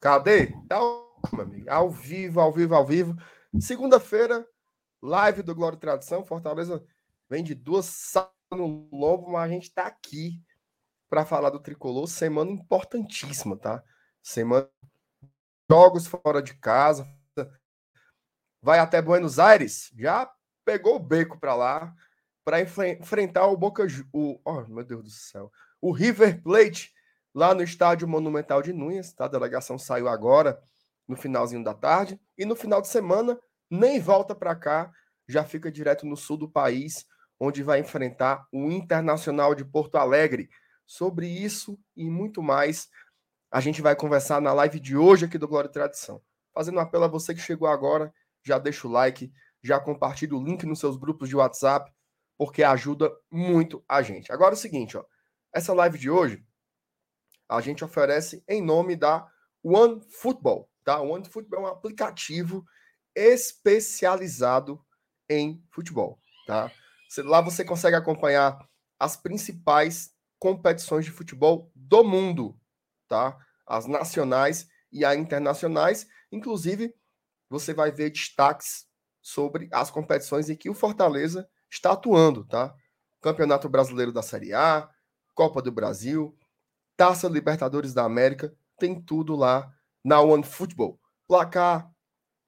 Cadê? 0.00 0.52
Tá, 0.68 0.78
meu 1.32 1.42
amigo. 1.42 1.70
Ao 1.70 1.90
vivo, 1.90 2.40
ao 2.40 2.52
vivo, 2.52 2.74
ao 2.74 2.86
vivo. 2.86 3.16
Segunda-feira, 3.58 4.46
live 5.02 5.42
do 5.42 5.54
Glória 5.54 5.76
e 5.76 5.80
Tradição. 5.80 6.24
Fortaleza 6.24 6.84
vem 7.28 7.42
de 7.42 7.54
duas 7.54 8.12
no 8.50 8.88
lombo, 8.92 9.32
mas 9.32 9.42
a 9.42 9.48
gente 9.48 9.72
tá 9.72 9.86
aqui 9.86 10.42
para 11.08 11.24
falar 11.24 11.50
do 11.50 11.60
tricolor. 11.60 12.06
Semana 12.06 12.50
importantíssima, 12.50 13.56
tá? 13.56 13.82
Semana 14.22 14.68
jogos 15.70 16.06
fora 16.06 16.42
de 16.42 16.54
casa. 16.54 17.08
Vai 18.62 18.78
até 18.78 19.00
Buenos 19.00 19.38
Aires. 19.38 19.90
Já 19.96 20.30
pegou 20.64 20.96
o 20.96 21.00
beco 21.00 21.38
para 21.38 21.54
lá 21.54 21.94
para 22.44 22.60
enfrentar 22.60 23.46
o 23.46 23.56
Boca. 23.56 23.86
O, 24.12 24.40
oh, 24.44 24.62
meu 24.62 24.84
Deus 24.84 25.02
do 25.02 25.10
céu. 25.10 25.50
O 25.80 25.92
River 25.92 26.42
Plate 26.42 26.92
lá 27.36 27.52
no 27.52 27.62
estádio 27.62 28.08
Monumental 28.08 28.62
de 28.62 28.72
Núñez. 28.72 29.12
Tá? 29.12 29.26
A 29.26 29.28
delegação 29.28 29.78
saiu 29.78 30.08
agora 30.08 30.58
no 31.06 31.14
finalzinho 31.14 31.62
da 31.62 31.74
tarde. 31.74 32.18
E 32.38 32.46
no 32.46 32.56
final 32.56 32.80
de 32.80 32.88
semana, 32.88 33.38
nem 33.70 34.00
volta 34.00 34.34
para 34.34 34.56
cá. 34.56 34.90
Já 35.28 35.44
fica 35.44 35.70
direto 35.70 36.06
no 36.06 36.16
sul 36.16 36.38
do 36.38 36.48
país, 36.48 37.04
onde 37.38 37.62
vai 37.62 37.78
enfrentar 37.80 38.46
o 38.50 38.70
Internacional 38.70 39.54
de 39.54 39.66
Porto 39.66 39.96
Alegre. 39.96 40.48
Sobre 40.86 41.28
isso 41.28 41.78
e 41.94 42.08
muito 42.08 42.42
mais, 42.42 42.88
a 43.50 43.60
gente 43.60 43.82
vai 43.82 43.94
conversar 43.94 44.40
na 44.40 44.54
live 44.54 44.80
de 44.80 44.96
hoje 44.96 45.26
aqui 45.26 45.36
do 45.36 45.46
Glória 45.46 45.68
e 45.68 45.72
Tradição. 45.72 46.22
Fazendo 46.54 46.76
um 46.76 46.80
apelo 46.80 47.04
a 47.04 47.08
você 47.08 47.34
que 47.34 47.40
chegou 47.40 47.68
agora, 47.68 48.14
já 48.42 48.58
deixa 48.58 48.88
o 48.88 48.90
like, 48.90 49.30
já 49.62 49.78
compartilha 49.78 50.34
o 50.34 50.42
link 50.42 50.64
nos 50.64 50.78
seus 50.78 50.96
grupos 50.96 51.28
de 51.28 51.36
WhatsApp, 51.36 51.92
porque 52.38 52.62
ajuda 52.62 53.12
muito 53.30 53.84
a 53.88 54.00
gente. 54.00 54.32
Agora 54.32 54.54
é 54.54 54.56
o 54.56 54.58
seguinte, 54.58 54.96
ó, 54.96 55.04
essa 55.52 55.74
live 55.74 55.98
de 55.98 56.08
hoje 56.08 56.42
a 57.48 57.60
gente 57.60 57.84
oferece 57.84 58.42
em 58.48 58.62
nome 58.62 58.96
da 58.96 59.26
One 59.62 60.00
Football, 60.10 60.70
tá? 60.84 61.00
O 61.00 61.10
One 61.10 61.28
Football 61.28 61.60
é 61.60 61.62
um 61.64 61.72
aplicativo 61.72 62.64
especializado 63.14 64.80
em 65.28 65.62
futebol, 65.70 66.18
tá? 66.46 66.70
Lá 67.18 67.40
você 67.40 67.64
consegue 67.64 67.96
acompanhar 67.96 68.58
as 68.98 69.16
principais 69.16 70.14
competições 70.38 71.04
de 71.04 71.10
futebol 71.10 71.70
do 71.74 72.04
mundo, 72.04 72.58
tá? 73.08 73.36
As 73.66 73.86
nacionais 73.86 74.68
e 74.92 75.04
as 75.04 75.16
internacionais, 75.16 76.06
inclusive 76.30 76.94
você 77.48 77.72
vai 77.72 77.90
ver 77.90 78.10
destaques 78.10 78.86
sobre 79.22 79.68
as 79.72 79.90
competições 79.90 80.50
em 80.50 80.56
que 80.56 80.70
o 80.70 80.74
Fortaleza 80.74 81.48
está 81.70 81.92
atuando, 81.92 82.44
tá? 82.44 82.74
Campeonato 83.20 83.68
Brasileiro 83.68 84.12
da 84.12 84.22
Série 84.22 84.52
A, 84.52 84.88
Copa 85.34 85.60
do 85.60 85.72
Brasil, 85.72 86.36
Taça 86.96 87.28
Libertadores 87.28 87.92
da 87.92 88.04
América, 88.04 88.54
tem 88.78 89.00
tudo 89.00 89.36
lá 89.36 89.72
na 90.04 90.20
One 90.20 90.42
Football. 90.42 90.98
Placar, 91.26 91.90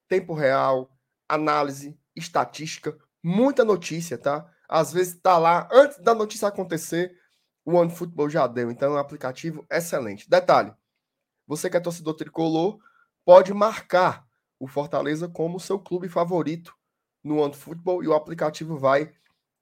tempo 0.09 0.33
real, 0.33 0.91
análise, 1.29 1.99
estatística, 2.17 2.97
muita 3.23 3.65
notícia, 3.65 4.17
tá? 4.17 4.51
Às 4.69 4.93
vezes 4.93 5.21
tá 5.21 5.39
lá 5.39 5.69
antes 5.73 5.99
da 5.99 6.15
notícia 6.15 6.49
acontecer, 6.49 7.17
o 7.65 7.75
One 7.75 7.91
Football 7.91 8.31
já 8.31 8.47
deu, 8.47 8.71
então 8.71 8.93
é 8.93 8.97
um 8.97 8.99
aplicativo 8.99 9.67
excelente. 9.71 10.29
Detalhe: 10.29 10.73
você 11.47 11.69
que 11.69 11.77
é 11.77 11.81
torcedor 11.81 12.15
tricolor, 12.15 12.79
pode 13.25 13.53
marcar 13.53 14.27
o 14.59 14.67
Fortaleza 14.67 15.29
como 15.29 15.61
seu 15.61 15.79
clube 15.79 16.09
favorito 16.09 16.75
no 17.23 17.39
One 17.39 17.55
Football 17.55 18.03
e 18.03 18.09
o 18.09 18.15
aplicativo 18.15 18.79
vai 18.79 19.13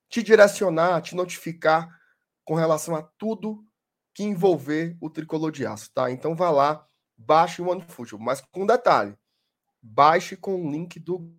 te 0.08 0.22
direcionar, 0.22 1.00
te 1.02 1.14
notificar 1.14 1.88
com 2.44 2.54
relação 2.54 2.94
a 2.94 3.02
tudo 3.02 3.64
que 4.16 4.24
envolver 4.24 4.96
o 4.98 5.10
tricolor 5.10 5.52
de 5.52 5.66
aço, 5.66 5.92
tá? 5.92 6.10
Então 6.10 6.34
vá 6.34 6.50
lá, 6.50 6.88
baixe 7.14 7.60
o 7.60 7.68
One 7.68 7.82
Football, 7.82 8.18
mas 8.18 8.40
com 8.40 8.64
detalhe, 8.64 9.14
baixe 9.82 10.34
com 10.38 10.54
o 10.56 10.70
link 10.70 10.98
do 10.98 11.30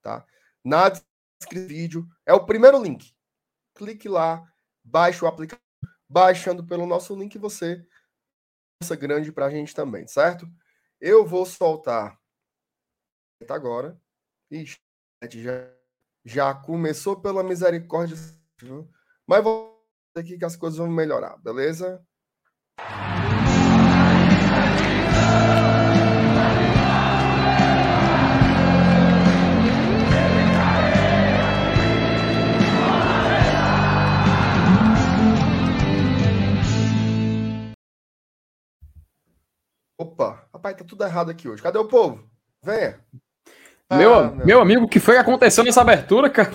tá? 0.00 0.24
Na 0.64 0.88
descrição 0.88 1.66
do 1.66 1.68
vídeo 1.68 2.08
é 2.24 2.32
o 2.32 2.46
primeiro 2.46 2.80
link. 2.80 3.12
Clique 3.74 4.08
lá, 4.08 4.48
baixe 4.84 5.24
o 5.24 5.26
aplicativo 5.26 5.60
baixando 6.08 6.64
pelo 6.64 6.86
nosso 6.86 7.12
link 7.16 7.36
você 7.38 7.84
força 8.80 8.94
grande 8.94 9.32
para 9.32 9.46
a 9.46 9.50
gente 9.50 9.74
também, 9.74 10.06
certo? 10.06 10.48
Eu 11.00 11.26
vou 11.26 11.44
soltar 11.44 12.16
agora. 13.48 14.00
Ixi, 14.48 14.78
já, 15.32 15.74
já 16.24 16.54
começou 16.54 17.20
pela 17.20 17.42
misericórdia, 17.42 18.16
mas 19.26 19.42
vou 19.42 19.75
aqui 20.18 20.38
que 20.38 20.44
as 20.44 20.56
coisas 20.56 20.78
vão 20.78 20.88
melhorar, 20.88 21.36
beleza? 21.42 22.00
Opa, 39.98 40.46
rapaz, 40.52 40.76
tá 40.76 40.84
tudo 40.84 41.04
errado 41.04 41.30
aqui 41.30 41.48
hoje. 41.48 41.62
Cadê 41.62 41.78
o 41.78 41.88
povo? 41.88 42.28
Venha. 42.62 43.00
Meu, 43.90 44.14
ah, 44.14 44.30
meu, 44.30 44.46
meu 44.46 44.60
amigo, 44.60 44.84
o 44.84 44.88
que 44.88 44.98
foi 44.98 45.14
que 45.14 45.20
aconteceu 45.20 45.62
nessa 45.62 45.80
abertura, 45.80 46.28
cara? 46.28 46.50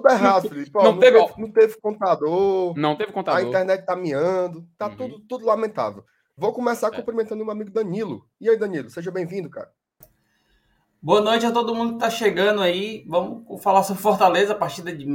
Tudo 0.00 0.12
errado, 0.12 0.48
Felipe. 0.48 0.70
Ó, 0.74 0.82
não, 0.82 0.92
não, 0.92 0.98
teve, 0.98 1.18
não, 1.18 1.50
teve, 1.50 1.80
contador. 1.80 2.74
Não 2.76 2.96
teve 2.96 3.12
contador. 3.12 3.40
A 3.40 3.42
internet 3.42 3.84
tá 3.84 3.94
miando. 3.94 4.66
Tá 4.76 4.88
uhum. 4.88 4.96
tudo, 4.96 5.20
tudo 5.20 5.46
lamentável. 5.46 6.04
Vou 6.36 6.52
começar 6.52 6.88
é. 6.88 6.96
cumprimentando 6.96 7.44
meu 7.44 7.52
amigo 7.52 7.70
Danilo. 7.70 8.24
E 8.40 8.48
aí, 8.48 8.56
Danilo? 8.56 8.88
Seja 8.88 9.10
bem-vindo, 9.10 9.50
cara. 9.50 9.70
Boa 11.02 11.22
noite 11.22 11.46
a 11.46 11.50
todo 11.50 11.74
mundo 11.74 11.92
que 11.92 11.96
está 11.96 12.10
chegando 12.10 12.60
aí. 12.60 13.06
Vamos 13.08 13.62
falar 13.62 13.82
sobre 13.82 14.02
Fortaleza, 14.02 14.52
a 14.52 14.56
partida 14.56 14.94
de, 14.94 15.06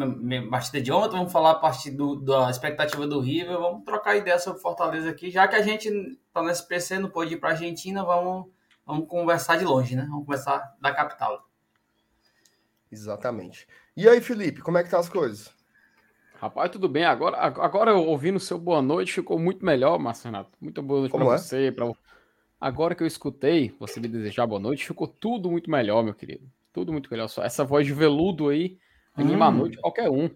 partida 0.50 0.82
de 0.82 0.92
ontem, 0.92 1.16
vamos 1.16 1.32
falar 1.32 1.52
a 1.52 1.56
partir 1.60 1.92
do, 1.92 2.16
da 2.16 2.50
expectativa 2.50 3.06
do 3.06 3.20
River, 3.20 3.60
vamos 3.60 3.84
trocar 3.84 4.16
ideia 4.16 4.40
sobre 4.40 4.62
Fortaleza 4.62 5.12
aqui. 5.12 5.30
Já 5.30 5.48
que 5.48 5.56
a 5.56 5.62
gente 5.62 5.88
está 5.88 6.42
no 6.42 6.50
SPC, 6.50 6.98
não 6.98 7.12
pode 7.12 7.36
ir 7.36 7.38
para 7.38 7.50
a 7.50 7.52
Argentina, 7.52 8.04
vamos, 8.04 8.48
vamos 8.84 9.08
conversar 9.08 9.58
de 9.58 9.66
longe, 9.66 9.96
né? 9.96 10.08
Vamos 10.10 10.26
conversar 10.26 10.76
da 10.82 10.92
capital. 10.92 11.45
Exatamente. 12.96 13.68
E 13.96 14.08
aí, 14.08 14.22
Felipe, 14.22 14.62
como 14.62 14.78
é 14.78 14.84
que 14.84 14.90
tá 14.90 15.00
as 15.00 15.10
coisas? 15.10 15.54
Rapaz, 16.36 16.70
tudo 16.70 16.88
bem. 16.88 17.06
Agora, 17.06 17.38
agora 17.38 17.94
ouvindo 17.96 18.36
o 18.36 18.40
seu 18.40 18.58
boa 18.58 18.82
noite, 18.82 19.14
ficou 19.14 19.40
muito 19.40 19.66
melhor, 19.66 19.98
Márcio 19.98 20.26
Renato. 20.26 20.52
Muito 20.60 20.82
boa 20.82 21.02
noite 21.02 21.12
para 21.12 21.26
é? 21.26 21.38
você, 21.38 21.72
para 21.72 21.92
Agora 22.60 22.96
que 22.96 23.04
eu 23.04 23.08
escutei 23.08 23.76
você 23.80 24.00
me 24.00 24.08
desejar 24.08 24.48
boa 24.48 24.60
noite, 24.60 24.86
ficou 24.86 25.08
tudo 25.08 25.52
muito 25.52 25.70
melhor, 25.70 26.04
meu 26.04 26.14
querido. 26.14 26.46
Tudo 26.74 26.92
muito 26.92 27.10
melhor. 27.10 27.28
Só 27.28 27.44
essa 27.44 27.64
voz 27.64 27.86
de 27.86 27.94
veludo 27.94 28.50
aí 28.50 28.78
anima 29.16 29.46
hum. 29.46 29.48
a 29.48 29.52
noite 29.52 29.78
qualquer 29.78 30.10
um. 30.10 30.30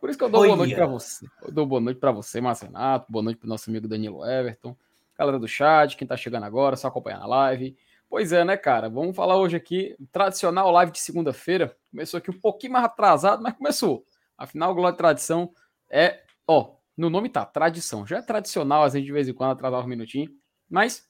Por 0.00 0.10
isso 0.10 0.18
que 0.18 0.24
eu 0.24 0.28
dou 0.28 0.44
boa 0.44 0.56
noite 0.56 0.74
para 0.74 0.86
você. 0.86 1.26
Eu 1.42 1.52
dou 1.52 1.66
boa 1.66 1.80
noite 1.80 1.98
para 1.98 2.10
você, 2.10 2.40
Márcio 2.40 2.66
Renato. 2.66 3.10
Boa 3.10 3.22
noite 3.22 3.38
para 3.38 3.48
nosso 3.48 3.70
amigo 3.70 3.86
Danilo 3.86 4.24
Everton. 4.24 4.76
Galera 5.18 5.38
do 5.38 5.46
chat, 5.46 5.96
quem 5.96 6.08
tá 6.08 6.16
chegando 6.16 6.44
agora, 6.44 6.76
só 6.76 6.88
acompanhar 6.88 7.20
na 7.20 7.26
live. 7.26 7.76
Pois 8.12 8.30
é, 8.30 8.44
né, 8.44 8.58
cara? 8.58 8.90
Vamos 8.90 9.16
falar 9.16 9.38
hoje 9.38 9.56
aqui, 9.56 9.96
tradicional 10.12 10.70
live 10.70 10.92
de 10.92 11.00
segunda-feira. 11.00 11.74
Começou 11.90 12.18
aqui 12.18 12.30
um 12.30 12.38
pouquinho 12.38 12.74
mais 12.74 12.84
atrasado, 12.84 13.42
mas 13.42 13.56
começou. 13.56 14.04
Afinal, 14.36 14.74
Glória 14.74 14.94
Tradição 14.94 15.50
é, 15.90 16.20
ó, 16.46 16.74
no 16.94 17.08
nome 17.08 17.30
tá, 17.30 17.46
tradição. 17.46 18.06
Já 18.06 18.18
é 18.18 18.20
tradicional, 18.20 18.82
às 18.82 18.92
vezes 18.92 19.06
de 19.06 19.12
vez 19.14 19.28
em 19.28 19.32
quando 19.32 19.52
atrasar 19.52 19.82
um 19.82 19.88
minutinho, 19.88 20.28
mas 20.68 21.08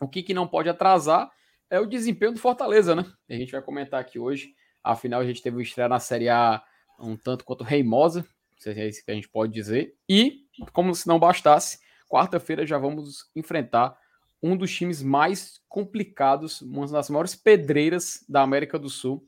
o 0.00 0.08
que, 0.08 0.24
que 0.24 0.34
não 0.34 0.44
pode 0.44 0.68
atrasar 0.68 1.30
é 1.70 1.78
o 1.78 1.86
desempenho 1.86 2.32
do 2.32 2.40
Fortaleza, 2.40 2.96
né? 2.96 3.04
A 3.28 3.34
gente 3.34 3.52
vai 3.52 3.62
comentar 3.62 4.00
aqui 4.00 4.18
hoje. 4.18 4.52
Afinal, 4.82 5.20
a 5.20 5.24
gente 5.24 5.40
teve 5.40 5.56
o 5.56 5.60
estreia 5.60 5.88
na 5.88 6.00
Série 6.00 6.28
A 6.28 6.60
um 6.98 7.16
tanto 7.16 7.44
quanto 7.44 7.62
reimosa, 7.62 8.22
não 8.22 8.58
sei 8.58 8.74
se 8.74 8.80
é 8.80 8.88
isso 8.88 9.04
que 9.04 9.10
a 9.12 9.14
gente 9.14 9.28
pode 9.28 9.52
dizer. 9.52 9.94
E, 10.08 10.40
como 10.72 10.92
se 10.96 11.06
não 11.06 11.16
bastasse, 11.16 11.78
quarta-feira 12.08 12.66
já 12.66 12.76
vamos 12.76 13.30
enfrentar 13.36 13.96
um 14.42 14.56
dos 14.56 14.74
times 14.74 15.02
mais 15.02 15.60
complicados, 15.68 16.62
uma 16.62 16.86
das 16.86 17.10
maiores 17.10 17.34
pedreiras 17.34 18.24
da 18.28 18.42
América 18.42 18.78
do 18.78 18.88
Sul. 18.88 19.26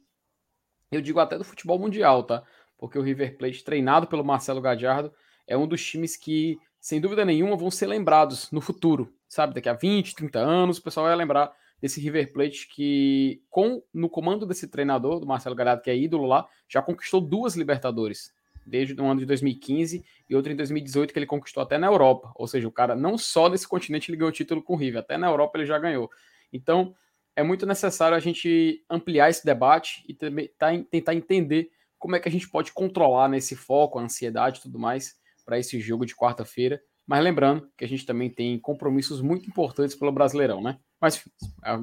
Eu 0.90 1.00
digo 1.00 1.20
até 1.20 1.38
do 1.38 1.44
futebol 1.44 1.78
mundial, 1.78 2.22
tá? 2.22 2.42
Porque 2.78 2.98
o 2.98 3.02
River 3.02 3.36
Plate, 3.36 3.64
treinado 3.64 4.06
pelo 4.06 4.24
Marcelo 4.24 4.60
Gadiardo, 4.60 5.12
é 5.46 5.56
um 5.56 5.66
dos 5.66 5.84
times 5.84 6.16
que, 6.16 6.58
sem 6.80 7.00
dúvida 7.00 7.24
nenhuma, 7.24 7.56
vão 7.56 7.70
ser 7.70 7.86
lembrados 7.86 8.50
no 8.50 8.60
futuro 8.60 9.12
sabe, 9.32 9.54
daqui 9.54 9.68
a 9.68 9.72
20, 9.72 10.14
30 10.14 10.38
anos, 10.38 10.76
o 10.76 10.82
pessoal 10.82 11.06
vai 11.06 11.16
lembrar 11.16 11.50
desse 11.80 11.98
River 12.02 12.34
Plate 12.34 12.68
que, 12.68 13.42
com 13.48 13.82
no 13.92 14.10
comando 14.10 14.44
desse 14.44 14.68
treinador, 14.68 15.18
do 15.18 15.26
Marcelo 15.26 15.56
Galhardo, 15.56 15.80
que 15.80 15.90
é 15.90 15.96
ídolo 15.96 16.26
lá, 16.26 16.46
já 16.68 16.82
conquistou 16.82 17.18
duas 17.18 17.56
Libertadores, 17.56 18.30
desde 18.66 18.94
o 19.00 19.04
ano 19.04 19.20
de 19.20 19.26
2015 19.26 20.04
e 20.28 20.36
outra 20.36 20.52
em 20.52 20.56
2018 20.56 21.12
que 21.12 21.18
ele 21.18 21.26
conquistou 21.26 21.62
até 21.62 21.78
na 21.78 21.86
Europa. 21.86 22.32
Ou 22.34 22.46
seja, 22.46 22.66
o 22.66 22.72
cara 22.72 22.94
não 22.94 23.18
só 23.18 23.48
nesse 23.48 23.66
continente 23.66 24.10
ele 24.10 24.16
ganhou 24.16 24.30
o 24.30 24.32
título 24.32 24.62
com 24.62 24.74
o 24.74 24.76
River, 24.76 25.00
até 25.00 25.16
na 25.16 25.28
Europa 25.28 25.58
ele 25.58 25.66
já 25.66 25.78
ganhou. 25.78 26.10
Então, 26.52 26.94
é 27.34 27.42
muito 27.42 27.66
necessário 27.66 28.16
a 28.16 28.20
gente 28.20 28.84
ampliar 28.88 29.30
esse 29.30 29.44
debate 29.44 30.04
e 30.08 30.14
também 30.14 30.50
tá, 30.58 30.68
tentar 30.90 31.14
entender 31.14 31.70
como 31.98 32.16
é 32.16 32.20
que 32.20 32.28
a 32.28 32.32
gente 32.32 32.48
pode 32.48 32.72
controlar 32.72 33.28
nesse 33.28 33.54
foco, 33.56 33.98
a 33.98 34.02
ansiedade 34.02 34.58
e 34.58 34.62
tudo 34.62 34.78
mais 34.78 35.14
para 35.44 35.58
esse 35.58 35.80
jogo 35.80 36.04
de 36.04 36.14
quarta-feira 36.14 36.80
Mas 37.06 37.22
lembrando 37.22 37.68
que 37.76 37.84
a 37.84 37.88
gente 37.88 38.04
também 38.06 38.28
tem 38.30 38.58
compromissos 38.58 39.20
muito 39.20 39.48
importantes 39.48 39.94
pelo 39.94 40.12
Brasileirão, 40.12 40.62
né? 40.62 40.78
Mas 41.00 41.24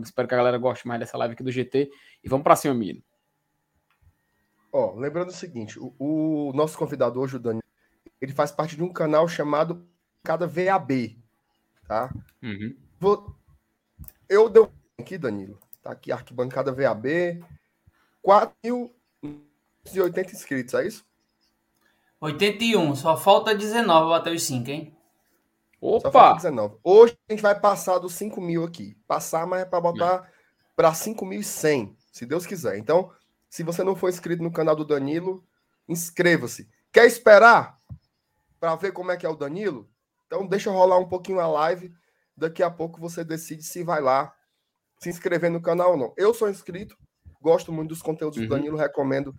espero 0.04 0.28
que 0.28 0.34
a 0.34 0.38
galera 0.38 0.58
goste 0.58 0.88
mais 0.88 1.00
dessa 1.00 1.18
live 1.18 1.34
aqui 1.34 1.44
do 1.44 1.52
GT. 1.52 1.90
E 2.24 2.30
vamos 2.30 2.44
para 2.44 2.56
cima, 2.56 2.74
Miro. 2.74 3.04
Ó, 4.72 4.94
lembrando 4.94 5.30
o 5.30 5.34
seguinte, 5.34 5.80
o, 5.80 5.96
o, 5.98 6.54
nosso 6.54 6.78
convidado 6.78 7.20
hoje, 7.20 7.38
o 7.38 7.40
Dani, 7.40 7.64
ele 8.22 8.34
faz 8.34 8.52
parte 8.52 8.76
de 8.76 8.84
um 8.84 8.94
canal 8.94 9.28
chamado 9.28 9.84
Cada 10.24 10.46
VAB, 10.46 11.18
tá? 11.88 12.14
Uhum. 12.44 12.78
Vou, 13.00 13.36
eu 14.28 14.50
dei 14.50 14.68
aqui, 15.00 15.18
Danilo, 15.18 15.58
tá 15.82 15.92
aqui, 15.92 16.12
arquibancada 16.12 16.74
VAB, 16.74 17.42
4.080 18.24 20.34
inscritos, 20.34 20.74
é 20.74 20.86
isso? 20.86 21.06
81, 22.20 22.96
só 22.96 23.16
falta 23.16 23.56
19 23.56 24.10
bater 24.10 24.34
os 24.34 24.44
5, 24.44 24.70
hein? 24.70 24.94
Opa! 25.82 26.34
19. 26.34 26.76
Hoje 26.84 27.18
a 27.28 27.34
gente 27.34 27.42
vai 27.42 27.58
passar 27.58 28.00
dos 28.00 28.14
5 28.14 28.42
mil 28.42 28.66
aqui. 28.66 28.98
Passar, 29.08 29.48
mas 29.48 29.62
é 29.62 29.66
para 29.66 29.80
botar 29.80 30.30
para 30.76 30.92
5.100, 30.92 31.96
se 32.12 32.26
Deus 32.26 32.46
quiser. 32.46 32.78
Então, 32.78 33.12
se 33.50 33.64
você 33.64 33.84
não 33.84 33.96
for 33.96 34.10
inscrito 34.10 34.44
no 34.44 34.52
canal 34.52 34.76
do 34.76 34.86
Danilo, 34.86 35.44
inscreva-se. 35.88 36.70
Quer 36.92 37.06
esperar 37.08 37.78
para 38.60 38.76
ver 38.76 38.92
como 38.92 39.12
é 39.12 39.18
que 39.18 39.26
é 39.26 39.30
o 39.30 39.36
Danilo? 39.36 39.90
Então 40.28 40.46
deixa 40.46 40.70
rolar 40.70 41.00
um 41.00 41.10
pouquinho 41.10 41.40
a 41.40 41.48
live. 41.48 41.92
Daqui 42.38 42.62
a 42.62 42.70
pouco 42.70 43.02
você 43.02 43.24
decide 43.24 43.64
se 43.64 43.84
vai 43.84 44.02
lá 44.02 44.34
se 45.00 45.10
inscrever 45.10 45.50
no 45.50 45.62
canal 45.62 45.92
ou 45.92 45.98
não. 45.98 46.14
Eu 46.16 46.34
sou 46.34 46.50
inscrito, 46.50 46.96
gosto 47.42 47.72
muito 47.72 47.90
dos 47.90 48.02
conteúdos 48.02 48.38
uhum. 48.38 48.46
do 48.46 48.50
Danilo, 48.50 48.78
recomendo 48.78 49.34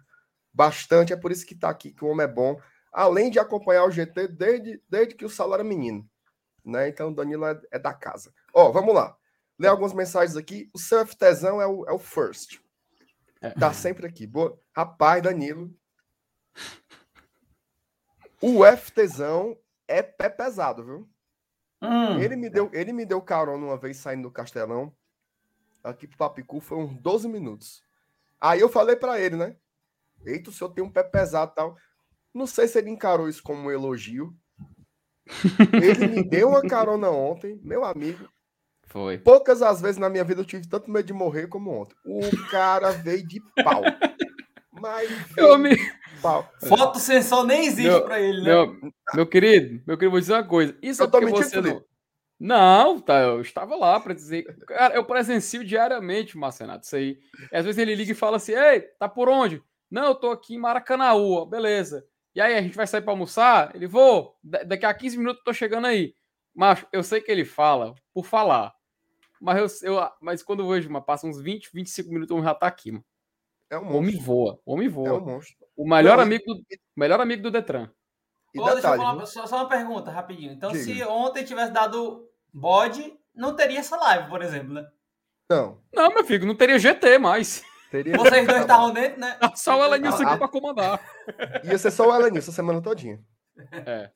bastante. 0.53 1.13
É 1.13 1.17
por 1.17 1.31
isso 1.31 1.47
que 1.47 1.55
está 1.55 1.69
aqui, 1.71 1.93
que 1.93 2.05
o 2.05 2.09
homem 2.09 2.25
é 2.25 2.29
bom. 2.29 2.59
Além 2.93 3.31
de 3.31 3.39
acompanhar 3.39 3.85
o 3.85 3.91
GT 3.91 4.29
desde, 4.29 4.83
desde 4.89 5.15
que 5.15 5.25
o 5.25 5.31
salário 5.31 5.65
é 5.65 5.69
menino. 5.69 6.09
Né? 6.65 6.89
Então 6.89 7.11
o 7.11 7.15
Danilo 7.15 7.45
é, 7.47 7.61
é 7.71 7.79
da 7.79 7.95
casa. 7.95 8.33
Ó, 8.53 8.73
vamos 8.73 8.95
lá. 8.95 9.17
Ler 9.59 9.69
algumas 9.69 9.93
mensagens 9.93 10.37
aqui. 10.37 10.69
O 10.75 10.79
seu 10.79 11.07
FTzão 11.07 11.61
é 11.61 11.67
o, 11.67 11.87
é 11.87 11.93
o 11.93 11.99
first. 11.99 12.59
É. 13.41 13.51
Tá 13.51 13.73
sempre 13.73 14.07
aqui. 14.07 14.27
Boa. 14.27 14.59
Rapaz, 14.75 15.23
Danilo. 15.23 15.75
O 18.41 18.65
FTzão 18.65 19.57
é 19.87 20.03
pé 20.03 20.29
pesado, 20.29 20.85
viu? 20.85 21.11
Hum. 21.83 22.19
Ele, 22.21 22.37
me 22.37 22.51
deu, 22.51 22.71
ele 22.73 22.93
me 22.93 23.05
deu 23.05 23.21
carona 23.21 23.67
uma 23.67 23.77
vez 23.77 23.97
saindo 23.97 24.25
do 24.25 24.31
Castelão. 24.31 24.95
Aqui 25.83 26.07
pro 26.07 26.19
Papicu 26.19 26.61
foi 26.61 26.79
uns 26.79 26.95
12 27.01 27.29
minutos. 27.29 27.83
Aí 28.41 28.61
eu 28.61 28.69
falei 28.69 28.97
para 28.97 29.21
ele, 29.21 29.37
né? 29.37 29.57
Eita, 30.25 30.51
o 30.51 30.53
senhor 30.53 30.71
tem 30.71 30.85
um 30.85 30.91
pé 30.91 31.03
pesado 31.03 31.53
e 31.53 31.55
tal. 31.55 31.77
Não 32.33 32.47
sei 32.47 32.69
se 32.69 32.79
ele 32.79 32.91
encarou 32.91 33.29
isso 33.29 33.43
como 33.43 33.63
um 33.63 33.71
elogio. 33.71 34.37
Ele 35.81 36.09
me 36.09 36.25
deu 36.25 36.49
uma 36.49 36.63
carona 36.63 37.09
ontem, 37.09 37.61
meu 37.63 37.85
amigo. 37.85 38.29
Foi. 38.91 39.19
Poucas 39.19 39.63
as 39.63 39.81
vezes 39.81 39.99
na 39.99 40.11
minha 40.11 40.25
vida 40.25 40.41
eu 40.41 40.45
tive 40.45 40.69
tanto 40.69 40.91
medo 40.91 41.07
de 41.07 41.13
morrer 41.13 41.47
como 41.47 41.71
ontem. 41.71 41.95
O 42.05 42.51
cara 42.51 42.91
veio 43.03 43.27
de 43.27 43.41
pau. 43.63 43.83
Mas 44.73 45.09
eu 45.37 45.57
me... 45.57 45.77
pau. 46.21 46.51
Foto 46.67 46.99
sensor 46.99 47.47
nem 47.47 47.67
existe 47.67 48.01
para 48.01 48.21
ele, 48.21 48.43
né? 48.43 48.49
Meu, 48.49 48.77
meu, 49.15 49.27
querido, 49.27 49.81
meu 49.87 49.97
querido, 49.97 50.11
vou 50.11 50.21
dizer 50.21 50.33
uma 50.33 50.45
coisa. 50.45 50.77
Isso 50.83 51.03
eu 51.03 51.07
é 51.07 51.11
porque 51.11 51.27
você 51.27 51.61
não... 51.61 51.85
Não, 52.41 52.99
tá, 52.99 53.21
eu 53.21 53.43
estava 53.43 53.77
lá 53.77 54.01
para 54.01 54.15
dizer. 54.15 54.45
Cara, 54.67 54.95
eu 54.95 55.05
presencio 55.05 55.63
diariamente, 55.63 56.39
Marcenato, 56.39 56.87
isso 56.87 56.97
aí. 56.97 57.19
E 57.53 57.57
às 57.57 57.67
vezes 57.67 57.79
ele 57.79 57.95
liga 57.95 58.13
e 58.13 58.15
fala 58.15 58.39
assim: 58.39 58.55
Ei, 58.55 58.81
tá 58.99 59.07
por 59.07 59.29
onde? 59.29 59.63
Não, 59.91 60.07
eu 60.07 60.15
tô 60.15 60.31
aqui 60.31 60.55
em 60.55 60.59
Maracanãú, 60.59 61.45
beleza. 61.45 62.03
E 62.35 62.41
aí, 62.41 62.55
a 62.55 62.63
gente 62.63 62.77
vai 62.77 62.87
sair 62.87 63.03
para 63.03 63.13
almoçar? 63.13 63.75
Ele, 63.75 63.87
vou, 63.87 64.39
daqui 64.43 64.87
a 64.87 64.95
15 64.95 65.19
minutos 65.19 65.41
eu 65.41 65.45
tô 65.45 65.53
chegando 65.53 65.87
aí. 65.87 66.15
Mas 66.55 66.85
eu 66.93 67.03
sei 67.03 67.21
que 67.21 67.31
ele 67.31 67.45
fala 67.45 67.95
por 68.15 68.25
falar. 68.25 68.73
Mas, 69.41 69.83
eu, 69.83 69.95
eu, 69.95 70.11
mas 70.21 70.43
quando 70.43 70.61
eu 70.61 70.69
vejo, 70.69 70.91
mas 70.91 71.05
passa 71.05 71.27
uns 71.27 71.41
20, 71.41 71.71
25 71.73 72.11
minutos, 72.11 72.37
eu 72.37 72.43
já 72.43 72.55
tá 72.55 72.67
aqui, 72.67 72.93
mano. 72.93 73.05
É 73.71 73.79
um 73.79 73.85
monstro. 73.85 73.99
Homem 73.99 74.19
voa, 74.19 74.61
homem 74.67 74.89
voa. 74.89 75.09
É 75.09 75.13
um 75.13 75.21
monstro. 75.21 75.57
O 75.77 75.89
melhor, 75.89 76.17
Não, 76.17 76.25
amigo, 76.25 76.45
do, 76.45 76.63
melhor 76.97 77.21
amigo 77.21 77.43
do 77.43 77.51
Detran. 77.51 77.89
E 78.53 78.59
detalhe, 78.59 78.75
deixa 78.75 78.89
eu 78.89 78.99
falar, 78.99 79.27
só, 79.27 79.47
só, 79.47 79.57
uma 79.57 79.69
pergunta, 79.69 80.11
rapidinho. 80.11 80.53
Então, 80.53 80.73
Diga. 80.73 80.85
se 80.85 81.05
ontem 81.05 81.45
tivesse 81.45 81.73
dado 81.73 82.29
bode, 82.53 83.17
não 83.35 83.55
teria 83.55 83.79
essa 83.79 83.97
live, 83.97 84.29
por 84.29 84.43
exemplo, 84.43 84.75
né? 84.75 84.87
Não. 85.49 85.81
Não, 85.93 86.13
meu 86.13 86.25
filho, 86.25 86.47
não 86.47 86.57
teria 86.57 86.79
GT 86.79 87.19
mais. 87.19 87.63
Teria... 87.91 88.17
Vocês 88.17 88.47
dois 88.47 88.61
estavam 88.61 88.93
dentro, 88.93 89.21
né? 89.21 89.39
Só 89.55 89.79
o 89.79 89.85
Elenilson 89.85 90.25
aqui 90.25 90.39
para 90.39 90.49
comandar. 90.49 91.01
Ia 91.65 91.79
ser 91.79 91.91
só 91.91 92.09
o 92.09 92.15
Elenilson 92.15 92.51
a 92.51 92.55
semana 92.55 92.83
todinha. 92.83 93.21
É. 93.73 94.11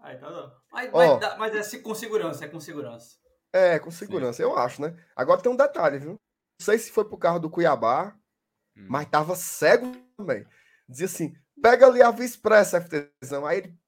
Aí, 0.00 0.16
tá 0.16 0.52
mas, 0.72 0.90
mas, 0.90 1.38
mas, 1.38 1.74
é 1.74 1.78
com 1.78 1.94
segurança, 1.94 2.44
é 2.44 2.48
com 2.48 2.58
segurança. 2.58 3.21
É, 3.52 3.78
com 3.78 3.90
segurança, 3.90 4.38
Sim. 4.38 4.44
eu 4.44 4.56
acho, 4.56 4.80
né? 4.80 4.96
Agora 5.14 5.40
tem 5.40 5.52
um 5.52 5.56
detalhe, 5.56 5.98
viu? 5.98 6.12
Não 6.12 6.64
sei 6.64 6.78
se 6.78 6.90
foi 6.90 7.04
pro 7.04 7.18
carro 7.18 7.38
do 7.38 7.50
Cuiabá, 7.50 8.16
hum. 8.76 8.86
mas 8.88 9.08
tava 9.08 9.36
cego 9.36 9.92
também. 10.16 10.46
Dizia 10.88 11.06
assim: 11.06 11.34
pega 11.60 11.86
ali 11.86 12.02
a 12.02 12.10
Via 12.10 12.24
Expressa, 12.24 12.80
FTzão. 12.80 13.44
Aí 13.46 13.58
ele 13.58 13.78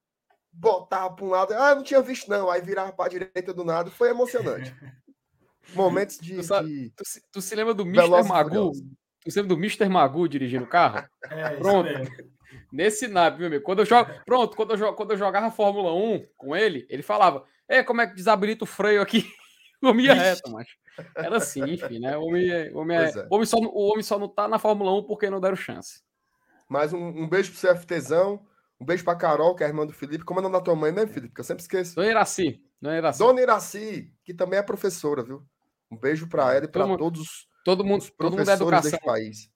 botava 0.53 1.15
para 1.15 1.25
um 1.25 1.29
lado, 1.29 1.55
ah, 1.55 1.75
não 1.75 1.83
tinha 1.83 2.01
visto 2.03 2.29
não. 2.29 2.51
Aí 2.51 2.61
virava 2.61 2.93
para 2.93 3.07
a 3.07 3.09
direita 3.09 3.53
do 3.53 3.65
nada. 3.65 3.91
Foi 3.91 4.11
emocionante. 4.11 4.75
Momentos 5.75 6.19
de. 6.19 6.37
Tu, 6.37 6.43
sabe, 6.43 6.93
tu, 6.97 7.05
tu, 7.33 7.43
se 7.43 7.55
lembra 7.55 7.73
do 7.73 7.85
Mr. 7.85 8.23
Magu? 8.23 8.73
Tu 9.25 9.31
se 9.31 9.41
lembra 9.41 9.57
do 9.57 9.61
Mr. 9.61 9.89
Magu 9.89 10.29
dirigindo 10.29 10.65
o 10.65 10.69
carro? 10.69 11.07
É, 11.31 11.57
Pronto. 11.57 11.89
Nesse 12.71 13.09
nave, 13.09 13.39
meu 13.39 13.47
amigo. 13.47 13.65
Quando 13.65 13.81
eu 13.81 13.87
jogo, 13.87 14.11
pronto, 14.27 14.57
quando 14.57 14.75
eu, 14.75 14.95
quando 14.95 15.11
eu 15.13 15.17
jogava 15.17 15.51
Fórmula 15.51 15.93
1 15.95 16.27
com 16.37 16.55
ele, 16.55 16.87
ele 16.91 17.03
falava: 17.03 17.45
É, 17.69 17.83
como 17.83 18.01
é 18.01 18.07
que 18.07 18.15
desabilita 18.15 18.65
o 18.65 18.67
freio 18.67 19.01
aqui? 19.01 19.27
O 19.85 19.91
homem 19.91 20.07
ia 20.07 20.15
reto, 20.15 20.51
macho. 20.51 20.77
Era 21.17 21.37
assim, 21.37 21.63
enfim, 21.63 21.99
né? 21.99 22.17
O 22.17 22.23
homem, 22.23 22.51
é, 22.51 22.71
o 22.73 22.79
homem, 22.79 22.97
é, 22.97 23.11
é. 23.11 23.27
O 23.31 23.35
homem, 23.35 23.47
só, 23.47 23.57
o 23.59 23.91
homem 23.91 24.03
só 24.03 24.19
não 24.19 24.29
tá 24.29 24.49
na 24.49 24.59
Fórmula 24.59 24.93
1 24.99 25.05
porque 25.05 25.29
não 25.29 25.41
deram 25.41 25.57
chance. 25.57 26.03
Mais 26.69 26.93
um, 26.93 26.99
um 26.99 27.29
beijo 27.29 27.53
pro 27.53 27.75
CFTzão. 27.75 28.47
Um 28.81 28.85
beijo 28.85 29.05
pra 29.05 29.15
Carol, 29.15 29.55
que 29.55 29.63
é 29.63 29.67
a 29.67 29.69
irmã 29.69 29.87
do 29.87 29.93
Felipe. 29.93 30.25
Como 30.25 30.39
é 30.39 30.41
o 30.41 30.43
nome 30.45 30.55
da 30.55 30.61
tua 30.61 30.75
mãe 30.75 30.91
mesmo, 30.91 31.13
Felipe? 31.13 31.35
Que 31.35 31.41
eu 31.41 31.45
sempre 31.45 31.63
esqueço. 31.63 31.95
Dona 31.97 32.09
Iraci. 32.09 32.63
Dona 32.81 32.97
Iraci. 32.99 33.19
Dona 33.19 33.41
Iraci, 33.41 34.13
que 34.25 34.35
também 34.35 34.59
é 34.59 34.63
professora, 34.63 35.23
viu? 35.23 35.47
Um 35.91 35.97
beijo 35.97 36.29
para 36.29 36.55
ela 36.55 36.65
e 36.65 36.69
para 36.69 36.97
todos 36.97 37.49
todo 37.65 37.85
mundo, 37.85 38.03
os 38.03 38.11
todo 38.11 38.37
mundo 38.37 38.51
é 38.51 38.55
educação. 38.55 38.91
desse 38.91 39.05
país. 39.05 39.51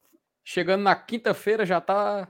Chegando 0.45 0.83
na 0.83 0.95
quinta-feira 0.95 1.67
já 1.67 1.81
tá. 1.81 2.29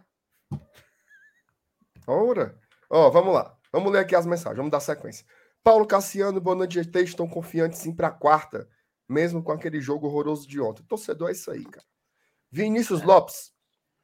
Ora. 2.07 2.59
Ó, 2.91 3.11
vamos 3.11 3.35
lá. 3.35 3.57
Vamos 3.73 3.93
ler 3.93 4.01
aqui 4.01 4.17
as 4.17 4.27
mensagens. 4.27 4.57
Vamos 4.57 4.73
dar 4.73 4.81
sequência. 4.81 5.27
Paulo 5.63 5.87
Cassiano, 5.87 6.41
boa 6.41 6.57
noite, 6.57 6.75
GT. 6.75 7.03
Estão 7.03 7.29
confiantes 7.29 7.79
sim 7.79 7.95
para 7.95 8.11
quarta, 8.11 8.69
mesmo 9.09 9.43
com 9.43 9.53
aquele 9.53 9.81
jogo 9.81 10.07
horroroso 10.07 10.49
de 10.49 10.61
ontem. 10.61 10.83
Torcedor 10.85 11.29
é 11.29 11.33
isso 11.33 11.51
aí, 11.51 11.65
cara. 11.65 11.87
Vinícius 12.51 13.03
Lopes. 13.03 13.53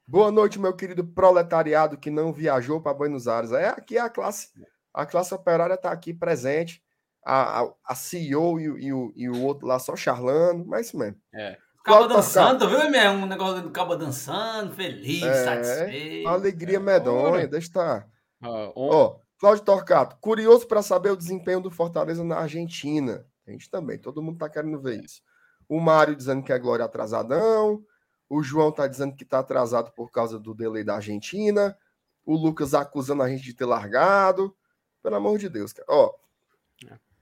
Boa 0.06 0.30
noite, 0.30 0.58
meu 0.58 0.76
querido 0.76 1.02
proletariado 1.02 1.96
que 1.96 2.10
não 2.10 2.32
viajou 2.32 2.80
para 2.80 2.92
Buenos 2.92 3.26
Aires. 3.26 3.52
É 3.52 3.68
aqui 3.68 3.96
é 3.96 4.00
a 4.00 4.10
classe, 4.10 4.50
a 4.92 5.06
classe 5.06 5.32
operária 5.32 5.74
está 5.74 5.90
aqui 5.90 6.12
presente 6.12 6.82
a, 7.24 7.62
a, 7.62 7.72
a 7.86 7.94
CEO 7.94 8.60
e, 8.60 8.64
e, 8.64 8.92
o, 8.92 9.12
e 9.16 9.28
o 9.30 9.42
outro 9.42 9.66
lá 9.66 9.78
só 9.78 9.96
charlando, 9.96 10.66
mas 10.66 10.88
isso 10.88 10.98
mesmo. 10.98 11.16
É. 11.34 11.56
Cabo 11.82 12.06
dançando, 12.06 12.68
viu, 12.68 12.90
meu? 12.90 13.10
Um 13.12 13.26
negócio 13.26 13.62
do 13.62 13.70
cabo 13.70 13.94
dançando, 13.94 14.72
feliz, 14.74 15.22
é, 15.22 15.44
satisfeito. 15.44 16.28
Alegria 16.28 16.80
medonha, 16.80 17.46
deixa 17.46 17.66
estar. 17.68 18.08
Ó, 18.42 18.72
oh, 18.74 19.20
Cláudio 19.38 19.64
Torcato, 19.64 20.16
curioso 20.20 20.66
para 20.66 20.82
saber 20.82 21.10
o 21.10 21.16
desempenho 21.16 21.60
do 21.60 21.70
Fortaleza 21.70 22.24
na 22.24 22.36
Argentina. 22.36 23.26
A 23.46 23.50
gente 23.50 23.68
também, 23.68 23.98
todo 23.98 24.22
mundo 24.22 24.38
tá 24.38 24.48
querendo 24.48 24.80
ver 24.80 25.04
isso. 25.04 25.22
O 25.68 25.80
Mário 25.80 26.16
dizendo 26.16 26.42
que 26.42 26.52
é 26.52 26.58
Glória 26.58 26.84
atrasadão. 26.84 27.84
O 28.28 28.42
João 28.42 28.72
tá 28.72 28.86
dizendo 28.86 29.14
que 29.14 29.24
tá 29.24 29.40
atrasado 29.40 29.92
por 29.92 30.10
causa 30.10 30.38
do 30.38 30.54
delay 30.54 30.84
da 30.84 30.96
Argentina. 30.96 31.76
O 32.24 32.36
Lucas 32.36 32.74
acusando 32.74 33.22
a 33.22 33.28
gente 33.28 33.42
de 33.42 33.54
ter 33.54 33.66
largado. 33.66 34.54
Pelo 35.02 35.16
amor 35.16 35.38
de 35.38 35.48
Deus, 35.48 35.72
cara. 35.72 35.86
Ó, 35.90 36.14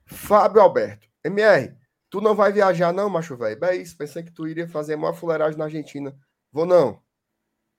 Fábio 0.05 0.61
Alberto. 0.61 1.09
MR, 1.25 1.75
tu 2.11 2.21
não 2.21 2.35
vai 2.35 2.53
viajar 2.53 2.93
não, 2.93 3.09
macho 3.09 3.37
velho? 3.37 3.65
É 3.65 3.77
isso, 3.77 3.97
pensei 3.97 4.23
que 4.23 4.31
tu 4.31 4.47
iria 4.47 4.69
fazer 4.69 4.95
uma 4.95 5.13
fuleiragem 5.13 5.59
na 5.59 5.65
Argentina. 5.65 6.17
Vou 6.53 6.67
não. 6.67 7.01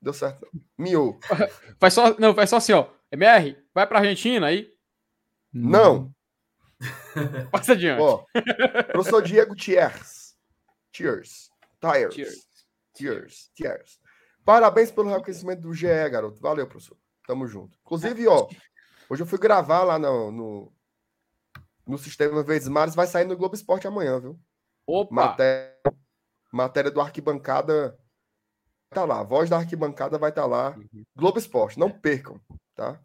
Deu 0.01 0.13
certo. 0.13 0.47
Miou. 0.77 1.19
Faz 1.79 1.93
só, 1.93 2.17
não, 2.19 2.33
faz 2.33 2.49
só 2.49 2.57
assim, 2.57 2.73
ó. 2.73 2.87
MR, 3.13 3.55
vai 3.71 3.85
pra 3.85 3.99
Argentina 3.99 4.47
aí? 4.47 4.73
Não. 5.53 6.11
Passa 7.51 7.73
adiante. 7.73 8.01
Ó, 8.01 8.25
professor 8.91 9.21
Diego 9.21 9.55
Tiers. 9.55 10.35
Tiers. 10.91 11.47
Tires. 11.79 12.15
Cheers. 12.15 12.47
Tears. 12.95 13.51
Tears. 13.55 13.99
Parabéns 14.43 14.91
pelo 14.91 15.11
reconhecimento 15.11 15.61
do 15.61 15.75
GE, 15.75 16.09
garoto. 16.09 16.41
Valeu, 16.41 16.65
professor. 16.65 16.97
Tamo 17.27 17.45
junto. 17.45 17.77
Inclusive, 17.85 18.27
ó, 18.27 18.49
hoje 19.07 19.21
eu 19.21 19.27
fui 19.27 19.37
gravar 19.37 19.83
lá 19.83 19.99
no, 19.99 20.31
no, 20.31 20.73
no 21.85 21.97
Sistema 21.99 22.41
Verdes 22.41 22.67
Mares, 22.67 22.95
vai 22.95 23.05
sair 23.05 23.25
no 23.25 23.37
Globo 23.37 23.53
Esporte 23.53 23.87
amanhã, 23.87 24.19
viu? 24.19 24.39
Opa! 24.87 25.13
Matéria, 25.13 25.77
matéria 26.51 26.91
do 26.91 26.99
Arquibancada 26.99 27.95
tá 29.01 29.05
lá. 29.05 29.19
A 29.19 29.23
voz 29.23 29.49
da 29.49 29.57
Arquibancada 29.57 30.17
vai 30.17 30.29
estar 30.29 30.43
tá 30.43 30.47
lá. 30.47 30.75
Uhum. 30.77 31.03
Globo 31.15 31.37
Esporte, 31.37 31.79
não 31.79 31.89
percam, 31.89 32.39
tá? 32.75 32.99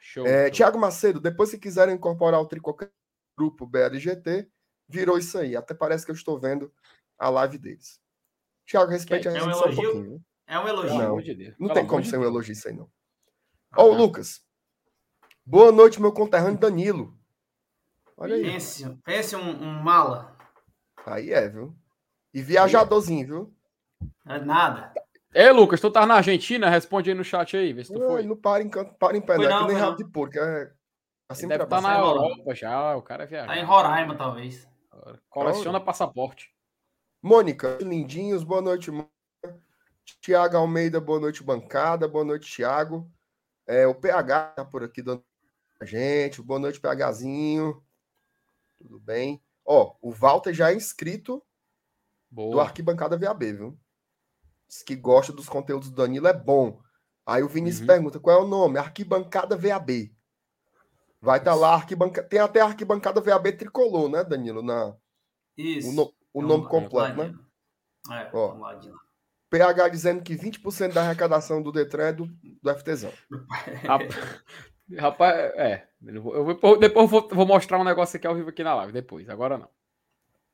Show, 0.00 0.26
é, 0.26 0.44
show. 0.44 0.50
Tiago 0.52 0.78
Macedo, 0.78 1.20
depois 1.20 1.50
se 1.50 1.58
quiserem 1.58 1.94
incorporar 1.94 2.40
o 2.40 2.46
Tricocast 2.46 2.92
grupo 3.40 3.66
BLGT, 3.66 4.50
virou 4.86 5.16
isso 5.16 5.38
aí. 5.38 5.56
Até 5.56 5.72
parece 5.72 6.04
que 6.04 6.10
eu 6.10 6.14
estou 6.14 6.38
vendo 6.38 6.70
a 7.18 7.30
live 7.30 7.56
deles. 7.56 7.98
Tiago, 8.66 8.90
respeite 8.90 9.28
é, 9.28 9.30
a 9.30 9.34
gente 9.34 9.44
é 9.44 9.48
um 9.48 9.54
só 9.54 9.68
um 9.68 9.74
pouquinho. 9.74 10.24
É 10.46 10.58
um 10.58 10.68
elogio. 10.68 10.98
Não, 11.58 11.68
não 11.68 11.74
tem 11.74 11.86
como 11.86 12.04
ser 12.04 12.18
um 12.18 12.24
elogio 12.24 12.52
isso 12.52 12.68
aí, 12.68 12.74
não. 12.74 12.90
Ó, 13.76 13.84
oh, 13.84 13.94
Lucas. 13.94 14.42
Boa 15.46 15.72
noite, 15.72 16.00
meu 16.00 16.12
conterrâneo 16.12 16.58
Danilo. 16.58 17.18
Olha 18.16 18.34
aí. 18.34 18.42
Pense, 18.42 18.88
pense 19.04 19.34
um, 19.34 19.48
um 19.48 19.82
mala. 19.82 20.36
Aí 21.06 21.32
é, 21.32 21.48
viu? 21.48 21.74
E 22.34 22.42
viajadorzinho, 22.42 23.26
viu? 23.26 23.54
É 24.26 24.38
nada. 24.38 24.92
É, 25.32 25.52
Lucas, 25.52 25.80
tu 25.80 25.90
tá 25.90 26.04
na 26.04 26.14
Argentina? 26.14 26.68
Responde 26.68 27.10
aí 27.10 27.16
no 27.16 27.24
chat 27.24 27.56
aí, 27.56 27.72
vê 27.72 27.84
se 27.84 27.92
tu 27.92 27.98
não, 27.98 28.08
foi. 28.08 28.22
Não 28.24 28.36
para 28.36 28.62
em 28.62 28.68
canto, 28.68 28.94
para 28.94 29.16
em 29.16 29.20
pé, 29.20 29.36
não, 29.36 29.44
é 29.44 29.60
que 29.60 29.66
nem 29.68 29.76
rabo 29.76 29.96
de 29.96 30.04
porco. 30.04 30.38
É 30.38 30.72
assim 31.28 31.46
deve 31.46 31.62
estar 31.62 31.76
tá 31.76 31.82
na 31.82 31.98
Europa 31.98 32.54
já, 32.54 32.96
o 32.96 33.02
cara 33.02 33.22
é 33.22 33.26
viajado. 33.26 33.52
Tá 33.52 33.58
em 33.60 33.64
Roraima, 33.64 34.16
talvez. 34.16 34.68
Coleciona 35.28 35.80
passaporte. 35.80 36.52
Mônica, 37.22 37.78
lindinhos, 37.80 38.42
boa 38.42 38.60
noite, 38.60 38.90
Mônica. 38.90 39.10
Tiago 40.20 40.56
Almeida, 40.56 41.00
boa 41.00 41.20
noite, 41.20 41.42
bancada. 41.42 42.08
Boa 42.08 42.24
noite, 42.24 42.50
Tiago. 42.50 43.10
É, 43.66 43.86
o 43.86 43.94
PH 43.94 44.54
tá 44.56 44.64
por 44.64 44.82
aqui 44.82 45.00
dando 45.00 45.22
a 45.80 45.84
gente. 45.84 46.42
Boa 46.42 46.58
noite, 46.58 46.80
PHzinho. 46.80 47.82
Tudo 48.76 48.98
bem? 48.98 49.40
Ó, 49.64 49.94
o 50.00 50.10
Walter 50.10 50.52
já 50.52 50.72
é 50.72 50.74
inscrito 50.74 51.42
Boa. 52.30 52.50
do 52.50 52.60
Arquibancada 52.60 53.16
VAB, 53.16 53.52
viu? 53.52 53.78
Diz 54.70 54.84
que 54.84 54.94
gosta 54.94 55.32
dos 55.32 55.48
conteúdos 55.48 55.90
do 55.90 55.96
Danilo, 55.96 56.28
é 56.28 56.32
bom. 56.32 56.80
Aí 57.26 57.42
o 57.42 57.48
Vinícius 57.48 57.80
uhum. 57.80 57.88
pergunta 57.88 58.20
qual 58.20 58.40
é 58.40 58.44
o 58.44 58.46
nome? 58.46 58.78
Arquibancada 58.78 59.56
VAB. 59.56 60.14
Vai 61.20 61.38
estar 61.38 61.50
tá 61.50 61.56
lá, 61.56 61.74
arquibanca... 61.74 62.22
tem 62.22 62.38
até 62.38 62.60
arquibancada 62.60 63.20
VAB 63.20 63.50
tricolor, 63.52 64.08
né, 64.08 64.22
Danilo? 64.22 64.62
Na... 64.62 64.96
Isso. 65.56 65.90
O, 65.90 65.92
no... 65.92 66.14
o 66.32 66.40
nome 66.40 66.68
completo, 66.68 67.16
né? 67.16 67.34
É, 68.12 68.30
Ó, 68.32 68.56
PH 69.50 69.88
dizendo 69.88 70.22
que 70.22 70.36
20% 70.36 70.92
da 70.92 71.02
arrecadação 71.02 71.60
do 71.60 71.72
Detran 71.72 72.04
é 72.04 72.12
do, 72.12 72.26
do 72.62 72.74
FTzão. 72.74 73.12
Rapaz, 74.96 75.36
é. 75.56 75.88
Eu 76.00 76.22
vou, 76.22 76.78
depois 76.78 77.04
eu 77.04 77.08
vou, 77.08 77.28
vou, 77.28 77.46
mostrar 77.46 77.78
um 77.78 77.84
negócio 77.84 78.16
aqui 78.16 78.26
ao 78.26 78.36
vivo 78.36 78.50
aqui 78.50 78.62
na 78.62 78.74
live, 78.76 78.92
depois. 78.92 79.28
Agora 79.28 79.58
não. 79.58 79.68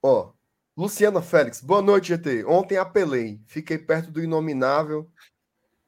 Ó, 0.03 0.33
Luciana 0.77 1.23
Félix, 1.23 1.63
boa 1.63 1.81
noite, 1.81 2.09
GT. 2.09 2.45
Ontem 2.45 2.77
apelei, 2.77 3.41
fiquei 3.47 3.79
perto 3.79 4.11
do 4.11 4.23
inominável 4.23 5.11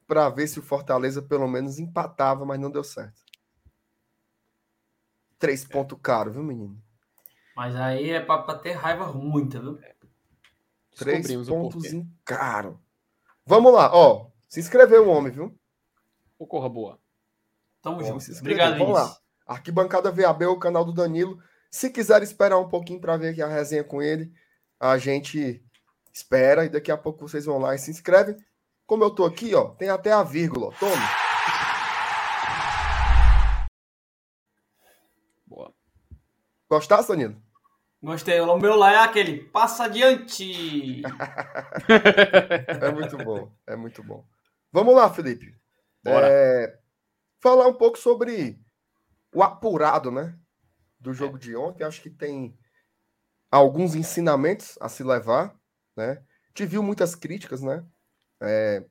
para 0.07 0.27
ver 0.29 0.47
se 0.47 0.57
o 0.57 0.63
Fortaleza 0.63 1.21
pelo 1.21 1.47
menos 1.47 1.77
empatava, 1.77 2.43
mas 2.43 2.59
não 2.59 2.71
deu 2.71 2.83
certo. 2.83 3.21
Três 5.37 5.63
pontos 5.63 5.99
caro, 6.01 6.31
viu, 6.31 6.41
menino? 6.41 6.81
Mas 7.55 7.75
aí 7.75 8.09
é 8.09 8.19
para 8.19 8.55
ter 8.55 8.71
raiva 8.71 9.13
muita, 9.13 9.59
viu? 9.59 9.79
Três 10.95 11.27
pontos 11.47 11.85
em 11.93 12.11
caro. 12.25 12.81
Vamos 13.45 13.71
lá, 13.71 13.93
ó. 13.93 14.31
Se 14.47 14.59
inscreveu 14.59 15.07
o 15.07 15.11
homem, 15.11 15.31
viu? 15.31 15.55
O 16.39 16.47
Corra 16.47 16.67
Boa. 16.67 16.99
Tamo 17.79 18.03
junto. 18.03 18.25
Obrigado, 18.39 18.79
Vamos 18.79 18.95
lá. 18.95 19.15
Arquibancada 19.45 20.11
VAB, 20.11 20.45
o 20.45 20.57
canal 20.57 20.83
do 20.83 20.91
Danilo. 20.91 21.39
Se 21.69 21.91
quiser 21.91 22.23
esperar 22.23 22.57
um 22.57 22.67
pouquinho 22.67 22.99
para 22.99 23.17
ver 23.17 23.29
aqui 23.29 23.41
a 23.43 23.47
resenha 23.47 23.83
com 23.83 24.01
ele, 24.01 24.33
a 24.79 24.97
gente 24.97 25.61
espera 26.13 26.65
e 26.65 26.69
daqui 26.69 26.91
a 26.91 26.97
pouco 26.97 27.27
vocês 27.27 27.45
vão 27.45 27.57
lá 27.57 27.75
e 27.75 27.79
se 27.79 27.91
inscrevem. 27.91 28.37
Como 28.85 29.03
eu 29.03 29.11
tô 29.11 29.25
aqui, 29.25 29.53
ó, 29.53 29.69
tem 29.69 29.89
até 29.89 30.11
a 30.11 30.23
vírgula. 30.23 30.73
Tome. 30.79 30.95
Boa. 35.45 35.73
Gostasse, 36.69 37.09
Danilo? 37.09 37.35
Gostei. 38.01 38.39
O 38.39 38.57
meu 38.57 38.75
lá 38.75 38.93
é 38.93 38.97
aquele 38.97 39.43
passa 39.43 39.83
adiante. 39.83 41.01
é 42.81 42.91
muito 42.91 43.17
bom. 43.17 43.51
É 43.67 43.75
muito 43.75 44.01
bom. 44.01 44.25
Vamos 44.71 44.95
lá, 44.95 45.09
Felipe. 45.13 45.53
Bora. 46.03 46.27
É, 46.27 46.79
falar 47.39 47.67
um 47.67 47.73
pouco 47.73 47.97
sobre 47.97 48.57
o 49.33 49.43
apurado, 49.43 50.09
né? 50.09 50.33
Do 50.99 51.13
jogo 51.13 51.37
de 51.37 51.55
ontem. 51.55 51.83
Acho 51.83 52.01
que 52.01 52.09
tem 52.09 52.57
alguns 53.51 53.95
ensinamentos 53.95 54.77
a 54.79 54.89
se 54.89 55.03
levar, 55.03 55.55
né? 55.95 56.23
Te 56.53 56.65
viu 56.65 56.83
muitas 56.83 57.15
críticas, 57.15 57.61
né? 57.61 57.85
É... 58.41 58.85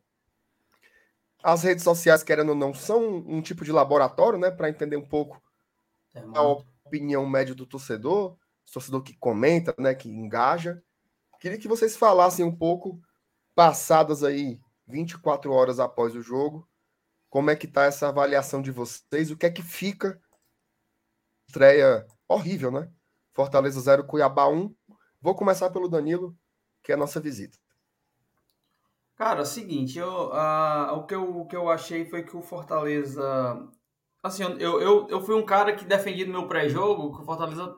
As 1.43 1.62
redes 1.62 1.85
sociais, 1.85 2.23
querendo 2.23 2.50
ou 2.50 2.55
não, 2.55 2.75
são 2.75 3.19
um 3.19 3.41
tipo 3.41 3.65
de 3.65 3.73
laboratório, 3.73 4.38
né? 4.38 4.50
Para 4.50 4.69
entender 4.69 4.97
um 4.97 5.07
pouco 5.07 5.41
é 6.15 6.21
a 6.35 6.43
opinião 6.43 7.29
média 7.29 7.55
do 7.55 7.67
torcedor, 7.67 8.37
torcedor 8.73 9.03
que 9.03 9.17
comenta, 9.17 9.75
né? 9.79 9.95
Que 9.95 10.09
engaja. 10.09 10.83
Queria 11.41 11.59
que 11.59 11.69
vocês 11.69 11.97
falassem 11.97 12.45
um 12.45 12.55
pouco, 12.55 13.00
passadas 13.55 14.25
aí 14.25 14.61
24 14.87 15.53
horas 15.53 15.79
após 15.79 16.15
o 16.15 16.23
jogo, 16.23 16.69
como 17.31 17.50
é 17.50 17.57
que 17.57 17.67
tá 17.67 17.85
essa 17.85 18.09
avaliação 18.09 18.62
de 18.62 18.71
vocês? 18.71 19.31
O 19.31 19.37
que 19.37 19.47
é 19.47 19.50
que 19.50 19.62
fica? 19.62 20.21
Estreia 21.47 22.07
horrível, 22.27 22.71
né? 22.71 22.91
Fortaleza 23.38 23.80
0, 23.80 24.02
Cuiabá 24.02 24.49
1. 24.49 24.75
Vou 25.23 25.33
começar 25.33 25.71
pelo 25.71 25.88
Danilo, 25.88 26.37
que 26.83 26.90
é 26.90 26.97
a 26.97 26.99
nossa 26.99 27.21
visita. 27.21 27.57
Cara, 29.14 29.38
é 29.38 29.42
o 29.42 29.47
seguinte, 29.47 29.97
eu, 29.97 30.30
uh, 30.30 30.97
o, 30.97 31.07
que 31.07 31.14
eu, 31.14 31.38
o 31.38 31.47
que 31.47 31.54
eu 31.54 31.71
achei 31.71 32.04
foi 32.04 32.25
que 32.25 32.37
o 32.37 32.42
Fortaleza. 32.42 33.23
Assim, 34.25 34.42
eu, 34.42 34.80
eu, 34.80 35.07
eu 35.09 35.21
fui 35.21 35.37
um 35.37 35.45
cara 35.45 35.73
que 35.73 35.85
defendi 35.85 36.25
no 36.25 36.33
meu 36.33 36.49
pré-jogo 36.49 37.14
que 37.14 37.23
o 37.23 37.25
Fortaleza 37.25 37.76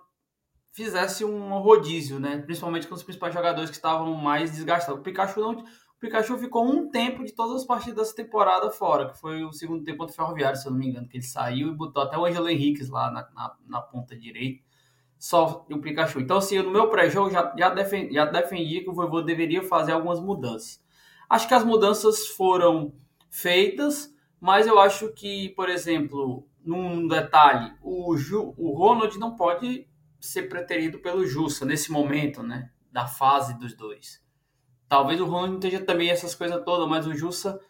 fizesse 0.73 1.27
um 1.27 1.59
rodízio, 1.59 2.19
né? 2.19 2.39
Principalmente 2.39 2.89
com 2.89 2.95
os 2.95 3.03
principais 3.03 3.35
jogadores 3.35 3.69
que 3.69 3.77
estavam 3.77 4.15
mais 4.15 4.53
desgastados. 4.53 4.99
O 4.99 5.05
Pikachu 5.05 5.41
não. 5.41 5.51
O 5.61 6.01
Pikachu 6.01 6.39
ficou 6.39 6.65
um 6.65 6.91
tempo 6.91 7.23
de 7.23 7.35
todas 7.35 7.57
as 7.57 7.67
partidas 7.67 7.99
dessa 7.99 8.17
temporada 8.17 8.71
fora, 8.71 9.11
que 9.11 9.21
foi 9.21 9.45
o 9.45 9.53
segundo 9.53 9.85
tempo 9.85 9.99
contra 9.99 10.15
o 10.15 10.17
Ferroviário, 10.17 10.59
se 10.59 10.67
eu 10.67 10.73
não 10.73 10.79
me 10.79 10.89
engano, 10.89 11.07
que 11.07 11.19
ele 11.19 11.23
saiu 11.23 11.69
e 11.69 11.77
botou 11.77 12.03
até 12.03 12.17
o 12.17 12.25
Angelo 12.25 12.49
Henriquez 12.49 12.89
lá 12.89 13.11
na, 13.11 13.29
na, 13.35 13.57
na 13.67 13.83
ponta 13.83 14.17
direita 14.17 14.70
só 15.21 15.67
o 15.71 15.79
Pikachu. 15.79 16.19
Então, 16.19 16.39
assim, 16.39 16.59
no 16.63 16.71
meu 16.71 16.89
pré-jogo 16.89 17.31
já, 17.31 17.55
já, 17.57 17.69
defendi, 17.69 18.15
já 18.15 18.25
defendi 18.25 18.81
que 18.81 18.89
o 18.89 18.95
Vovô 18.95 19.21
deveria 19.21 19.63
fazer 19.63 19.93
algumas 19.93 20.19
mudanças. 20.19 20.83
Acho 21.29 21.47
que 21.47 21.53
as 21.53 21.63
mudanças 21.63 22.27
foram 22.29 22.95
feitas, 23.29 24.13
mas 24.41 24.67
eu 24.67 24.81
acho 24.81 25.13
que, 25.13 25.51
por 25.51 25.69
exemplo, 25.69 26.49
num 26.65 27.07
detalhe, 27.07 27.75
o, 27.83 28.17
Ju, 28.17 28.55
o 28.57 28.73
Ronald 28.73 29.19
não 29.19 29.37
pode 29.37 29.87
ser 30.19 30.49
preterido 30.49 30.99
pelo 31.01 31.27
Jussa 31.27 31.67
nesse 31.67 31.93
momento, 31.93 32.43
né? 32.43 32.71
Da 32.91 33.07
fase 33.07 33.59
dos 33.59 33.75
dois. 33.75 34.25
Talvez 34.89 35.21
o 35.21 35.27
Ronald 35.27 35.51
não 35.51 35.59
esteja 35.59 35.85
também 35.85 36.09
essas 36.09 36.35
coisas 36.35 36.65
todas, 36.65 36.89
mas 36.89 37.07
o 37.07 37.15
Jussa 37.15 37.61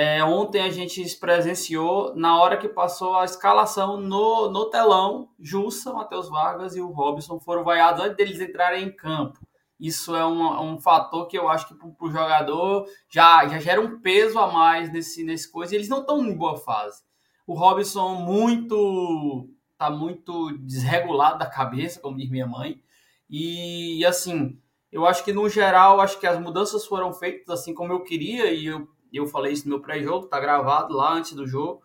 é, 0.00 0.22
ontem 0.22 0.62
a 0.62 0.70
gente 0.70 1.04
presenciou, 1.16 2.14
na 2.14 2.40
hora 2.40 2.56
que 2.56 2.68
passou 2.68 3.16
a 3.16 3.24
escalação 3.24 3.96
no, 4.00 4.48
no 4.48 4.70
telão, 4.70 5.30
Jussa, 5.40 5.92
Matheus 5.92 6.28
Vargas 6.28 6.76
e 6.76 6.80
o 6.80 6.92
Robson 6.92 7.40
foram 7.40 7.64
vaiados 7.64 8.04
antes 8.04 8.16
deles 8.16 8.40
entrarem 8.40 8.84
em 8.84 8.92
campo. 8.92 9.40
Isso 9.80 10.14
é 10.14 10.24
um, 10.24 10.74
um 10.74 10.78
fator 10.78 11.26
que 11.26 11.36
eu 11.36 11.48
acho 11.48 11.66
que 11.66 11.74
para 11.74 11.88
o 12.00 12.12
jogador 12.12 12.86
já, 13.08 13.48
já 13.48 13.58
gera 13.58 13.80
um 13.80 13.98
peso 13.98 14.38
a 14.38 14.46
mais 14.46 14.88
nesse, 14.92 15.24
nesse 15.24 15.50
coisa. 15.50 15.74
E 15.74 15.78
eles 15.78 15.88
não 15.88 16.02
estão 16.02 16.24
em 16.24 16.36
boa 16.36 16.56
fase. 16.56 17.02
O 17.44 17.54
Robson 17.54 18.14
muito 18.14 19.48
tá 19.76 19.90
muito 19.90 20.56
desregulado 20.58 21.40
da 21.40 21.46
cabeça, 21.46 21.98
como 21.98 22.18
diz 22.18 22.30
minha 22.30 22.46
mãe. 22.46 22.80
E 23.28 24.06
assim, 24.06 24.60
eu 24.92 25.04
acho 25.04 25.24
que 25.24 25.32
no 25.32 25.48
geral, 25.48 26.00
acho 26.00 26.20
que 26.20 26.26
as 26.28 26.38
mudanças 26.38 26.86
foram 26.86 27.12
feitas 27.12 27.50
assim 27.50 27.74
como 27.74 27.92
eu 27.92 28.04
queria 28.04 28.52
e 28.52 28.66
eu 28.66 28.86
eu 29.16 29.26
falei 29.26 29.52
isso 29.52 29.64
no 29.64 29.76
meu 29.76 29.80
pré-jogo, 29.80 30.26
tá 30.26 30.38
gravado 30.38 30.94
lá 30.94 31.14
antes 31.14 31.32
do 31.32 31.46
jogo. 31.46 31.82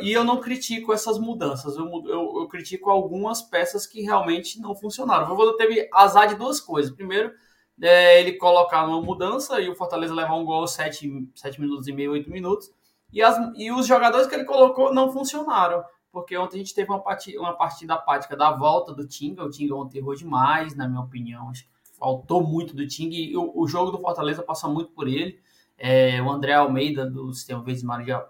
E 0.00 0.12
eu 0.12 0.24
não 0.24 0.40
critico 0.40 0.92
essas 0.92 1.16
mudanças, 1.16 1.76
eu, 1.76 1.86
eu, 2.06 2.40
eu 2.40 2.48
critico 2.48 2.90
algumas 2.90 3.40
peças 3.40 3.86
que 3.86 4.02
realmente 4.02 4.60
não 4.60 4.74
funcionaram. 4.74 5.24
O 5.24 5.28
Voivoda 5.28 5.56
teve 5.56 5.88
azar 5.92 6.26
de 6.26 6.34
duas 6.34 6.60
coisas. 6.60 6.92
Primeiro, 6.92 7.32
é, 7.80 8.20
ele 8.20 8.32
colocar 8.32 8.84
uma 8.84 9.00
mudança 9.00 9.60
e 9.60 9.68
o 9.68 9.76
Fortaleza 9.76 10.12
levar 10.12 10.34
um 10.34 10.44
gol 10.44 10.66
7, 10.66 11.28
7 11.34 11.60
minutos 11.60 11.86
e 11.86 11.92
meio, 11.92 12.12
8 12.12 12.28
minutos. 12.30 12.70
E, 13.12 13.22
as, 13.22 13.38
e 13.56 13.70
os 13.70 13.86
jogadores 13.86 14.26
que 14.26 14.34
ele 14.34 14.44
colocou 14.44 14.92
não 14.92 15.12
funcionaram. 15.12 15.84
Porque 16.10 16.36
ontem 16.36 16.56
a 16.56 16.58
gente 16.60 16.74
teve 16.74 16.90
uma 16.90 17.00
partida, 17.00 17.38
uma 17.38 17.52
partida 17.52 17.94
apática 17.94 18.36
da 18.36 18.50
volta 18.50 18.92
do 18.92 19.06
Tinga. 19.06 19.44
O 19.44 19.50
Tinga 19.50 19.74
ontem 19.74 19.98
errou 19.98 20.14
demais, 20.14 20.74
na 20.74 20.88
minha 20.88 21.02
opinião. 21.02 21.52
Faltou 21.98 22.42
muito 22.42 22.74
do 22.74 22.86
Tinga 22.86 23.14
e 23.14 23.36
o, 23.36 23.52
o 23.54 23.68
jogo 23.68 23.90
do 23.90 24.00
Fortaleza 24.00 24.42
passa 24.42 24.66
muito 24.66 24.90
por 24.92 25.06
ele. 25.06 25.38
É, 25.78 26.20
o 26.22 26.30
André 26.30 26.54
Almeida, 26.54 27.08
do 27.08 27.32
Sistema 27.32 27.62
Verde 27.62 27.84
Maria, 27.84 28.24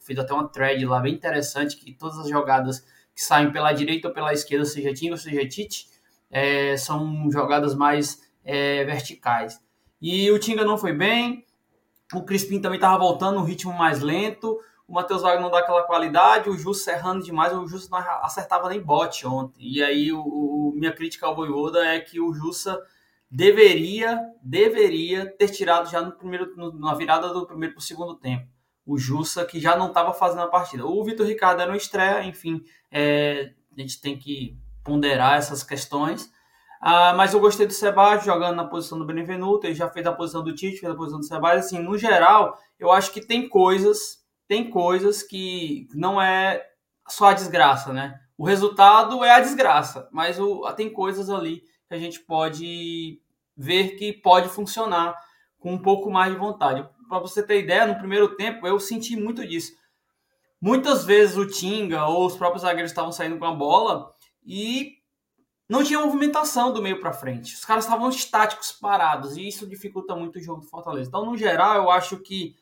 fez 0.00 0.18
até 0.18 0.32
uma 0.32 0.48
thread 0.48 0.84
lá 0.86 1.00
bem 1.00 1.14
interessante, 1.14 1.76
que 1.76 1.92
todas 1.92 2.18
as 2.18 2.28
jogadas 2.28 2.80
que 3.14 3.22
saem 3.22 3.52
pela 3.52 3.72
direita 3.72 4.08
ou 4.08 4.14
pela 4.14 4.32
esquerda, 4.32 4.64
seja 4.64 4.92
Tinga 4.92 5.12
ou 5.12 5.18
seja 5.18 5.46
Tite, 5.46 5.88
é, 6.30 6.76
são 6.76 7.30
jogadas 7.30 7.74
mais 7.74 8.22
é, 8.44 8.84
verticais. 8.84 9.60
E 10.00 10.30
o 10.30 10.38
Tinga 10.38 10.64
não 10.64 10.78
foi 10.78 10.92
bem, 10.92 11.44
o 12.12 12.22
Crispim 12.22 12.60
também 12.60 12.76
estava 12.76 12.98
voltando 12.98 13.38
um 13.38 13.44
ritmo 13.44 13.72
mais 13.72 14.00
lento, 14.00 14.58
o 14.86 14.94
Matheus 14.94 15.22
Wagner 15.22 15.42
não 15.42 15.50
dá 15.50 15.60
aquela 15.60 15.84
qualidade, 15.84 16.50
o 16.50 16.58
Justo 16.58 16.90
errando 16.90 17.24
demais, 17.24 17.52
o 17.52 17.66
Justo 17.66 17.90
não 17.90 17.98
acertava 17.98 18.68
nem 18.68 18.80
bote 18.80 19.26
ontem. 19.26 19.64
E 19.66 19.82
aí, 19.82 20.12
o, 20.12 20.20
o 20.20 20.72
minha 20.74 20.92
crítica 20.92 21.26
ao 21.26 21.34
Voivoda 21.34 21.84
é 21.86 22.00
que 22.00 22.20
o 22.20 22.34
Justa 22.34 22.78
deveria, 23.32 24.20
deveria 24.42 25.26
ter 25.38 25.48
tirado 25.48 25.90
já 25.90 26.02
no 26.02 26.12
primeiro, 26.12 26.54
no, 26.54 26.78
na 26.78 26.94
virada 26.94 27.32
do 27.32 27.46
primeiro 27.46 27.74
para 27.74 27.80
o 27.80 27.84
segundo 27.84 28.14
tempo. 28.14 28.46
O 28.84 28.98
Jussa, 28.98 29.46
que 29.46 29.58
já 29.58 29.74
não 29.74 29.88
estava 29.88 30.12
fazendo 30.12 30.42
a 30.42 30.48
partida. 30.48 30.84
O 30.84 31.02
Vitor 31.02 31.26
Ricardo 31.26 31.62
era 31.62 31.70
uma 31.70 31.76
estreia, 31.76 32.22
enfim, 32.24 32.62
é, 32.90 33.54
a 33.74 33.80
gente 33.80 34.00
tem 34.02 34.18
que 34.18 34.58
ponderar 34.84 35.38
essas 35.38 35.62
questões. 35.62 36.30
Ah, 36.78 37.14
mas 37.14 37.32
eu 37.32 37.40
gostei 37.40 37.66
do 37.66 37.72
Sebastião 37.72 38.34
jogando 38.34 38.56
na 38.56 38.66
posição 38.66 38.98
do 38.98 39.06
Benevenuto, 39.06 39.66
ele 39.66 39.74
já 39.74 39.88
fez 39.88 40.06
a 40.06 40.12
posição 40.12 40.44
do 40.44 40.54
Tite, 40.54 40.80
fez 40.80 40.92
a 40.92 40.96
posição 40.96 41.20
do 41.20 41.24
Sebastião. 41.24 41.60
Assim, 41.60 41.78
no 41.78 41.96
geral, 41.96 42.58
eu 42.78 42.92
acho 42.92 43.12
que 43.12 43.20
tem 43.20 43.48
coisas, 43.48 44.18
tem 44.46 44.68
coisas 44.68 45.22
que 45.22 45.88
não 45.94 46.20
é 46.20 46.62
só 47.08 47.26
a 47.26 47.34
desgraça, 47.34 47.92
né? 47.92 48.20
O 48.36 48.44
resultado 48.44 49.24
é 49.24 49.30
a 49.30 49.40
desgraça, 49.40 50.08
mas 50.12 50.38
o, 50.38 50.70
tem 50.72 50.92
coisas 50.92 51.30
ali 51.30 51.62
que 51.92 51.96
a 51.96 52.00
gente 52.00 52.20
pode 52.20 53.20
ver 53.54 53.96
que 53.96 54.14
pode 54.14 54.48
funcionar 54.48 55.14
com 55.58 55.74
um 55.74 55.78
pouco 55.78 56.10
mais 56.10 56.32
de 56.32 56.38
vontade. 56.38 56.88
Para 57.06 57.18
você 57.18 57.42
ter 57.42 57.60
ideia, 57.60 57.86
no 57.86 57.98
primeiro 57.98 58.34
tempo 58.34 58.66
eu 58.66 58.80
senti 58.80 59.14
muito 59.14 59.46
disso. 59.46 59.72
Muitas 60.58 61.04
vezes 61.04 61.36
o 61.36 61.46
Tinga 61.46 62.06
ou 62.06 62.24
os 62.24 62.36
próprios 62.36 62.62
zagueiros 62.62 62.90
estavam 62.90 63.12
saindo 63.12 63.38
com 63.38 63.44
a 63.44 63.54
bola 63.54 64.14
e 64.44 64.98
não 65.68 65.84
tinha 65.84 66.00
movimentação 66.00 66.72
do 66.72 66.80
meio 66.80 66.98
para 66.98 67.12
frente. 67.12 67.54
Os 67.54 67.64
caras 67.64 67.84
estavam 67.84 68.08
estáticos, 68.08 68.72
parados, 68.72 69.36
e 69.36 69.46
isso 69.46 69.66
dificulta 69.66 70.14
muito 70.16 70.38
o 70.38 70.42
jogo 70.42 70.62
do 70.62 70.68
Fortaleza. 70.68 71.08
Então, 71.08 71.26
no 71.26 71.36
geral, 71.36 71.76
eu 71.76 71.90
acho 71.90 72.18
que 72.18 72.56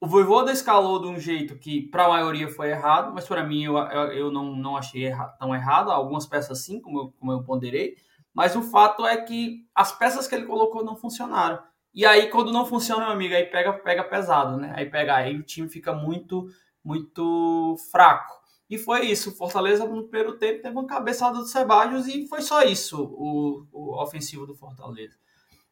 o 0.00 0.06
Voivoda 0.06 0.50
escalou 0.50 1.00
de 1.00 1.06
um 1.06 1.18
jeito 1.18 1.56
que 1.56 1.82
para 1.82 2.06
a 2.06 2.08
maioria 2.08 2.48
foi 2.48 2.70
errado, 2.70 3.12
mas 3.14 3.26
para 3.26 3.44
mim 3.44 3.64
eu, 3.64 3.76
eu, 3.76 4.30
não, 4.32 4.56
não 4.56 4.76
achei 4.76 5.04
erra, 5.04 5.26
tão 5.38 5.54
errado. 5.54 5.92
Algumas 5.92 6.26
peças 6.26 6.58
sim, 6.64 6.80
como 6.80 6.98
eu, 6.98 7.14
como 7.20 7.32
eu 7.32 7.42
ponderei. 7.44 7.96
Mas 8.34 8.56
o 8.56 8.62
fato 8.62 9.06
é 9.06 9.16
que 9.16 9.66
as 9.74 9.92
peças 9.92 10.26
que 10.26 10.34
ele 10.34 10.46
colocou 10.46 10.84
não 10.84 10.96
funcionaram. 10.96 11.58
E 11.94 12.06
aí, 12.06 12.30
quando 12.30 12.52
não 12.52 12.64
funciona, 12.64 13.04
meu 13.04 13.12
amigo, 13.12 13.34
aí 13.34 13.44
pega, 13.44 13.72
pega 13.74 14.04
pesado, 14.04 14.56
né? 14.56 14.72
Aí 14.74 14.88
pega, 14.88 15.14
aí 15.14 15.36
o 15.36 15.42
time 15.42 15.68
fica 15.68 15.92
muito, 15.92 16.48
muito 16.82 17.76
fraco. 17.90 18.40
E 18.68 18.78
foi 18.78 19.04
isso. 19.04 19.30
O 19.30 19.34
Fortaleza, 19.34 19.84
no 19.84 20.04
primeiro 20.04 20.38
tempo, 20.38 20.62
teve 20.62 20.74
uma 20.74 20.86
cabeçada 20.86 21.38
do 21.38 21.44
Sebadios 21.44 22.06
e 22.06 22.26
foi 22.26 22.40
só 22.40 22.62
isso 22.62 23.02
o, 23.02 23.66
o 23.70 24.02
ofensivo 24.02 24.46
do 24.46 24.54
Fortaleza. 24.54 25.14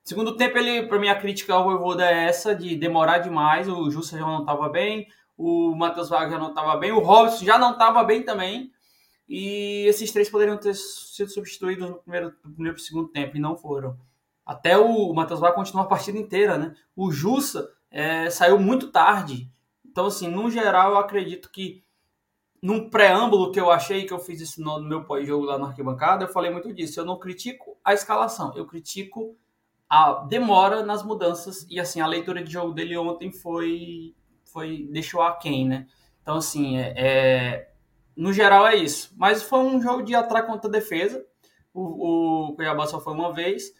Segundo 0.04 0.36
tempo, 0.36 0.58
ele, 0.58 0.86
para 0.86 0.98
mim, 0.98 1.08
a 1.08 1.18
crítica 1.18 1.54
ao 1.54 1.64
Voivoda 1.64 2.04
é 2.04 2.24
essa, 2.24 2.54
de 2.54 2.76
demorar 2.76 3.18
demais. 3.18 3.68
O 3.68 3.90
Justo 3.90 4.18
já 4.18 4.26
não 4.26 4.40
estava 4.40 4.68
bem, 4.68 5.08
o 5.38 5.74
Matheus 5.74 6.10
Vargas 6.10 6.32
já 6.32 6.38
não 6.38 6.50
estava 6.50 6.76
bem, 6.76 6.92
o 6.92 6.98
Robson 6.98 7.44
já 7.44 7.56
não 7.56 7.72
estava 7.72 8.04
bem 8.04 8.22
também. 8.22 8.70
E 9.30 9.86
esses 9.86 10.10
três 10.10 10.28
poderiam 10.28 10.56
ter 10.56 10.74
sido 10.74 11.30
substituídos 11.30 11.88
no 11.88 11.98
primeiro, 11.98 12.34
e 12.76 12.80
segundo 12.80 13.06
tempo 13.06 13.36
e 13.36 13.40
não 13.40 13.56
foram. 13.56 13.96
Até 14.44 14.76
o 14.76 15.12
Matheus 15.14 15.38
vai 15.38 15.54
continuar 15.54 15.84
a 15.84 15.86
partida 15.86 16.18
inteira, 16.18 16.58
né? 16.58 16.74
O 16.96 17.12
Jussa 17.12 17.70
é, 17.92 18.28
saiu 18.28 18.58
muito 18.58 18.90
tarde. 18.90 19.48
Então, 19.86 20.06
assim, 20.06 20.26
no 20.26 20.50
geral, 20.50 20.90
eu 20.90 20.98
acredito 20.98 21.48
que 21.52 21.84
num 22.60 22.90
preâmbulo 22.90 23.52
que 23.52 23.60
eu 23.60 23.70
achei 23.70 24.04
que 24.04 24.12
eu 24.12 24.18
fiz 24.18 24.40
isso 24.40 24.60
no 24.60 24.80
meu 24.80 25.04
pós-jogo 25.04 25.44
lá 25.44 25.56
na 25.56 25.68
arquibancada, 25.68 26.24
eu 26.24 26.28
falei 26.28 26.50
muito 26.50 26.74
disso. 26.74 26.98
Eu 26.98 27.04
não 27.04 27.16
critico 27.16 27.78
a 27.84 27.94
escalação, 27.94 28.52
eu 28.56 28.66
critico 28.66 29.36
a 29.88 30.24
demora 30.24 30.84
nas 30.84 31.04
mudanças. 31.04 31.64
E 31.70 31.78
assim, 31.78 32.00
a 32.00 32.06
leitura 32.08 32.42
de 32.42 32.52
jogo 32.52 32.72
dele 32.72 32.98
ontem 32.98 33.30
foi. 33.30 34.12
foi 34.44 34.88
deixou 34.90 35.22
a 35.22 35.36
quem, 35.36 35.68
né? 35.68 35.86
Então, 36.20 36.38
assim, 36.38 36.78
é, 36.78 36.94
é 36.96 37.69
no 38.16 38.32
geral 38.32 38.66
é 38.66 38.76
isso. 38.76 39.14
Mas 39.16 39.42
foi 39.42 39.60
um 39.60 39.80
jogo 39.80 40.02
de 40.02 40.14
atraco 40.14 40.50
contra 40.50 40.70
defesa. 40.70 41.24
O, 41.72 42.50
o 42.50 42.56
Cuiabá 42.56 42.86
só 42.86 43.00
foi 43.00 43.12
uma 43.12 43.32
vez. 43.32 43.72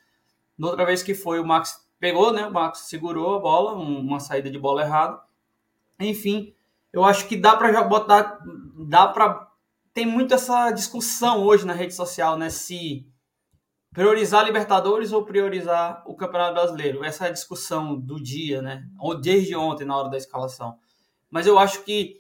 Na 0.57 0.69
outra 0.69 0.85
vez 0.85 1.03
que 1.03 1.15
foi, 1.15 1.41
o 1.41 1.47
Max 1.47 1.87
pegou, 1.99 2.33
né? 2.33 2.47
O 2.47 2.53
Max 2.53 2.81
segurou 2.89 3.37
a 3.37 3.41
bola, 3.41 3.73
uma 3.75 4.21
saída 4.21 4.51
de 4.51 4.59
bola 4.59 4.83
errada. 4.83 5.21
Enfim, 5.99 6.55
eu 6.93 7.05
acho 7.05 7.29
que 7.29 7.37
dá 7.37 7.57
para 7.57 7.83
botar. 7.83 8.39
Dá 8.89 9.09
para. 9.09 9.49
Tem 9.93 10.07
muito 10.07 10.35
essa 10.35 10.71
discussão 10.71 11.43
hoje 11.43 11.67
na 11.67 11.73
rede 11.73 11.95
social, 11.95 12.37
né? 12.37 12.49
Se 12.49 13.07
priorizar 13.93 14.45
Libertadores 14.45 15.13
ou 15.13 15.25
priorizar 15.25 16.03
o 16.07 16.15
Campeonato 16.15 16.55
Brasileiro. 16.55 17.05
Essa 17.05 17.27
é 17.27 17.29
a 17.29 17.33
discussão 17.33 17.99
do 17.99 18.23
dia, 18.23 18.63
né? 18.63 18.85
Desde 19.21 19.57
ontem, 19.57 19.85
na 19.85 19.97
hora 19.97 20.09
da 20.09 20.17
escalação. 20.17 20.79
Mas 21.31 21.47
eu 21.47 21.59
acho 21.59 21.85
que 21.85 22.20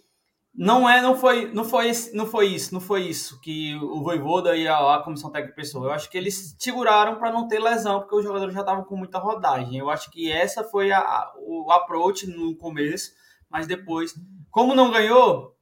não 0.54 0.88
é, 0.88 1.00
não 1.00 1.16
foi, 1.16 1.52
não 1.52 1.64
foi, 1.64 1.92
não 2.12 2.26
foi 2.26 2.46
isso, 2.48 2.74
não 2.74 2.80
foi 2.80 3.02
isso 3.02 3.40
que 3.40 3.74
o 3.76 4.02
Voivoda 4.02 4.56
e 4.56 4.66
a, 4.66 4.96
a 4.96 5.02
comissão 5.02 5.30
técnica 5.30 5.54
pensou. 5.54 5.84
Eu 5.84 5.92
acho 5.92 6.10
que 6.10 6.18
eles 6.18 6.56
seguraram 6.58 7.18
para 7.18 7.32
não 7.32 7.46
ter 7.46 7.60
lesão, 7.60 8.00
porque 8.00 8.16
os 8.16 8.24
jogadores 8.24 8.52
já 8.52 8.60
estavam 8.60 8.84
com 8.84 8.96
muita 8.96 9.18
rodagem. 9.18 9.78
Eu 9.78 9.88
acho 9.88 10.10
que 10.10 10.30
essa 10.30 10.64
foi 10.64 10.90
a, 10.90 10.98
a, 10.98 11.32
o 11.38 11.70
approach 11.70 12.26
no 12.26 12.56
começo, 12.56 13.12
mas 13.48 13.66
depois, 13.66 14.14
como 14.50 14.74
não 14.74 14.90
ganhou, 14.90 15.56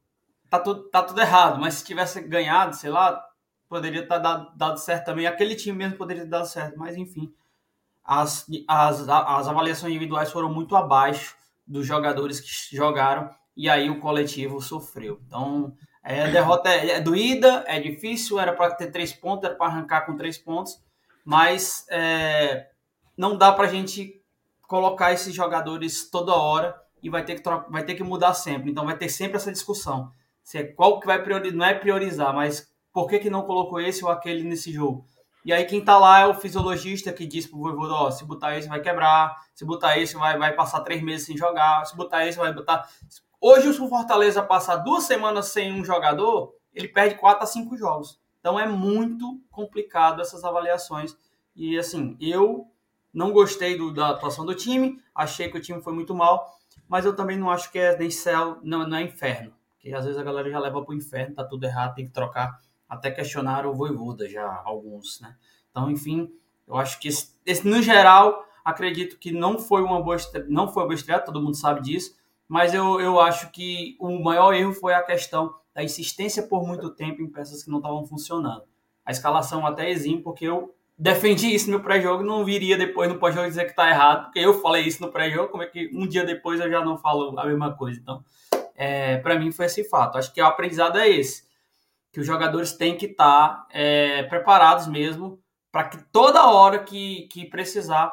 tá 0.49 0.59
tudo, 0.59 0.89
tá 0.89 1.03
tudo 1.03 1.21
errado. 1.21 1.59
Mas 1.59 1.75
se 1.75 1.85
tivesse 1.85 2.19
ganhado, 2.21 2.75
sei 2.75 2.89
lá, 2.89 3.23
poderia 3.69 4.05
tá 4.07 4.17
dado, 4.17 4.51
dado 4.57 4.79
certo 4.79 5.05
também. 5.05 5.27
Aquele 5.27 5.55
time 5.55 5.77
mesmo 5.77 5.97
poderia 5.97 6.23
ter 6.23 6.29
dado 6.29 6.47
certo, 6.47 6.77
mas 6.79 6.97
enfim, 6.97 7.31
as, 8.03 8.47
as, 8.67 9.07
as 9.07 9.47
avaliações 9.47 9.91
individuais 9.91 10.31
foram 10.31 10.51
muito 10.51 10.75
abaixo 10.75 11.37
dos 11.65 11.85
jogadores 11.85 12.39
que 12.39 12.75
jogaram 12.75 13.29
e 13.59 13.69
aí 13.69 13.89
o 13.89 13.99
coletivo 13.99 14.61
sofreu. 14.61 15.19
Então, 15.27 15.73
é, 16.01 16.21
a 16.21 16.27
derrota 16.27 16.69
é, 16.69 16.91
é 16.91 17.01
doída, 17.01 17.65
é 17.67 17.77
difícil, 17.77 18.39
era 18.39 18.53
para 18.53 18.73
ter 18.73 18.89
três 18.89 19.11
pontos, 19.11 19.43
era 19.43 19.53
para 19.53 19.67
arrancar 19.67 20.05
com 20.05 20.15
três 20.15 20.37
pontos, 20.37 20.81
mas 21.25 21.85
é, 21.89 22.69
não 23.17 23.37
dá 23.37 23.51
para 23.51 23.67
a 23.67 23.69
gente 23.69 24.23
colocar 24.61 25.11
esses 25.11 25.35
jogadores 25.35 26.09
toda 26.09 26.33
hora 26.33 26.73
e 27.03 27.09
vai 27.09 27.21
ter 27.25 27.41
que 27.41 27.49
vai 27.69 27.83
ter 27.83 27.95
que 27.95 28.03
mudar 28.03 28.33
sempre. 28.33 28.71
Então 28.71 28.85
vai 28.85 28.95
ter 28.95 29.09
sempre 29.09 29.35
essa 29.35 29.51
discussão. 29.51 30.09
Se 30.41 30.57
é 30.57 30.63
qual 30.63 30.97
que 31.01 31.05
vai 31.05 31.21
priorizar, 31.21 31.57
não 31.57 31.65
é 31.65 31.73
priorizar, 31.73 32.33
mas 32.33 32.71
por 32.93 33.09
que, 33.09 33.19
que 33.19 33.29
não 33.29 33.41
colocou 33.41 33.81
esse 33.81 34.05
ou 34.05 34.09
aquele 34.09 34.41
nesse 34.41 34.71
jogo? 34.71 35.05
E 35.43 35.51
aí 35.51 35.65
quem 35.65 35.83
tá 35.83 35.97
lá 35.97 36.21
é 36.21 36.25
o 36.25 36.33
fisiologista 36.33 37.11
que 37.11 37.27
diz 37.27 37.45
pro 37.45 37.59
Voivoda, 37.59 37.93
ó, 37.93 38.09
se 38.09 38.23
botar 38.23 38.57
esse 38.57 38.69
vai 38.69 38.79
quebrar, 38.79 39.35
se 39.53 39.65
botar 39.65 39.97
esse 39.97 40.15
vai, 40.15 40.37
vai 40.37 40.53
passar 40.53 40.79
três 40.79 41.01
meses 41.01 41.25
sem 41.25 41.35
jogar, 41.35 41.83
se 41.85 41.97
botar 41.97 42.25
esse 42.25 42.37
vai 42.37 42.53
botar... 42.53 42.87
Hoje, 43.41 43.73
se 43.73 43.81
o 43.81 43.87
Fortaleza 43.87 44.43
passar 44.43 44.77
duas 44.77 45.05
semanas 45.05 45.47
sem 45.47 45.73
um 45.73 45.85
jogador, 45.85 46.53
ele 46.73 46.89
perde 46.89 47.15
quatro 47.15 47.43
a 47.43 47.47
cinco 47.47 47.77
jogos. 47.77 48.19
Então 48.39 48.59
é 48.59 48.67
muito 48.67 49.39
complicado 49.49 50.21
essas 50.21 50.43
avaliações. 50.43 51.15
E 51.55 51.77
assim, 51.77 52.17
eu 52.19 52.67
não 53.13 53.31
gostei 53.31 53.77
do, 53.77 53.93
da 53.93 54.09
atuação 54.09 54.45
do 54.45 54.53
time, 54.53 55.01
achei 55.15 55.49
que 55.49 55.57
o 55.57 55.61
time 55.61 55.81
foi 55.81 55.93
muito 55.93 56.13
mal, 56.13 56.57
mas 56.87 57.05
eu 57.05 57.15
também 57.15 57.37
não 57.37 57.49
acho 57.49 57.71
que 57.71 57.79
é 57.79 57.97
nem 57.97 58.11
céu, 58.11 58.59
não, 58.61 58.87
não 58.87 58.97
é 58.97 59.03
inferno. 59.03 59.53
Porque 59.73 59.93
às 59.93 60.03
vezes 60.03 60.19
a 60.19 60.23
galera 60.23 60.49
já 60.49 60.59
leva 60.59 60.83
para 60.83 60.91
o 60.91 60.97
inferno, 60.97 61.35
tá 61.35 61.43
tudo 61.43 61.65
errado, 61.65 61.95
tem 61.95 62.05
que 62.05 62.11
trocar. 62.11 62.59
Até 62.87 63.09
questionar 63.09 63.65
o 63.65 63.73
Voivoda 63.73 64.27
já, 64.27 64.61
alguns, 64.65 65.21
né? 65.21 65.35
Então, 65.71 65.89
enfim, 65.89 66.29
eu 66.67 66.75
acho 66.75 66.99
que 66.99 67.07
esse, 67.07 67.35
esse, 67.45 67.65
no 67.67 67.81
geral, 67.81 68.45
acredito 68.65 69.17
que 69.17 69.31
não 69.31 69.59
foi 69.59 69.81
uma 69.81 70.01
boa 70.01 70.15
estreia, 70.15 70.45
não 70.49 70.67
foi 70.67 70.83
uma 70.83 70.87
boa 70.87 70.95
estreia, 70.95 71.19
todo 71.19 71.41
mundo 71.41 71.55
sabe 71.55 71.81
disso, 71.81 72.18
mas 72.49 72.73
eu, 72.73 72.99
eu 72.99 73.19
acho 73.19 73.51
que 73.51 73.95
o 73.99 74.19
maior 74.19 74.55
erro 74.55 74.73
foi 74.73 74.95
a 74.95 75.03
questão 75.03 75.53
da 75.73 75.83
insistência 75.83 76.41
por 76.41 76.65
muito 76.65 76.89
tempo 76.89 77.21
em 77.21 77.29
peças 77.29 77.63
que 77.63 77.69
não 77.69 77.77
estavam 77.77 78.03
funcionando. 78.07 78.63
A 79.05 79.11
escalação 79.11 79.67
até 79.67 79.87
exime, 79.87 80.23
porque 80.23 80.45
eu 80.45 80.73
defendi 80.97 81.53
isso 81.53 81.69
no 81.69 81.79
pré-jogo, 81.79 82.23
não 82.23 82.43
viria 82.43 82.75
depois 82.75 83.07
no 83.07 83.19
pós-jogo 83.19 83.47
dizer 83.47 83.65
que 83.65 83.69
está 83.69 83.87
errado, 83.87 84.25
porque 84.25 84.39
eu 84.39 84.59
falei 84.61 84.83
isso 84.83 84.99
no 85.01 85.11
pré-jogo, 85.11 85.49
como 85.49 85.61
é 85.61 85.67
que 85.67 85.91
um 85.93 86.07
dia 86.07 86.25
depois 86.25 86.59
eu 86.59 86.69
já 86.69 86.83
não 86.83 86.97
falo 86.97 87.39
a 87.39 87.45
mesma 87.45 87.71
coisa? 87.75 87.99
Então, 87.99 88.23
é, 88.75 89.17
para 89.17 89.37
mim 89.37 89.51
foi 89.51 89.67
esse 89.67 89.83
fato. 89.83 90.17
Acho 90.17 90.33
que 90.33 90.41
o 90.41 90.45
aprendizado 90.45 90.97
é 90.97 91.07
esse, 91.07 91.43
que 92.11 92.19
os 92.19 92.25
jogadores 92.25 92.73
têm 92.73 92.97
que 92.97 93.05
estar 93.05 93.49
tá, 93.49 93.67
é, 93.71 94.23
preparados 94.23 94.87
mesmo 94.87 95.39
para 95.71 95.83
que 95.83 95.99
toda 96.11 96.49
hora 96.49 96.79
que, 96.79 97.27
que 97.31 97.45
precisar, 97.45 98.11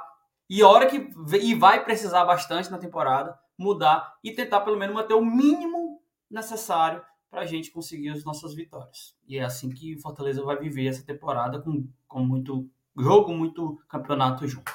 e 0.49 0.63
hora 0.63 0.87
que 0.87 1.09
e 1.41 1.55
vai 1.55 1.83
precisar 1.83 2.25
bastante 2.27 2.71
na 2.71 2.77
temporada, 2.77 3.35
mudar 3.59 4.17
e 4.23 4.33
tentar 4.33 4.61
pelo 4.61 4.77
menos 4.77 4.95
manter 4.95 5.15
o 5.15 5.25
mínimo 5.25 6.03
necessário 6.31 7.03
para 7.31 7.41
a 7.43 7.47
gente 7.47 7.71
conseguir 7.71 8.11
as 8.11 8.25
nossas 8.25 8.55
vitórias. 8.55 9.17
E 9.27 9.39
é 9.39 9.45
assim 9.45 9.71
que 9.71 9.95
o 9.95 10.01
Fortaleza 10.01 10.43
vai 10.43 10.57
viver 10.57 10.87
essa 10.87 11.05
temporada 11.05 11.61
com, 11.61 11.87
com 12.07 12.21
muito 12.21 12.69
jogo, 12.97 13.33
muito 13.33 13.81
campeonato 13.89 14.47
junto. 14.47 14.73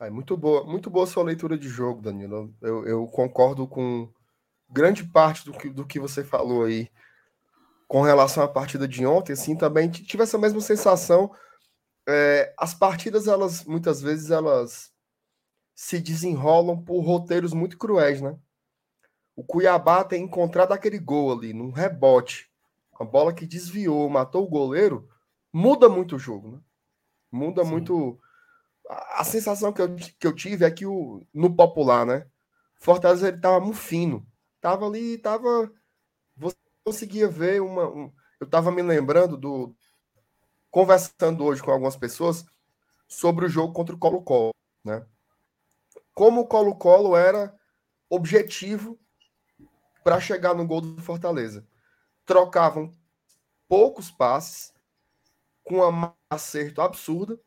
É 0.00 0.08
muito 0.08 0.36
boa, 0.36 0.64
muito 0.64 0.88
boa 0.88 1.06
sua 1.06 1.22
leitura 1.22 1.58
de 1.58 1.68
jogo, 1.68 2.00
Danilo. 2.00 2.54
Eu, 2.62 2.86
eu 2.86 3.06
concordo 3.06 3.66
com 3.66 4.08
grande 4.68 5.04
parte 5.04 5.44
do 5.44 5.52
que, 5.52 5.68
do 5.68 5.84
que 5.84 6.00
você 6.00 6.24
falou 6.24 6.64
aí 6.64 6.88
com 7.86 8.00
relação 8.00 8.42
à 8.42 8.48
partida 8.48 8.88
de 8.88 9.04
ontem. 9.04 9.32
Assim, 9.32 9.56
também 9.56 9.90
tive 9.90 10.22
essa 10.22 10.38
mesma 10.38 10.60
sensação. 10.60 11.30
É, 12.08 12.54
as 12.56 12.72
partidas, 12.72 13.26
elas 13.26 13.64
muitas 13.64 14.00
vezes 14.00 14.30
elas 14.30 14.89
se 15.74 16.00
desenrolam 16.00 16.82
por 16.82 17.00
roteiros 17.00 17.52
muito 17.52 17.78
cruéis, 17.78 18.20
né? 18.20 18.38
o 19.40 19.44
Cuiabá 19.44 20.04
ter 20.04 20.18
encontrado 20.18 20.72
aquele 20.72 20.98
gol 20.98 21.32
ali, 21.32 21.54
num 21.54 21.70
rebote, 21.70 22.50
uma 22.92 23.08
bola 23.08 23.32
que 23.32 23.46
desviou, 23.46 24.06
matou 24.10 24.44
o 24.44 24.48
goleiro, 24.48 25.08
muda 25.50 25.88
muito 25.88 26.16
o 26.16 26.18
jogo, 26.18 26.50
né? 26.50 26.60
Muda 27.32 27.64
Sim. 27.64 27.70
muito. 27.70 28.20
A, 28.86 29.22
a, 29.22 29.24
sensação 29.24 29.72
que 29.72 29.80
eu, 29.80 29.96
que 29.96 30.26
eu 30.26 30.34
tive 30.34 30.66
é 30.66 30.70
que 30.70 30.84
o, 30.84 31.26
no 31.32 31.56
popular, 31.56 32.04
né? 32.04 32.26
Fortaleza 32.76 33.28
ele 33.28 33.38
tava 33.40 33.60
muito 33.60 33.78
fino. 33.78 34.26
Tava 34.60 34.86
ali, 34.86 35.16
tava. 35.16 35.72
Você 36.36 36.56
conseguia 36.84 37.26
ver 37.26 37.62
uma. 37.62 37.88
Um, 37.88 38.12
eu 38.38 38.46
tava 38.46 38.70
me 38.70 38.82
lembrando 38.82 39.38
do. 39.38 39.74
Conversando 40.70 41.44
hoje 41.44 41.62
com 41.62 41.70
algumas 41.70 41.96
pessoas 41.96 42.44
sobre 43.08 43.46
o 43.46 43.48
jogo 43.48 43.72
contra 43.72 43.94
o 43.94 43.98
Colo-Colo, 43.98 44.52
né? 44.84 45.06
Como 46.14 46.42
o 46.42 46.46
Colo-Colo 46.46 47.16
era 47.16 47.54
objetivo 48.08 48.98
para 50.02 50.20
chegar 50.20 50.54
no 50.54 50.66
gol 50.66 50.80
do 50.80 51.00
Fortaleza. 51.00 51.66
Trocavam 52.24 52.92
poucos 53.68 54.10
passes, 54.10 54.74
com 55.62 55.76
uma 55.76 56.16
acerto 56.28 56.82
absurda, 56.82 57.40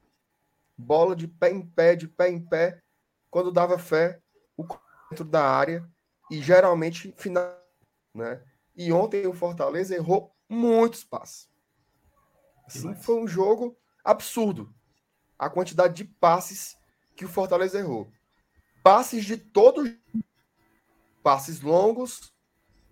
bola 0.77 1.15
de 1.15 1.27
pé 1.27 1.51
em 1.51 1.65
pé, 1.65 1.95
de 1.95 2.07
pé 2.07 2.29
em 2.29 2.39
pé, 2.39 2.81
quando 3.29 3.51
dava 3.51 3.77
fé, 3.77 4.21
o 4.55 4.65
dentro 5.09 5.25
da 5.25 5.43
área 5.43 5.87
e 6.31 6.41
geralmente 6.41 7.13
final, 7.17 7.55
né? 8.13 8.43
E 8.75 8.91
ontem 8.91 9.27
o 9.27 9.33
Fortaleza 9.33 9.95
errou 9.95 10.33
muitos 10.49 11.03
passes. 11.03 11.49
Assim, 12.65 12.95
foi 12.95 13.15
um 13.15 13.27
jogo 13.27 13.77
absurdo. 14.03 14.73
A 15.37 15.49
quantidade 15.49 15.93
de 15.93 16.05
passes 16.05 16.77
que 17.15 17.25
o 17.25 17.29
Fortaleza 17.29 17.77
errou. 17.77 18.11
Passes 18.83 19.23
de 19.23 19.37
todos 19.37 19.89
passes 21.23 21.61
longos, 21.61 22.33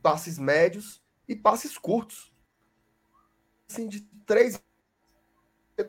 passes 0.02 0.40
médios 0.40 1.04
e 1.28 1.36
passes 1.36 1.78
curtos. 1.78 2.34
Assim, 3.70 3.88
de 3.88 4.02
três 4.26 4.62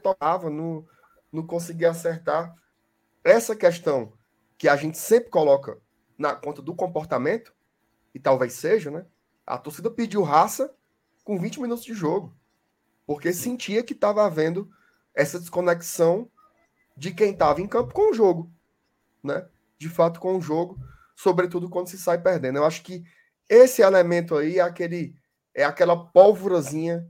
tocava, 0.03 0.51
não, 0.51 0.87
não 1.31 1.47
conseguia 1.47 1.91
acertar. 1.91 2.57
Essa 3.23 3.55
questão 3.55 4.12
que 4.59 4.69
a 4.69 4.77
gente 4.77 4.99
sempre 4.99 5.31
coloca 5.31 5.81
na 6.19 6.35
conta 6.35 6.62
do 6.62 6.75
comportamento, 6.75 7.55
e 8.15 8.19
talvez 8.19 8.55
seja, 8.55 8.91
né? 8.91 9.07
A 9.47 9.59
torcida 9.59 9.91
pediu 9.91 10.23
raça 10.23 10.75
com 11.25 11.38
20 11.38 11.61
minutos 11.61 11.85
de 11.85 11.95
jogo, 11.95 12.35
porque 13.07 13.33
sentia 13.33 13.83
que 13.83 13.93
estava 13.93 14.25
havendo 14.25 14.71
essa 15.15 15.38
desconexão 15.38 16.31
de 16.97 17.12
quem 17.12 17.33
estava 17.33 17.61
em 17.61 17.69
campo 17.69 17.93
com 17.93 18.11
o 18.11 18.15
jogo, 18.15 18.51
né? 19.23 19.49
De 19.83 19.88
fato, 19.88 20.21
com 20.21 20.37
o 20.37 20.40
jogo, 20.40 20.79
sobretudo 21.16 21.68
quando 21.68 21.88
se 21.88 21.99
sai 21.99 22.23
perdendo. 22.23 22.59
Eu 22.59 22.64
acho 22.64 22.85
que 22.85 23.03
esse 23.49 23.83
elemento 23.83 24.37
aí 24.37 24.59
é 24.59 24.62
aquele 24.62 25.16
é 25.53 25.64
aquela 25.64 26.07
pólvorazinha 26.12 27.05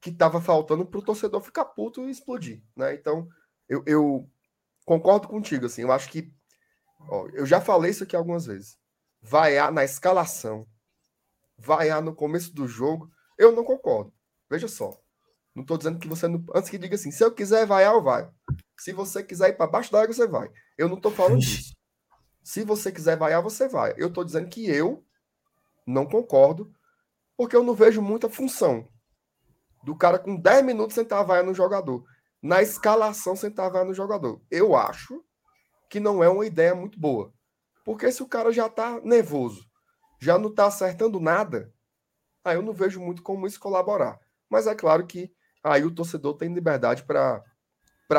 que 0.00 0.10
estava 0.10 0.40
faltando 0.40 0.86
para 0.86 1.00
o 1.00 1.02
torcedor 1.02 1.40
ficar 1.40 1.64
puto 1.64 2.08
e 2.08 2.12
explodir, 2.12 2.62
né? 2.76 2.94
Então, 2.94 3.28
eu, 3.68 3.82
eu, 3.86 4.30
concordo 4.84 5.26
contigo, 5.26 5.66
assim, 5.66 5.82
eu 5.82 5.90
acho 5.90 6.08
que 6.10 6.32
ó, 7.00 7.26
eu 7.32 7.44
já 7.44 7.60
falei 7.60 7.90
isso 7.90 8.04
aqui 8.04 8.14
algumas 8.14 8.46
vezes. 8.46 8.78
Vaiar 9.20 9.72
na 9.72 9.82
escalação, 9.82 10.64
vaiar 11.58 12.00
no 12.00 12.14
começo 12.14 12.54
do 12.54 12.68
jogo, 12.68 13.10
eu 13.36 13.50
não 13.50 13.64
concordo. 13.64 14.14
Veja 14.48 14.68
só. 14.68 14.96
Não 15.54 15.62
estou 15.62 15.76
dizendo 15.76 15.98
que 15.98 16.08
você 16.08 16.28
não. 16.28 16.44
Antes 16.54 16.70
que 16.70 16.78
diga 16.78 16.94
assim, 16.94 17.10
se 17.10 17.24
eu 17.24 17.34
quiser 17.34 17.66
vaiar, 17.66 17.94
eu 17.94 18.02
vai. 18.02 18.30
Se 18.78 18.92
você 18.92 19.24
quiser 19.24 19.50
ir 19.50 19.56
para 19.56 19.66
baixo 19.66 19.90
da 19.90 20.02
água, 20.02 20.14
você 20.14 20.26
vai. 20.26 20.48
Eu 20.78 20.88
não 20.88 20.96
estou 20.96 21.10
falando 21.10 21.40
disso. 21.40 21.74
Se 22.42 22.64
você 22.64 22.90
quiser 22.90 23.16
vaiar, 23.16 23.42
você 23.42 23.68
vai. 23.68 23.94
Eu 23.96 24.08
estou 24.08 24.24
dizendo 24.24 24.48
que 24.48 24.68
eu 24.68 25.04
não 25.86 26.06
concordo, 26.06 26.72
porque 27.36 27.56
eu 27.56 27.62
não 27.62 27.74
vejo 27.74 28.02
muita 28.02 28.28
função 28.28 28.88
do 29.82 29.96
cara 29.96 30.18
com 30.18 30.36
10 30.36 30.64
minutos 30.64 30.94
sentar 30.94 31.24
vai 31.24 31.42
no 31.42 31.54
jogador. 31.54 32.04
Na 32.40 32.62
escalação 32.62 33.36
sentar 33.36 33.70
vai 33.70 33.84
no 33.84 33.94
jogador. 33.94 34.40
Eu 34.50 34.76
acho 34.76 35.24
que 35.88 36.00
não 36.00 36.22
é 36.22 36.28
uma 36.28 36.46
ideia 36.46 36.74
muito 36.74 36.98
boa. 36.98 37.32
Porque 37.84 38.10
se 38.12 38.22
o 38.22 38.28
cara 38.28 38.52
já 38.52 38.68
tá 38.68 39.00
nervoso, 39.00 39.64
já 40.20 40.38
não 40.38 40.52
tá 40.52 40.66
acertando 40.66 41.18
nada, 41.18 41.72
aí 42.44 42.56
eu 42.56 42.62
não 42.62 42.72
vejo 42.72 43.00
muito 43.00 43.22
como 43.22 43.46
isso 43.46 43.58
colaborar. 43.58 44.18
Mas 44.48 44.66
é 44.66 44.74
claro 44.74 45.06
que 45.06 45.32
aí 45.64 45.84
o 45.84 45.90
torcedor 45.90 46.36
tem 46.36 46.52
liberdade 46.52 47.04
para 47.04 47.42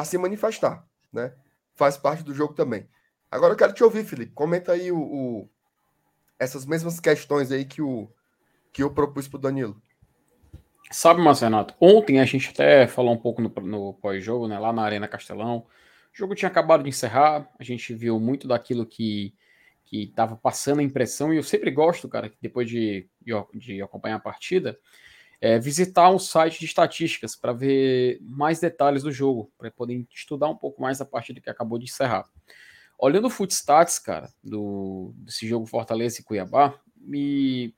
se 0.05 0.17
manifestar, 0.17 0.85
né? 1.11 1.33
Faz 1.75 1.97
parte 1.97 2.23
do 2.23 2.33
jogo 2.33 2.53
também. 2.53 2.89
Agora 3.33 3.53
eu 3.53 3.57
quero 3.57 3.73
te 3.73 3.83
ouvir, 3.83 4.05
Felipe. 4.05 4.31
Comenta 4.31 4.73
aí 4.73 4.91
o, 4.91 4.99
o 4.99 5.49
essas 6.37 6.67
mesmas 6.67 6.99
questões 6.99 7.51
aí 7.51 7.65
que, 7.65 7.81
o, 7.81 8.07
que 8.71 8.83
eu 8.83 8.93
propus 8.93 9.27
para 9.27 9.37
o 9.37 9.41
Danilo. 9.41 9.81
Sabe, 10.91 11.19
Marcenato, 11.19 11.73
ontem 11.81 12.19
a 12.19 12.25
gente 12.25 12.51
até 12.51 12.85
falou 12.85 13.11
um 13.11 13.17
pouco 13.17 13.41
no, 13.41 13.49
no 13.49 13.95
pós-jogo, 13.95 14.47
né, 14.47 14.59
lá 14.59 14.71
na 14.71 14.83
Arena 14.83 15.07
Castelão. 15.07 15.65
O 16.13 16.15
jogo 16.15 16.35
tinha 16.35 16.47
acabado 16.47 16.83
de 16.83 16.89
encerrar, 16.89 17.49
a 17.57 17.63
gente 17.63 17.91
viu 17.95 18.19
muito 18.19 18.47
daquilo 18.47 18.85
que 18.85 19.33
que 19.85 20.03
estava 20.03 20.35
passando 20.35 20.79
a 20.79 20.83
impressão, 20.83 21.31
e 21.31 21.37
eu 21.37 21.43
sempre 21.43 21.69
gosto, 21.69 22.09
cara, 22.09 22.31
depois 22.41 22.67
de, 22.67 23.07
de, 23.21 23.33
de 23.53 23.81
acompanhar 23.81 24.15
a 24.15 24.19
partida, 24.19 24.79
é 25.39 25.59
visitar 25.59 26.09
um 26.09 26.17
site 26.17 26.59
de 26.59 26.65
estatísticas 26.65 27.35
para 27.35 27.53
ver 27.53 28.17
mais 28.21 28.59
detalhes 28.59 29.03
do 29.03 29.11
jogo, 29.11 29.51
para 29.55 29.69
poder 29.69 30.03
estudar 30.11 30.47
um 30.47 30.55
pouco 30.55 30.81
mais 30.81 30.99
a 30.99 31.05
partida 31.05 31.39
que 31.39 31.49
acabou 31.49 31.77
de 31.77 31.85
encerrar. 31.85 32.25
Olhando 32.99 33.27
o 33.27 33.29
Footstats, 33.29 33.99
cara, 33.99 34.31
do, 34.43 35.13
desse 35.17 35.47
jogo 35.47 35.65
Fortaleza 35.65 36.21
e 36.21 36.23
Cuiabá, 36.23 36.79
me 36.97 37.73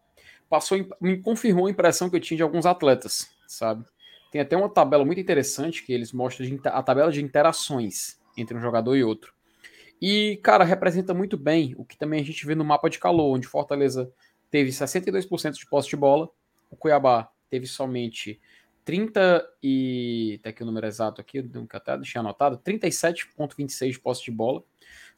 passou, 0.49 0.77
me 1.01 1.17
confirmou 1.21 1.67
a 1.67 1.71
impressão 1.71 2.09
que 2.09 2.15
eu 2.15 2.19
tinha 2.19 2.37
de 2.37 2.43
alguns 2.43 2.65
atletas, 2.65 3.29
sabe? 3.47 3.85
Tem 4.31 4.41
até 4.41 4.55
uma 4.55 4.69
tabela 4.69 5.05
muito 5.05 5.19
interessante 5.19 5.83
que 5.83 5.93
eles 5.93 6.11
mostram 6.11 6.45
de, 6.45 6.59
a 6.65 6.83
tabela 6.83 7.11
de 7.11 7.23
interações 7.23 8.19
entre 8.37 8.55
um 8.57 8.61
jogador 8.61 8.95
e 8.95 9.03
outro. 9.03 9.33
E, 10.01 10.39
cara, 10.43 10.63
representa 10.63 11.13
muito 11.13 11.37
bem 11.37 11.73
o 11.77 11.85
que 11.85 11.97
também 11.97 12.21
a 12.21 12.25
gente 12.25 12.45
vê 12.45 12.53
no 12.53 12.65
mapa 12.65 12.89
de 12.89 12.99
calor, 12.99 13.33
onde 13.33 13.47
Fortaleza 13.47 14.11
teve 14.51 14.71
62% 14.71 15.53
de 15.53 15.65
posse 15.65 15.89
de 15.89 15.95
bola, 15.95 16.29
o 16.69 16.75
Cuiabá 16.75 17.29
teve 17.49 17.65
somente 17.65 18.39
30 18.85 19.45
e. 19.61 20.39
Tá 20.43 20.51
aqui 20.51 20.63
o 20.63 20.65
número 20.65 20.85
exato 20.85 21.19
aqui, 21.19 21.41
nunca 21.41 21.77
até 21.77 21.97
deixei 21.97 22.19
anotado, 22.19 22.57
37,26 22.59 23.91
de 23.91 23.99
posse 23.99 24.23
de 24.23 24.31
bola. 24.31 24.63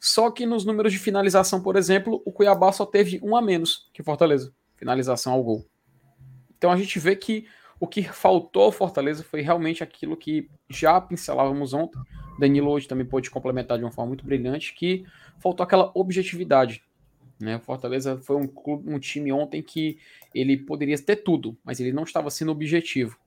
Só 0.00 0.30
que 0.30 0.46
nos 0.46 0.64
números 0.64 0.92
de 0.92 0.98
finalização, 0.98 1.62
por 1.62 1.76
exemplo, 1.76 2.22
o 2.24 2.32
Cuiabá 2.32 2.72
só 2.72 2.86
teve 2.86 3.20
um 3.22 3.36
a 3.36 3.42
menos 3.42 3.88
que 3.92 4.02
Fortaleza 4.02 4.52
finalização 4.74 5.32
ao 5.32 5.42
gol. 5.42 5.66
Então 6.56 6.70
a 6.70 6.76
gente 6.76 6.98
vê 6.98 7.14
que 7.14 7.46
o 7.80 7.86
que 7.86 8.02
faltou 8.02 8.64
ao 8.64 8.72
Fortaleza 8.72 9.22
foi 9.22 9.40
realmente 9.40 9.82
aquilo 9.82 10.16
que 10.16 10.48
já 10.68 11.00
pincelávamos 11.00 11.74
ontem. 11.74 12.00
Danilo 12.38 12.70
hoje 12.70 12.88
também 12.88 13.06
pôde 13.06 13.30
complementar 13.30 13.76
de 13.76 13.84
uma 13.84 13.90
forma 13.90 14.08
muito 14.08 14.24
brilhante, 14.24 14.74
que 14.74 15.04
faltou 15.38 15.64
aquela 15.64 15.90
objetividade. 15.94 16.82
Né? 17.40 17.56
O 17.56 17.60
Fortaleza 17.60 18.18
foi 18.18 18.36
um, 18.36 18.48
um 18.86 18.98
time 18.98 19.32
ontem 19.32 19.62
que 19.62 19.98
ele 20.34 20.56
poderia 20.56 20.98
ter 20.98 21.16
tudo, 21.16 21.56
mas 21.64 21.78
ele 21.80 21.92
não 21.92 22.04
estava 22.04 22.30
sendo 22.30 22.52
objetivo. 22.52 23.18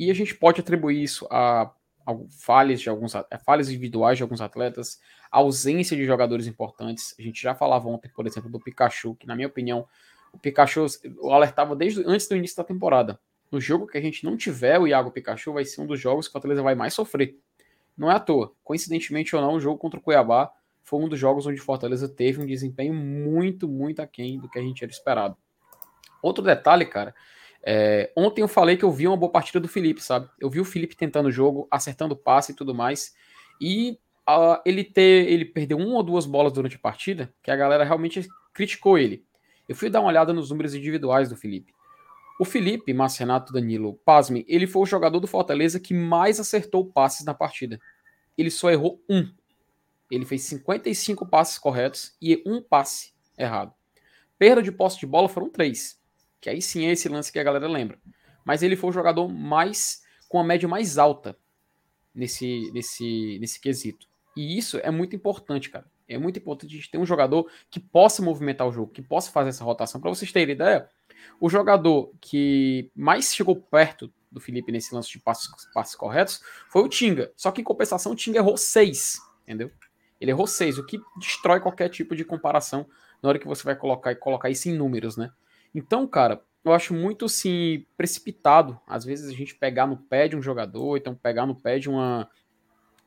E 0.00 0.10
a 0.10 0.14
gente 0.14 0.34
pode 0.34 0.62
atribuir 0.62 1.02
isso 1.02 1.26
a, 1.30 1.70
a 2.06 2.14
falhas 2.30 2.80
de 2.80 2.88
alguns 2.88 3.12
falhas 3.44 3.68
individuais 3.68 4.16
de 4.16 4.22
alguns 4.22 4.40
atletas, 4.40 4.98
ausência 5.30 5.94
de 5.94 6.06
jogadores 6.06 6.46
importantes. 6.46 7.14
A 7.18 7.22
gente 7.22 7.42
já 7.42 7.54
falava 7.54 7.86
ontem, 7.86 8.08
por 8.08 8.26
exemplo, 8.26 8.48
do 8.48 8.58
Pikachu, 8.58 9.14
que 9.14 9.26
na 9.26 9.36
minha 9.36 9.46
opinião 9.46 9.86
o 10.32 10.38
Pikachu 10.38 10.86
o 11.18 11.30
alertava 11.34 11.76
desde 11.76 12.02
antes 12.06 12.26
do 12.26 12.34
início 12.34 12.56
da 12.56 12.64
temporada. 12.64 13.20
No 13.52 13.60
jogo 13.60 13.86
que 13.86 13.98
a 13.98 14.00
gente 14.00 14.24
não 14.24 14.38
tiver 14.38 14.78
o 14.78 14.86
Iago 14.86 15.10
Pikachu, 15.10 15.52
vai 15.52 15.66
ser 15.66 15.82
um 15.82 15.86
dos 15.86 16.00
jogos 16.00 16.26
que 16.26 16.30
o 16.30 16.32
Fortaleza 16.32 16.62
vai 16.62 16.74
mais 16.74 16.94
sofrer. 16.94 17.36
Não 17.94 18.10
é 18.10 18.14
à 18.14 18.20
toa. 18.20 18.54
Coincidentemente 18.64 19.36
ou 19.36 19.42
não, 19.42 19.56
o 19.56 19.60
jogo 19.60 19.76
contra 19.76 20.00
o 20.00 20.02
Cuiabá 20.02 20.50
foi 20.82 20.98
um 20.98 21.10
dos 21.10 21.18
jogos 21.18 21.44
onde 21.44 21.60
Fortaleza 21.60 22.08
teve 22.08 22.40
um 22.40 22.46
desempenho 22.46 22.94
muito, 22.94 23.68
muito 23.68 24.00
aquém 24.00 24.40
do 24.40 24.48
que 24.48 24.58
a 24.58 24.62
gente 24.62 24.82
era 24.82 24.90
esperado. 24.90 25.36
Outro 26.22 26.42
detalhe, 26.42 26.86
cara, 26.86 27.14
é, 27.62 28.10
ontem 28.16 28.42
eu 28.42 28.48
falei 28.48 28.76
que 28.76 28.84
eu 28.84 28.90
vi 28.90 29.06
uma 29.06 29.16
boa 29.16 29.30
partida 29.30 29.60
do 29.60 29.68
Felipe, 29.68 30.02
sabe? 30.02 30.28
Eu 30.38 30.48
vi 30.48 30.60
o 30.60 30.64
Felipe 30.64 30.96
tentando 30.96 31.26
o 31.26 31.32
jogo, 31.32 31.68
acertando 31.70 32.16
passe 32.16 32.52
e 32.52 32.54
tudo 32.54 32.74
mais. 32.74 33.14
E 33.60 33.98
uh, 34.28 34.60
ele 34.64 34.82
ter, 34.82 35.30
ele 35.30 35.44
perdeu 35.44 35.78
uma 35.78 35.96
ou 35.96 36.02
duas 36.02 36.26
bolas 36.26 36.52
durante 36.52 36.76
a 36.76 36.80
partida, 36.80 37.32
que 37.42 37.50
a 37.50 37.56
galera 37.56 37.84
realmente 37.84 38.26
criticou 38.52 38.98
ele. 38.98 39.24
Eu 39.68 39.76
fui 39.76 39.90
dar 39.90 40.00
uma 40.00 40.08
olhada 40.08 40.32
nos 40.32 40.50
números 40.50 40.74
individuais 40.74 41.28
do 41.28 41.36
Felipe. 41.36 41.72
O 42.40 42.44
Felipe, 42.44 42.94
Marcenato 42.94 43.52
Danilo, 43.52 44.00
pasme, 44.04 44.46
ele 44.48 44.66
foi 44.66 44.82
o 44.82 44.86
jogador 44.86 45.20
do 45.20 45.26
Fortaleza 45.26 45.78
que 45.78 45.92
mais 45.92 46.40
acertou 46.40 46.86
passes 46.86 47.24
na 47.24 47.34
partida. 47.34 47.78
Ele 48.36 48.50
só 48.50 48.70
errou 48.70 49.00
um. 49.08 49.30
Ele 50.10 50.24
fez 50.24 50.42
55 50.44 51.26
passes 51.26 51.58
corretos 51.58 52.16
e 52.20 52.42
um 52.46 52.62
passe 52.62 53.12
errado. 53.38 53.74
Perda 54.38 54.62
de 54.62 54.72
posse 54.72 54.98
de 54.98 55.06
bola 55.06 55.28
foram 55.28 55.50
três. 55.50 55.99
Que 56.40 56.50
aí 56.50 56.62
sim 56.62 56.86
é 56.86 56.92
esse 56.92 57.08
lance 57.08 57.32
que 57.32 57.38
a 57.38 57.42
galera 57.42 57.68
lembra. 57.68 57.98
Mas 58.44 58.62
ele 58.62 58.76
foi 58.76 58.90
o 58.90 58.92
jogador 58.92 59.28
mais 59.28 60.02
com 60.28 60.38
a 60.38 60.44
média 60.44 60.68
mais 60.68 60.96
alta 60.96 61.36
nesse, 62.14 62.70
nesse, 62.72 63.38
nesse 63.40 63.60
quesito. 63.60 64.06
E 64.36 64.56
isso 64.56 64.78
é 64.78 64.90
muito 64.90 65.14
importante, 65.14 65.70
cara. 65.70 65.86
É 66.08 66.18
muito 66.18 66.38
importante 66.38 66.72
a 66.72 66.76
gente 66.76 66.90
ter 66.90 66.98
um 66.98 67.06
jogador 67.06 67.48
que 67.70 67.78
possa 67.78 68.22
movimentar 68.22 68.66
o 68.66 68.72
jogo, 68.72 68.92
que 68.92 69.02
possa 69.02 69.30
fazer 69.30 69.50
essa 69.50 69.64
rotação. 69.64 70.00
Para 70.00 70.10
vocês 70.10 70.32
terem 70.32 70.54
ideia, 70.54 70.88
o 71.40 71.48
jogador 71.48 72.12
que 72.20 72.90
mais 72.94 73.34
chegou 73.34 73.56
perto 73.56 74.12
do 74.30 74.40
Felipe 74.40 74.72
nesse 74.72 74.94
lance 74.94 75.10
de 75.10 75.18
passos, 75.18 75.50
passos 75.72 75.94
corretos 75.94 76.40
foi 76.68 76.82
o 76.82 76.88
Tinga. 76.88 77.32
Só 77.36 77.50
que 77.50 77.60
em 77.60 77.64
compensação, 77.64 78.12
o 78.12 78.16
Tinga 78.16 78.38
errou 78.38 78.56
seis, 78.56 79.20
entendeu? 79.42 79.70
Ele 80.20 80.30
errou 80.30 80.46
seis, 80.46 80.78
o 80.78 80.86
que 80.86 81.00
destrói 81.16 81.60
qualquer 81.60 81.88
tipo 81.88 82.14
de 82.14 82.24
comparação 82.24 82.86
na 83.22 83.28
hora 83.28 83.38
que 83.38 83.46
você 83.46 83.62
vai 83.62 83.74
colocar 83.74 84.12
e 84.12 84.16
colocar 84.16 84.50
isso 84.50 84.68
em 84.68 84.76
números, 84.76 85.16
né? 85.16 85.32
Então, 85.74 86.06
cara, 86.06 86.42
eu 86.64 86.72
acho 86.72 86.92
muito 86.92 87.24
assim 87.24 87.86
precipitado, 87.96 88.78
às 88.86 89.04
vezes 89.04 89.28
a 89.28 89.36
gente 89.36 89.54
pegar 89.54 89.86
no 89.86 89.96
pé 89.96 90.28
de 90.28 90.36
um 90.36 90.42
jogador, 90.42 90.96
então 90.96 91.14
pegar 91.14 91.46
no 91.46 91.54
pé 91.54 91.78
de 91.78 91.88
uma 91.88 92.28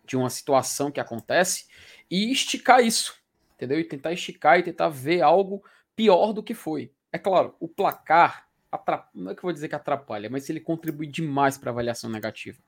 de 0.06 0.18
uma 0.18 0.30
situação 0.30 0.92
que 0.92 1.00
acontece 1.00 1.66
e 2.12 2.30
esticar 2.30 2.82
isso, 2.84 3.16
entendeu? 3.56 3.80
E 3.80 3.86
tentar 3.86 4.12
esticar 4.12 4.60
e 4.60 4.64
tentar 4.64 4.90
ver 4.90 5.22
algo 5.22 5.64
pior 5.96 6.34
do 6.34 6.44
que 6.44 6.54
foi. 6.54 6.92
É 7.12 7.18
claro, 7.18 7.56
o 7.60 7.70
placar 7.70 8.50
não 9.14 9.32
é 9.32 9.36
que 9.36 9.40
eu 9.40 9.44
vou 9.44 9.54
dizer 9.54 9.70
que 9.70 9.76
atrapalha, 9.76 10.30
mas 10.30 10.50
ele 10.50 10.60
contribui 10.60 11.08
demais 11.08 11.58
para 11.58 11.70
a 11.70 11.74
avaliação 11.74 12.10
negativa. 12.10 12.62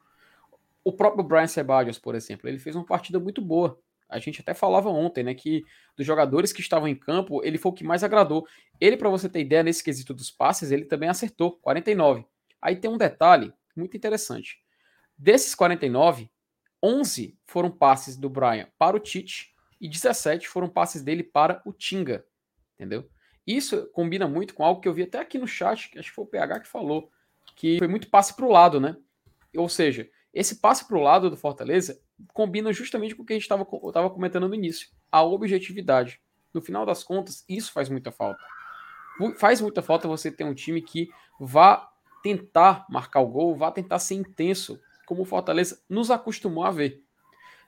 O 0.83 0.93
próprio 0.93 1.23
Brian 1.23 1.47
Ceballos, 1.47 1.97
por 1.97 2.13
exemplo, 2.13 2.47
ele 2.47 2.59
fez 2.59 2.75
uma 2.75 2.85
partida 2.85 3.19
muito 3.19 3.41
boa. 3.41 3.79
A 4.07 4.19
gente 4.19 4.41
até 4.41 4.53
falava 4.53 4.89
ontem, 4.89 5.23
né, 5.23 5.33
que 5.33 5.63
dos 5.97 6.05
jogadores 6.05 6.53
que 6.53 6.61
estavam 6.61 6.87
em 6.87 6.95
campo, 6.95 7.43
ele 7.43 7.57
foi 7.57 7.71
o 7.71 7.75
que 7.75 7.83
mais 7.83 8.03
agradou. 8.03 8.47
Ele, 8.79 8.97
para 8.97 9.09
você 9.09 9.27
ter 9.27 9.41
ideia, 9.41 9.63
nesse 9.63 9.83
quesito 9.83 10.13
dos 10.13 10.29
passes, 10.29 10.71
ele 10.71 10.85
também 10.85 11.09
acertou, 11.09 11.53
49. 11.53 12.25
Aí 12.61 12.75
tem 12.75 12.89
um 12.89 12.97
detalhe 12.97 13.53
muito 13.75 13.97
interessante. 13.97 14.59
Desses 15.17 15.55
49, 15.55 16.29
11 16.81 17.37
foram 17.45 17.71
passes 17.71 18.15
do 18.15 18.29
Brian 18.29 18.67
para 18.77 18.95
o 18.95 18.99
Tite 18.99 19.53
e 19.79 19.87
17 19.87 20.47
foram 20.47 20.69
passes 20.69 21.01
dele 21.01 21.23
para 21.23 21.61
o 21.65 21.73
Tinga, 21.73 22.25
entendeu? 22.75 23.09
Isso 23.45 23.87
combina 23.91 24.27
muito 24.27 24.53
com 24.53 24.63
algo 24.63 24.81
que 24.81 24.87
eu 24.87 24.93
vi 24.93 25.03
até 25.03 25.19
aqui 25.19 25.37
no 25.37 25.47
chat, 25.47 25.97
acho 25.97 26.09
que 26.09 26.15
foi 26.15 26.25
o 26.25 26.27
PH 26.27 26.61
que 26.61 26.67
falou, 26.67 27.11
que 27.55 27.77
foi 27.77 27.87
muito 27.87 28.09
passe 28.09 28.35
para 28.35 28.45
o 28.45 28.51
lado, 28.51 28.79
né? 28.79 28.97
Ou 29.55 29.69
seja, 29.69 30.09
esse 30.33 30.55
passe 30.55 30.87
para 30.87 30.97
o 30.97 31.01
lado 31.01 31.29
do 31.29 31.37
Fortaleza 31.37 32.01
combina 32.33 32.71
justamente 32.71 33.15
com 33.15 33.23
o 33.23 33.25
que 33.25 33.33
a 33.33 33.35
gente 33.35 33.43
estava 33.43 33.65
comentando 34.09 34.47
no 34.47 34.55
início, 34.55 34.89
a 35.11 35.23
objetividade. 35.23 36.21
No 36.53 36.61
final 36.61 36.85
das 36.85 37.03
contas, 37.03 37.43
isso 37.49 37.71
faz 37.71 37.89
muita 37.89 38.11
falta. 38.11 38.41
Faz 39.37 39.61
muita 39.61 39.81
falta 39.81 40.07
você 40.07 40.31
ter 40.31 40.43
um 40.43 40.53
time 40.53 40.81
que 40.81 41.09
vá 41.39 41.89
tentar 42.23 42.85
marcar 42.89 43.21
o 43.21 43.27
gol, 43.27 43.55
vá 43.55 43.71
tentar 43.71 43.99
ser 43.99 44.15
intenso, 44.15 44.79
como 45.05 45.21
o 45.21 45.25
Fortaleza 45.25 45.81
nos 45.89 46.09
acostumou 46.09 46.63
a 46.63 46.71
ver. 46.71 47.03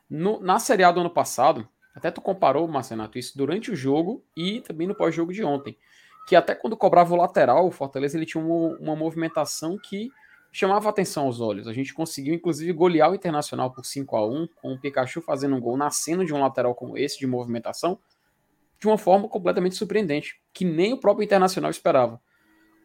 No, 0.10 0.40
na 0.40 0.58
Série 0.60 0.84
A 0.84 0.92
do 0.92 1.02
ano 1.02 1.10
passado, 1.10 1.68
até 1.94 2.12
tu 2.12 2.22
comparou, 2.22 2.68
Marcenato, 2.68 3.18
isso 3.18 3.38
durante 3.38 3.72
o 3.72 3.76
jogo 3.76 4.24
e 4.36 4.62
também 4.62 4.88
no 4.88 4.96
pós-jogo 4.96 5.34
de 5.34 5.44
ontem. 5.44 5.78
Que 6.28 6.36
até 6.36 6.56
quando 6.56 6.78
cobrava 6.78 7.14
o 7.14 7.18
lateral, 7.18 7.68
o 7.68 7.72
Fortaleza 7.72 8.18
ele 8.18 8.26
tinha 8.26 8.44
uma, 8.44 8.78
uma 8.78 8.96
movimentação 8.96 9.78
que 9.78 10.10
chamava 10.52 10.90
atenção 10.90 11.26
aos 11.26 11.40
olhos. 11.40 11.68
A 11.68 11.74
gente 11.74 11.94
conseguiu, 11.94 12.34
inclusive, 12.34 12.72
golear 12.74 13.12
o 13.12 13.16
Internacional 13.16 13.72
por 13.72 13.86
5 13.86 14.16
a 14.16 14.26
1 14.26 14.48
com 14.56 14.74
o 14.74 14.80
Pikachu 14.80 15.22
fazendo 15.22 15.56
um 15.56 15.60
gol 15.60 15.78
nascendo 15.78 16.26
de 16.26 16.34
um 16.34 16.42
lateral 16.42 16.74
como 16.74 16.98
esse, 16.98 17.20
de 17.20 17.28
movimentação, 17.28 18.00
de 18.80 18.88
uma 18.88 18.98
forma 18.98 19.28
completamente 19.28 19.76
surpreendente, 19.76 20.42
que 20.54 20.66
nem 20.66 20.94
o 20.94 21.00
próprio 21.00 21.24
Internacional 21.24 21.72
esperava. 21.72 22.22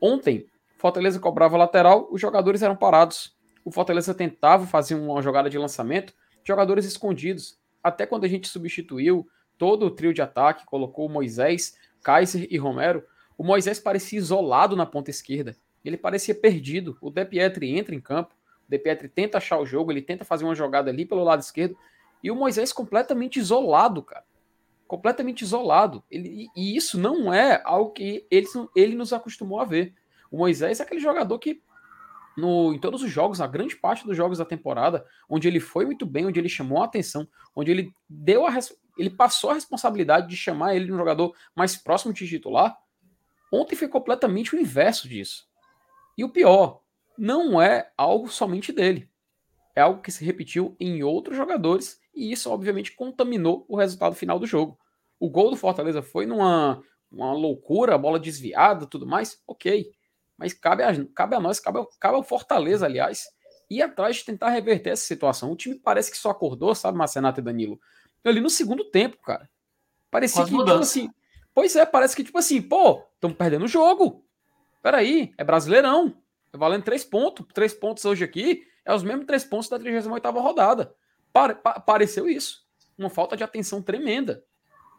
Ontem, 0.01 0.47
Fortaleza 0.79 1.21
cobrava 1.21 1.57
lateral, 1.57 2.09
os 2.11 2.21
jogadores 2.21 2.63
eram 2.63 2.75
parados. 2.75 3.37
O 3.65 3.71
Fortaleza 3.71 4.13
tentava 4.13 4.67
fazer 4.67 4.97
uma 4.97 5.23
jogada 5.23 5.49
de 5.49 5.57
lançamento, 5.57 6.13
jogadores 6.45 6.85
escondidos. 6.85 7.57
Até 7.83 8.05
quando 8.05 8.25
a 8.25 8.29
gente 8.29 8.49
substituiu 8.49 9.27
todo 9.57 9.87
o 9.87 9.91
trio 9.91 10.13
de 10.13 10.21
ataque, 10.21 10.67
colocou 10.67 11.09
Moisés, 11.09 11.77
Kaiser 12.03 12.49
e 12.51 12.59
Romero, 12.59 13.05
o 13.39 13.45
Moisés 13.45 13.79
parecia 13.79 14.19
isolado 14.19 14.75
na 14.75 14.85
ponta 14.85 15.11
esquerda. 15.11 15.57
Ele 15.85 15.97
parecia 15.97 16.35
perdido. 16.35 16.97
O 17.01 17.11
De 17.11 17.25
Pietri 17.25 17.77
entra 17.77 17.95
em 17.95 18.01
campo, 18.01 18.35
o 18.67 18.71
De 18.71 18.79
Pietri 18.79 19.09
tenta 19.09 19.39
achar 19.39 19.59
o 19.59 19.67
jogo, 19.67 19.91
ele 19.91 20.03
tenta 20.03 20.25
fazer 20.25 20.45
uma 20.45 20.55
jogada 20.55 20.91
ali 20.91 21.05
pelo 21.05 21.25
lado 21.25 21.41
esquerdo, 21.41 21.77
e 22.23 22.31
o 22.31 22.37
Moisés 22.37 22.73
completamente 22.73 23.39
isolado, 23.39 24.03
cara. 24.03 24.25
Completamente 24.87 25.43
isolado. 25.43 26.05
Ele, 26.11 26.49
e 26.55 26.77
isso 26.77 26.99
não 26.99 27.33
é 27.33 27.61
algo 27.65 27.91
que 27.91 28.27
ele, 28.31 28.47
ele 28.77 28.95
nos 28.95 29.13
acostumou 29.13 29.61
a 29.61 29.65
ver. 29.65 29.95
O 30.31 30.39
Moisés 30.39 30.81
é 30.81 30.83
aquele 30.83 31.01
jogador 31.01 31.39
que, 31.39 31.61
no, 32.37 32.73
em 32.73 32.79
todos 32.79 33.03
os 33.03 33.11
jogos, 33.11 33.41
a 33.41 33.47
grande 33.47 33.75
parte 33.75 34.07
dos 34.07 34.17
jogos 34.17 34.39
da 34.39 34.45
temporada, 34.45 35.05
onde 35.29 35.49
ele 35.49 35.61
foi 35.61 35.85
muito 35.85 36.07
bem, 36.07 36.27
onde 36.27 36.39
ele 36.39 36.49
chamou 36.49 36.81
a 36.81 36.85
atenção, 36.85 37.27
onde 37.55 37.71
ele 37.71 37.93
deu 38.09 38.47
a 38.47 38.51
ele 38.97 39.11
passou 39.11 39.51
a 39.51 39.55
responsabilidade 39.55 40.29
de 40.29 40.37
chamar 40.37 40.75
ele 40.75 40.93
um 40.93 40.97
jogador 40.97 41.35
mais 41.55 41.77
próximo 41.77 42.13
de 42.13 42.29
titular. 42.29 42.79
Ontem 43.53 43.77
foi 43.77 43.89
completamente 43.89 44.55
o 44.55 44.61
inverso 44.61 45.09
disso. 45.09 45.49
E 46.17 46.25
o 46.25 46.29
pior, 46.29 46.83
não 47.17 47.61
é 47.61 47.91
algo 47.97 48.29
somente 48.29 48.73
dele. 48.73 49.09
É 49.75 49.81
algo 49.81 50.03
que 50.03 50.13
se 50.13 50.25
repetiu 50.25 50.77
em 50.79 51.03
outros 51.03 51.37
jogadores 51.37 52.01
e 52.15 52.31
isso, 52.31 52.51
obviamente, 52.51 52.93
contaminou 52.93 53.65
o 53.69 53.77
resultado 53.77 54.15
final 54.15 54.39
do 54.39 54.47
jogo. 54.47 54.79
O 55.19 55.31
gol 55.31 55.51
do 55.51 55.57
Fortaleza 55.57 56.03
foi 56.03 56.27
numa 56.27 56.83
uma 57.11 57.33
loucura, 57.33 57.99
bola 57.99 58.19
desviada 58.19 58.87
tudo 58.87 59.07
mais, 59.07 59.41
ok. 59.47 59.93
Mas 60.37 60.55
cabe 60.55 60.83
a, 60.83 60.93
cabe 61.15 61.37
a 61.37 61.41
nós, 61.41 61.61
cabe, 61.61 61.79
cabe 62.01 62.17
ao 62.17 62.23
Fortaleza, 62.23 62.87
aliás, 62.87 63.27
ir 63.71 63.83
atrás 63.83 64.17
de 64.17 64.25
tentar 64.25 64.49
reverter 64.49 64.91
essa 64.91 65.05
situação. 65.05 65.53
O 65.53 65.57
time 65.57 65.75
parece 65.77 66.11
que 66.11 66.17
só 66.17 66.31
acordou, 66.31 66.75
sabe, 66.75 66.97
Marcenato 66.97 67.41
e 67.41 67.43
Danilo? 67.43 67.79
Ali 68.25 68.41
no 68.41 68.51
segundo 68.51 68.85
tempo, 68.85 69.19
cara. 69.23 69.49
Parecia 70.11 70.45
que, 70.45 70.51
tipo 70.51 70.71
assim. 70.71 71.11
Pois 71.55 71.77
é, 71.77 71.85
parece 71.85 72.17
que, 72.17 72.25
tipo 72.25 72.39
assim, 72.39 72.63
pô, 72.63 73.03
estamos 73.15 73.37
perdendo 73.37 73.67
o 73.67 73.69
jogo. 73.69 74.25
Peraí, 74.83 75.33
é 75.39 75.45
brasileirão. 75.45 76.17
É 76.53 76.57
valendo 76.59 76.83
três 76.83 77.05
pontos. 77.05 77.47
Três 77.55 77.73
pontos 77.73 78.05
hoje 78.05 78.25
aqui 78.25 78.67
é 78.85 78.93
os 78.93 79.03
mesmos 79.03 79.27
três 79.27 79.45
pontos 79.45 79.69
da 79.69 79.79
38 79.79 80.31
rodada. 80.41 80.95
Pare, 81.33 81.55
pa, 81.55 81.81
pareceu 81.81 82.29
isso. 82.29 82.67
Uma 82.99 83.09
falta 83.09 83.37
de 83.37 83.45
atenção 83.45 83.81
tremenda. 83.81 84.45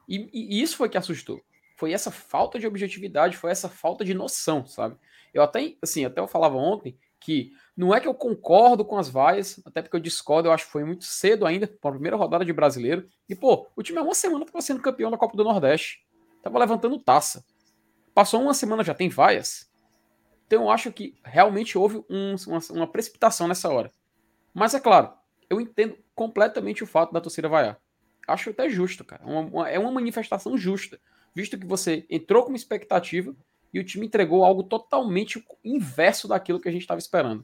E, 0.08 0.30
e, 0.34 0.62
isso 0.62 0.78
foi 0.78 0.90
que 0.90 0.98
assustou. 0.98 1.42
Foi 1.78 1.92
essa 1.92 2.12
falta 2.12 2.58
de 2.58 2.68
objetividade, 2.68 3.38
foi 3.38 3.52
essa 3.52 3.70
falta 3.70 4.06
de 4.06 4.14
noção, 4.14 4.66
sabe? 4.66 4.96
Eu 5.34 5.44
até, 5.44 5.76
assim, 5.82 6.06
até 6.06 6.22
eu 6.22 6.28
falava 6.28 6.56
ontem 6.56 6.98
que 7.20 7.52
não 7.76 7.96
é 7.96 8.00
que 8.00 8.08
eu 8.08 8.14
concordo 8.14 8.84
com 8.84 8.98
as 8.98 9.10
vaias, 9.10 9.60
até 9.66 9.82
porque 9.82 9.96
eu 9.96 10.00
discordo, 10.00 10.50
eu 10.50 10.52
acho 10.52 10.66
que 10.66 10.72
foi 10.72 10.84
muito 10.84 11.06
cedo 11.06 11.46
ainda, 11.46 11.68
para 11.68 11.90
a 11.90 11.94
primeira 11.94 12.18
rodada 12.18 12.44
de 12.44 12.52
brasileiro. 12.52 13.08
E, 13.30 13.36
pô, 13.36 13.68
o 13.76 13.82
time 13.82 13.98
há 13.98 14.04
uma 14.04 14.14
semana 14.14 14.44
estava 14.44 14.62
sendo 14.62 14.82
campeão 14.82 15.10
da 15.10 15.18
Copa 15.18 15.38
do 15.38 15.44
Nordeste. 15.44 16.06
Tava 16.42 16.60
levantando 16.60 17.00
taça. 17.00 17.46
Passou 18.14 18.42
uma 18.42 18.54
semana, 18.54 18.84
já 18.84 18.94
tem 18.94 19.10
vaias. 19.10 19.72
Então 20.54 20.66
eu 20.66 20.70
acho 20.70 20.92
que 20.92 21.16
realmente 21.26 21.76
houve 21.80 22.06
um, 22.08 22.36
uma, 22.48 22.60
uma, 22.70 22.88
precipitação 22.88 23.48
nessa 23.48 23.70
hora. 23.70 23.92
Mas 24.54 24.76
é 24.76 24.80
claro, 24.80 25.12
eu 25.50 25.60
entendo 25.60 25.98
completamente 26.14 26.84
o 26.84 26.86
fato 26.86 27.12
da 27.12 27.20
torcida 27.20 27.50
vaiar. 27.50 27.80
Acho 28.28 28.52
até 28.52 28.70
justo, 28.70 29.04
cara. 29.04 29.26
Uma, 29.26 29.40
uma, 29.40 29.70
é 29.70 29.80
uma 29.80 29.90
manifestação 29.92 30.56
justa, 30.56 31.00
visto 31.34 31.58
que 31.58 31.66
você 31.66 32.06
entrou 32.08 32.44
com 32.44 32.50
uma 32.50 32.56
expectativa 32.56 33.36
e 33.74 33.80
o 33.80 33.84
time 33.84 34.06
entregou 34.06 34.46
algo 34.46 34.62
totalmente 34.62 35.44
inverso 35.66 36.28
daquilo 36.28 36.60
que 36.60 36.70
a 36.70 36.72
gente 36.72 36.84
estava 36.84 37.00
esperando. 37.00 37.44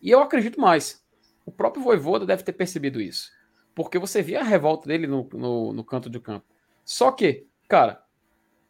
E 0.00 0.10
eu 0.10 0.22
acredito 0.22 0.58
mais. 0.58 1.04
O 1.44 1.52
próprio 1.52 1.82
Voivoda 1.82 2.24
deve 2.24 2.42
ter 2.44 2.54
percebido 2.54 2.98
isso. 2.98 3.30
Porque 3.74 3.98
você 3.98 4.22
via 4.22 4.40
a 4.40 4.44
revolta 4.44 4.88
dele 4.88 5.06
no, 5.06 5.28
no, 5.34 5.74
no 5.74 5.84
canto 5.84 6.08
do 6.08 6.18
campo. 6.18 6.46
Só 6.82 7.12
que, 7.12 7.46
cara, 7.68 8.02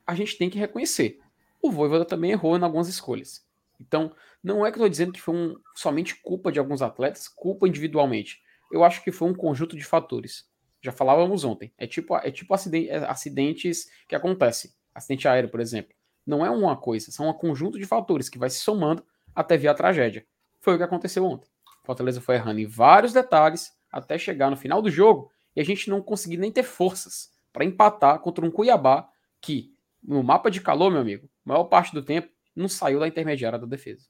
a 0.05 0.17
gente 0.17 0.37
tem 0.37 0.51
que 0.51 0.59
reconhecer. 0.59 1.21
O 1.63 1.71
Voivoda 1.71 2.05
também 2.05 2.33
errou 2.33 2.59
em 2.59 2.63
algumas 2.65 2.89
escolhas. 2.89 3.47
Então, 3.81 4.13
não 4.43 4.67
é 4.67 4.71
que 4.71 4.79
eu 4.79 4.81
estou 4.81 4.89
dizendo 4.89 5.13
que 5.13 5.21
foi 5.21 5.35
um, 5.35 5.57
somente 5.75 6.17
culpa 6.17 6.51
de 6.51 6.59
alguns 6.59 6.83
atletas, 6.83 7.29
culpa 7.29 7.69
individualmente. 7.69 8.43
Eu 8.73 8.85
acho 8.85 9.03
que 9.03 9.13
foi 9.13 9.29
um 9.29 9.35
conjunto 9.35 9.77
de 9.77 9.85
fatores. 9.85 10.49
Já 10.83 10.93
falávamos 10.93 11.45
ontem. 11.45 11.73
É 11.79 11.87
tipo, 11.87 12.17
é 12.17 12.31
tipo 12.31 12.53
acidente, 12.55 12.91
é 12.91 12.99
acidentes 12.99 13.89
que 14.09 14.15
acontecem. 14.15 14.71
Acidente 14.95 15.29
aéreo, 15.29 15.51
por 15.51 15.61
exemplo. 15.61 15.95
Não 16.27 16.45
é 16.45 16.51
uma 16.51 16.77
coisa, 16.77 17.11
são 17.11 17.29
um 17.29 17.33
conjunto 17.33 17.79
de 17.79 17.87
fatores 17.87 18.29
que 18.29 18.39
vai 18.39 18.51
se 18.51 18.59
somando 18.59 19.03
até 19.35 19.57
vir 19.57 19.69
a 19.69 19.75
tragédia. 19.75 20.27
Foi 20.61 20.75
o 20.75 20.77
que 20.77 20.83
aconteceu 20.83 21.25
ontem. 21.25 21.49
Fortaleza 21.85 22.21
foi 22.21 22.35
errando 22.35 22.61
em 22.61 22.67
vários 22.67 23.13
detalhes 23.13 23.73
até 23.91 24.19
chegar 24.19 24.51
no 24.51 24.57
final 24.57 24.83
do 24.83 24.91
jogo 24.91 25.31
e 25.57 25.61
a 25.61 25.65
gente 25.65 25.89
não 25.89 26.03
conseguir 26.03 26.37
nem 26.37 26.53
ter 26.53 26.63
forças 26.63 27.31
para 27.53 27.65
empatar 27.65 28.19
contra 28.21 28.45
um 28.45 28.51
Cuiabá 28.51 29.09
que, 29.41 29.73
no 30.03 30.23
mapa 30.23 30.51
de 30.51 30.61
calor, 30.61 30.91
meu 30.91 31.01
amigo, 31.01 31.31
maior 31.45 31.65
parte 31.65 31.95
do 31.95 32.03
tempo 32.03 32.29
não 32.59 32.69
saiu 32.69 33.01
da 33.01 33.09
intermediária 33.09 33.59
da 33.59 33.67
defesa. 33.67 34.07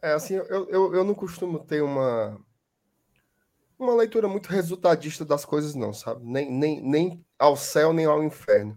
É, 0.00 0.12
assim, 0.12 0.34
eu, 0.34 0.68
eu, 0.68 0.94
eu 0.94 1.04
não 1.04 1.14
costumo 1.14 1.58
ter 1.58 1.82
uma 1.82 2.40
uma 3.78 3.94
leitura 3.94 4.26
muito 4.26 4.48
resultadista 4.48 5.24
das 5.24 5.44
coisas, 5.44 5.74
não, 5.74 5.92
sabe? 5.92 6.24
Nem, 6.24 6.50
nem, 6.50 6.80
nem 6.80 7.24
ao 7.38 7.56
céu, 7.56 7.92
nem 7.92 8.06
ao 8.06 8.24
inferno. 8.24 8.76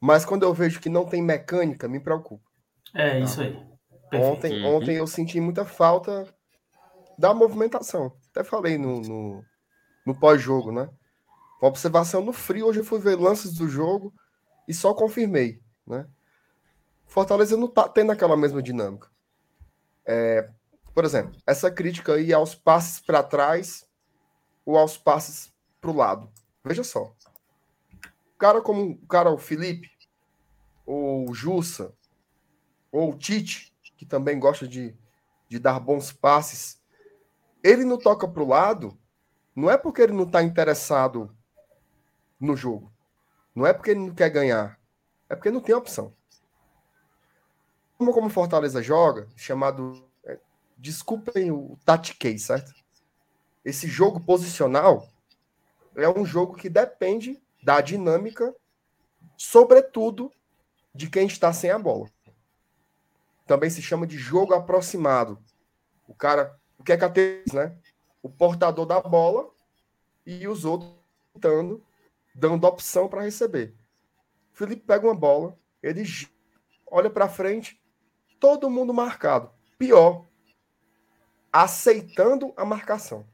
Mas 0.00 0.24
quando 0.24 0.42
eu 0.42 0.52
vejo 0.52 0.80
que 0.80 0.88
não 0.88 1.04
tem 1.04 1.22
mecânica, 1.22 1.86
me 1.86 2.00
preocupa. 2.00 2.44
É, 2.94 3.10
tá? 3.10 3.18
isso 3.20 3.40
aí. 3.40 3.70
Ontem, 4.12 4.64
uhum. 4.64 4.76
ontem 4.76 4.96
eu 4.96 5.06
senti 5.06 5.40
muita 5.40 5.64
falta 5.64 6.26
da 7.16 7.32
movimentação. 7.32 8.12
Até 8.30 8.42
falei 8.42 8.76
no, 8.76 9.00
no, 9.02 9.44
no 10.04 10.18
pós-jogo, 10.18 10.72
né? 10.72 10.90
Uma 11.62 11.68
observação 11.68 12.24
no 12.24 12.32
frio, 12.32 12.66
hoje 12.66 12.80
eu 12.80 12.84
fui 12.84 12.98
ver 12.98 13.16
lances 13.16 13.54
do 13.54 13.68
jogo 13.68 14.12
e 14.66 14.74
só 14.74 14.94
confirmei, 14.94 15.60
né? 15.86 16.08
Fortaleza 17.10 17.56
não 17.56 17.66
tá 17.66 17.88
tendo 17.88 18.12
aquela 18.12 18.36
mesma 18.36 18.62
dinâmica. 18.62 19.10
É, 20.06 20.48
por 20.94 21.04
exemplo, 21.04 21.36
essa 21.44 21.68
crítica 21.68 22.14
aí 22.14 22.32
aos 22.32 22.54
passes 22.54 23.00
para 23.00 23.20
trás 23.20 23.84
ou 24.64 24.78
aos 24.78 24.96
passes 24.96 25.52
para 25.80 25.90
o 25.90 25.96
lado. 25.96 26.30
Veja 26.64 26.84
só. 26.84 27.12
O 28.32 28.38
cara 28.38 28.62
como 28.62 28.92
o 28.92 29.06
cara 29.08 29.28
o 29.28 29.38
Felipe, 29.38 29.90
ou 30.86 31.28
o 31.28 31.34
Jussa, 31.34 31.92
ou 32.92 33.10
o 33.10 33.18
Tite, 33.18 33.76
que 33.96 34.06
também 34.06 34.38
gosta 34.38 34.68
de, 34.68 34.96
de 35.48 35.58
dar 35.58 35.80
bons 35.80 36.12
passes, 36.12 36.80
ele 37.60 37.84
não 37.84 37.98
toca 37.98 38.28
para 38.28 38.42
o 38.42 38.48
lado, 38.48 38.96
não 39.54 39.68
é 39.68 39.76
porque 39.76 40.00
ele 40.00 40.12
não 40.12 40.24
está 40.24 40.44
interessado 40.44 41.36
no 42.38 42.56
jogo. 42.56 42.92
Não 43.52 43.66
é 43.66 43.72
porque 43.72 43.90
ele 43.90 44.00
não 44.00 44.14
quer 44.14 44.30
ganhar. 44.30 44.80
É 45.28 45.34
porque 45.34 45.50
não 45.50 45.60
tem 45.60 45.74
opção. 45.74 46.14
Como, 48.00 48.14
como 48.14 48.30
Fortaleza 48.30 48.82
joga, 48.82 49.28
chamado. 49.36 50.02
É, 50.24 50.38
desculpem 50.78 51.50
o 51.50 51.78
tatiquei, 51.84 52.38
certo? 52.38 52.72
Esse 53.62 53.86
jogo 53.86 54.18
posicional 54.18 55.06
é 55.94 56.08
um 56.08 56.24
jogo 56.24 56.56
que 56.56 56.70
depende 56.70 57.38
da 57.62 57.82
dinâmica, 57.82 58.56
sobretudo 59.36 60.32
de 60.94 61.10
quem 61.10 61.26
está 61.26 61.52
sem 61.52 61.70
a 61.70 61.78
bola. 61.78 62.10
Também 63.46 63.68
se 63.68 63.82
chama 63.82 64.06
de 64.06 64.16
jogo 64.16 64.54
aproximado. 64.54 65.38
O 66.08 66.14
cara, 66.14 66.58
o 66.78 66.82
que 66.82 66.92
é 66.92 66.96
que 66.96 67.44
né? 67.52 67.76
O 68.22 68.30
portador 68.30 68.86
da 68.86 68.98
bola 68.98 69.50
e 70.24 70.48
os 70.48 70.64
outros 70.64 70.90
tentando 71.34 71.84
dando 72.34 72.66
opção 72.66 73.08
para 73.08 73.24
receber. 73.24 73.74
O 74.54 74.56
Felipe 74.56 74.86
pega 74.86 75.06
uma 75.06 75.14
bola, 75.14 75.54
ele 75.82 76.02
olha 76.90 77.10
para 77.10 77.28
frente, 77.28 77.79
todo 78.40 78.70
mundo 78.70 78.92
marcado. 78.92 79.50
Pior, 79.78 80.26
aceitando 81.52 82.52
a 82.56 82.64
marcação. 82.64 83.26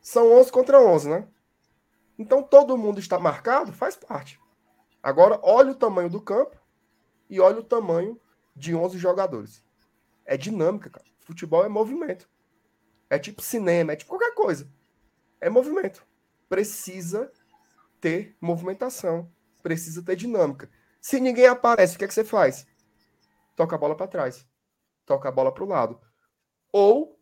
São 0.00 0.32
11 0.32 0.50
contra 0.50 0.80
11, 0.80 1.08
né? 1.08 1.28
Então 2.18 2.42
todo 2.42 2.76
mundo 2.76 2.98
está 2.98 3.18
marcado, 3.18 3.72
faz 3.72 3.94
parte. 3.94 4.40
Agora, 5.02 5.38
olha 5.42 5.72
o 5.72 5.76
tamanho 5.76 6.10
do 6.10 6.20
campo 6.20 6.56
e 7.30 7.38
olha 7.40 7.60
o 7.60 7.64
tamanho 7.64 8.20
de 8.56 8.74
11 8.74 8.98
jogadores. 8.98 9.64
É 10.24 10.36
dinâmica, 10.36 10.90
cara. 10.90 11.06
Futebol 11.20 11.64
é 11.64 11.68
movimento. 11.68 12.28
É 13.08 13.18
tipo 13.18 13.42
cinema, 13.42 13.92
é 13.92 13.96
tipo 13.96 14.10
qualquer 14.10 14.34
coisa 14.34 14.68
é 15.44 15.50
movimento. 15.50 16.02
Precisa 16.48 17.30
ter 18.00 18.34
movimentação, 18.40 19.30
precisa 19.62 20.02
ter 20.02 20.16
dinâmica. 20.16 20.70
Se 21.04 21.20
ninguém 21.20 21.46
aparece, 21.46 21.96
o 21.96 21.98
que, 21.98 22.06
é 22.06 22.08
que 22.08 22.14
você 22.14 22.24
faz? 22.24 22.66
Toca 23.54 23.76
a 23.76 23.78
bola 23.78 23.94
para 23.94 24.08
trás, 24.08 24.48
toca 25.04 25.28
a 25.28 25.32
bola 25.32 25.52
para 25.52 25.62
o 25.62 25.68
lado. 25.68 26.00
Ou 26.72 27.20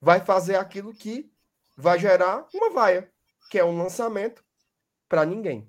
vai 0.00 0.24
fazer 0.24 0.54
aquilo 0.54 0.94
que 0.94 1.28
vai 1.76 1.98
gerar 1.98 2.46
uma 2.54 2.70
vaia, 2.70 3.12
que 3.50 3.58
é 3.58 3.64
um 3.64 3.76
lançamento 3.76 4.44
para 5.08 5.26
ninguém. 5.26 5.68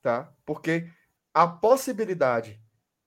Tá? 0.00 0.34
Porque 0.46 0.90
a 1.34 1.46
possibilidade 1.46 2.58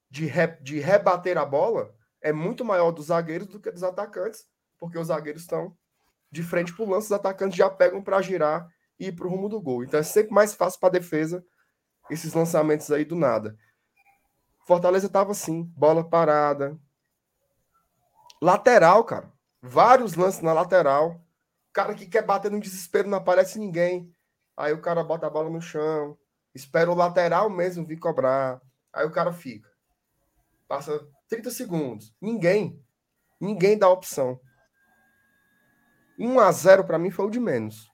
de, 0.08 0.28
re, 0.28 0.46
de 0.62 0.80
rebater 0.80 1.36
a 1.36 1.44
bola 1.44 1.96
é 2.22 2.32
muito 2.32 2.64
maior 2.64 2.92
dos 2.92 3.08
zagueiros 3.08 3.48
do 3.48 3.60
que 3.60 3.72
dos 3.72 3.82
atacantes, 3.82 4.46
porque 4.78 5.00
os 5.00 5.08
zagueiros 5.08 5.42
estão 5.42 5.76
de 6.32 6.44
frente 6.44 6.76
para 6.76 6.86
o 6.86 6.90
lance, 6.92 7.08
os 7.08 7.12
atacantes 7.12 7.58
já 7.58 7.72
pegam 7.72 8.04
para 8.04 8.22
girar 8.22 8.70
e 9.00 9.08
ir 9.08 9.14
para 9.14 9.26
o 9.26 9.32
rumo 9.32 9.50
do 9.50 9.60
gol. 9.60 9.84
Então 9.84 10.00
é 10.00 10.04
sempre 10.04 10.32
mais 10.32 10.54
fácil 10.54 10.80
para 10.80 10.90
a 10.90 11.00
defesa 11.00 11.44
esses 12.12 12.34
lançamentos 12.34 12.92
aí 12.92 13.06
do 13.06 13.16
nada. 13.16 13.58
Fortaleza 14.68 15.10
tava 15.10 15.32
assim, 15.32 15.64
bola 15.64 16.08
parada. 16.08 16.78
Lateral, 18.42 19.04
cara. 19.04 19.32
Vários 19.62 20.16
lances 20.16 20.42
na 20.42 20.54
lateral. 20.54 21.24
Cara 21.74 21.96
que 21.96 22.06
quer 22.06 22.24
bater 22.24 22.52
no 22.52 22.60
desespero, 22.60 23.08
não 23.08 23.18
aparece 23.18 23.58
ninguém. 23.58 24.14
Aí 24.58 24.74
o 24.74 24.82
cara 24.82 25.04
bota 25.04 25.28
a 25.28 25.30
bola 25.30 25.50
no 25.50 25.62
chão. 25.62 26.18
Espera 26.54 26.92
o 26.92 26.96
lateral 26.96 27.50
mesmo 27.50 27.86
vir 27.86 27.98
cobrar. 27.98 28.62
Aí 28.92 29.06
o 29.06 29.12
cara 29.12 29.32
fica. 29.32 29.70
Passa 30.68 31.08
30 31.30 31.50
segundos. 31.50 32.14
Ninguém. 32.20 32.84
Ninguém 33.40 33.78
dá 33.78 33.90
opção. 33.90 34.40
1 36.20 36.40
a 36.40 36.52
0 36.52 36.84
para 36.84 37.00
mim 37.00 37.10
foi 37.10 37.26
o 37.26 37.30
de 37.30 37.40
menos. 37.40 37.90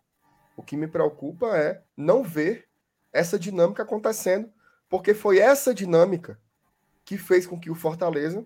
O 0.55 0.63
que 0.63 0.75
me 0.75 0.87
preocupa 0.87 1.55
é 1.55 1.83
não 1.95 2.23
ver 2.23 2.66
essa 3.11 3.37
dinâmica 3.37 3.83
acontecendo, 3.83 4.51
porque 4.89 5.13
foi 5.13 5.39
essa 5.39 5.73
dinâmica 5.73 6.39
que 7.03 7.17
fez 7.17 7.47
com 7.47 7.59
que 7.59 7.69
o 7.69 7.75
Fortaleza, 7.75 8.45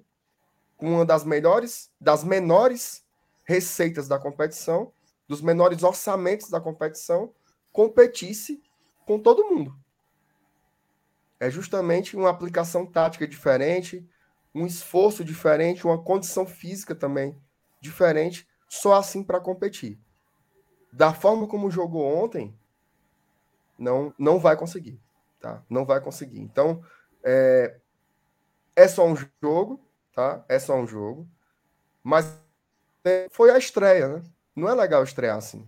com 0.78 0.94
uma 0.94 1.06
das 1.06 1.24
melhores, 1.24 1.92
das 2.00 2.24
menores 2.24 3.04
receitas 3.44 4.08
da 4.08 4.20
competição, 4.20 4.94
dos 5.28 5.42
menores 5.42 5.84
orçamentos 5.84 6.50
da 6.50 6.60
competição, 6.60 7.34
competisse 7.72 8.62
com 9.06 9.20
todo 9.20 9.46
mundo. 9.46 9.76
É 11.40 11.50
justamente 11.50 12.16
uma 12.16 12.30
aplicação 12.30 12.86
tática 12.86 13.28
diferente, 13.28 14.08
um 14.54 14.66
esforço 14.66 15.24
diferente, 15.24 15.86
uma 15.86 16.02
condição 16.02 16.46
física 16.46 16.94
também 16.94 17.36
diferente 17.80 18.48
só 18.70 18.94
assim 18.94 19.24
para 19.24 19.40
competir. 19.40 20.00
Da 20.94 21.14
forma 21.14 21.48
como 21.48 21.72
jogou 21.72 22.04
ontem, 22.04 22.58
não 23.82 24.14
não 24.18 24.40
vai 24.40 24.56
conseguir, 24.56 25.02
tá? 25.40 25.64
Não 25.70 25.86
vai 25.86 26.00
conseguir. 26.00 26.40
Então, 26.40 26.84
é, 27.24 27.78
é 28.76 28.88
só 28.88 29.06
um 29.06 29.16
jogo, 29.42 29.84
tá? 30.14 30.46
É 30.48 30.60
só 30.60 30.76
um 30.76 30.88
jogo. 30.88 31.28
Mas 32.04 32.40
foi 33.32 33.52
a 33.52 33.58
estreia, 33.58 34.08
né? 34.08 34.24
Não 34.56 34.70
é 34.70 34.74
legal 34.76 35.04
estrear 35.04 35.38
assim. 35.38 35.68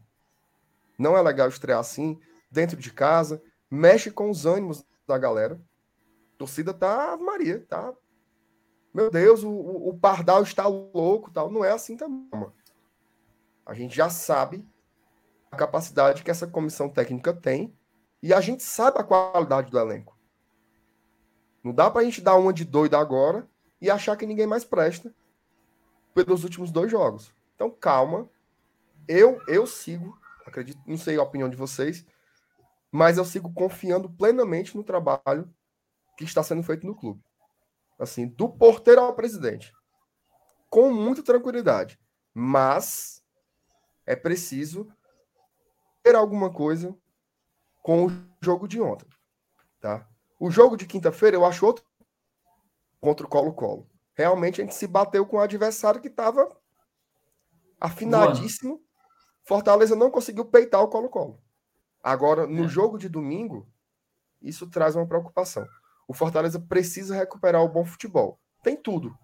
Não 0.97 1.17
é 1.17 1.21
legal 1.21 1.49
estrear 1.49 1.79
assim, 1.79 2.19
dentro 2.51 2.77
de 2.77 2.93
casa, 2.93 3.41
mexe 3.69 4.11
com 4.11 4.29
os 4.29 4.45
ânimos 4.45 4.85
da 5.07 5.17
galera. 5.17 5.59
A 6.35 6.37
torcida 6.37 6.73
tá 6.73 7.17
Maria, 7.17 7.65
tá? 7.67 7.93
Meu 8.93 9.09
Deus, 9.09 9.43
o, 9.43 9.49
o 9.49 9.97
Pardal 9.97 10.43
está 10.43 10.67
louco, 10.67 11.31
tal. 11.31 11.51
Não 11.51 11.65
é 11.65 11.71
assim 11.71 11.97
também, 11.97 12.29
mano. 12.31 12.53
A 13.65 13.73
gente 13.73 13.95
já 13.95 14.09
sabe 14.09 14.67
a 15.49 15.55
capacidade 15.55 16.23
que 16.23 16.29
essa 16.29 16.45
comissão 16.45 16.87
técnica 16.87 17.33
tem 17.33 17.75
e 18.23 18.33
a 18.33 18.39
gente 18.39 18.63
sabe 18.63 18.97
a 18.97 19.03
qualidade 19.03 19.69
do 19.69 19.77
elenco. 19.77 20.17
Não 21.61 21.73
dá 21.73 21.91
para 21.91 22.01
a 22.01 22.05
gente 22.05 22.21
dar 22.21 22.37
uma 22.37 22.53
de 22.53 22.63
doido 22.63 22.95
agora 22.95 23.45
e 23.81 23.91
achar 23.91 24.15
que 24.15 24.25
ninguém 24.25 24.47
mais 24.47 24.63
presta 24.63 25.13
pelos 26.13 26.45
últimos 26.45 26.71
dois 26.71 26.89
jogos. 26.89 27.33
Então, 27.53 27.69
calma. 27.69 28.29
Eu 29.09 29.41
eu 29.45 29.67
sigo, 29.67 30.17
acredito, 30.45 30.81
não 30.87 30.97
sei 30.97 31.17
a 31.17 31.21
opinião 31.21 31.49
de 31.49 31.57
vocês, 31.57 32.05
mas 32.89 33.17
eu 33.17 33.25
sigo 33.25 33.53
confiando 33.53 34.09
plenamente 34.09 34.77
no 34.77 34.85
trabalho 34.85 35.53
que 36.17 36.23
está 36.23 36.41
sendo 36.41 36.63
feito 36.63 36.87
no 36.87 36.95
clube. 36.95 37.21
Assim, 37.99 38.25
do 38.25 38.47
porteiro 38.47 39.01
ao 39.01 39.13
presidente. 39.13 39.73
Com 40.69 40.93
muita 40.93 41.21
tranquilidade. 41.21 41.99
Mas 42.33 43.21
é 44.05 44.15
preciso 44.15 44.87
ter 46.01 46.15
alguma 46.15 46.49
coisa 46.49 46.97
com 47.83 48.07
o 48.07 48.11
jogo 48.41 48.67
de 48.67 48.81
ontem, 48.81 49.07
tá? 49.79 50.07
O 50.39 50.49
jogo 50.49 50.75
de 50.77 50.87
quinta-feira 50.87 51.37
eu 51.37 51.45
acho 51.45 51.65
outro 51.65 51.85
contra 52.99 53.25
o 53.25 53.29
Colo-Colo. 53.29 53.87
Realmente 54.15 54.61
a 54.61 54.63
gente 54.63 54.73
se 54.73 54.87
bateu 54.87 55.25
com 55.25 55.37
o 55.37 55.41
adversário 55.41 56.01
que 56.01 56.07
estava 56.07 56.49
afinadíssimo. 57.79 58.75
Mano. 58.75 58.83
Fortaleza 59.43 59.95
não 59.95 60.09
conseguiu 60.09 60.45
peitar 60.45 60.81
o 60.81 60.87
Colo-Colo. 60.87 61.43
Agora, 62.01 62.47
no 62.47 62.65
é. 62.65 62.67
jogo 62.67 62.97
de 62.97 63.09
domingo, 63.09 63.67
isso 64.41 64.69
traz 64.69 64.95
uma 64.95 65.07
preocupação. 65.07 65.67
O 66.07 66.13
Fortaleza 66.13 66.59
precisa 66.59 67.15
recuperar 67.15 67.61
o 67.61 67.69
bom 67.69 67.83
futebol. 67.83 68.39
Tem 68.63 68.77
tudo. 68.77 69.17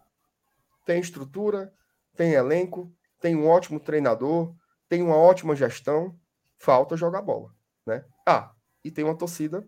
Tem 0.85 0.99
estrutura, 0.99 1.73
tem 2.15 2.33
elenco, 2.33 2.91
tem 3.19 3.35
um 3.35 3.47
ótimo 3.47 3.79
treinador, 3.79 4.53
tem 4.89 5.01
uma 5.01 5.15
ótima 5.15 5.55
gestão, 5.55 6.17
falta 6.57 6.97
jogar 6.97 7.21
bola, 7.21 7.53
né? 7.85 8.03
Ah, 8.31 8.53
e 8.83 8.91
tem 8.91 9.03
uma 9.03 9.17
torcida 9.17 9.67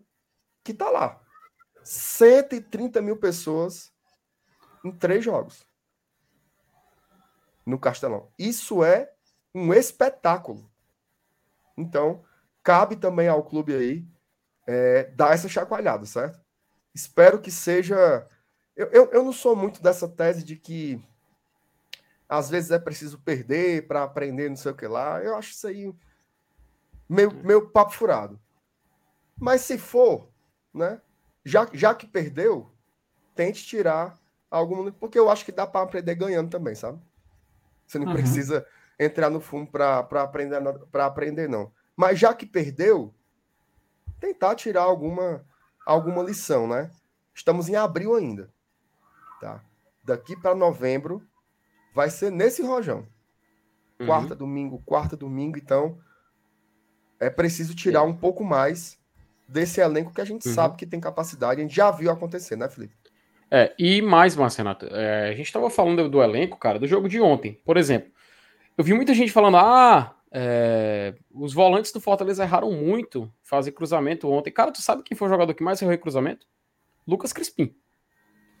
que 0.62 0.72
tá 0.72 0.88
lá. 0.88 1.20
130 1.82 3.02
mil 3.02 3.16
pessoas 3.16 3.92
em 4.84 4.92
três 4.92 5.24
jogos 5.24 5.66
no 7.66 7.76
Castelão. 7.76 8.30
Isso 8.38 8.84
é 8.84 9.12
um 9.52 9.74
espetáculo. 9.74 10.70
Então, 11.76 12.22
cabe 12.62 12.94
também 12.94 13.26
ao 13.26 13.42
clube 13.42 13.74
aí 13.74 14.06
é, 14.64 15.10
dar 15.10 15.34
essa 15.34 15.48
chacoalhada, 15.48 16.06
certo? 16.06 16.40
Espero 16.94 17.40
que 17.40 17.50
seja. 17.50 18.28
Eu, 18.76 18.86
eu, 18.92 19.10
eu 19.10 19.24
não 19.24 19.32
sou 19.32 19.56
muito 19.56 19.82
dessa 19.82 20.08
tese 20.08 20.44
de 20.44 20.54
que 20.54 21.02
às 22.28 22.48
vezes 22.48 22.70
é 22.70 22.78
preciso 22.78 23.18
perder 23.18 23.88
para 23.88 24.04
aprender 24.04 24.48
não 24.48 24.56
sei 24.56 24.70
o 24.70 24.76
que 24.76 24.86
lá. 24.86 25.20
Eu 25.20 25.34
acho 25.34 25.50
isso 25.50 25.66
aí 25.66 25.92
Meio, 27.12 27.30
meio 27.44 27.68
papo 27.68 27.92
furado. 27.92 28.40
Mas 29.42 29.62
se 29.62 29.76
for, 29.76 30.28
né? 30.72 31.02
Já, 31.44 31.68
já 31.72 31.92
que 31.92 32.06
perdeu, 32.06 32.72
tente 33.34 33.66
tirar 33.66 34.16
algum. 34.48 34.92
Porque 34.92 35.18
eu 35.18 35.28
acho 35.28 35.44
que 35.44 35.50
dá 35.50 35.66
para 35.66 35.82
aprender 35.82 36.14
ganhando 36.14 36.48
também, 36.48 36.76
sabe? 36.76 37.02
Você 37.84 37.98
não 37.98 38.06
uhum. 38.06 38.12
precisa 38.12 38.64
entrar 38.96 39.28
no 39.30 39.40
fundo 39.40 39.68
para 39.68 39.98
aprender, 40.22 40.56
aprender, 40.94 41.48
não. 41.48 41.72
Mas 41.96 42.20
já 42.20 42.32
que 42.32 42.46
perdeu, 42.46 43.12
tentar 44.20 44.54
tirar 44.54 44.82
alguma, 44.82 45.44
alguma 45.84 46.22
lição, 46.22 46.68
né? 46.68 46.88
Estamos 47.34 47.68
em 47.68 47.74
abril 47.74 48.14
ainda. 48.14 48.48
Tá? 49.40 49.60
Daqui 50.04 50.36
para 50.36 50.54
novembro 50.54 51.20
vai 51.92 52.10
ser 52.10 52.30
nesse 52.30 52.62
rojão. 52.62 53.08
Uhum. 53.98 54.06
Quarta, 54.06 54.36
domingo, 54.36 54.80
quarta, 54.86 55.16
domingo. 55.16 55.58
Então, 55.58 55.98
é 57.18 57.28
preciso 57.28 57.74
tirar 57.74 58.04
um 58.04 58.16
pouco 58.16 58.44
mais 58.44 59.01
desse 59.52 59.80
elenco 59.80 60.12
que 60.12 60.20
a 60.20 60.24
gente 60.24 60.48
uhum. 60.48 60.54
sabe 60.54 60.76
que 60.76 60.86
tem 60.86 60.98
capacidade. 60.98 61.60
A 61.60 61.64
gente 61.64 61.74
já 61.74 61.90
viu 61.90 62.10
acontecer, 62.10 62.56
né, 62.56 62.68
Felipe? 62.68 62.94
É, 63.50 63.74
e 63.78 64.00
mais, 64.00 64.34
Marcenato, 64.34 64.86
é, 64.86 65.28
a 65.28 65.34
gente 65.34 65.46
estava 65.46 65.68
falando 65.68 66.08
do 66.08 66.22
elenco, 66.22 66.56
cara, 66.58 66.78
do 66.78 66.86
jogo 66.86 67.08
de 67.08 67.20
ontem. 67.20 67.60
Por 67.64 67.76
exemplo, 67.76 68.10
eu 68.78 68.82
vi 68.82 68.94
muita 68.94 69.12
gente 69.12 69.30
falando, 69.30 69.58
ah, 69.58 70.16
é, 70.30 71.14
os 71.30 71.52
volantes 71.52 71.92
do 71.92 72.00
Fortaleza 72.00 72.42
erraram 72.42 72.72
muito 72.72 73.30
fazer 73.42 73.72
cruzamento 73.72 74.30
ontem. 74.30 74.50
Cara, 74.50 74.72
tu 74.72 74.80
sabe 74.80 75.02
quem 75.02 75.14
foi 75.14 75.28
o 75.28 75.30
jogador 75.30 75.52
que 75.52 75.62
mais 75.62 75.82
errou 75.82 75.92
em 75.92 75.98
cruzamento? 75.98 76.46
Lucas 77.06 77.32
Crispim. 77.32 77.74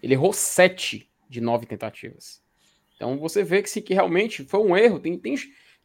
Ele 0.02 0.12
errou 0.12 0.32
sete 0.34 1.10
de 1.26 1.40
nove 1.40 1.64
tentativas. 1.64 2.42
Então 2.94 3.18
você 3.18 3.42
vê 3.42 3.62
que, 3.62 3.70
sim, 3.70 3.80
que 3.80 3.94
realmente 3.94 4.44
foi 4.44 4.60
um 4.60 4.76
erro. 4.76 5.00
Tem, 5.00 5.18
tem, 5.18 5.34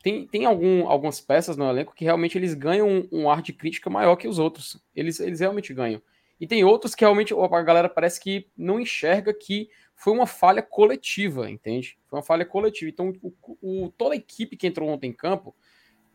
tem, 0.02 0.28
tem 0.28 0.46
algum, 0.46 0.88
algumas 0.88 1.20
peças 1.20 1.58
no 1.58 1.70
elenco 1.70 1.96
que 1.96 2.06
realmente 2.06 2.38
eles 2.38 2.54
ganham 2.54 2.88
um, 2.88 3.08
um, 3.12 3.30
ar 3.30 3.42
de 3.42 3.52
crítica 3.52 3.90
maior 3.90 4.16
que 4.16 4.28
os 4.28 4.40
outros. 4.40 4.82
Eles, 4.96 5.20
eles 5.20 5.40
realmente 5.40 5.74
ganham. 5.74 6.02
E 6.40 6.46
tem 6.46 6.64
outros 6.64 6.94
que 6.94 7.04
realmente 7.04 7.34
a 7.34 7.62
galera 7.62 7.90
parece 7.90 8.20
que 8.20 8.48
não 8.56 8.80
enxerga 8.80 9.34
que 9.34 9.70
foi 9.96 10.14
uma 10.14 10.28
falha 10.28 10.62
coletiva, 10.62 11.50
entende? 11.50 11.98
Foi 12.08 12.20
uma 12.20 12.24
falha 12.24 12.46
coletiva. 12.46 12.90
Então, 12.90 13.12
o, 13.22 13.34
o, 13.62 13.90
toda 13.98 14.14
a 14.14 14.18
equipe 14.18 14.56
que 14.56 14.68
entrou 14.68 14.88
ontem 14.88 15.10
em 15.10 15.14
campo, 15.14 15.56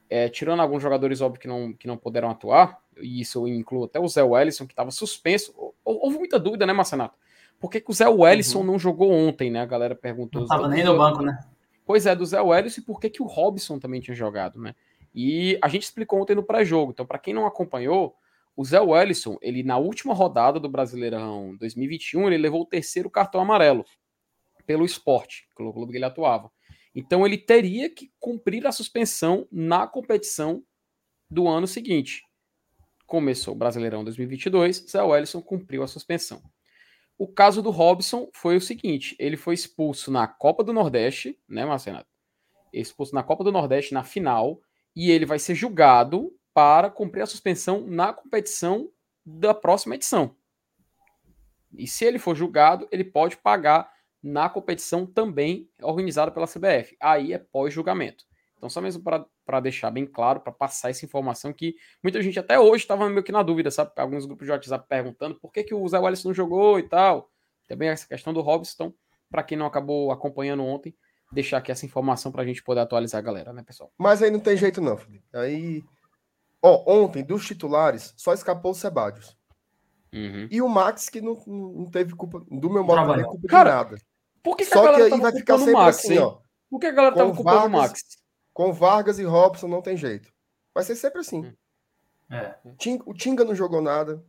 é, 0.08 0.28
tirando 0.28 0.60
alguns 0.60 0.80
jogadores, 0.80 1.20
óbvio, 1.20 1.40
que 1.40 1.48
não, 1.48 1.72
que 1.72 1.88
não 1.88 1.96
puderam 1.96 2.30
atuar, 2.30 2.78
e 3.00 3.20
isso 3.20 3.40
eu 3.40 3.48
incluo 3.48 3.84
até 3.84 3.98
o 3.98 4.06
Zé 4.06 4.22
Wellison, 4.22 4.66
que 4.66 4.72
estava 4.72 4.92
suspenso. 4.92 5.52
Houve 5.84 6.18
muita 6.18 6.38
dúvida, 6.38 6.64
né, 6.64 6.72
Marcenato? 6.72 7.18
Por 7.58 7.70
que, 7.70 7.80
que 7.80 7.90
o 7.90 7.94
Zé 7.94 8.08
Wellison 8.08 8.60
uhum. 8.60 8.66
não 8.66 8.78
jogou 8.78 9.10
ontem, 9.10 9.50
né? 9.50 9.60
A 9.60 9.66
galera 9.66 9.94
perguntou. 9.94 10.40
Não 10.40 10.46
estava 10.46 10.68
nem 10.68 10.84
no 10.84 10.96
banco, 10.96 11.22
né? 11.22 11.38
Pois 11.84 12.06
é, 12.06 12.14
do 12.14 12.24
Zé 12.24 12.40
Wellison 12.40 12.80
e 12.80 12.84
por 12.84 13.00
que, 13.00 13.10
que 13.10 13.22
o 13.22 13.26
Robson 13.26 13.78
também 13.78 14.00
tinha 14.00 14.14
jogado, 14.14 14.60
né? 14.60 14.74
E 15.14 15.58
a 15.60 15.68
gente 15.68 15.82
explicou 15.82 16.20
ontem 16.20 16.34
no 16.34 16.42
pré-jogo. 16.42 16.92
Então, 16.92 17.04
para 17.04 17.18
quem 17.18 17.34
não 17.34 17.46
acompanhou, 17.46 18.16
o 18.56 18.64
Zé 18.64 18.80
Wellison, 18.80 19.38
ele 19.40 19.62
na 19.62 19.78
última 19.78 20.14
rodada 20.14 20.60
do 20.60 20.68
Brasileirão 20.68 21.56
2021, 21.56 22.28
ele 22.28 22.38
levou 22.38 22.62
o 22.62 22.66
terceiro 22.66 23.10
cartão 23.10 23.40
amarelo 23.40 23.84
pelo 24.66 24.84
esporte, 24.84 25.48
pelo 25.56 25.72
clube 25.72 25.92
que 25.92 25.98
ele 25.98 26.04
atuava. 26.04 26.50
Então 26.94 27.26
ele 27.26 27.38
teria 27.38 27.88
que 27.88 28.12
cumprir 28.20 28.66
a 28.66 28.72
suspensão 28.72 29.46
na 29.50 29.86
competição 29.86 30.62
do 31.30 31.48
ano 31.48 31.66
seguinte. 31.66 32.22
Começou 33.06 33.54
o 33.54 33.56
Brasileirão 33.56 34.04
2022, 34.04 34.86
Zé 34.90 35.02
Wellison 35.02 35.42
cumpriu 35.42 35.82
a 35.82 35.88
suspensão. 35.88 36.42
O 37.18 37.28
caso 37.28 37.62
do 37.62 37.70
Robson 37.70 38.28
foi 38.32 38.56
o 38.56 38.60
seguinte: 38.60 39.14
ele 39.18 39.36
foi 39.36 39.54
expulso 39.54 40.10
na 40.10 40.26
Copa 40.26 40.64
do 40.64 40.72
Nordeste, 40.72 41.38
né, 41.48 41.64
Marcelo? 41.64 42.04
Expulso 42.72 43.14
na 43.14 43.22
Copa 43.22 43.44
do 43.44 43.52
Nordeste 43.52 43.94
na 43.94 44.02
final, 44.02 44.60
e 44.94 45.10
ele 45.10 45.26
vai 45.26 45.38
ser 45.38 45.54
julgado 45.54 46.32
para 46.54 46.90
cumprir 46.90 47.22
a 47.22 47.26
suspensão 47.26 47.86
na 47.86 48.12
competição 48.12 48.90
da 49.24 49.54
próxima 49.54 49.94
edição. 49.94 50.36
E 51.76 51.86
se 51.86 52.04
ele 52.04 52.18
for 52.18 52.34
julgado, 52.34 52.86
ele 52.90 53.04
pode 53.04 53.36
pagar 53.36 53.90
na 54.22 54.48
competição 54.48 55.06
também 55.06 55.70
organizada 55.80 56.30
pela 56.30 56.46
CBF. 56.46 56.96
Aí 57.00 57.32
é 57.32 57.38
pós-julgamento. 57.38 58.24
Então, 58.56 58.68
só 58.68 58.80
mesmo 58.80 59.02
para 59.02 59.26
deixar 59.60 59.90
bem 59.90 60.06
claro, 60.06 60.40
para 60.40 60.52
passar 60.52 60.90
essa 60.90 61.04
informação 61.04 61.52
que 61.52 61.74
muita 62.02 62.22
gente 62.22 62.38
até 62.38 62.58
hoje 62.58 62.84
estava 62.84 63.08
meio 63.08 63.22
que 63.22 63.32
na 63.32 63.42
dúvida, 63.42 63.70
sabe? 63.70 63.92
Alguns 63.96 64.26
grupos 64.26 64.46
de 64.46 64.52
WhatsApp 64.52 64.86
perguntando 64.88 65.34
por 65.34 65.52
que, 65.52 65.64
que 65.64 65.74
o 65.74 65.88
Zé 65.88 65.98
Wallace 65.98 66.24
não 66.24 66.34
jogou 66.34 66.78
e 66.78 66.84
tal. 66.84 67.30
Também 67.68 67.88
essa 67.88 68.06
questão 68.06 68.32
do 68.32 68.40
Robson. 68.40 68.72
Então, 68.74 68.94
para 69.30 69.42
quem 69.42 69.56
não 69.56 69.66
acabou 69.66 70.12
acompanhando 70.12 70.62
ontem, 70.62 70.94
deixar 71.32 71.58
aqui 71.58 71.72
essa 71.72 71.86
informação 71.86 72.30
para 72.30 72.42
a 72.42 72.46
gente 72.46 72.62
poder 72.62 72.80
atualizar 72.80 73.18
a 73.18 73.22
galera, 73.22 73.52
né, 73.52 73.62
pessoal? 73.62 73.90
Mas 73.98 74.22
aí 74.22 74.30
não 74.30 74.40
tem 74.40 74.56
jeito 74.56 74.80
não, 74.80 74.96
Felipe. 74.96 75.24
Aí, 75.32 75.82
ó, 76.62 76.84
ontem, 76.86 77.24
dos 77.24 77.46
titulares, 77.46 78.12
só 78.16 78.32
escapou 78.32 78.72
o 78.72 78.74
Sebadios. 78.74 79.36
Uhum. 80.12 80.46
E 80.50 80.60
o 80.60 80.68
Max, 80.68 81.08
que 81.08 81.22
não, 81.22 81.42
não 81.46 81.90
teve 81.90 82.14
culpa, 82.14 82.44
do 82.50 82.70
meu 82.70 82.84
modo 82.84 83.12
de 83.12 83.16
ver, 83.16 83.24
culpa 83.24 83.48
Cara, 83.48 83.70
de 83.70 83.76
nada. 83.76 83.96
Por 84.42 84.56
que, 84.56 84.64
que 84.64 84.70
Só 84.70 84.94
que 84.94 85.02
aí 85.02 85.20
vai 85.20 85.32
ficar 85.32 85.58
sempre 85.58 85.72
Max, 85.72 85.98
assim, 85.98 86.18
ó. 86.18 86.38
Por 86.70 86.78
que 86.78 86.86
a 86.86 86.92
galera 86.92 87.14
tava 87.14 87.34
culpando 87.34 87.66
o 87.66 87.70
Max? 87.70 88.02
Com 88.52 88.72
Vargas 88.72 89.18
e 89.18 89.24
Robson 89.24 89.68
não 89.68 89.82
tem 89.82 89.96
jeito. 89.96 90.32
Vai 90.74 90.84
ser 90.84 90.94
sempre 90.96 91.20
assim. 91.20 91.52
É. 92.30 92.54
O 93.04 93.14
Tinga 93.14 93.44
não 93.44 93.54
jogou 93.54 93.80
nada. 93.80 94.24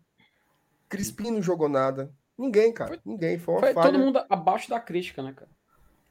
Crispim 0.89 1.31
não 1.31 1.41
jogou 1.41 1.69
nada. 1.69 2.13
Ninguém, 2.37 2.73
cara. 2.73 2.89
Foi, 2.89 2.99
Ninguém. 3.05 3.37
Foi 3.37 3.53
uma 3.55 3.61
foi 3.61 3.73
falha. 3.73 3.91
todo 3.91 4.01
mundo 4.01 4.23
abaixo 4.29 4.69
da 4.69 4.79
crítica, 4.79 5.21
né, 5.23 5.33
cara? 5.33 5.49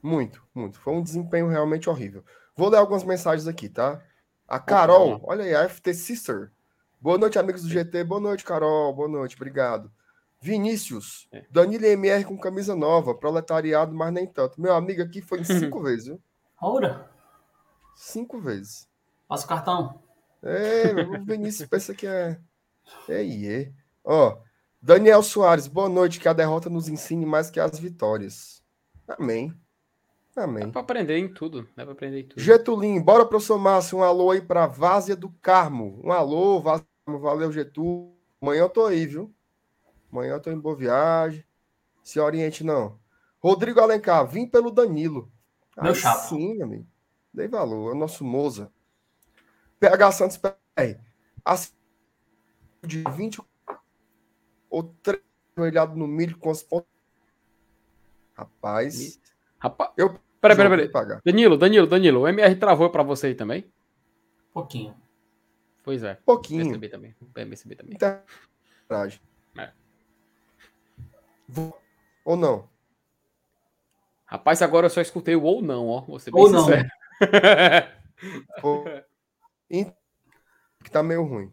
Muito, 0.01 0.43
muito. 0.53 0.79
Foi 0.79 0.93
um 0.93 1.01
desempenho 1.01 1.47
realmente 1.47 1.89
horrível. 1.89 2.23
Vou 2.55 2.69
ler 2.69 2.77
algumas 2.77 3.03
mensagens 3.03 3.47
aqui, 3.47 3.69
tá? 3.69 4.03
A 4.47 4.59
Carol, 4.59 5.21
olha 5.23 5.43
aí, 5.43 5.55
a 5.55 5.67
FT 5.69 5.93
Sister. 5.93 6.51
Boa 6.99 7.17
noite, 7.17 7.39
amigos 7.39 7.63
do 7.63 7.69
GT. 7.69 8.03
Boa 8.03 8.19
noite, 8.19 8.43
Carol. 8.43 8.93
Boa 8.93 9.07
noite, 9.07 9.35
obrigado. 9.35 9.91
Vinícius, 10.41 11.27
é. 11.31 11.45
Danilo 11.49 11.85
MR 11.85 12.25
com 12.25 12.37
camisa 12.37 12.75
nova, 12.75 13.15
proletariado, 13.15 13.95
mas 13.95 14.11
nem 14.11 14.27
tanto. 14.27 14.59
Meu 14.59 14.73
amigo 14.73 15.01
aqui 15.01 15.21
foi 15.21 15.43
cinco 15.45 15.81
vezes, 15.81 16.07
viu? 16.07 16.21
Ora. 16.61 17.09
Cinco 17.95 18.39
vezes. 18.39 18.87
Passa 19.27 19.45
o 19.45 19.49
cartão. 19.49 20.01
É, 20.41 20.93
o 20.93 21.23
Vinícius 21.23 21.67
pensa 21.69 21.93
que 21.93 22.05
é. 22.05 22.39
É, 23.07 23.45
é. 23.47 23.71
Ó, 24.03 24.37
Daniel 24.81 25.23
Soares, 25.23 25.67
boa 25.67 25.87
noite. 25.87 26.19
Que 26.19 26.27
a 26.27 26.33
derrota 26.33 26.69
nos 26.69 26.89
ensine 26.89 27.25
mais 27.25 27.49
que 27.49 27.59
as 27.59 27.79
vitórias. 27.79 28.61
Amém. 29.07 29.53
Amém. 30.35 30.65
Dá 30.65 30.71
pra 30.71 30.81
aprender 30.81 31.17
em 31.17 31.31
tudo. 31.31 31.67
Dá 31.75 31.83
pra 31.83 31.93
aprender 31.93 32.21
em 32.21 32.27
tudo. 32.27 32.41
Getulin, 32.41 32.99
bora, 33.01 33.25
professor 33.25 33.57
Márcio. 33.57 33.99
Um 33.99 34.03
alô 34.03 34.31
aí 34.31 34.41
pra 34.41 34.67
Várzea 34.67 35.15
do 35.15 35.29
Carmo. 35.41 36.01
Um 36.03 36.11
alô, 36.11 36.59
Várzea 36.59 36.87
Valeu, 37.05 37.51
Getúlio. 37.51 38.13
Amanhã 38.41 38.61
eu 38.61 38.69
tô 38.69 38.85
aí, 38.85 39.05
viu? 39.05 39.33
Amanhã 40.11 40.33
eu 40.33 40.41
tô 40.41 40.51
em 40.51 40.59
boa 40.59 40.75
viagem. 40.75 41.43
Se 42.03 42.19
oriente, 42.19 42.63
não. 42.63 42.99
Rodrigo 43.39 43.79
Alencar, 43.79 44.25
vim 44.25 44.47
pelo 44.47 44.71
Danilo. 44.71 45.31
Meu 45.81 45.93
chapa. 45.93 46.19
Sim, 46.23 46.61
amigo. 46.61 46.87
Dei 47.33 47.47
valor. 47.47 47.91
É 47.91 47.95
o 47.95 47.97
nosso 47.97 48.23
Moza. 48.23 48.71
PH 49.79 50.11
Santos 50.11 50.37
PR. 50.37 50.99
Assim, 51.43 51.73
de 52.83 53.03
20 53.15 53.41
ou 54.69 54.83
3 55.01 55.21
joelhado 55.57 55.95
no 55.95 56.07
milho 56.07 56.37
com 56.37 56.49
as 56.49 56.63
pontas. 56.63 56.87
Rapaz. 58.33 59.19
Rapaz. 59.57 59.91
Eu. 59.97 60.19
Peraí, 60.41 60.57
peraí, 60.57 60.89
peraí. 60.89 61.19
Danilo, 61.23 61.57
Danilo, 61.57 61.87
Danilo. 61.87 62.21
O 62.21 62.27
MR 62.27 62.55
travou 62.55 62.89
para 62.89 63.03
você 63.03 63.27
aí 63.27 63.35
também? 63.35 63.71
Pouquinho. 64.53 64.95
Pois 65.83 66.03
é. 66.03 66.15
Pouquinho. 66.25 66.65
PSB 66.65 66.89
também. 66.89 67.15
PSB 67.33 67.75
também. 67.75 67.95
Interagem. 67.95 69.21
Ou 72.25 72.35
não? 72.35 72.69
Rapaz, 74.25 74.61
agora 74.61 74.87
eu 74.87 74.89
só 74.89 75.01
escutei 75.01 75.35
o 75.35 75.43
ou 75.43 75.61
não, 75.61 75.87
ó. 75.87 76.01
Você 76.01 76.31
bem 76.31 76.41
ou 76.41 76.49
sincero. 76.49 76.83
não. 76.83 77.02
Que 80.83 80.91
tá 80.91 81.01
meio 81.01 81.23
ruim. 81.23 81.51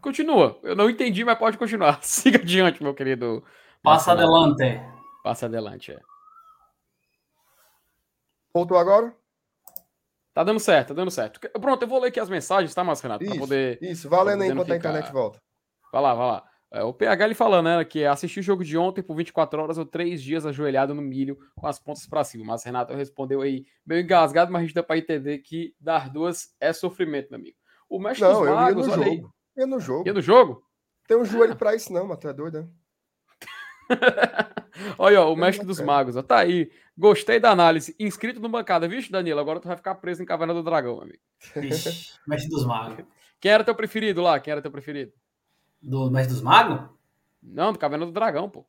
Continua. 0.00 0.58
Eu 0.62 0.76
não 0.76 0.88
entendi, 0.88 1.24
mas 1.24 1.38
pode 1.38 1.58
continuar. 1.58 2.00
Siga 2.04 2.38
adiante, 2.38 2.82
meu 2.82 2.94
querido. 2.94 3.44
Passa 3.82 4.12
adelante. 4.12 4.80
Passa 5.22 5.46
adelante, 5.46 5.92
é. 5.92 5.98
Voltou 8.52 8.78
agora? 8.78 9.14
Tá 10.32 10.44
dando 10.44 10.60
certo, 10.60 10.88
tá 10.88 10.94
dando 10.94 11.10
certo. 11.10 11.40
Pronto, 11.60 11.82
eu 11.82 11.88
vou 11.88 12.00
ler 12.00 12.08
aqui 12.08 12.20
as 12.20 12.28
mensagens, 12.28 12.72
tá, 12.74 12.84
Márcio 12.84 13.02
Renato? 13.02 13.24
Isso, 13.24 13.38
poder, 13.38 13.78
isso. 13.82 14.08
valendo 14.08 14.42
aí 14.42 14.50
enquanto 14.50 14.72
a 14.72 14.76
internet 14.76 15.12
volta. 15.12 15.40
Vai 15.92 16.00
lá, 16.00 16.14
vai 16.14 16.26
lá. 16.26 16.44
É, 16.70 16.82
o 16.82 16.92
PH 16.92 17.24
ele 17.24 17.34
falando, 17.34 17.66
né, 17.66 17.84
que 17.84 18.04
assistiu 18.04 18.40
o 18.40 18.44
jogo 18.44 18.62
de 18.62 18.76
ontem 18.76 19.02
por 19.02 19.16
24 19.16 19.60
horas 19.60 19.78
ou 19.78 19.86
3 19.86 20.22
dias 20.22 20.44
ajoelhado 20.44 20.94
no 20.94 21.00
milho 21.00 21.38
com 21.56 21.66
as 21.66 21.78
pontas 21.78 22.06
para 22.06 22.24
cima. 22.24 22.44
Mas 22.44 22.62
Renato 22.62 22.94
respondeu 22.94 23.40
aí 23.40 23.64
meio 23.86 24.02
engasgado, 24.02 24.52
mas 24.52 24.60
a 24.60 24.64
gente 24.64 24.74
dá 24.74 24.82
para 24.82 24.98
entender 24.98 25.38
que 25.38 25.74
dar 25.80 26.10
duas 26.10 26.54
é 26.60 26.72
sofrimento, 26.72 27.30
meu 27.30 27.40
amigo. 27.40 27.56
O 27.88 27.98
mestre 27.98 28.28
não, 28.28 28.40
dos 28.40 28.50
magos, 28.50 28.86
eu 28.86 28.92
ia 28.92 28.96
no 28.96 29.04
jogo. 29.04 29.10
Aí. 29.10 29.22
Ia 29.62 29.66
no 29.66 29.80
jogo. 29.80 30.06
Ia 30.06 30.12
no 30.12 30.20
jogo? 30.20 30.62
Tem 31.06 31.16
um 31.16 31.24
joelho 31.24 31.54
ah. 31.54 31.56
para 31.56 31.74
isso 31.74 31.90
não, 31.90 32.06
mas 32.06 32.18
tu 32.18 32.28
é 32.28 32.34
doido, 32.34 32.60
né? 32.60 32.68
Olha, 34.98 35.22
ó, 35.22 35.32
o 35.32 35.36
mestre 35.36 35.66
dos 35.66 35.80
magos, 35.80 36.16
ó, 36.16 36.22
tá 36.22 36.40
aí. 36.40 36.70
Gostei 36.96 37.40
da 37.40 37.50
análise. 37.50 37.96
Inscrito 37.98 38.40
no 38.40 38.48
bancada, 38.48 38.86
viu, 38.86 39.00
Danilo? 39.10 39.40
Agora 39.40 39.58
tu 39.58 39.68
vai 39.68 39.76
ficar 39.76 39.94
preso 39.94 40.22
em 40.22 40.26
Caverna 40.26 40.52
do 40.52 40.62
Dragão, 40.62 41.00
amigo. 41.00 41.18
Ixi, 41.56 42.18
mestre 42.26 42.50
dos 42.50 42.66
magos. 42.66 43.06
Quem 43.40 43.52
era 43.52 43.64
teu 43.64 43.74
preferido 43.74 44.20
lá? 44.20 44.38
Quem 44.38 44.52
era 44.52 44.60
teu 44.60 44.70
preferido? 44.70 45.12
Do 45.80 46.10
mestre 46.10 46.34
dos 46.34 46.42
magos? 46.42 46.88
Não, 47.42 47.72
do 47.72 47.78
Caverna 47.78 48.06
do 48.06 48.12
Dragão, 48.12 48.48
pô. 48.48 48.66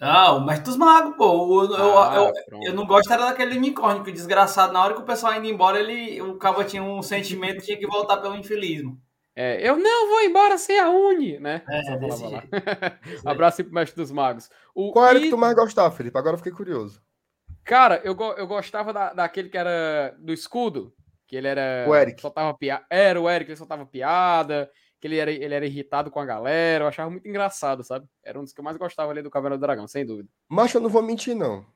Ah, 0.00 0.32
o 0.32 0.44
mestre 0.44 0.64
dos 0.66 0.76
magos, 0.76 1.16
pô. 1.16 1.64
Eu, 1.64 1.70
eu, 1.76 1.98
ah, 1.98 2.14
eu, 2.16 2.60
eu, 2.62 2.74
não 2.74 2.86
gosto 2.86 3.12
era 3.12 3.26
daquele 3.26 3.56
unicórnio, 3.56 4.02
que 4.02 4.12
desgraçado, 4.12 4.72
na 4.72 4.82
hora 4.82 4.94
que 4.94 5.00
o 5.00 5.06
pessoal 5.06 5.34
indo 5.34 5.46
embora, 5.46 5.78
ele, 5.78 6.20
o 6.20 6.36
cabo 6.36 6.64
tinha 6.64 6.82
um 6.82 7.02
sentimento, 7.02 7.64
tinha 7.64 7.78
que 7.78 7.86
voltar 7.86 8.16
pelo 8.16 8.34
infelismo. 8.34 9.00
É, 9.34 9.66
eu 9.66 9.76
não 9.76 10.08
vou 10.08 10.20
embora 10.22 10.58
sem 10.58 10.78
a 10.78 10.90
Uni, 10.90 11.38
né? 11.38 11.62
É, 11.68 11.96
desse 11.96 12.26
lá. 12.26 12.42
Abraço 13.24 13.62
aí 13.62 13.64
pro 13.64 13.74
mestre 13.74 13.96
dos 13.96 14.12
magos. 14.12 14.50
O 14.74 14.92
Qual 14.92 15.06
era 15.06 15.18
o 15.18 15.22
que 15.22 15.30
tu 15.30 15.38
mais 15.38 15.54
gostava, 15.54 15.90
Felipe? 15.94 16.18
Agora 16.18 16.34
eu 16.34 16.38
fiquei 16.38 16.52
curioso. 16.52 17.00
Cara, 17.64 18.00
eu, 18.04 18.14
eu 18.36 18.46
gostava 18.46 18.92
da, 18.92 19.12
daquele 19.14 19.48
que 19.48 19.56
era 19.56 20.14
do 20.18 20.32
escudo, 20.32 20.92
que 21.26 21.36
ele 21.36 21.48
era. 21.48 21.86
O 21.88 21.94
Eric. 21.94 22.20
Soltava 22.20 22.52
piada. 22.52 22.84
Era 22.90 23.20
o 23.20 23.30
Eric, 23.30 23.50
ele 23.50 23.56
soltava 23.56 23.86
piada, 23.86 24.70
que 25.02 25.08
ele 25.08 25.18
era, 25.18 25.32
ele 25.32 25.52
era 25.52 25.66
irritado 25.66 26.12
com 26.12 26.20
a 26.20 26.24
galera. 26.24 26.84
Eu 26.84 26.88
achava 26.88 27.10
muito 27.10 27.26
engraçado, 27.26 27.82
sabe? 27.82 28.06
Era 28.22 28.38
um 28.38 28.44
dos 28.44 28.52
que 28.52 28.60
eu 28.60 28.64
mais 28.64 28.76
gostava 28.76 29.10
ali 29.10 29.20
do 29.20 29.32
Caverna 29.32 29.58
do 29.58 29.60
Dragão, 29.60 29.88
sem 29.88 30.06
dúvida. 30.06 30.28
Mas 30.48 30.72
eu 30.72 30.80
não 30.80 30.88
vou 30.88 31.02
mentir, 31.02 31.34
não. 31.34 31.66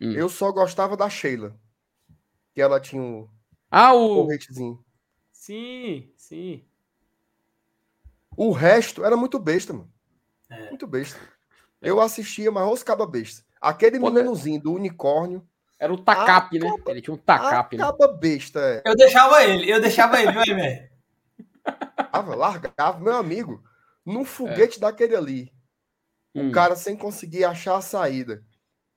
Hum. 0.00 0.12
Eu 0.12 0.26
só 0.30 0.50
gostava 0.50 0.96
da 0.96 1.06
Sheila. 1.10 1.54
Que 2.54 2.62
ela 2.62 2.80
tinha 2.80 3.02
um. 3.02 3.28
Ah, 3.70 3.92
o. 3.92 4.26
Um 4.26 4.78
sim, 5.30 6.10
sim. 6.16 6.64
O 8.34 8.52
resto 8.52 9.04
era 9.04 9.18
muito 9.18 9.38
besta, 9.38 9.74
mano. 9.74 9.92
É. 10.48 10.70
Muito 10.70 10.86
besta. 10.86 11.20
É. 11.82 11.90
Eu 11.90 12.00
assistia, 12.00 12.50
mas 12.50 12.72
os 12.72 12.82
caba 12.82 13.06
besta. 13.06 13.44
Aquele 13.60 14.00
Pô, 14.00 14.10
meninozinho 14.10 14.62
do 14.62 14.72
unicórnio. 14.72 15.46
Era 15.78 15.92
o 15.92 15.98
Takap, 15.98 16.58
né? 16.58 16.74
Ele 16.86 17.02
tinha 17.02 17.12
um 17.12 17.18
Takap, 17.18 17.76
né? 17.76 17.84
Acaba 17.84 18.08
besta, 18.08 18.60
é. 18.60 18.82
Eu 18.86 18.96
deixava 18.96 19.44
ele, 19.44 19.70
eu 19.70 19.78
deixava 19.78 20.22
ele, 20.22 20.32
vai, 20.32 20.46
velho. 20.46 20.91
Largava, 22.36 23.00
meu 23.00 23.16
amigo, 23.16 23.62
num 24.04 24.24
foguete 24.24 24.78
é. 24.78 24.80
daquele 24.80 25.16
ali. 25.16 25.52
Hum. 26.34 26.48
O 26.48 26.52
cara 26.52 26.76
sem 26.76 26.96
conseguir 26.96 27.44
achar 27.44 27.76
a 27.76 27.82
saída. 27.82 28.44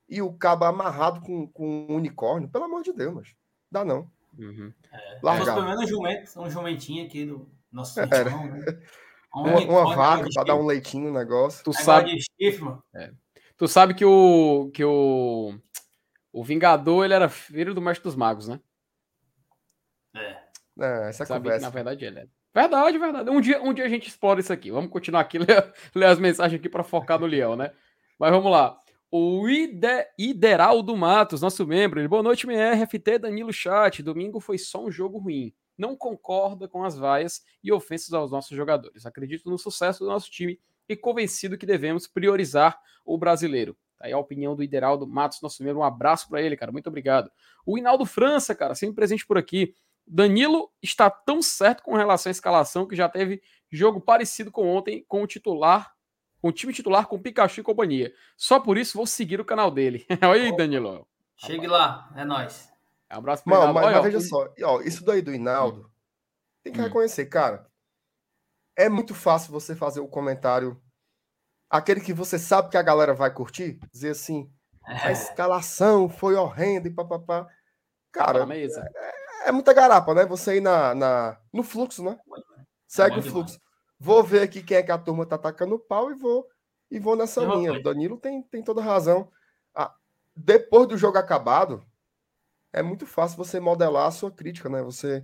E 0.07 0.21
o 0.21 0.31
cabo 0.33 0.65
amarrado 0.65 1.21
com, 1.21 1.47
com 1.47 1.87
um 1.89 1.95
unicórnio. 1.95 2.49
Pelo 2.49 2.65
amor 2.65 2.83
de 2.83 2.93
Deus, 2.93 3.13
mas 3.13 3.35
dá 3.71 3.83
não. 3.83 4.09
Uhum. 4.37 4.71
É. 4.91 5.19
Largava. 5.21 5.61
Pelo 5.61 5.65
menos 5.65 5.83
um, 5.83 5.87
jumento, 5.87 6.41
um 6.41 6.49
jumentinho 6.49 7.05
aqui 7.05 7.25
do 7.25 7.49
nosso 7.71 7.99
irmão, 7.99 8.45
né? 8.47 8.65
uma, 9.33 9.59
uma 9.59 9.95
vaca 9.95 10.27
para 10.33 10.43
dar 10.43 10.55
um 10.55 10.65
leitinho 10.65 11.11
no 11.11 11.17
negócio. 11.17 11.63
Tu 11.63 11.73
sabe, 11.73 12.17
é. 12.93 13.11
tu 13.57 13.67
sabe 13.67 13.93
que 13.93 14.05
o 14.05 14.69
que 14.73 14.83
o 14.83 15.57
o 16.31 16.43
Vingador 16.43 17.05
ele 17.05 17.13
era 17.13 17.29
filho 17.29 17.73
do 17.73 17.81
Mestre 17.81 18.03
dos 18.03 18.15
Magos, 18.15 18.47
né? 18.47 18.59
É. 20.13 20.37
é 20.79 21.09
essa 21.09 21.25
sabe 21.25 21.43
conversa. 21.43 21.59
Que, 21.59 21.63
na 21.63 21.69
verdade 21.69 22.05
ele 22.05 22.19
é. 22.19 22.27
Verdade, 22.55 22.97
verdade. 22.97 23.29
Um 23.29 23.41
dia, 23.41 23.61
um 23.61 23.73
dia 23.73 23.85
a 23.85 23.89
gente 23.89 24.07
explora 24.07 24.39
isso 24.39 24.53
aqui. 24.53 24.71
Vamos 24.71 24.89
continuar 24.89 25.21
aqui, 25.21 25.37
ler, 25.39 25.73
ler 25.93 26.05
as 26.05 26.19
mensagens 26.19 26.59
aqui 26.59 26.69
para 26.69 26.83
focar 26.83 27.19
no 27.19 27.25
leão, 27.25 27.55
né? 27.55 27.71
Mas 28.17 28.31
vamos 28.31 28.49
lá. 28.49 28.79
O 29.11 29.47
Ide, 29.47 30.07
Ideraldo 30.17 30.95
Matos, 30.95 31.41
nosso 31.41 31.67
membro, 31.67 31.99
ele, 31.99 32.07
boa 32.07 32.23
noite, 32.23 32.47
MR, 32.47 32.85
FT, 32.87 33.19
Danilo 33.19 33.53
Chat. 33.53 34.01
Domingo 34.01 34.39
foi 34.39 34.57
só 34.57 34.83
um 34.83 34.91
jogo 34.91 35.17
ruim 35.19 35.53
não 35.77 35.95
concorda 35.95 36.67
com 36.67 36.83
as 36.83 36.97
vaias 36.97 37.43
e 37.63 37.71
ofensas 37.71 38.13
aos 38.13 38.31
nossos 38.31 38.55
jogadores. 38.55 39.05
Acredito 39.05 39.49
no 39.49 39.57
sucesso 39.57 39.99
do 39.99 40.09
nosso 40.09 40.29
time 40.31 40.59
e 40.87 40.95
convencido 40.95 41.57
que 41.57 41.65
devemos 41.65 42.07
priorizar 42.07 42.79
o 43.05 43.17
brasileiro. 43.17 43.77
Tá 43.97 44.07
aí 44.07 44.13
a 44.13 44.17
opinião 44.17 44.55
do 44.55 44.63
Ideraldo 44.63 45.07
Matos, 45.07 45.41
nosso 45.41 45.63
membro. 45.63 45.79
Um 45.79 45.83
abraço 45.83 46.27
para 46.27 46.41
ele, 46.41 46.57
cara. 46.57 46.71
Muito 46.71 46.87
obrigado. 46.87 47.31
O 47.65 47.77
Hinaldo 47.77 48.05
França, 48.05 48.53
cara, 48.53 48.75
sempre 48.75 48.95
presente 48.95 49.25
por 49.25 49.37
aqui. 49.37 49.73
Danilo 50.07 50.71
está 50.81 51.09
tão 51.09 51.41
certo 51.41 51.83
com 51.83 51.95
relação 51.95 52.29
à 52.29 52.31
escalação 52.31 52.87
que 52.87 52.95
já 52.95 53.09
teve 53.09 53.41
jogo 53.71 53.99
parecido 53.99 54.51
com 54.51 54.67
ontem 54.67 55.03
com 55.07 55.23
o 55.23 55.27
titular, 55.27 55.93
com 56.41 56.49
o 56.49 56.51
time 56.51 56.71
titular 56.71 57.07
com 57.07 57.21
Pikachu 57.21 57.61
e 57.61 57.63
companhia. 57.63 58.13
Só 58.37 58.59
por 58.59 58.77
isso 58.77 58.97
vou 58.97 59.07
seguir 59.07 59.39
o 59.41 59.45
canal 59.45 59.71
dele. 59.71 60.05
Olha 60.23 60.43
aí, 60.43 60.55
Danilo. 60.55 61.07
Chegue 61.35 61.67
lá, 61.67 62.09
é 62.15 62.23
nóis. 62.23 62.71
Um 63.11 63.17
abraço 63.17 63.43
pra 63.43 63.59
Mano, 63.59 63.73
mas, 63.73 63.91
mas, 63.91 64.03
veja 64.03 64.19
só, 64.19 64.47
ó, 64.63 64.81
isso 64.81 65.03
daí 65.03 65.21
do 65.21 65.33
Hinaldo, 65.33 65.91
tem 66.63 66.73
que 66.73 66.79
hum. 66.79 66.83
reconhecer, 66.83 67.25
cara. 67.27 67.67
É 68.75 68.89
muito 68.89 69.13
fácil 69.13 69.51
você 69.51 69.75
fazer 69.75 69.99
o 69.99 70.07
comentário, 70.07 70.81
aquele 71.69 72.01
que 72.01 72.13
você 72.13 72.37
sabe 72.37 72.69
que 72.69 72.77
a 72.77 72.81
galera 72.81 73.13
vai 73.13 73.31
curtir, 73.31 73.79
dizer 73.91 74.09
assim, 74.09 74.51
a 74.83 75.09
é. 75.09 75.11
escalação 75.11 76.09
foi 76.09 76.35
horrenda 76.35 76.87
e 76.87 76.93
papapá. 76.93 77.47
Cara, 78.11 78.39
é, 78.39 79.04
é, 79.45 79.51
muita 79.51 79.73
garapa, 79.73 80.13
né? 80.13 80.25
Você 80.25 80.57
ir 80.57 80.61
na, 80.61 80.95
na, 80.95 81.37
no 81.53 81.63
fluxo, 81.63 82.03
né? 82.03 82.17
Segue 82.87 83.15
é 83.15 83.19
o 83.19 83.21
fluxo. 83.21 83.59
Vou 83.99 84.23
ver 84.23 84.41
aqui 84.41 84.61
quem 84.61 84.77
é 84.77 84.83
que 84.83 84.91
a 84.91 84.97
turma 84.97 85.25
tá 85.25 85.35
atacando 85.35 85.75
o 85.75 85.79
pau 85.79 86.11
e 86.11 86.15
vou 86.15 86.47
e 86.89 86.99
vou 86.99 87.15
nessa 87.15 87.43
linha. 87.43 87.73
O 87.73 87.81
Danilo 87.81 88.17
tem, 88.17 88.41
tem 88.43 88.63
toda 88.63 88.81
razão. 88.81 89.31
Ah, 89.73 89.93
depois 90.35 90.87
do 90.87 90.97
jogo 90.97 91.17
acabado, 91.17 91.85
é 92.73 92.81
muito 92.81 93.05
fácil 93.05 93.37
você 93.37 93.59
modelar 93.59 94.07
a 94.07 94.11
sua 94.11 94.31
crítica, 94.31 94.69
né? 94.69 94.81
Você. 94.83 95.23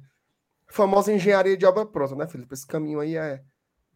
Famosa 0.68 1.12
engenharia 1.12 1.58
de 1.58 1.66
obra 1.66 1.86
pronta, 1.86 2.16
né, 2.16 2.28
Felipe? 2.28 2.54
Esse 2.54 2.66
caminho 2.66 3.02
aí 3.02 3.18
é. 3.18 3.44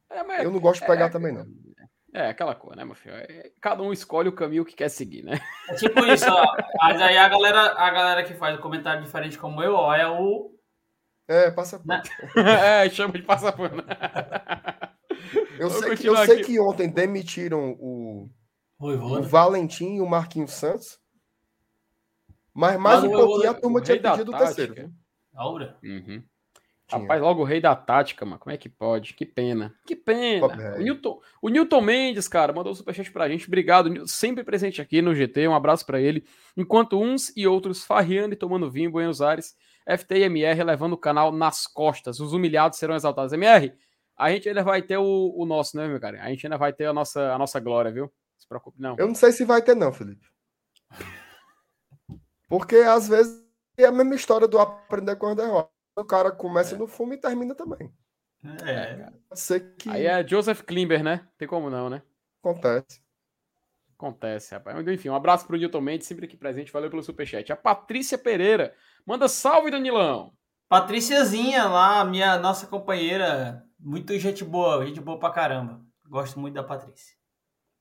é 0.09 0.45
eu 0.45 0.51
não 0.51 0.59
gosto 0.59 0.81
de 0.81 0.87
pegar 0.87 1.05
é, 1.05 1.09
também, 1.09 1.31
não. 1.31 1.45
É, 2.15 2.29
aquela 2.29 2.55
coisa, 2.55 2.77
né, 2.77 2.85
meu 2.85 2.95
filho? 2.95 3.13
É, 3.13 3.51
cada 3.59 3.83
um 3.83 3.91
escolhe 3.91 4.29
o 4.29 4.35
caminho 4.35 4.63
que 4.63 4.73
quer 4.73 4.87
seguir, 4.87 5.21
né? 5.21 5.37
É 5.67 5.75
tipo 5.75 5.99
isso, 6.05 6.25
ó. 6.29 6.45
Mas 6.81 7.01
aí 7.01 7.17
a 7.17 7.27
galera, 7.27 7.73
a 7.73 7.91
galera 7.91 8.23
que 8.23 8.33
faz 8.33 8.57
comentário 8.61 9.03
diferente 9.03 9.37
como 9.37 9.61
eu, 9.61 9.73
ó, 9.73 9.93
é 9.93 10.07
o. 10.09 10.55
É, 11.27 11.51
passa 11.51 11.81
né? 11.83 12.01
é, 12.85 12.89
chama 12.89 13.11
de 13.11 13.21
passapano. 13.21 13.83
eu 15.59 15.69
sei, 15.69 15.97
que, 15.97 16.07
eu 16.07 16.15
sei 16.15 16.41
que 16.41 16.57
ontem 16.57 16.89
demitiram 16.89 17.75
o, 17.77 18.29
o 18.79 19.21
Valentim 19.21 19.95
e 19.95 20.01
o 20.01 20.07
Marquinhos 20.07 20.53
Santos. 20.53 20.97
Mas 22.53 22.79
mais 22.79 23.03
um 23.03 23.11
pouquinho 23.11 23.49
a 23.49 23.53
turma 23.53 23.81
tinha 23.81 24.01
pedido 24.01 24.31
o 24.31 24.37
terceiro. 24.37 24.89
Aura? 25.35 25.77
Uhum. 25.83 26.23
Rapaz, 26.87 27.19
logo 27.19 27.41
o 27.41 27.45
rei 27.45 27.59
da 27.59 27.75
tática, 27.75 28.23
mano. 28.25 28.37
Como 28.37 28.53
é 28.53 28.57
que 28.57 28.69
pode? 28.69 29.15
Que 29.15 29.25
pena. 29.25 29.73
Que 29.85 29.95
pena. 29.95 30.75
O 30.75 30.81
Newton, 30.81 31.19
o 31.41 31.49
Newton 31.49 31.81
Mendes, 31.81 32.27
cara, 32.27 32.53
mandou 32.53 32.71
um 32.71 32.75
superchat 32.75 33.11
pra 33.11 33.27
gente. 33.27 33.47
Obrigado. 33.47 34.07
Sempre 34.07 34.43
presente 34.43 34.81
aqui 34.81 35.01
no 35.01 35.15
GT. 35.15 35.47
Um 35.47 35.55
abraço 35.55 35.83
para 35.85 35.99
ele. 35.99 36.25
Enquanto 36.55 37.01
uns 37.01 37.35
e 37.35 37.47
outros 37.47 37.83
farreando 37.83 38.35
e 38.35 38.37
tomando 38.37 38.69
vinho 38.69 38.89
em 38.89 38.91
Buenos 38.91 39.19
Aires, 39.19 39.55
FT 39.85 40.15
e 40.15 40.23
MR 40.23 40.63
levando 40.63 40.93
o 40.93 40.97
canal 40.97 41.31
nas 41.31 41.65
costas. 41.65 42.19
Os 42.19 42.33
humilhados 42.33 42.77
serão 42.77 42.95
exaltados. 42.95 43.33
MR, 43.33 43.73
a 44.15 44.29
gente 44.29 44.47
ainda 44.47 44.63
vai 44.63 44.83
ter 44.83 44.97
o, 44.97 45.33
o 45.35 45.43
nosso, 45.45 45.75
né, 45.75 45.87
meu 45.87 45.99
cara? 45.99 46.21
A 46.21 46.29
gente 46.29 46.45
ainda 46.45 46.57
vai 46.57 46.71
ter 46.71 46.85
a 46.85 46.93
nossa, 46.93 47.33
a 47.33 47.37
nossa 47.37 47.59
glória, 47.59 47.91
viu? 47.91 48.03
Não 48.03 48.39
se 48.39 48.47
preocupe, 48.47 48.79
não. 48.79 48.95
Eu 48.99 49.07
não 49.07 49.15
sei 49.15 49.31
se 49.31 49.43
vai 49.43 49.61
ter, 49.61 49.75
não, 49.75 49.91
Felipe. 49.91 50.27
Porque 52.47 52.75
às 52.75 53.07
vezes 53.07 53.43
é 53.75 53.85
a 53.85 53.91
mesma 53.91 54.13
história 54.13 54.47
do 54.47 54.59
aprender 54.59 55.15
com 55.15 55.27
as 55.27 55.35
derrotas. 55.35 55.74
O 55.95 56.03
cara 56.03 56.31
começa 56.31 56.75
é. 56.75 56.77
no 56.77 56.87
fumo 56.87 57.13
e 57.13 57.17
termina 57.17 57.55
também. 57.55 57.91
É, 58.63 58.71
é 58.71 59.11
ser 59.33 59.75
que... 59.75 59.89
Aí 59.89 60.05
é 60.05 60.27
Joseph 60.27 60.61
Klimber, 60.61 61.03
né? 61.03 61.27
Tem 61.37 61.47
como 61.47 61.69
não, 61.69 61.89
né? 61.89 62.01
Acontece. 62.43 63.01
Acontece, 63.97 64.53
rapaz. 64.53 64.87
Enfim, 64.87 65.09
um 65.09 65.15
abraço 65.15 65.47
pro 65.47 65.57
Newton 65.57 65.81
Mendes, 65.81 66.07
sempre 66.07 66.25
aqui 66.25 66.35
presente. 66.35 66.71
Valeu 66.71 66.89
pelo 66.89 67.01
superchat. 67.01 67.51
A 67.51 67.55
Patrícia 67.55 68.17
Pereira. 68.17 68.75
Manda 69.05 69.27
salve, 69.27 69.71
Danilão. 69.71 70.33
Patriciazinha 70.67 71.65
lá, 71.65 72.03
minha 72.03 72.37
nossa 72.37 72.67
companheira. 72.67 73.63
Muito 73.79 74.17
gente 74.19 74.43
boa, 74.43 74.85
gente 74.85 74.99
boa 74.99 75.17
pra 75.17 75.31
caramba. 75.31 75.81
Gosto 76.07 76.39
muito 76.39 76.55
da 76.55 76.63
Patrícia. 76.63 77.15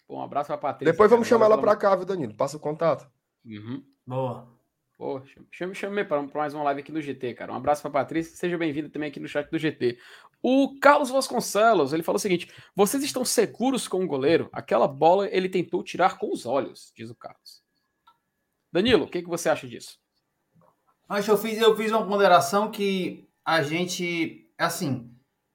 Bom, 0.09 0.19
um 0.19 0.23
abraço 0.23 0.49
pra 0.49 0.59
Patrícia. 0.59 0.93
Depois 0.93 1.11
vamos 1.11 1.27
chamar 1.27 1.47
ela 1.47 1.59
pra 1.59 1.77
cá, 1.77 1.97
viu, 1.97 2.07
Danilo? 2.07 2.35
Passa 2.35 2.57
o 2.57 2.61
contato. 2.61 3.11
Uhum. 3.45 3.83
Boa. 4.07 4.54
Pô, 4.97 5.21
chame, 5.51 5.75
chame 5.75 6.05
para 6.05 6.23
mais 6.23 6.55
uma 6.55 6.63
live 6.65 6.81
aqui 6.81 6.93
no 6.93 7.03
GT, 7.03 7.35
cara. 7.35 7.53
Um 7.53 7.57
abraço 7.57 7.83
para 7.83 7.91
Patrícia, 7.91 8.37
seja 8.37 8.57
bem-vindo 8.57 8.89
também 8.89 9.09
aqui 9.09 9.19
no 9.19 9.27
chat 9.27 9.51
do 9.51 9.59
GT. 9.59 9.99
O 10.41 10.79
Carlos 10.79 11.11
Vasconcelos, 11.11 11.93
ele 11.93 12.05
falou 12.05 12.17
o 12.17 12.21
seguinte: 12.21 12.49
vocês 12.77 13.03
estão 13.03 13.25
seguros 13.25 13.89
com 13.89 14.05
o 14.05 14.07
goleiro? 14.07 14.49
Aquela 14.53 14.87
bola 14.87 15.29
ele 15.29 15.49
tentou 15.49 15.83
tirar 15.83 16.17
com 16.17 16.33
os 16.33 16.47
olhos, 16.47 16.93
diz 16.95 17.11
o 17.11 17.15
Carlos. 17.15 17.61
Danilo, 18.71 19.07
o 19.07 19.09
que, 19.09 19.23
que 19.23 19.29
você 19.29 19.49
acha 19.49 19.67
disso? 19.67 19.99
Acho 21.09 21.33
eu 21.33 21.39
fiz, 21.39 21.59
eu 21.59 21.77
fiz 21.77 21.91
uma 21.91 22.07
ponderação 22.07 22.71
que 22.71 23.29
a 23.45 23.63
gente, 23.63 24.49
assim, 24.57 25.13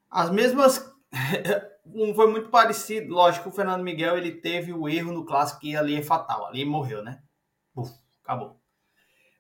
as 0.09 0.29
mesmas. 0.29 0.93
foi 2.13 2.29
muito 2.29 2.49
parecido. 2.49 3.13
Lógico, 3.13 3.47
o 3.47 3.51
Fernando 3.53 3.83
Miguel 3.83 4.17
ele 4.17 4.33
teve 4.33 4.73
o 4.73 4.89
erro 4.89 5.13
no 5.13 5.25
clássico 5.25 5.61
que 5.61 5.77
ali 5.77 5.95
é 5.95 6.03
fatal, 6.03 6.45
ali 6.45 6.65
morreu, 6.65 7.01
né? 7.01 7.23
Uf, 7.73 7.91
acabou. 8.21 8.59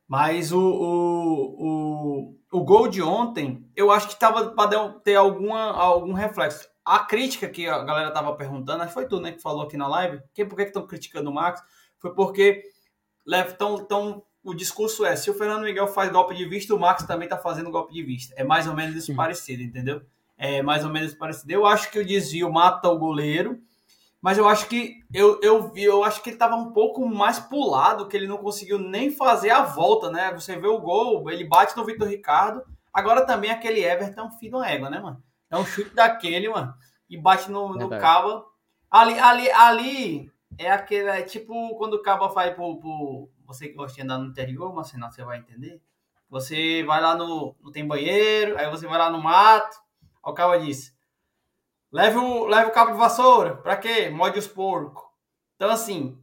Mas 0.09 0.51
o, 0.51 0.59
o, 0.59 2.31
o, 2.31 2.35
o 2.51 2.63
gol 2.63 2.87
de 2.87 2.99
ontem, 2.99 3.63
eu 3.75 3.91
acho 3.91 4.07
que 4.07 4.13
estava 4.13 4.49
para 4.49 4.89
ter 5.03 5.13
alguma, 5.13 5.71
algum 5.71 6.13
reflexo. 6.13 6.67
a 6.83 6.97
crítica 6.97 7.47
que 7.47 7.67
a 7.67 7.83
galera 7.83 8.09
tava 8.09 8.35
perguntando, 8.35 8.81
acho 8.81 8.89
que 8.89 8.93
foi 8.95 9.07
tu, 9.07 9.21
né, 9.21 9.33
que 9.33 9.41
falou 9.41 9.61
aqui 9.61 9.77
na 9.77 9.87
live, 9.87 10.19
que, 10.33 10.43
por 10.43 10.55
que 10.55 10.63
estão 10.63 10.87
criticando 10.87 11.29
o 11.29 11.33
Max? 11.33 11.61
Foi 11.99 12.11
porque 12.15 12.63
tão, 13.59 13.85
tão, 13.85 14.23
o 14.43 14.55
discurso 14.55 15.05
é, 15.05 15.15
se 15.15 15.29
o 15.29 15.33
Fernando 15.35 15.61
Miguel 15.61 15.87
faz 15.87 16.11
golpe 16.11 16.33
de 16.33 16.45
vista, 16.45 16.73
o 16.73 16.79
Max 16.79 17.03
também 17.03 17.29
tá 17.29 17.37
fazendo 17.37 17.69
golpe 17.69 17.93
de 17.93 18.01
vista. 18.01 18.33
É 18.35 18.43
mais 18.43 18.67
ou 18.67 18.73
menos 18.73 18.95
isso 18.95 19.15
parecido, 19.15 19.61
entendeu? 19.61 20.01
É 20.35 20.63
mais 20.63 20.83
ou 20.83 20.89
menos 20.89 21.13
parecido. 21.13 21.51
Eu 21.51 21.67
acho 21.67 21.91
que 21.91 21.99
o 21.99 22.05
desvio 22.05 22.51
mata 22.51 22.89
o 22.89 22.97
goleiro, 22.97 23.61
mas 24.21 24.37
eu 24.37 24.47
acho 24.47 24.67
que 24.67 25.01
eu, 25.13 25.39
eu 25.41 25.71
vi, 25.71 25.83
eu 25.83 26.03
acho 26.03 26.21
que 26.21 26.29
ele 26.29 26.35
estava 26.35 26.55
um 26.55 26.73
pouco 26.73 27.07
mais 27.07 27.39
pulado, 27.39 28.07
que 28.07 28.17
ele 28.17 28.27
não 28.27 28.37
conseguiu 28.37 28.77
nem 28.77 29.11
fazer 29.11 29.49
a 29.49 29.63
volta, 29.63 30.11
né? 30.11 30.33
Você 30.33 30.57
vê 30.57 30.67
o 30.67 30.79
gol, 30.79 31.29
ele 31.29 31.45
bate 31.45 31.75
no 31.77 31.85
Vitor 31.85 32.07
Ricardo. 32.07 32.61
Agora 32.93 33.25
também 33.25 33.49
aquele 33.49 33.83
Everton 33.83 34.21
é 34.21 34.23
um 34.25 34.31
filho 34.31 34.59
da 34.59 34.69
égua, 34.69 34.89
né, 34.89 34.99
mano? 34.99 35.23
É 35.49 35.57
um 35.57 35.65
chute 35.65 35.95
daquele, 35.95 36.49
mano, 36.49 36.73
e 37.09 37.17
bate 37.17 37.49
no, 37.49 37.75
no 37.75 37.89
cabo. 37.89 38.45
Ali, 38.91 39.17
ali, 39.17 39.49
ali 39.51 40.31
é 40.57 40.69
aquele, 40.69 41.09
é 41.09 41.21
tipo 41.21 41.75
quando 41.77 41.93
o 41.93 42.01
cabo 42.01 42.27
vai 42.29 42.53
pro, 42.53 42.77
pro 42.77 43.29
você 43.45 43.69
que 43.69 43.75
gosta 43.75 43.95
de 43.95 44.01
andar 44.01 44.17
no 44.17 44.27
interior, 44.27 44.73
mas 44.73 44.87
senão 44.87 45.09
você 45.09 45.23
vai 45.23 45.39
entender. 45.39 45.81
Você 46.29 46.83
vai 46.83 47.01
lá 47.01 47.15
no, 47.15 47.55
não 47.61 47.71
tem 47.71 47.87
banheiro, 47.87 48.57
aí 48.57 48.69
você 48.69 48.85
vai 48.85 48.99
lá 48.99 49.09
no 49.09 49.21
mato, 49.21 49.77
o 50.23 50.33
cabo 50.33 50.57
diz, 50.57 50.93
Leve 51.91 52.17
o, 52.17 52.45
leve 52.45 52.69
o 52.69 52.73
cabo 52.73 52.91
de 52.91 52.97
vassoura. 52.97 53.55
Pra 53.57 53.77
quê? 53.77 54.09
Morde 54.09 54.39
os 54.39 54.47
porcos. 54.47 55.03
Então, 55.55 55.69
assim, 55.69 56.17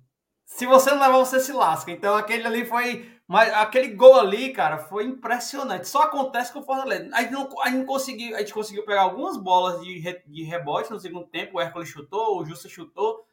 se 0.45 0.64
você 0.64 0.91
não 0.91 1.01
levar, 1.01 1.19
você 1.19 1.41
se 1.41 1.53
lasca. 1.53 1.91
Então, 1.91 2.14
aquele 2.14 2.47
ali 2.47 2.64
foi. 2.64 3.12
Mas 3.27 3.53
aquele 3.53 3.89
gol 3.89 4.14
ali, 4.14 4.53
cara, 4.53 4.79
foi 4.79 5.05
impressionante. 5.05 5.89
Só 5.89 6.03
acontece 6.03 6.53
com 6.53 6.61
o 6.61 6.62
Fortaleza. 6.62 7.11
A 7.12 7.23
gente 7.23 7.33
não, 7.33 7.49
a 7.61 7.71
gente 7.71 7.85
conseguiu. 7.85 8.37
A 8.37 8.39
gente 8.39 8.55
conseguiu 8.55 8.85
pegar 8.85 9.03
algumas 9.03 9.37
bolas 9.37 9.81
de, 9.81 9.99
re, 9.99 10.23
de 10.27 10.45
rebote 10.45 10.91
no 10.91 11.01
segundo 11.01 11.27
tempo. 11.27 11.57
O 11.57 11.61
Hércules 11.61 11.89
chutou, 11.89 12.41
o 12.41 12.45
Justa 12.45 12.69
chutou. 12.69 13.27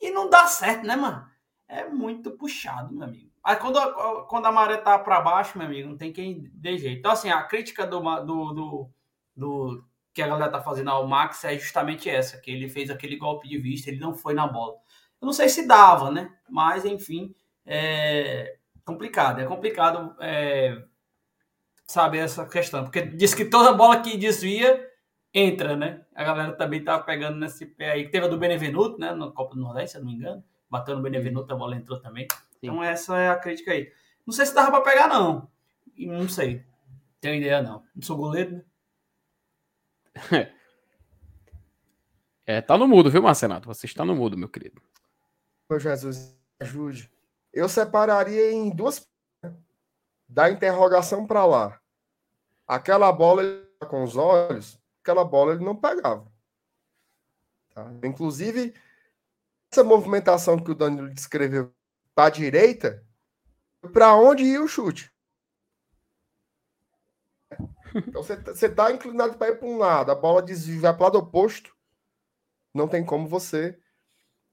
E 0.00 0.10
não 0.10 0.28
dá 0.28 0.46
certo, 0.46 0.84
né, 0.84 0.96
mano? 0.96 1.24
É 1.68 1.88
muito 1.88 2.32
puxado, 2.32 2.92
meu 2.92 3.04
amigo. 3.04 3.30
Aí 3.42 3.56
quando, 3.56 3.78
quando 4.26 4.46
a 4.46 4.52
maré 4.52 4.76
tá 4.76 4.98
para 4.98 5.20
baixo, 5.20 5.56
meu 5.56 5.68
amigo, 5.68 5.88
não 5.88 5.96
tem 5.96 6.12
quem 6.12 6.50
dê 6.52 6.76
jeito. 6.76 6.98
Então, 6.98 7.12
assim, 7.12 7.30
a 7.30 7.44
crítica 7.44 7.86
do, 7.86 8.00
do, 8.00 8.52
do, 8.52 8.90
do 9.36 9.84
que 10.16 10.22
a 10.22 10.28
galera 10.28 10.50
tá 10.50 10.62
fazendo 10.62 10.88
ao 10.88 11.06
Max 11.06 11.44
é 11.44 11.58
justamente 11.58 12.08
essa, 12.08 12.38
que 12.38 12.50
ele 12.50 12.70
fez 12.70 12.88
aquele 12.88 13.16
golpe 13.16 13.46
de 13.46 13.58
vista, 13.58 13.90
ele 13.90 14.00
não 14.00 14.14
foi 14.14 14.32
na 14.32 14.46
bola. 14.46 14.72
Eu 15.20 15.26
não 15.26 15.32
sei 15.34 15.46
se 15.46 15.66
dava, 15.66 16.10
né? 16.10 16.34
Mas, 16.48 16.86
enfim, 16.86 17.34
é 17.66 18.56
complicado. 18.82 19.42
É 19.42 19.44
complicado 19.44 20.16
é, 20.18 20.82
saber 21.86 22.20
essa 22.20 22.46
questão. 22.46 22.84
Porque 22.84 23.02
diz 23.02 23.34
que 23.34 23.44
toda 23.44 23.74
bola 23.74 24.00
que 24.00 24.16
desvia, 24.16 24.88
entra, 25.34 25.76
né? 25.76 26.00
A 26.14 26.24
galera 26.24 26.52
também 26.54 26.82
tá 26.82 26.98
pegando 26.98 27.38
nesse 27.38 27.66
pé 27.66 27.90
aí. 27.90 28.08
Teve 28.08 28.24
a 28.24 28.28
do 28.30 28.38
Benevenuto, 28.38 28.98
né? 28.98 29.12
Na 29.12 29.30
Copa 29.30 29.54
do 29.54 29.60
Nordeste, 29.60 29.90
se 29.90 29.96
eu 29.98 30.00
não 30.00 30.10
me 30.10 30.16
engano. 30.16 30.42
Bateu 30.70 30.96
no 30.96 31.02
Benevenuto, 31.02 31.52
a 31.52 31.56
bola 31.56 31.76
entrou 31.76 32.00
também. 32.00 32.26
Então 32.56 32.82
essa 32.82 33.18
é 33.18 33.28
a 33.28 33.36
crítica 33.36 33.72
aí. 33.72 33.92
Não 34.26 34.32
sei 34.32 34.46
se 34.46 34.54
dava 34.54 34.70
para 34.70 34.80
pegar, 34.80 35.08
não. 35.08 35.46
Não 35.98 36.26
sei. 36.26 36.64
Tenho 37.20 37.34
ideia, 37.34 37.60
não. 37.60 37.84
Não 37.94 38.02
sou 38.02 38.16
goleiro, 38.16 38.52
né? 38.52 38.62
É, 42.48 42.60
tá 42.60 42.78
no 42.78 42.86
mudo, 42.86 43.10
viu, 43.10 43.20
Marcenato? 43.20 43.66
Você 43.66 43.86
está 43.86 44.04
no 44.04 44.14
mudo, 44.14 44.38
meu 44.38 44.48
querido. 44.48 44.80
Meu 45.68 45.80
Jesus, 45.80 46.32
ajude. 46.60 47.10
Eu 47.52 47.68
separaria 47.68 48.52
em 48.52 48.70
duas. 48.70 49.04
Da 50.28 50.48
interrogação 50.48 51.26
para 51.26 51.44
lá. 51.44 51.80
Aquela 52.66 53.10
bola 53.10 53.42
com 53.88 54.04
os 54.04 54.16
olhos, 54.16 54.78
aquela 55.02 55.24
bola 55.24 55.54
ele 55.54 55.64
não 55.64 55.74
pegava. 55.74 56.30
Tá? 57.74 57.92
Inclusive, 58.04 58.74
essa 59.70 59.84
movimentação 59.84 60.58
que 60.58 60.70
o 60.70 60.74
Danilo 60.74 61.12
descreveu 61.12 61.72
para 62.14 62.26
a 62.26 62.30
direita, 62.30 63.04
para 63.92 64.14
onde 64.14 64.44
ia 64.44 64.62
o 64.62 64.68
chute? 64.68 65.12
Então 67.96 68.22
você 68.22 68.66
está 68.66 68.92
inclinado 68.92 69.38
para 69.38 69.48
ir 69.48 69.58
para 69.58 69.68
um 69.68 69.78
lado, 69.78 70.10
a 70.10 70.14
bola 70.14 70.42
desvia 70.42 70.92
para 70.92 71.00
o 71.00 71.04
lado 71.04 71.18
oposto, 71.18 71.74
não 72.74 72.86
tem 72.86 73.04
como 73.04 73.26
você, 73.26 73.78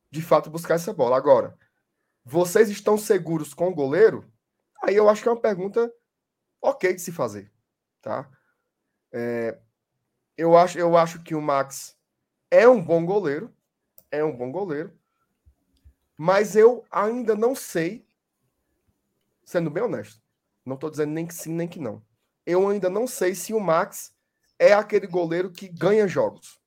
de 0.09 0.21
fato, 0.21 0.49
buscar 0.49 0.75
essa 0.75 0.93
bola. 0.93 1.17
Agora, 1.17 1.57
vocês 2.23 2.69
estão 2.69 2.97
seguros 2.97 3.53
com 3.53 3.67
o 3.67 3.75
goleiro? 3.75 4.31
Aí 4.81 4.95
eu 4.95 5.09
acho 5.09 5.21
que 5.21 5.27
é 5.27 5.31
uma 5.31 5.41
pergunta 5.41 5.91
ok 6.61 6.93
de 6.93 7.01
se 7.01 7.11
fazer, 7.11 7.51
tá? 8.01 8.29
É, 9.11 9.59
eu, 10.37 10.57
acho, 10.57 10.79
eu 10.79 10.95
acho 10.95 11.21
que 11.21 11.35
o 11.35 11.41
Max 11.41 11.97
é 12.49 12.67
um 12.67 12.81
bom 12.81 13.05
goleiro, 13.05 13.53
é 14.09 14.23
um 14.23 14.35
bom 14.35 14.51
goleiro, 14.51 14.97
mas 16.17 16.55
eu 16.55 16.85
ainda 16.89 17.35
não 17.35 17.53
sei, 17.53 18.07
sendo 19.43 19.69
bem 19.69 19.83
honesto, 19.83 20.21
não 20.65 20.75
estou 20.75 20.89
dizendo 20.89 21.11
nem 21.11 21.27
que 21.27 21.33
sim, 21.33 21.51
nem 21.51 21.67
que 21.67 21.79
não 21.79 22.01
eu 22.45 22.67
ainda 22.67 22.89
não 22.89 23.07
sei 23.07 23.35
se 23.35 23.53
o 23.53 23.59
Max 23.59 24.11
é 24.59 24.73
aquele 24.73 25.07
goleiro 25.07 25.51
que 25.51 25.67
ganha 25.67 26.07
jogos. 26.07 26.59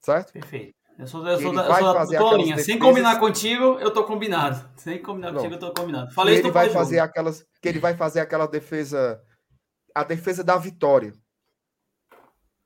Certo? 0.00 0.32
Perfeito. 0.32 0.74
Eu 0.98 1.06
sou, 1.06 1.26
eu 1.26 1.40
sou, 1.40 1.54
da, 1.54 1.62
eu 1.62 1.74
sou 1.74 1.94
da 1.94 2.36
defesas... 2.36 2.66
Sem 2.66 2.78
combinar 2.78 3.20
contigo, 3.20 3.78
eu 3.78 3.92
tô 3.92 4.04
combinado. 4.04 4.68
Sem 4.76 5.00
combinar 5.00 5.32
contigo, 5.32 5.54
eu 5.54 5.58
tô 5.58 5.72
combinado. 5.72 6.12
Falei 6.12 6.36
que 6.36 6.46
ele 6.46 6.50
vai 6.50 6.70
fazer 6.70 6.96
jogo. 6.96 7.08
aquelas 7.08 7.46
que 7.62 7.68
ele 7.68 7.78
vai 7.78 7.96
fazer 7.96 8.20
aquela 8.20 8.48
defesa 8.48 9.22
a 9.94 10.02
defesa 10.02 10.42
da 10.42 10.56
vitória. 10.56 11.12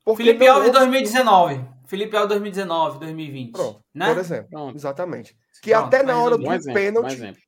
Porque 0.04 0.24
Felipe 0.24 0.46
Alves 0.46 0.68
houve... 0.68 0.78
2019. 0.78 1.64
Felipe 1.86 2.16
Alves 2.16 2.30
2019, 2.30 2.98
2020. 3.00 3.52
Pronto, 3.52 3.80
né? 3.94 4.08
Por 4.08 4.18
exemplo. 4.18 4.50
Pronto. 4.50 4.76
Exatamente. 4.76 5.36
Que 5.62 5.70
Pronto, 5.70 5.86
até 5.86 6.02
na 6.02 6.18
hora 6.18 6.38
de 6.38 6.46
um 6.46 6.52
exemplo, 6.52 6.80
pênalti, 6.80 7.46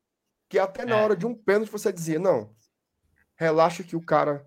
que 0.51 0.59
até 0.59 0.85
na 0.85 0.97
é. 0.97 1.03
hora 1.03 1.17
de 1.17 1.27
um 1.27 1.35
pênalti 1.35 1.71
você 1.71 1.91
dizia, 1.93 2.19
não, 2.19 2.51
relaxa 3.37 3.83
que 3.83 3.97
o 3.97 4.05
cara 4.05 4.47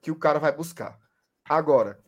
que 0.00 0.10
o 0.10 0.16
cara 0.16 0.38
vai 0.38 0.52
buscar. 0.52 0.98
Agora, 1.44 2.02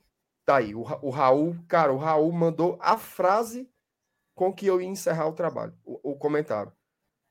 tá 0.45 0.57
aí, 0.57 0.75
o, 0.75 0.81
o 0.81 1.11
Raul, 1.11 1.57
cara, 1.69 1.93
o 1.93 1.99
Raul 1.99 2.33
mandou 2.33 2.79
a 2.81 2.97
frase 2.97 3.71
com 4.35 4.53
que 4.53 4.67
eu 4.67 4.81
ia 4.81 4.89
encerrar 4.89 5.27
o 5.27 5.35
trabalho, 5.35 5.77
o, 5.85 6.13
o 6.13 6.17
comentário. 6.17 6.73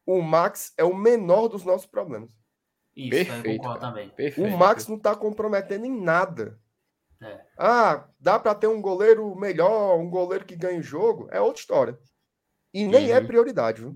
O 0.06 0.22
Max 0.22 0.74
é 0.78 0.84
o 0.84 0.96
menor 0.96 1.48
dos 1.48 1.64
nossos 1.64 1.88
problemas. 1.88 2.30
Isso, 2.96 3.10
Perfeito, 3.10 3.68
eu 3.68 3.80
também. 3.80 4.10
Perfeito. 4.10 4.48
O 4.48 4.58
Max 4.58 4.88
não 4.88 5.00
tá 5.00 5.16
comprometendo 5.16 5.86
em 5.86 6.02
nada. 6.02 6.60
É. 7.22 7.46
Ah, 7.58 8.08
dá 8.20 8.40
para 8.40 8.56
ter 8.56 8.68
um 8.68 8.82
goleiro 8.82 9.36
melhor, 9.36 9.98
um 9.98 10.10
goleiro 10.10 10.46
que 10.46 10.56
ganha 10.56 10.80
o 10.80 10.84
jogo? 10.84 11.28
É 11.32 11.40
outra 11.40 11.62
história. 11.62 12.00
E 12.74 12.86
nem 12.86 13.10
é 13.10 13.18
uhum. 13.18 13.24
é 13.24 13.28
prioridade, 13.28 13.82
viu? 13.82 13.96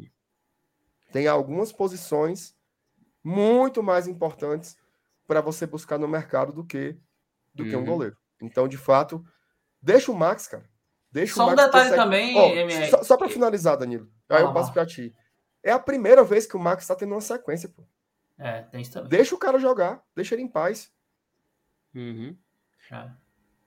Tem 1.11 1.27
algumas 1.27 1.71
posições 1.71 2.55
muito 3.26 3.82
mais 3.82 4.07
importantes 4.07 4.78
para 5.28 5.41
você 5.41 5.65
buscar 5.65 5.97
no 5.97 6.07
mercado 6.07 6.53
do 6.53 6.63
que 6.63 6.95
do 7.55 7.63
uhum. 7.63 7.69
que 7.69 7.76
um 7.76 7.80
uhum. 7.80 7.86
goleiro. 7.86 8.17
Então, 8.39 8.67
de 8.67 8.78
fato, 8.78 9.26
deixa 9.82 10.11
o 10.11 10.15
Max, 10.15 10.47
cara. 10.47 10.69
Deixa 11.11 11.34
só 11.34 11.47
o 11.47 11.47
Max 11.47 11.63
um 11.63 11.65
detalhe 11.65 11.89
consegue... 11.89 12.03
também, 12.03 12.36
oh, 12.38 12.89
Só, 12.89 13.03
só 13.03 13.17
para 13.17 13.30
finalizar, 13.30 13.78
Danilo. 13.78 14.07
Aí 14.30 14.38
ah, 14.38 14.41
eu 14.41 14.53
passo 14.53 14.71
para 14.71 14.86
ti. 14.86 15.15
É 15.63 15.71
a 15.71 15.80
primeira 15.80 16.23
vez 16.23 16.45
que 16.45 16.55
o 16.55 16.59
Max 16.59 16.84
está 16.84 16.95
tendo 16.95 17.13
uma 17.13 17.21
sequência, 17.21 17.67
pô. 17.69 17.84
É, 18.38 18.61
tem 18.63 18.82
isso 18.82 18.91
também. 18.91 19.09
Deixa 19.09 19.34
o 19.34 19.39
cara 19.39 19.57
jogar, 19.57 20.03
deixa 20.15 20.36
ele 20.36 20.43
em 20.43 20.47
paz. 20.47 20.91
Uhum. 21.95 22.36
É. 22.91 23.09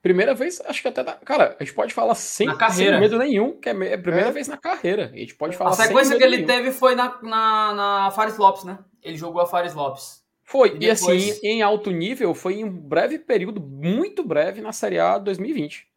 Primeira 0.01 0.33
vez, 0.33 0.61
acho 0.61 0.81
que 0.81 0.87
até. 0.87 1.03
Da... 1.03 1.15
Cara, 1.15 1.57
a 1.59 1.63
gente 1.63 1.73
pode 1.73 1.93
falar 1.93 2.15
sem, 2.15 2.47
sem 2.71 2.99
medo 2.99 3.17
nenhum, 3.17 3.59
que 3.59 3.67
é 3.67 3.71
a 3.73 3.97
primeira 3.97 4.29
é. 4.29 4.31
vez 4.31 4.47
na 4.47 4.55
carreira. 4.55 5.09
A 5.11 5.17
gente 5.17 5.35
pode 5.35 5.57
falar 5.57 5.71
A 5.71 5.73
sequência 5.73 6.17
que 6.17 6.23
ele 6.23 6.37
nenhum. 6.37 6.47
teve 6.47 6.71
foi 6.71 6.95
na, 6.95 7.21
na, 7.21 7.73
na 7.73 8.11
Fares 8.11 8.37
Lopes, 8.37 8.63
né? 8.63 8.79
Ele 9.03 9.17
jogou 9.17 9.41
a 9.41 9.45
Fares 9.45 9.73
Lopes. 9.73 10.23
Foi, 10.43 10.69
e, 10.69 10.79
depois... 10.79 11.23
e, 11.23 11.31
assim, 11.31 11.47
em 11.47 11.61
alto 11.61 11.91
nível, 11.91 12.33
foi 12.33 12.55
em 12.55 12.63
um 12.63 12.71
breve 12.71 13.19
período, 13.19 13.61
muito 13.61 14.23
breve, 14.23 14.61
na 14.61 14.71
Série 14.71 14.97
A 14.97 15.19
2020. 15.19 15.87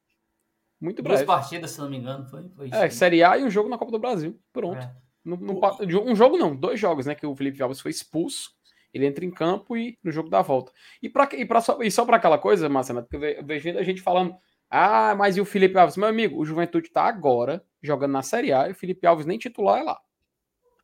Muito 0.79 1.03
breve. 1.03 1.25
Duas 1.25 1.41
partidas, 1.41 1.71
se 1.71 1.81
não 1.81 1.89
me 1.89 1.97
engano, 1.97 2.27
foi, 2.27 2.49
foi 2.51 2.67
isso. 2.67 2.75
É, 2.75 2.83
aí. 2.83 2.91
Série 2.91 3.25
A 3.25 3.39
e 3.39 3.45
um 3.45 3.51
jogo 3.51 3.71
na 3.71 3.79
Copa 3.79 3.93
do 3.93 3.99
Brasil. 3.99 4.39
Pronto. 4.53 4.83
É. 4.83 4.95
No, 5.25 5.37
no, 5.37 5.61
um 6.05 6.15
jogo 6.15 6.37
não, 6.37 6.55
dois 6.55 6.79
jogos, 6.79 7.07
né? 7.07 7.15
Que 7.15 7.25
o 7.25 7.35
Felipe 7.35 7.63
Alves 7.63 7.81
foi 7.81 7.91
expulso. 7.91 8.51
Ele 8.93 9.07
entra 9.07 9.25
em 9.25 9.31
campo 9.31 9.75
e 9.75 9.99
no 10.05 10.13
jogo 10.13 10.29
da 10.29 10.43
volta. 10.43 10.71
E, 11.03 11.09
pra, 11.09 11.29
e, 11.33 11.47
pra, 11.47 11.63
só, 11.63 11.81
e 11.81 11.91
só 11.91 12.05
para 12.05 12.19
aquela 12.19 12.37
coisa, 12.37 12.69
Marcelo, 12.69 13.03
porque 13.03 13.39
eu 13.39 13.47
vejo 13.47 13.79
a 13.79 13.83
gente 13.83 14.03
falando, 14.03 14.37
ah, 14.69 15.15
mas 15.15 15.39
e 15.39 15.41
o 15.41 15.47
Felipe 15.47 15.79
Alves? 15.79 15.97
Meu 15.97 16.09
amigo, 16.09 16.39
o 16.39 16.45
Juventude 16.45 16.91
tá 16.91 17.05
agora 17.05 17.65
jogando 17.83 18.13
na 18.13 18.23
Série 18.23 18.53
A 18.53 18.69
e 18.69 18.73
o 18.73 18.75
Felipe 18.75 19.07
Alves 19.07 19.25
nem 19.25 19.39
titular 19.39 19.81
é 19.81 19.83
lá. 19.83 19.99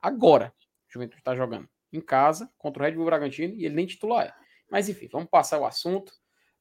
Agora, 0.00 0.54
o 0.88 0.92
Juventude 0.92 1.22
tá 1.22 1.34
jogando 1.34 1.68
em 1.92 2.00
casa 2.00 2.50
contra 2.58 2.82
o 2.82 2.86
Red 2.86 2.92
Bull 2.92 3.06
Bragantino 3.06 3.54
e 3.54 3.64
ele 3.64 3.74
nem 3.74 3.86
titular 3.86 4.26
é. 4.26 4.34
Mas 4.70 4.88
enfim, 4.88 5.08
vamos 5.10 5.28
passar 5.30 5.58
o 5.58 5.66
assunto. 5.66 6.12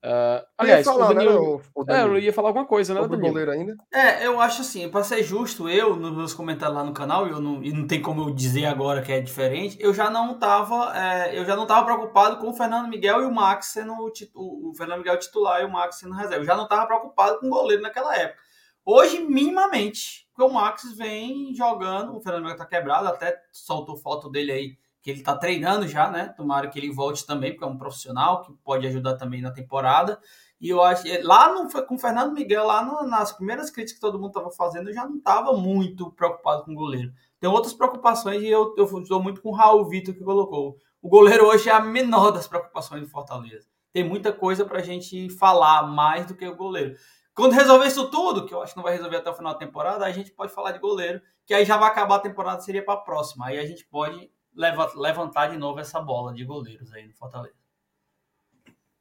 Uh, 0.03 0.45
aliás, 0.57 0.85
falar, 0.85 1.09
o 1.09 1.13
Danilo, 1.13 1.31
né, 1.31 1.39
o, 1.39 1.81
o 1.81 1.83
Danilo. 1.83 2.15
É, 2.15 2.19
eu 2.19 2.23
ia 2.23 2.31
falar 2.31 2.49
alguma 2.49 2.67
coisa, 2.67 2.93
né, 2.93 3.01
Sobre 3.01 3.17
goleiro 3.17 3.51
ainda? 3.51 3.75
É, 3.91 4.25
eu 4.25 4.39
acho 4.39 4.61
assim, 4.61 4.87
para 4.89 5.03
ser 5.03 5.23
justo, 5.23 5.67
eu, 5.67 5.95
nos 5.95 6.15
meus 6.15 6.33
comentários 6.35 6.77
lá 6.77 6.83
no 6.83 6.93
canal, 6.93 7.27
eu 7.27 7.41
não, 7.41 7.63
e 7.63 7.73
não 7.73 7.87
tem 7.87 7.99
como 7.99 8.21
eu 8.21 8.33
dizer 8.33 8.65
agora 8.65 9.01
que 9.01 9.11
é 9.11 9.19
diferente, 9.19 9.75
eu 9.79 9.93
já 9.93 10.09
não 10.09 10.37
tava, 10.37 10.95
é, 10.95 11.37
eu 11.37 11.43
já 11.43 11.55
não 11.55 11.65
tava 11.65 11.83
preocupado 11.85 12.37
com 12.37 12.49
o 12.49 12.53
Fernando 12.53 12.87
Miguel 12.87 13.23
e 13.23 13.25
o 13.25 13.33
Max 13.33 13.67
sendo 13.67 13.93
o, 14.35 14.69
o 14.69 14.73
Fernando 14.75 14.99
Miguel 14.99 15.17
titular 15.17 15.61
e 15.61 15.65
o 15.65 15.71
Max 15.71 15.97
sendo 15.97 16.13
reserva. 16.13 16.37
Eu 16.37 16.45
já 16.45 16.55
não 16.55 16.67
tava 16.67 16.85
preocupado 16.85 17.39
com 17.39 17.47
o 17.47 17.49
goleiro 17.49 17.81
naquela 17.81 18.15
época. 18.15 18.39
Hoje, 18.85 19.19
minimamente, 19.19 20.27
porque 20.31 20.49
o 20.49 20.53
Max 20.53 20.95
vem 20.95 21.53
jogando, 21.55 22.15
o 22.15 22.21
Fernando 22.21 22.43
Miguel 22.43 22.57
tá 22.57 22.65
quebrado, 22.65 23.07
até 23.07 23.35
soltou 23.51 23.97
foto 23.97 24.29
dele 24.29 24.51
aí, 24.51 24.77
que 25.07 25.11
ele 25.11 25.23
tá 25.23 25.37
treinando 25.37 25.87
já, 25.87 26.11
né? 26.11 26.33
Tomara 26.35 26.67
que 26.67 26.77
ele 26.77 26.91
volte 26.91 27.25
também, 27.25 27.53
porque 27.53 27.63
é 27.63 27.67
um 27.67 27.77
profissional 27.77 28.41
que 28.41 28.51
pode 28.61 28.85
ajudar 28.87 29.15
também 29.15 29.41
na 29.41 29.51
temporada. 29.51 30.19
E 30.59 30.67
eu 30.67 30.83
acho 30.83 31.03
lá 31.23 31.53
no, 31.53 31.69
com 31.85 31.95
o 31.95 31.97
Fernando 31.97 32.33
Miguel, 32.33 32.65
lá 32.65 32.83
no, 32.83 33.07
nas 33.07 33.31
primeiras 33.31 33.69
críticas 33.69 33.93
que 33.93 34.01
todo 34.01 34.19
mundo 34.19 34.31
estava 34.31 34.51
fazendo, 34.51 34.89
eu 34.89 34.93
já 34.93 35.05
não 35.05 35.15
estava 35.15 35.53
muito 35.53 36.11
preocupado 36.11 36.65
com 36.65 36.73
o 36.73 36.75
goleiro. 36.75 37.13
Tem 37.39 37.49
outras 37.49 37.73
preocupações 37.73 38.43
e 38.43 38.49
eu 38.49 38.75
estou 38.75 39.23
muito 39.23 39.41
com 39.41 39.47
o 39.47 39.53
Raul 39.53 39.87
Vitor 39.87 40.13
que 40.13 40.25
colocou. 40.25 40.75
O 41.01 41.07
goleiro 41.07 41.45
hoje 41.45 41.69
é 41.69 41.71
a 41.71 41.79
menor 41.79 42.31
das 42.31 42.45
preocupações 42.45 43.01
do 43.01 43.07
Fortaleza. 43.07 43.65
Tem 43.93 44.03
muita 44.03 44.33
coisa 44.33 44.65
para 44.65 44.79
a 44.79 44.83
gente 44.83 45.29
falar 45.29 45.83
mais 45.83 46.25
do 46.25 46.35
que 46.35 46.45
o 46.45 46.57
goleiro. 46.57 46.97
Quando 47.33 47.53
resolver 47.53 47.87
isso 47.87 48.11
tudo, 48.11 48.45
que 48.45 48.53
eu 48.53 48.61
acho 48.61 48.73
que 48.73 48.77
não 48.77 48.83
vai 48.83 48.97
resolver 48.97 49.15
até 49.15 49.29
o 49.29 49.35
final 49.35 49.53
da 49.53 49.59
temporada, 49.59 50.03
a 50.03 50.11
gente 50.11 50.31
pode 50.31 50.51
falar 50.51 50.73
de 50.73 50.79
goleiro, 50.79 51.21
que 51.45 51.53
aí 51.53 51.63
já 51.63 51.77
vai 51.77 51.87
acabar 51.87 52.17
a 52.17 52.19
temporada, 52.19 52.59
seria 52.59 52.83
para 52.83 52.95
a 52.95 53.01
próxima. 53.01 53.45
Aí 53.45 53.57
a 53.57 53.65
gente 53.65 53.85
pode 53.85 54.29
levantar 54.57 55.51
de 55.51 55.57
novo 55.57 55.79
essa 55.79 56.01
bola 56.01 56.33
de 56.33 56.43
goleiros 56.43 56.91
aí 56.91 57.07
no 57.07 57.13
Fortaleza. 57.13 57.55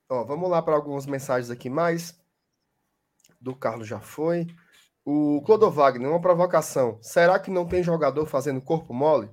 Ó, 0.09 0.25
vamos 0.25 0.51
lá 0.51 0.63
para 0.63 0.75
algumas 0.75 1.07
mensagens 1.07 1.51
aqui 1.51 1.71
mais. 1.71 2.19
Do 3.41 3.57
Carlos 3.57 3.89
já 3.89 4.01
foi. 4.01 4.47
O 5.05 5.43
Clodovagner, 5.45 6.09
uma 6.09 6.21
provocação. 6.21 6.99
Será 7.03 7.39
que 7.39 7.51
não 7.51 7.67
tem 7.67 7.83
jogador 7.83 8.27
fazendo 8.27 8.61
corpo 8.61 8.93
mole? 8.93 9.31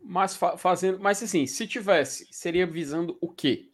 Mas 0.00 0.36
fa 0.36 0.56
fazendo, 0.56 1.00
mas 1.00 1.22
assim, 1.22 1.46
se 1.46 1.66
tivesse, 1.66 2.28
seria 2.30 2.66
visando 2.66 3.16
o 3.20 3.32
quê? 3.32 3.72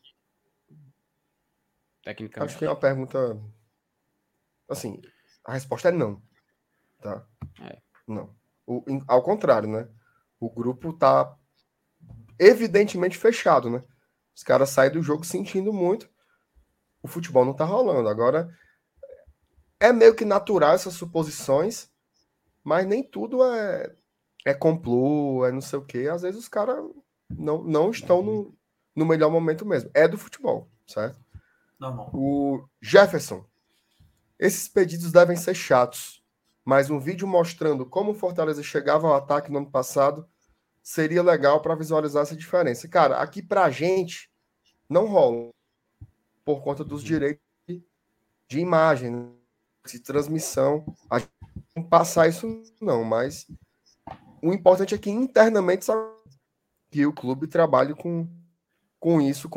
Tecnicamente. 2.02 2.50
Acho 2.50 2.58
que 2.58 2.64
é 2.64 2.68
uma 2.68 2.76
pergunta 2.76 3.38
assim, 4.68 5.02
a 5.44 5.52
resposta 5.52 5.88
é 5.88 5.92
não. 5.92 6.22
Tá? 7.00 7.26
É. 7.60 7.82
Não. 8.06 8.34
O, 8.70 8.84
ao 9.08 9.20
contrário, 9.20 9.68
né? 9.68 9.88
O 10.38 10.48
grupo 10.48 10.92
tá 10.92 11.36
evidentemente 12.38 13.18
fechado, 13.18 13.68
né? 13.68 13.82
Os 14.32 14.44
caras 14.44 14.70
saem 14.70 14.92
do 14.92 15.02
jogo 15.02 15.24
sentindo 15.24 15.72
muito. 15.72 16.08
O 17.02 17.08
futebol 17.08 17.44
não 17.44 17.52
tá 17.52 17.64
rolando. 17.64 18.08
Agora, 18.08 18.48
é 19.80 19.92
meio 19.92 20.14
que 20.14 20.24
natural 20.24 20.74
essas 20.74 20.94
suposições, 20.94 21.90
mas 22.62 22.86
nem 22.86 23.02
tudo 23.02 23.42
é, 23.44 23.92
é 24.44 24.54
complô, 24.54 25.44
é 25.44 25.50
não 25.50 25.60
sei 25.60 25.80
o 25.80 25.84
quê. 25.84 26.08
Às 26.08 26.22
vezes 26.22 26.38
os 26.38 26.48
caras 26.48 26.78
não, 27.28 27.64
não 27.64 27.90
estão 27.90 28.22
no, 28.22 28.56
no 28.94 29.04
melhor 29.04 29.32
momento 29.32 29.66
mesmo. 29.66 29.90
É 29.92 30.06
do 30.06 30.16
futebol, 30.16 30.70
certo? 30.86 31.18
Normal. 31.76 32.10
O 32.14 32.68
Jefferson. 32.80 33.44
Esses 34.38 34.68
pedidos 34.68 35.10
devem 35.10 35.36
ser 35.36 35.54
chatos, 35.54 36.19
mas 36.64 36.90
um 36.90 36.98
vídeo 36.98 37.26
mostrando 37.26 37.86
como 37.86 38.12
o 38.12 38.14
Fortaleza 38.14 38.62
chegava 38.62 39.08
ao 39.08 39.14
ataque 39.14 39.50
no 39.50 39.58
ano 39.58 39.70
passado 39.70 40.28
seria 40.82 41.22
legal 41.22 41.60
para 41.60 41.74
visualizar 41.74 42.22
essa 42.22 42.36
diferença. 42.36 42.88
Cara, 42.88 43.18
aqui 43.20 43.42
pra 43.42 43.70
gente 43.70 44.30
não 44.88 45.06
rola 45.06 45.50
por 46.44 46.62
conta 46.62 46.84
dos 46.84 47.02
direitos 47.02 47.42
de 48.48 48.58
imagem, 48.58 49.32
de 49.86 50.00
transmissão. 50.00 50.84
A 51.08 51.20
gente 51.20 51.30
não 51.76 51.82
passar 51.84 52.28
isso 52.28 52.62
não, 52.80 53.04
mas 53.04 53.46
o 54.42 54.52
importante 54.52 54.94
é 54.94 54.98
que 54.98 55.10
internamente 55.10 55.86
que 56.90 57.06
o 57.06 57.12
clube 57.12 57.46
trabalhe 57.46 57.94
com, 57.94 58.28
com 58.98 59.20
isso. 59.20 59.48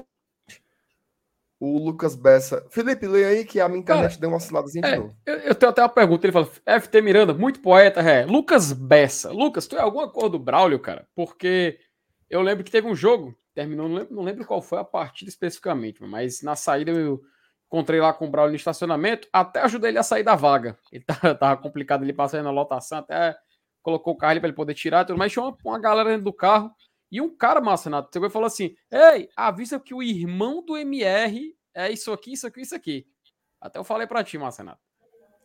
O 1.65 1.77
Lucas 1.77 2.13
Bessa. 2.13 2.67
Felipe, 2.69 3.07
lê 3.07 3.23
aí 3.23 3.45
que 3.45 3.61
a 3.61 3.69
minha 3.69 3.79
internet 3.79 4.09
Cara, 4.09 4.19
deu 4.19 4.29
uma 4.29 4.35
osciladazinha 4.35 4.85
é, 4.85 4.91
de 4.91 4.97
novo. 4.97 5.15
Eu, 5.25 5.35
eu, 5.35 5.55
tenho 5.55 5.69
até 5.69 5.81
uma 5.81 5.87
pergunta. 5.87 6.25
Ele 6.25 6.33
fala: 6.33 6.49
FT 6.81 7.01
Miranda, 7.01 7.33
muito 7.33 7.61
poeta, 7.61 8.01
é. 8.01 8.25
Lucas 8.25 8.73
Bessa. 8.73 9.31
Lucas, 9.31 9.65
tu 9.65 9.77
é 9.77 9.79
alguma 9.79 10.11
cor 10.11 10.27
do 10.27 10.37
Braulio, 10.37 10.77
cara? 10.77 11.07
Porque 11.15 11.79
eu 12.29 12.41
lembro 12.41 12.65
que 12.65 12.71
teve 12.71 12.85
um 12.85 12.93
jogo, 12.93 13.33
terminou, 13.55 13.87
não 13.87 13.95
lembro, 13.95 14.13
não 14.13 14.23
lembro 14.23 14.45
qual 14.45 14.61
foi 14.61 14.77
a 14.77 14.83
partida 14.83 15.29
especificamente, 15.29 16.03
mas 16.03 16.41
na 16.41 16.53
saída 16.53 16.91
eu 16.91 17.21
encontrei 17.67 18.01
lá 18.01 18.11
com 18.11 18.25
o 18.25 18.29
Braulio 18.29 18.51
no 18.51 18.57
estacionamento, 18.57 19.29
até 19.31 19.61
ajudei 19.61 19.91
ele 19.91 19.99
a 19.99 20.03
sair 20.03 20.23
da 20.23 20.35
vaga. 20.35 20.77
Ele 20.91 21.05
tava, 21.05 21.33
tava 21.33 21.61
complicado 21.61 22.03
ele 22.03 22.11
passar 22.11 22.43
na 22.43 22.51
lotação, 22.51 22.97
até 22.97 23.37
colocou 23.81 24.15
o 24.15 24.17
carro 24.17 24.31
ali 24.31 24.41
para 24.41 24.49
ele 24.49 24.55
poder 24.55 24.73
tirar, 24.73 25.05
tudo, 25.05 25.17
mas 25.17 25.31
tinha 25.31 25.45
uma, 25.45 25.57
uma 25.63 25.79
galera 25.79 26.09
dentro 26.09 26.25
do 26.25 26.33
carro 26.33 26.69
e 27.13 27.21
um 27.21 27.29
cara, 27.29 27.61
massa, 27.61 27.89
Renato, 27.89 28.09
chegou 28.11 28.27
e 28.27 28.31
falou 28.31 28.47
assim: 28.47 28.75
Ei, 28.89 29.29
avisa 29.35 29.79
que 29.79 29.93
o 29.93 30.01
irmão 30.01 30.65
do 30.65 30.75
MR 30.75 31.55
é 31.71 31.91
isso 31.91 32.11
aqui, 32.11 32.33
isso 32.33 32.47
aqui, 32.47 32.61
isso 32.61 32.73
aqui. 32.73 33.05
Até 33.61 33.77
eu 33.77 33.83
falei 33.83 34.07
para 34.07 34.23
ti, 34.23 34.35
massa, 34.35 34.63
Renato. 34.63 34.81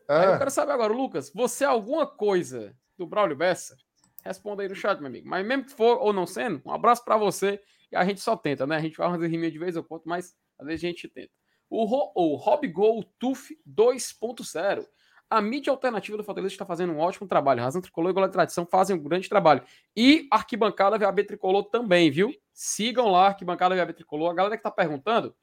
Ah. 0.09 0.21
Aí 0.21 0.27
eu 0.29 0.39
quero 0.39 0.51
saber 0.51 0.73
agora, 0.73 0.95
Lucas, 0.95 1.31
você 1.31 1.65
é 1.65 1.67
alguma 1.67 2.07
coisa 2.07 2.75
do 2.97 3.07
Braulio 3.07 3.37
Bessa? 3.37 3.77
Responda 4.25 4.63
aí 4.63 4.69
no 4.71 4.75
chat, 4.75 4.99
meu 4.99 5.09
amigo. 5.09 5.29
Mas 5.29 5.47
mesmo 5.47 5.65
que 5.65 5.73
for 5.73 5.99
ou 5.99 6.11
não 6.11 6.27
sendo, 6.27 6.63
um 6.65 6.73
abraço 6.73 7.05
para 7.05 7.19
você. 7.19 7.61
E 7.93 7.97
a 7.97 8.03
gente 8.03 8.23
só 8.23 8.35
tenta, 8.35 8.67
né? 8.67 8.77
A 8.77 8.81
gente 8.81 8.97
vai 8.97 9.11
fazer 9.11 9.29
riminha 9.29 9.51
de 9.51 9.59
vez 9.59 9.77
ou 9.77 9.85
quanto, 9.85 10.09
mas 10.09 10.35
às 10.59 10.67
vezes 10.67 10.83
a 10.83 10.87
gente 10.89 11.07
tenta. 11.07 11.31
O, 11.69 11.85
Ro, 11.85 12.13
o 12.15 12.37
Rob 12.37 12.67
Gol 12.69 13.05
Tuf 13.19 13.55
2.0. 13.69 14.87
A 15.31 15.43
mídia 15.43 15.71
alternativa 15.71 16.17
do 16.17 16.25
Fortaleza 16.25 16.55
está 16.55 16.65
fazendo 16.65 16.93
um 16.93 16.99
ótimo 16.99 17.29
trabalho. 17.29 17.63
Razão 17.63 17.83
Tricolor 17.83 18.11
e 18.11 18.15
Gola 18.15 18.29
de 18.29 18.33
Tradição 18.33 18.65
fazem 18.65 18.97
um 18.97 19.03
grande 19.03 19.29
trabalho. 19.29 19.63
E 19.95 20.27
Arquibancada 20.31 20.99
VAB 20.99 21.25
Tricolor 21.25 21.65
também, 21.65 22.11
viu? 22.11 22.33
Sigam 22.53 23.11
lá, 23.11 23.29
Arquibancada 23.29 23.77
VAB 23.77 23.93
Tricolor. 23.93 24.31
A 24.31 24.35
galera 24.35 24.57
que 24.57 24.61
está 24.61 24.71
perguntando, 24.71 25.35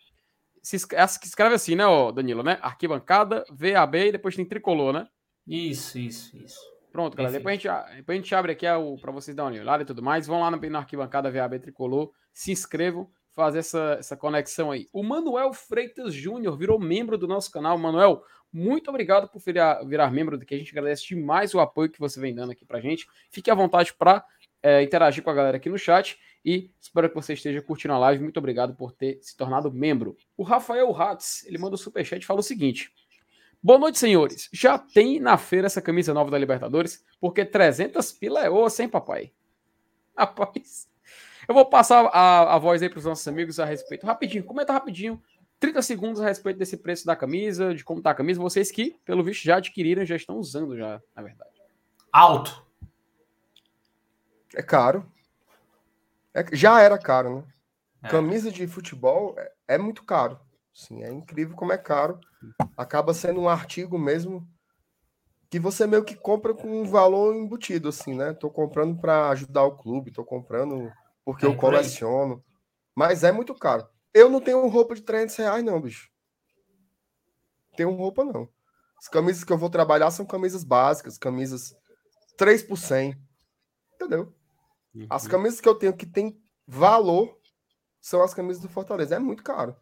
se 0.64 0.76
escreve 0.76 1.54
assim, 1.54 1.76
né, 1.76 1.84
Danilo, 2.14 2.42
né? 2.42 2.58
Arquibancada, 2.62 3.44
VAB 3.52 3.96
e 3.96 4.12
depois 4.14 4.36
tem 4.36 4.46
Tricolor, 4.46 4.92
né? 4.92 5.08
Isso, 5.48 6.00
isso, 6.00 6.36
isso. 6.36 6.60
Pronto, 6.92 7.16
galera. 7.16 7.38
Depois 7.38 7.54
a, 7.54 7.56
gente, 7.56 7.96
depois 7.98 8.18
a 8.18 8.22
gente 8.22 8.36
abre 8.36 8.52
aqui 8.54 8.66
para 9.02 9.12
vocês 9.12 9.36
darem 9.36 9.60
uma 9.60 9.64
olhada 9.64 9.84
e 9.84 9.86
tudo 9.86 10.02
mais. 10.02 10.26
Vão 10.26 10.40
lá 10.40 10.50
na, 10.50 10.58
na 10.58 10.80
Arquibancada 10.80 11.30
VAB 11.30 11.60
Tricolor, 11.60 12.12
se 12.34 12.52
inscrevam, 12.52 13.12
fazer 13.36 13.60
essa, 13.60 13.98
essa 14.00 14.16
conexão 14.16 14.72
aí. 14.72 14.88
O 14.94 15.04
Manuel 15.04 15.54
Freitas 15.54 16.14
Júnior 16.14 16.58
virou 16.58 16.80
membro 16.80 17.18
do 17.18 17.28
nosso 17.28 17.52
canal. 17.52 17.78
Manuel, 17.78 18.24
muito 18.52 18.90
obrigado 18.90 19.28
por 19.28 19.40
virar, 19.40 19.84
virar 19.84 20.10
membro 20.10 20.38
daqui. 20.38 20.56
A 20.56 20.58
gente 20.58 20.72
agradece 20.72 21.06
demais 21.06 21.54
o 21.54 21.60
apoio 21.60 21.90
que 21.90 22.00
você 22.00 22.20
vem 22.20 22.34
dando 22.34 22.52
aqui 22.52 22.64
pra 22.64 22.80
gente. 22.80 23.06
Fique 23.30 23.52
à 23.52 23.56
vontade 23.56 23.94
para 23.94 24.26
é, 24.64 24.82
interagir 24.82 25.22
com 25.22 25.30
a 25.30 25.34
galera 25.34 25.58
aqui 25.58 25.70
no 25.70 25.78
chat 25.78 26.18
e 26.44 26.72
espero 26.80 27.10
que 27.10 27.16
você 27.16 27.34
esteja 27.34 27.62
curtindo 27.62 27.94
a 27.94 27.98
live. 27.98 28.24
Muito 28.24 28.38
obrigado 28.38 28.74
por 28.74 28.94
ter 28.94 29.20
se 29.22 29.36
tornado 29.36 29.72
membro. 29.72 30.16
O 30.38 30.44
Rafael 30.44 30.90
Hatz, 30.96 31.46
ele 31.46 31.58
manda 31.58 31.72
o 31.72 31.76
um 31.76 31.78
superchat 31.78 32.24
e 32.24 32.26
fala 32.26 32.40
o 32.40 32.44
seguinte: 32.44 32.94
Boa 33.62 33.78
noite, 33.78 34.00
senhores. 34.00 34.50
Já 34.54 34.78
tem 34.78 35.20
na 35.20 35.38
feira 35.38 35.68
essa 35.68 35.82
camisa 35.82 36.14
nova 36.14 36.32
da 36.32 36.38
Libertadores? 36.38 37.04
Porque 37.20 37.44
300 37.44 38.14
pila 38.14 38.46
é 38.46 38.50
osso, 38.50 38.82
hein, 38.82 38.88
papai? 38.88 39.34
Rapaz. 40.16 40.95
Eu 41.48 41.54
vou 41.56 41.66
passar 41.66 42.06
a, 42.08 42.56
a 42.56 42.58
voz 42.58 42.82
aí 42.82 42.89
para 42.89 43.00
os 43.00 43.06
nossos 43.06 43.28
amigos 43.28 43.60
a 43.60 43.66
respeito. 43.66 44.06
Rapidinho, 44.06 44.43
comenta 44.43 44.74
rapidinho. 44.74 45.22
30 45.60 45.82
segundos 45.82 46.22
a 46.22 46.26
respeito 46.26 46.58
desse 46.58 46.78
preço 46.78 47.06
da 47.06 47.16
camisa, 47.16 47.74
de 47.74 47.84
como 47.84 48.02
tá 48.02 48.12
a 48.12 48.16
camisa. 48.16 48.39
Vocês 48.39 48.72
que, 48.72 49.00
pelo 49.06 49.24
visto, 49.24 49.43
já 49.43 49.58
adquiriram, 49.58 50.06
já 50.06 50.16
estão 50.16 50.38
usando 50.38 50.78
já, 50.78 51.02
na 51.16 51.22
verdade. 51.22 51.52
Alto. 52.12 52.66
É 54.56 54.62
caro. 54.62 55.06
É, 56.34 56.46
já 56.54 56.82
era 56.82 56.98
caro, 56.98 57.38
né? 57.38 57.43
É. 58.04 58.10
Camisa 58.10 58.52
de 58.52 58.68
futebol 58.68 59.36
é, 59.38 59.52
é, 59.70 59.78
muito 59.78 60.04
caro. 60.04 60.39
Sim, 60.74 61.04
é 61.04 61.12
incrível 61.12 61.56
como 61.56 61.72
é 61.72 61.78
caro. 61.78 62.20
Acaba 62.78 63.14
sendo 63.14 63.39
um 63.39 63.50
artigo 63.50 63.98
mesmo 63.98 64.48
que 65.50 65.60
você 65.60 65.88
meio 65.88 66.04
que 66.04 66.16
compra 66.16 66.54
com 66.54 66.82
um 66.82 66.86
valor 66.86 67.36
embutido, 67.36 67.89
assim, 67.89 68.14
né? 68.14 68.34
Tô 68.34 68.50
comprando 68.50 69.00
para 69.00 69.30
ajudar 69.30 69.64
o 69.64 69.76
clube, 69.76 70.12
tô 70.12 70.24
comprando 70.24 70.91
porque 71.26 71.46
é, 71.46 71.50
eu 71.50 71.58
coleciono. 71.58 72.44
Mas 72.96 73.24
é 73.24 73.32
muito 73.32 73.54
caro. 73.56 73.86
Eu 74.14 74.30
não 74.30 74.40
tenho 74.40 74.66
roupa 74.68 74.96
de 74.96 75.02
300 75.02 75.36
reais, 75.36 75.64
não, 75.64 75.82
bicho. 75.82 76.10
Tenho 77.76 77.92
roupa, 77.94 78.24
não. 78.24 78.48
As 78.98 79.10
camisas 79.10 79.44
que 79.44 79.52
eu 79.52 79.58
vou 79.58 79.70
trabalhar 79.70 80.10
são 80.12 80.26
camisas 80.26 80.64
básicas, 80.64 81.18
camisas 81.18 81.76
3 82.38 82.64
por 82.64 82.78
100. 82.78 83.20
Entendeu? 83.96 84.34
Uhum. 84.94 85.08
As 85.10 85.28
camisas 85.28 85.60
que 85.60 85.68
eu 85.68 85.76
tenho 85.76 85.96
que 85.96 86.06
tem 86.06 86.42
valor 86.66 87.38
são 88.00 88.24
as 88.24 88.34
camisas 88.34 88.62
do 88.62 88.70
Fortaleza. 88.70 89.16
É 89.16 89.20
muito 89.20 89.44
caro. 89.44 89.76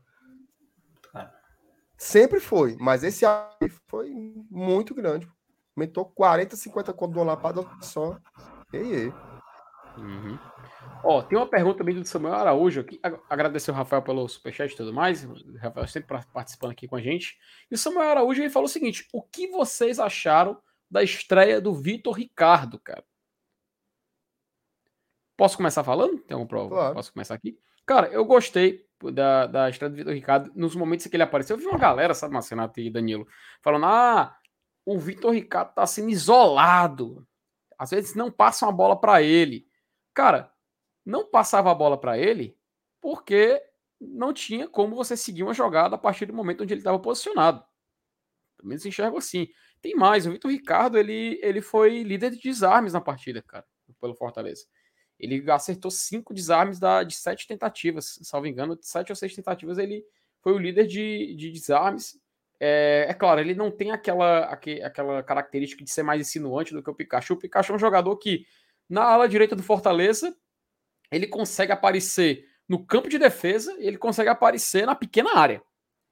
Sempre 1.97 2.39
foi, 2.39 2.75
mas 2.79 3.03
esse 3.03 3.25
aí 3.25 3.69
foi 3.87 4.11
muito 4.49 4.93
grande. 4.93 5.31
Aumentou 5.75 6.05
40, 6.05 6.55
50 6.55 6.93
conto 6.93 7.13
de 7.13 7.19
uma 7.19 7.25
lapada 7.25 7.65
só. 7.81 8.19
Ei, 8.73 8.93
ei. 8.93 9.13
Uhum. 9.97 10.37
Ó, 11.03 11.21
tem 11.21 11.37
uma 11.37 11.47
pergunta 11.47 11.77
também 11.77 11.95
do 11.95 12.05
Samuel 12.05 12.33
Araújo 12.33 12.81
aqui. 12.81 12.99
Agradecer 13.29 13.71
o 13.71 13.73
Rafael 13.73 14.01
pelo 14.01 14.27
superchat 14.27 14.73
e 14.73 14.77
tudo 14.77 14.93
mais. 14.93 15.23
O 15.25 15.57
Rafael 15.57 15.87
sempre 15.87 16.17
participando 16.33 16.71
aqui 16.71 16.87
com 16.87 16.95
a 16.95 17.01
gente. 17.01 17.37
E 17.69 17.75
o 17.75 17.77
Samuel 17.77 18.09
Araújo 18.09 18.41
ele 18.41 18.49
falou 18.49 18.65
o 18.65 18.71
seguinte: 18.71 19.07
o 19.13 19.21
que 19.21 19.47
vocês 19.47 19.99
acharam 19.99 20.57
da 20.89 21.03
estreia 21.03 21.59
do 21.59 21.73
Vitor 21.73 22.13
Ricardo, 22.13 22.79
cara? 22.79 23.03
Posso 25.35 25.57
começar 25.57 25.83
falando? 25.83 26.19
Tem 26.19 26.35
alguma 26.35 26.47
prova? 26.47 26.69
Claro. 26.69 26.95
Posso 26.95 27.11
começar 27.11 27.33
aqui? 27.33 27.57
Cara, 27.85 28.07
eu 28.07 28.23
gostei, 28.23 28.85
da, 29.11 29.47
da 29.47 29.69
estreia 29.69 29.89
do 29.89 29.97
Vitor 29.97 30.13
Ricardo, 30.13 30.51
nos 30.55 30.75
momentos 30.75 31.05
que 31.05 31.15
ele 31.15 31.23
apareceu, 31.23 31.55
eu 31.57 31.59
vi 31.59 31.65
uma 31.67 31.77
galera, 31.77 32.13
sabe, 32.13 32.33
Marcenato 32.33 32.79
e 32.79 32.89
Danilo, 32.89 33.27
falando: 33.61 33.85
ah, 33.85 34.37
o 34.85 34.97
Vitor 34.97 35.33
Ricardo 35.33 35.73
tá 35.73 35.85
sendo 35.85 36.09
isolado. 36.09 37.27
Às 37.77 37.91
vezes 37.91 38.15
não 38.15 38.31
passa 38.31 38.65
uma 38.65 38.71
bola 38.71 38.99
para 38.99 39.21
ele. 39.21 39.65
Cara, 40.13 40.51
não 41.05 41.29
passava 41.29 41.71
a 41.71 41.75
bola 41.75 41.99
para 41.99 42.17
ele 42.17 42.57
porque 43.01 43.61
não 43.99 44.33
tinha 44.33 44.67
como 44.67 44.95
você 44.95 45.15
seguir 45.15 45.43
uma 45.43 45.53
jogada 45.53 45.95
a 45.95 45.99
partir 45.99 46.25
do 46.25 46.33
momento 46.33 46.63
onde 46.63 46.73
ele 46.73 46.81
estava 46.81 46.99
posicionado. 46.99 47.63
Pelo 48.57 48.69
menos 48.69 48.85
enxergo 48.85 49.17
assim. 49.17 49.47
Tem 49.81 49.95
mais, 49.95 50.25
o 50.25 50.31
Vitor 50.31 50.51
Ricardo, 50.51 50.97
ele, 50.97 51.39
ele 51.41 51.61
foi 51.61 52.03
líder 52.03 52.31
de 52.31 52.39
desarmes 52.39 52.93
na 52.93 53.01
partida, 53.01 53.41
cara, 53.41 53.65
pelo 53.99 54.15
Fortaleza. 54.15 54.65
Ele 55.19 55.49
acertou 55.51 55.91
cinco 55.91 56.33
desarmes 56.33 56.79
da, 56.79 57.03
de 57.03 57.15
sete 57.15 57.47
tentativas, 57.47 58.19
salvo 58.23 58.47
engano, 58.47 58.77
de 58.77 58.87
sete 58.87 59.11
ou 59.11 59.15
seis 59.15 59.35
tentativas, 59.35 59.77
ele 59.77 60.05
foi 60.41 60.53
o 60.53 60.57
líder 60.57 60.87
de, 60.87 61.35
de 61.35 61.51
desarmes. 61.51 62.19
É, 62.59 63.07
é, 63.09 63.13
claro, 63.13 63.41
ele 63.41 63.53
não 63.53 63.69
tem 63.69 63.91
aquela, 63.91 64.45
aquela 64.45 65.21
característica 65.21 65.83
de 65.83 65.91
ser 65.91 66.03
mais 66.03 66.21
insinuante 66.21 66.73
do 66.73 66.81
que 66.81 66.89
o 66.89 66.95
Pikachu. 66.95 67.33
O 67.33 67.37
Pikachu 67.37 67.73
é 67.73 67.75
um 67.75 67.79
jogador 67.79 68.15
que, 68.17 68.45
na 68.89 69.03
ala 69.03 69.27
direita 69.27 69.55
do 69.55 69.63
Fortaleza, 69.63 70.35
ele 71.11 71.27
consegue 71.27 71.71
aparecer 71.71 72.45
no 72.67 72.85
campo 72.85 73.09
de 73.09 73.17
defesa 73.17 73.75
e 73.79 73.87
ele 73.87 73.97
consegue 73.97 74.29
aparecer 74.29 74.85
na 74.85 74.95
pequena 74.95 75.37
área. 75.37 75.61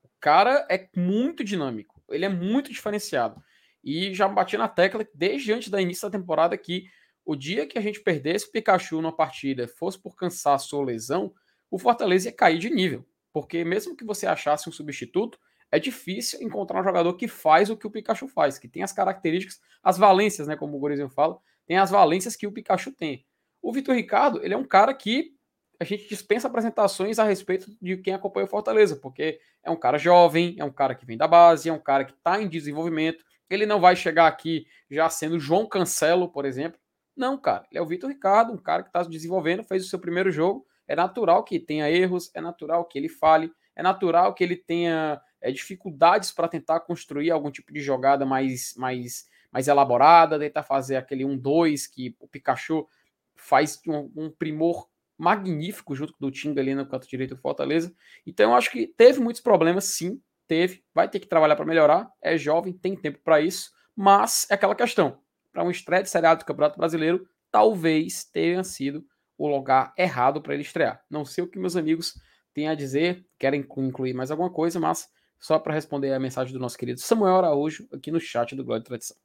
O 0.04 0.10
cara 0.20 0.66
é 0.70 0.90
muito 0.96 1.44
dinâmico, 1.44 2.02
ele 2.10 2.26
é 2.26 2.30
muito 2.30 2.72
diferenciado. 2.72 3.42
E 3.84 4.14
já 4.14 4.28
bati 4.28 4.58
na 4.58 4.68
tecla 4.68 5.08
desde 5.14 5.52
antes 5.52 5.70
da 5.70 5.82
início 5.82 6.08
da 6.08 6.18
temporada 6.18 6.58
que 6.58 6.86
o 7.26 7.36
dia 7.36 7.66
que 7.66 7.78
a 7.78 7.82
gente 7.82 8.02
perdesse 8.02 8.46
o 8.46 8.52
Pikachu 8.52 9.02
numa 9.02 9.16
partida, 9.16 9.68
fosse 9.68 10.00
por 10.00 10.16
cansaço 10.16 10.76
ou 10.76 10.84
lesão, 10.84 11.34
o 11.70 11.80
Fortaleza 11.80 12.30
ia 12.30 12.36
cair 12.36 12.60
de 12.60 12.70
nível. 12.70 13.06
Porque 13.34 13.64
mesmo 13.64 13.96
que 13.96 14.04
você 14.04 14.28
achasse 14.28 14.68
um 14.68 14.72
substituto, 14.72 15.40
é 15.72 15.80
difícil 15.80 16.42
encontrar 16.42 16.82
um 16.82 16.84
jogador 16.84 17.14
que 17.14 17.28
faz 17.28 17.70
o 17.70 17.78
que 17.78 17.88
o 17.88 17.92
Pikachu 17.92 18.28
faz, 18.28 18.60
que 18.60 18.68
tem 18.68 18.84
as 18.84 18.92
características, 18.92 19.62
as 19.82 19.98
valências, 19.98 20.48
né, 20.48 20.56
como 20.56 20.76
o 20.76 20.80
Gorizinho 20.80 21.10
fala, 21.10 21.40
tem 21.72 21.78
as 21.78 21.90
valências 21.90 22.36
que 22.36 22.46
o 22.46 22.52
Pikachu 22.52 22.92
tem. 22.92 23.26
O 23.62 23.72
Vitor 23.72 23.96
Ricardo, 23.96 24.44
ele 24.44 24.54
é 24.54 24.58
um 24.58 24.66
cara 24.66 24.94
que 24.94 25.38
a 25.80 25.86
gente 25.86 26.06
dispensa 26.10 26.50
apresentações 26.50 27.18
a 27.18 27.24
respeito 27.24 27.72
de 27.82 27.96
quem 27.96 28.14
acompanha 28.14 28.46
o 28.46 28.50
Fortaleza, 28.50 28.98
porque 28.98 29.40
é 29.64 29.72
um 29.72 29.78
cara 29.78 29.98
jovem, 29.98 30.54
é 30.60 30.66
um 30.66 30.72
cara 30.74 30.94
que 30.94 31.06
vem 31.06 31.16
da 31.16 31.30
base, 31.30 31.70
é 31.70 31.72
um 31.72 31.80
cara 31.80 32.04
que 32.04 32.12
está 32.12 32.42
em 32.42 32.50
desenvolvimento, 32.50 33.24
ele 33.50 33.66
não 33.66 33.80
vai 33.80 33.96
chegar 33.96 34.28
aqui 34.28 34.68
já 34.90 35.10
sendo 35.10 35.40
João 35.40 35.66
Cancelo, 35.66 36.28
por 36.28 36.44
exemplo. 36.44 36.78
Não, 37.16 37.38
cara, 37.38 37.66
ele 37.72 37.80
é 37.80 37.82
o 37.82 37.88
Vitor 37.88 38.10
Ricardo, 38.10 38.52
um 38.52 38.58
cara 38.58 38.84
que 38.84 38.90
está 38.90 39.06
se 39.06 39.10
desenvolvendo, 39.10 39.64
fez 39.64 39.86
o 39.86 39.88
seu 39.88 39.98
primeiro 39.98 40.30
jogo. 40.30 40.68
É 40.86 40.94
natural 40.94 41.42
que 41.42 41.58
tenha 41.58 41.90
erros, 41.90 42.30
é 42.36 42.42
natural 42.42 42.84
que 42.84 43.00
ele 43.00 43.08
fale, 43.08 43.50
é 43.78 43.82
natural 43.82 44.34
que 44.34 44.44
ele 44.44 44.58
tenha 44.58 45.22
é, 45.40 45.50
dificuldades 45.54 46.34
para 46.34 46.50
tentar 46.50 46.82
construir 46.82 47.32
algum 47.32 47.50
tipo 47.50 47.72
de 47.72 47.80
jogada 47.80 48.26
mais, 48.26 48.74
mais, 48.76 49.26
mais 49.52 49.68
elaborada, 49.68 50.40
tentar 50.40 50.64
fazer 50.64 50.96
aquele 50.96 51.24
1-2 51.24 51.90
que 51.92 52.16
o 52.20 52.28
Pikachu 52.28 52.88
faz 53.36 53.80
um, 53.88 54.12
um, 54.16 54.30
primor 54.30 54.88
magnífico 55.18 55.96
junto 55.96 56.14
do 56.20 56.32
Tinga 56.32 56.62
ali 56.62 56.74
no 56.74 56.86
canto 56.88 57.08
direito 57.08 57.36
do 57.36 57.42
Fortaleza. 57.42 57.94
Então 58.26 58.52
eu 58.52 58.56
acho 58.56 58.72
que 58.72 58.88
teve 58.88 59.20
muitos 59.20 59.42
problemas, 59.42 59.86
sim, 59.86 60.22
teve, 60.48 60.84
vai 60.94 61.10
ter 61.10 61.20
que 61.20 61.28
trabalhar 61.28 61.56
para 61.56 61.66
melhorar, 61.66 62.12
é 62.22 62.38
jovem, 62.38 62.74
tem 62.74 62.96
tempo 62.96 63.20
para 63.24 63.42
isso, 63.42 63.72
mas 63.96 64.48
é 64.50 64.54
aquela 64.54 64.76
questão, 64.76 65.20
para 65.52 65.64
um 65.64 65.72
estreia 65.72 66.04
de 66.04 66.10
Série 66.10 66.36
do 66.36 66.46
Campeonato 66.46 66.78
Brasileiro, 66.78 67.28
talvez 67.52 68.24
tenha 68.24 68.64
sido 68.64 69.06
o 69.38 69.48
lugar 69.48 69.94
errado 69.98 70.42
para 70.42 70.54
ele 70.54 70.64
estrear. 70.64 71.04
Não 71.10 71.26
sei 71.26 71.44
o 71.44 71.48
que 71.48 71.60
meus 71.60 71.76
amigos 71.76 72.14
têm 72.54 72.68
a 72.68 72.76
dizer, 72.76 73.26
querem 73.40 73.66
incluir 73.78 74.14
mais 74.14 74.30
alguma 74.32 74.50
coisa, 74.50 74.80
mas 74.80 75.10
só 75.40 75.58
para 75.58 75.74
responder 75.74 76.14
a 76.14 76.20
mensagem 76.20 76.54
do 76.54 76.60
nosso 76.60 76.78
querido 76.78 77.00
Samuel 77.00 77.38
Araújo 77.38 77.88
aqui 77.92 78.12
no 78.12 78.20
chat 78.20 78.56
do 78.56 78.64
Glória 78.64 78.82
e 78.82 78.86
Tradição. 78.86 79.18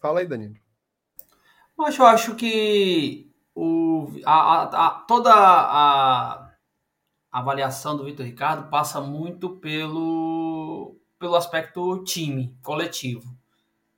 Fala 0.00 0.20
aí, 0.20 0.26
Danilo. 0.26 0.54
Eu 1.78 2.06
acho 2.06 2.34
que 2.34 3.30
o, 3.54 4.08
a, 4.24 4.32
a, 4.32 4.86
a, 4.86 4.90
toda 5.06 5.32
a 5.32 6.50
avaliação 7.30 7.96
do 7.96 8.04
Vitor 8.04 8.24
Ricardo 8.24 8.68
passa 8.68 9.00
muito 9.00 9.56
pelo, 9.56 10.96
pelo 11.18 11.36
aspecto 11.36 12.02
time, 12.04 12.56
coletivo. 12.62 13.36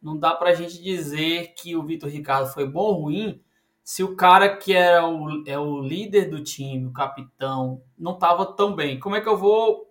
Não 0.00 0.18
dá 0.18 0.34
para 0.34 0.50
a 0.50 0.54
gente 0.54 0.82
dizer 0.82 1.54
que 1.54 1.76
o 1.76 1.82
Vitor 1.84 2.10
Ricardo 2.10 2.52
foi 2.52 2.66
bom 2.66 2.80
ou 2.80 3.02
ruim 3.02 3.40
se 3.84 4.02
o 4.02 4.16
cara 4.16 4.56
que 4.56 4.72
era 4.72 5.06
o, 5.06 5.42
é 5.46 5.58
o 5.58 5.80
líder 5.80 6.30
do 6.30 6.42
time, 6.42 6.86
o 6.86 6.92
capitão, 6.92 7.82
não 7.98 8.14
estava 8.14 8.46
tão 8.46 8.74
bem. 8.74 8.98
Como 8.98 9.16
é 9.16 9.20
que 9.20 9.28
eu 9.28 9.36
vou 9.36 9.88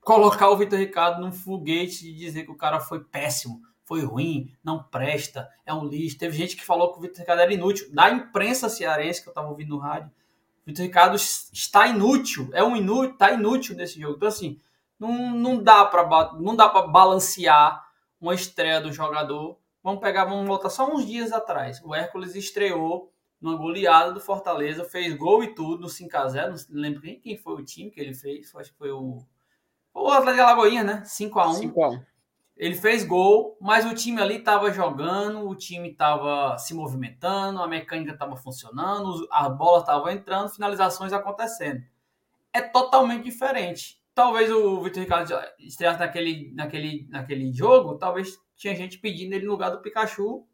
colocar 0.00 0.50
o 0.50 0.56
Vitor 0.56 0.78
Ricardo 0.78 1.20
num 1.20 1.32
foguete 1.32 2.08
e 2.08 2.14
dizer 2.14 2.44
que 2.44 2.52
o 2.52 2.56
cara 2.56 2.80
foi 2.80 3.02
péssimo, 3.04 3.60
foi 3.84 4.02
ruim, 4.02 4.52
não 4.62 4.82
presta, 4.82 5.48
é 5.64 5.72
um 5.72 5.84
lixo? 5.84 6.18
Teve 6.18 6.36
gente 6.36 6.56
que 6.56 6.64
falou 6.64 6.92
que 6.92 6.98
o 6.98 7.02
Vitor 7.02 7.20
Ricardo 7.20 7.40
era 7.40 7.52
inútil. 7.52 7.92
Da 7.92 8.10
imprensa 8.10 8.68
cearense 8.68 9.22
que 9.22 9.28
eu 9.28 9.32
estava 9.32 9.48
ouvindo 9.48 9.70
no 9.70 9.78
rádio, 9.78 10.10
Vitor 10.66 10.84
Ricardo 10.84 11.16
está 11.16 11.86
inútil, 11.86 12.48
é 12.52 12.64
um 12.64 12.74
inútil, 12.74 13.12
está 13.12 13.32
inútil 13.32 13.76
nesse 13.76 14.00
jogo. 14.00 14.16
Então, 14.16 14.28
assim, 14.28 14.58
não, 14.98 15.34
não 15.34 15.62
dá 15.62 15.84
para 15.84 16.02
balancear 16.86 17.86
uma 18.20 18.34
estreia 18.34 18.80
do 18.80 18.90
jogador. 18.90 19.58
Vamos 19.82 20.00
pegar, 20.00 20.24
vamos 20.24 20.46
voltar 20.46 20.70
só 20.70 20.90
uns 20.90 21.06
dias 21.06 21.32
atrás. 21.32 21.82
O 21.84 21.94
Hércules 21.94 22.34
estreou 22.34 23.12
numa 23.38 23.56
goleada 23.56 24.12
do 24.12 24.20
Fortaleza, 24.20 24.84
fez 24.84 25.14
gol 25.14 25.44
e 25.44 25.54
tudo 25.54 25.82
no 25.82 25.88
5x0. 25.88 26.68
Não 26.70 26.80
lembro 26.80 27.02
quem, 27.02 27.36
foi 27.36 27.54
o 27.54 27.64
time 27.64 27.90
que 27.90 28.00
ele 28.00 28.14
fez, 28.14 28.54
acho 28.54 28.72
que 28.72 28.78
foi 28.78 28.90
o. 28.90 29.22
O 29.92 30.08
Atlético 30.08 30.42
de 30.42 30.50
Lagoinha, 30.50 30.82
né? 30.82 31.02
5x1. 31.04 31.72
5x1. 31.72 32.04
Ele 32.56 32.74
fez 32.76 33.04
gol, 33.04 33.58
mas 33.60 33.84
o 33.84 33.94
time 33.94 34.20
ali 34.20 34.36
estava 34.36 34.70
jogando, 34.72 35.48
o 35.48 35.56
time 35.56 35.90
estava 35.90 36.56
se 36.56 36.72
movimentando, 36.72 37.60
a 37.60 37.66
mecânica 37.66 38.12
estava 38.12 38.36
funcionando, 38.36 39.26
a 39.30 39.48
bola 39.48 39.80
estava 39.80 40.12
entrando, 40.12 40.50
finalizações 40.50 41.12
acontecendo. 41.12 41.82
É 42.52 42.60
totalmente 42.60 43.24
diferente. 43.24 44.00
Talvez 44.14 44.52
o 44.52 44.80
Vitor 44.82 45.02
Ricardo 45.02 45.34
estreasse 45.58 45.98
naquele, 45.98 46.52
naquele, 46.54 47.08
naquele 47.10 47.52
jogo, 47.52 47.98
talvez 47.98 48.38
tinha 48.54 48.76
gente 48.76 48.98
pedindo 48.98 49.34
ele 49.34 49.46
no 49.46 49.52
lugar 49.52 49.70
do 49.70 49.82
Pikachu 49.82 50.46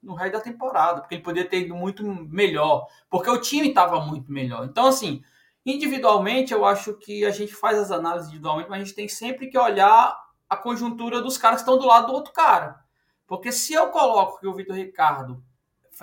no 0.00 0.14
resto 0.14 0.34
da 0.34 0.40
temporada, 0.40 1.00
porque 1.00 1.16
ele 1.16 1.24
poderia 1.24 1.48
ter 1.48 1.62
ido 1.62 1.74
muito 1.74 2.04
melhor, 2.04 2.86
porque 3.10 3.28
o 3.28 3.40
time 3.40 3.70
estava 3.70 4.00
muito 4.00 4.30
melhor. 4.30 4.64
Então, 4.64 4.86
assim, 4.86 5.22
individualmente, 5.66 6.52
eu 6.52 6.64
acho 6.64 6.94
que 6.94 7.24
a 7.24 7.30
gente 7.30 7.52
faz 7.52 7.76
as 7.76 7.90
análises 7.90 8.28
individualmente, 8.28 8.70
mas 8.70 8.80
a 8.80 8.84
gente 8.84 8.94
tem 8.94 9.08
sempre 9.08 9.48
que 9.48 9.58
olhar 9.58 10.16
a 10.48 10.56
conjuntura 10.56 11.20
dos 11.20 11.36
caras 11.36 11.62
que 11.62 11.68
estão 11.68 11.78
do 11.78 11.86
lado 11.86 12.08
do 12.08 12.12
outro 12.12 12.32
cara. 12.32 12.80
Porque 13.26 13.52
se 13.52 13.74
eu 13.74 13.90
coloco 13.90 14.40
que 14.40 14.46
o 14.46 14.54
Vitor 14.54 14.74
Ricardo 14.74 15.42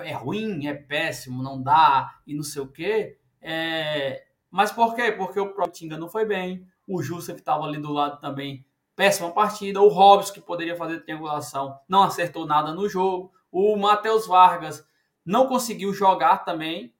é 0.00 0.12
ruim, 0.12 0.66
é 0.66 0.74
péssimo, 0.74 1.42
não 1.42 1.60
dá 1.60 2.20
e 2.26 2.34
não 2.34 2.42
sei 2.42 2.62
o 2.62 2.68
quê, 2.68 3.18
é... 3.40 4.26
mas 4.50 4.70
por 4.70 4.94
quê? 4.94 5.10
Porque 5.10 5.40
o 5.40 5.52
próprio 5.52 5.72
Tinga 5.72 5.98
não 5.98 6.08
foi 6.08 6.24
bem, 6.24 6.66
o 6.86 7.02
Jussa 7.02 7.32
que 7.32 7.40
estava 7.40 7.64
ali 7.64 7.78
do 7.78 7.92
lado 7.92 8.20
também, 8.20 8.64
péssima 8.94 9.30
partida, 9.30 9.80
o 9.80 9.88
Robson 9.88 10.34
que 10.34 10.40
poderia 10.40 10.76
fazer 10.76 11.00
triangulação, 11.00 11.78
não 11.88 12.02
acertou 12.02 12.46
nada 12.46 12.72
no 12.72 12.88
jogo, 12.88 13.32
o 13.50 13.76
Matheus 13.76 14.26
Vargas 14.26 14.86
não 15.24 15.46
conseguiu 15.46 15.92
jogar 15.92 16.44
também, 16.44 16.94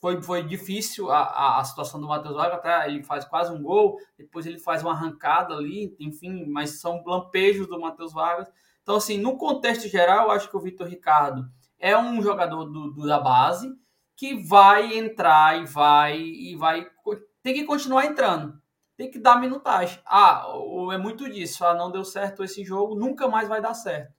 foi, 0.00 0.20
foi 0.22 0.42
difícil 0.42 1.10
a, 1.10 1.20
a, 1.20 1.60
a 1.60 1.64
situação 1.64 2.00
do 2.00 2.08
Matheus 2.08 2.34
Vargas, 2.34 2.58
até 2.58 2.88
ele 2.88 3.02
faz 3.02 3.24
quase 3.24 3.52
um 3.52 3.62
gol, 3.62 3.98
depois 4.16 4.46
ele 4.46 4.58
faz 4.58 4.82
uma 4.82 4.92
arrancada 4.92 5.54
ali, 5.54 5.94
enfim, 6.00 6.46
mas 6.46 6.80
são 6.80 7.02
lampejos 7.04 7.66
do 7.66 7.78
Matheus 7.78 8.12
Vargas. 8.12 8.50
Então, 8.82 8.96
assim, 8.96 9.18
no 9.18 9.36
contexto 9.36 9.86
geral, 9.88 10.26
eu 10.26 10.30
acho 10.30 10.48
que 10.48 10.56
o 10.56 10.60
Vitor 10.60 10.88
Ricardo 10.88 11.46
é 11.78 11.96
um 11.96 12.20
jogador 12.22 12.64
do, 12.64 12.90
do, 12.92 13.06
da 13.06 13.20
base 13.20 13.70
que 14.16 14.34
vai 14.34 14.96
entrar 14.96 15.60
e 15.60 15.66
vai 15.66 16.18
e 16.18 16.56
vai 16.56 16.86
tem 17.42 17.54
que 17.54 17.64
continuar 17.64 18.04
entrando, 18.04 18.60
tem 18.96 19.10
que 19.10 19.18
dar 19.18 19.40
minutagem. 19.40 19.98
Ah, 20.04 20.46
é 20.92 20.98
muito 20.98 21.30
disso. 21.30 21.64
Ah, 21.64 21.74
não 21.74 21.90
deu 21.90 22.04
certo 22.04 22.44
esse 22.44 22.64
jogo, 22.64 22.94
nunca 22.94 23.28
mais 23.28 23.48
vai 23.48 23.60
dar 23.60 23.74
certo. 23.74 24.12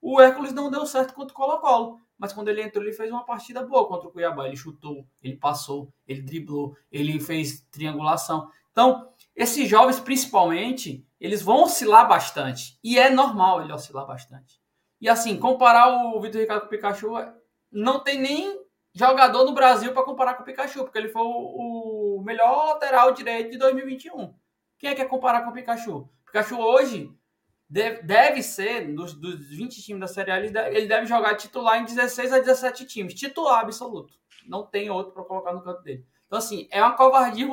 O 0.00 0.20
Hércules 0.20 0.52
não 0.52 0.70
deu 0.70 0.86
certo 0.86 1.14
contra 1.14 1.32
o 1.32 1.36
Colo-Colo 1.36 1.98
mas 2.22 2.32
quando 2.32 2.46
ele 2.46 2.62
entrou, 2.62 2.84
ele 2.84 2.92
fez 2.92 3.10
uma 3.10 3.24
partida 3.24 3.66
boa 3.66 3.84
contra 3.88 4.06
o 4.06 4.12
Cuiabá. 4.12 4.46
Ele 4.46 4.56
chutou, 4.56 5.04
ele 5.20 5.36
passou, 5.36 5.92
ele 6.06 6.22
driblou, 6.22 6.76
ele 6.92 7.18
fez 7.18 7.66
triangulação. 7.68 8.48
Então, 8.70 9.12
esses 9.34 9.68
jovens, 9.68 9.98
principalmente, 9.98 11.04
eles 11.18 11.42
vão 11.42 11.64
oscilar 11.64 12.06
bastante. 12.06 12.78
E 12.80 12.96
é 12.96 13.10
normal 13.10 13.60
ele 13.60 13.72
oscilar 13.72 14.06
bastante. 14.06 14.60
E 15.00 15.08
assim, 15.08 15.36
comparar 15.36 15.88
o 15.88 16.20
Vitor 16.20 16.40
Ricardo 16.40 16.60
com 16.60 16.66
o 16.68 16.70
Pikachu, 16.70 17.08
não 17.72 17.98
tem 17.98 18.20
nem 18.20 18.56
jogador 18.94 19.44
no 19.44 19.52
Brasil 19.52 19.92
para 19.92 20.04
comparar 20.04 20.34
com 20.34 20.44
o 20.44 20.46
Pikachu, 20.46 20.84
porque 20.84 20.98
ele 20.98 21.08
foi 21.08 21.22
o, 21.22 22.22
melhor 22.24 22.68
lateral 22.68 23.10
direito 23.10 23.50
de 23.50 23.58
2021. 23.58 24.32
Quem 24.78 24.90
é 24.90 24.94
que 24.94 25.02
quer 25.02 25.08
comparar 25.08 25.42
com 25.42 25.50
o 25.50 25.52
Pikachu? 25.52 25.96
O 25.96 26.08
Pikachu 26.26 26.56
hoje 26.56 27.12
deve, 27.72 28.02
deve 28.02 28.42
ser, 28.42 28.92
dos, 28.94 29.14
dos 29.14 29.48
20 29.48 29.82
times 29.82 30.00
da 30.00 30.06
Série 30.06 30.30
A, 30.30 30.38
ele 30.38 30.50
deve, 30.50 30.76
ele 30.76 30.86
deve 30.86 31.06
jogar 31.06 31.34
titular 31.36 31.80
em 31.80 31.86
16 31.86 32.30
a 32.30 32.38
17 32.38 32.84
times. 32.84 33.14
Titular 33.14 33.60
absoluto. 33.60 34.12
Não 34.46 34.66
tem 34.66 34.90
outro 34.90 35.14
para 35.14 35.24
colocar 35.24 35.54
no 35.54 35.62
canto 35.62 35.82
dele. 35.82 36.04
Então, 36.26 36.38
assim, 36.38 36.68
é 36.70 36.82
uma 36.82 36.94
covardia 36.94 37.46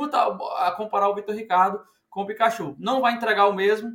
a 0.57 0.72
comparar 0.72 1.07
o 1.07 1.15
Vitor 1.15 1.34
Ricardo 1.34 1.82
com 2.09 2.24
o 2.24 2.26
Pikachu. 2.26 2.76
Não 2.78 2.99
vai 2.99 3.13
entregar 3.13 3.47
o 3.47 3.53
mesmo, 3.53 3.91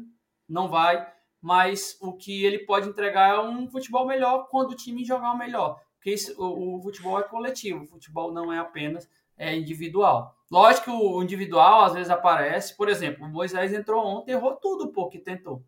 não 0.48 0.66
vai, 0.66 1.06
mas 1.42 1.98
o 2.00 2.14
que 2.14 2.42
ele 2.44 2.60
pode 2.60 2.88
entregar 2.88 3.34
é 3.34 3.40
um 3.40 3.68
futebol 3.68 4.06
melhor 4.06 4.48
quando 4.48 4.70
o 4.70 4.76
time 4.76 5.04
jogar 5.04 5.36
melhor. 5.36 5.78
Porque 5.96 6.14
isso, 6.14 6.34
o, 6.42 6.78
o, 6.78 6.82
futebol 6.82 7.18
é 7.18 7.24
coletivo, 7.24 7.84
o 7.84 7.86
futebol 7.86 8.32
não 8.32 8.50
é 8.50 8.58
apenas 8.58 9.06
é 9.36 9.54
individual. 9.54 10.34
Lógico 10.50 10.84
que 10.84 10.90
o 10.90 11.22
individual 11.22 11.84
às 11.84 11.92
vezes 11.92 12.08
aparece, 12.08 12.74
por 12.76 12.88
exemplo, 12.88 13.26
o 13.26 13.28
Moisés 13.28 13.74
entrou 13.74 14.06
ontem 14.06 14.30
e 14.30 14.34
errou 14.34 14.54
tudo 14.56 14.92
pô, 14.92 15.08
que 15.08 15.18
tentou. 15.18 15.62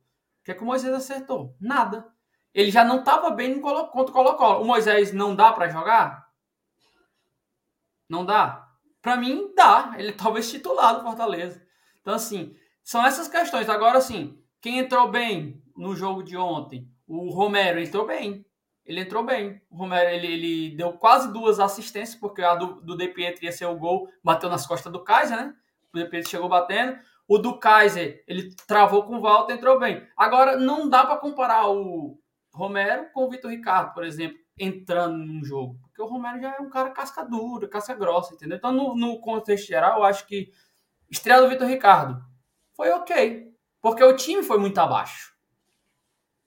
Que, 0.47 0.53
é 0.53 0.55
que 0.55 0.63
o 0.63 0.67
Moisés 0.67 0.95
acertou? 0.95 1.57
Nada. 1.61 2.07
Ele 2.55 2.71
já 2.71 2.85
não 2.85 3.01
estava 3.01 3.31
bem 3.31 3.61
contra 3.61 3.83
o 3.83 4.13
Colo-Colo. 4.13 4.63
O 4.63 4.65
Moisés 4.65 5.13
não 5.13 5.35
dá 5.35 5.53
para 5.53 5.69
jogar? 5.69 6.31
Não 8.09 8.25
dá? 8.25 8.69
Para 9.03 9.17
mim, 9.17 9.53
dá. 9.57 9.97
Ele 9.99 10.13
talvez 10.15 10.49
titular 10.49 10.95
do 10.95 11.03
Fortaleza. 11.03 11.67
Então, 12.01 12.15
assim, 12.15 12.57
são 12.85 13.05
essas 13.05 13.27
questões. 13.27 13.69
Agora, 13.69 13.99
assim, 13.99 14.41
quem 14.61 14.79
entrou 14.79 15.11
bem 15.11 15.61
no 15.77 15.97
jogo 15.97 16.23
de 16.23 16.37
ontem? 16.37 16.89
O 17.09 17.29
Romero 17.31 17.81
entrou 17.81 18.07
bem. 18.07 18.47
Ele 18.85 19.01
entrou 19.01 19.25
bem. 19.25 19.61
O 19.69 19.77
Romero 19.77 20.11
ele, 20.11 20.29
ele 20.29 20.77
deu 20.77 20.93
quase 20.93 21.33
duas 21.33 21.59
assistências, 21.59 22.15
porque 22.15 22.41
a 22.43 22.55
do, 22.55 22.81
do 22.83 22.97
De 22.97 23.09
Pietro 23.09 23.45
ia 23.45 23.51
ser 23.51 23.67
o 23.67 23.77
gol, 23.77 24.09
bateu 24.23 24.49
nas 24.49 24.65
costas 24.65 24.93
do 24.93 25.03
Kaiser, 25.03 25.37
né? 25.37 25.53
O 25.93 25.99
De 25.99 26.05
Pietro 26.05 26.31
chegou 26.31 26.49
batendo. 26.49 26.97
O 27.29 27.39
do 27.39 27.59
Kaiser, 27.59 28.23
ele 28.27 28.55
travou 28.67 29.05
com 29.05 29.17
o 29.17 29.21
Walter, 29.21 29.55
entrou 29.55 29.79
bem. 29.79 30.07
Agora, 30.17 30.57
não 30.57 30.89
dá 30.89 31.05
para 31.05 31.17
comparar 31.17 31.69
o 31.69 32.19
Romero 32.53 33.11
com 33.13 33.25
o 33.25 33.31
Vitor 33.31 33.51
Ricardo, 33.51 33.93
por 33.93 34.05
exemplo, 34.05 34.39
entrando 34.59 35.19
num 35.19 35.45
jogo. 35.45 35.79
Porque 35.83 36.03
o 36.03 36.07
Romero 36.07 36.41
já 36.41 36.55
é 36.55 36.61
um 36.61 36.71
cara 36.71 36.91
casca 36.91 37.25
dura, 37.25 37.69
casca 37.69 37.95
grossa, 37.95 38.35
entendeu? 38.35 38.57
Então, 38.57 38.73
no, 38.73 38.95
no 38.95 39.21
contexto 39.21 39.67
geral, 39.67 39.99
eu 39.99 40.05
acho 40.05 40.27
que 40.27 40.53
estreia 41.11 41.43
do 41.43 41.49
Vitor 41.49 41.67
Ricardo 41.67 42.23
foi 42.75 42.91
ok. 42.91 43.53
Porque 43.81 44.05
o 44.05 44.17
time 44.17 44.43
foi 44.43 44.59
muito 44.59 44.79
abaixo. 44.79 45.35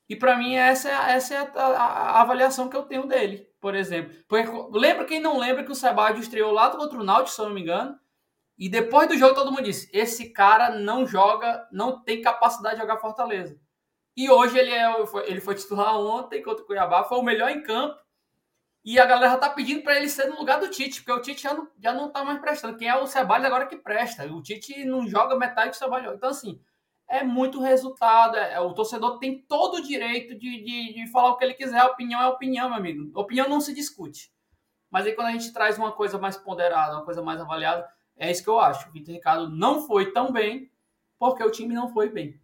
E 0.08 0.16
para 0.16 0.36
mim 0.36 0.56
essa 0.56 0.90
é, 0.90 1.12
essa 1.16 1.36
é 1.36 1.38
a, 1.38 1.44
a, 1.44 1.68
a, 1.68 2.22
avaliação 2.22 2.68
que 2.68 2.76
eu 2.76 2.84
tenho 2.84 3.08
dele, 3.08 3.48
por 3.60 3.76
exemplo. 3.76 4.14
Porque, 4.28 4.50
lembra 4.72 5.06
quem 5.06 5.20
não 5.20 5.38
lembra 5.38 5.64
que 5.64 5.72
o 5.72 5.76
Sebadio 5.76 6.22
estreou 6.22 6.52
lá 6.52 6.70
contra 6.72 7.00
o 7.00 7.04
Náutico, 7.04 7.36
se 7.36 7.42
eu 7.42 7.46
não 7.46 7.54
me 7.54 7.62
engano, 7.62 7.96
e 8.60 8.68
depois 8.68 9.08
do 9.08 9.18
jogo 9.18 9.34
todo 9.34 9.52
mundo 9.52 9.64
disse: 9.64 9.90
esse 9.94 10.32
cara 10.32 10.70
não 10.70 11.08
joga, 11.08 11.66
não 11.72 12.04
tem 12.04 12.22
capacidade 12.22 12.76
de 12.76 12.82
jogar 12.82 12.98
Fortaleza. 12.98 13.58
E 14.18 14.30
hoje 14.30 14.60
ele 14.60 14.72
é 14.72 14.94
ele 15.28 15.40
foi 15.40 15.56
titular 15.56 15.98
ontem 15.98 16.44
contra 16.44 16.62
o 16.62 16.68
Cuiabá, 16.68 17.06
foi 17.06 17.18
o 17.18 17.24
melhor 17.24 17.50
em 17.50 17.64
campo. 17.64 17.98
E 18.84 19.00
a 19.00 19.06
galera 19.06 19.38
tá 19.38 19.50
pedindo 19.50 19.82
para 19.82 19.98
ele 19.98 20.10
ser 20.10 20.26
no 20.26 20.38
lugar 20.38 20.60
do 20.60 20.70
Tite, 20.70 21.02
porque 21.02 21.12
o 21.12 21.22
Tite 21.22 21.44
já 21.44 21.54
não, 21.54 21.70
já 21.80 21.94
não 21.94 22.12
tá 22.12 22.24
mais 22.24 22.40
prestando. 22.40 22.78
Quem 22.78 22.88
é 22.88 22.96
o 22.96 23.08
Sebadio 23.08 23.48
agora 23.48 23.66
que 23.66 23.78
presta. 23.78 24.26
O 24.26 24.42
Tite 24.42 24.84
não 24.86 25.08
joga 25.08 25.38
metade 25.38 25.72
do 25.72 25.76
Sebadio. 25.76 26.14
Então, 26.14 26.30
assim, 26.30 26.62
é 27.08 27.24
muito 27.24 27.62
resultado. 27.62 28.38
É, 28.38 28.54
é, 28.54 28.60
o 28.60 28.74
torcedor 28.74 29.20
tem 29.20 29.42
todo 29.48 29.76
o 29.76 29.82
direito 29.82 30.38
de, 30.38 30.64
de, 30.64 30.94
de, 30.94 31.12
falar 31.12 31.32
o 31.32 31.38
que 31.38 31.44
ele 31.44 31.54
quiser. 31.54 31.80
A 31.80 31.88
opinião 31.88 32.22
é 32.22 32.28
opinião, 32.28 32.70
meu 32.70 32.78
amigo. 32.78 33.12
Opinião 33.20 33.50
não 33.50 33.60
se 33.62 33.74
discute. 33.74 34.32
Mas 34.90 35.06
aí 35.06 35.14
quando 35.14 35.28
a 35.28 35.32
gente 35.32 35.54
traz 35.54 35.78
uma 35.78 35.92
coisa 35.92 36.18
mais 36.18 36.38
ponderada, 36.38 36.96
uma 36.96 37.06
coisa 37.06 37.22
mais 37.22 37.40
avaliada, 37.40 37.88
é 38.20 38.30
isso 38.30 38.44
que 38.44 38.50
eu 38.50 38.60
acho. 38.60 38.90
O 38.90 38.92
Vitor 38.92 39.16
Ricardo 39.16 39.50
não 39.50 39.88
foi 39.88 40.12
tão 40.12 40.32
bem 40.32 40.70
porque 41.18 41.44
o 41.44 41.50
time 41.50 41.74
não 41.74 41.92
foi 41.92 42.10
bem. 42.10 42.40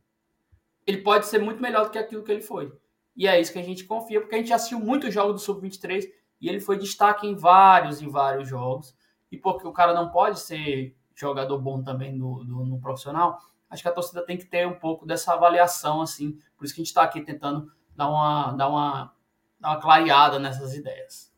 Ele 0.88 1.00
pode 1.00 1.26
ser 1.28 1.40
muito 1.40 1.62
melhor 1.62 1.86
do 1.86 1.92
que 1.92 1.98
aquilo 1.98 2.24
que 2.24 2.32
ele 2.32 2.42
foi. 2.42 2.72
E 3.16 3.28
é 3.28 3.40
isso 3.40 3.52
que 3.52 3.60
a 3.60 3.64
gente 3.64 3.84
confia, 3.84 4.20
porque 4.20 4.36
a 4.36 4.38
gente 4.38 4.54
assistiu 4.54 4.80
muitos 4.80 5.14
jogos 5.14 5.36
do 5.36 5.40
Sub-23 5.40 6.06
e 6.42 6.50
ele 6.50 6.60
foi 6.60 6.78
destaque 6.78 7.28
em 7.28 7.36
vários 7.36 8.02
e 8.02 8.08
vários 8.08 8.48
jogos. 8.48 8.96
E 9.32 9.38
porque 9.38 9.68
o 9.68 9.74
cara 9.74 9.94
não 9.94 10.10
pode 10.10 10.40
ser 10.40 10.96
jogador 11.14 11.58
bom 11.60 11.84
também 11.84 12.14
no, 12.14 12.44
no, 12.44 12.66
no 12.66 12.80
profissional, 12.80 13.40
acho 13.70 13.82
que 13.82 13.88
a 13.88 13.92
torcida 13.92 14.26
tem 14.26 14.38
que 14.38 14.46
ter 14.46 14.68
um 14.68 14.78
pouco 14.78 15.06
dessa 15.06 15.34
avaliação, 15.34 16.02
assim. 16.02 16.38
Por 16.58 16.66
isso 16.66 16.74
que 16.74 16.82
a 16.82 16.84
gente 16.84 16.92
está 16.92 17.04
aqui 17.04 17.22
tentando 17.22 17.72
dar 17.96 18.10
uma, 18.10 18.52
dar, 18.52 18.70
uma, 18.70 19.14
dar 19.60 19.70
uma 19.70 19.82
clareada 19.82 20.40
nessas 20.40 20.74
ideias. 20.74 21.34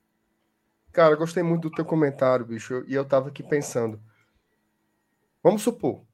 Cara, 0.91 1.15
gostei 1.15 1.43
muito 1.43 1.69
do 1.69 1.75
teu 1.75 1.85
comentário, 1.85 2.45
bicho, 2.45 2.83
e 2.87 2.95
eu 2.95 3.05
tava 3.05 3.29
aqui 3.29 3.43
pensando. 3.43 4.01
Vamos 5.47 5.61
supor. 5.61 6.05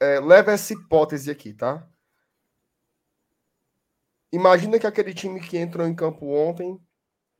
é, 0.00 0.18
leva 0.18 0.52
essa 0.52 0.72
hipótese 0.72 1.30
aqui, 1.30 1.52
tá? 1.52 1.86
Imagina 4.32 4.78
que 4.78 4.86
aquele 4.86 5.12
time 5.12 5.38
que 5.38 5.58
entrou 5.58 5.86
em 5.86 5.94
campo 5.94 6.24
ontem 6.24 6.80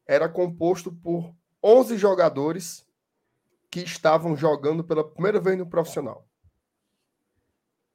era 0.07 0.29
composto 0.29 0.93
por 0.93 1.35
11 1.65 1.97
jogadores 1.97 2.87
que 3.71 3.81
estavam 3.81 4.37
jogando 4.37 4.85
pela 4.85 5.03
primeira 5.03 5.41
vez 5.41 5.57
no 5.57 5.67
profissional. 5.67 6.29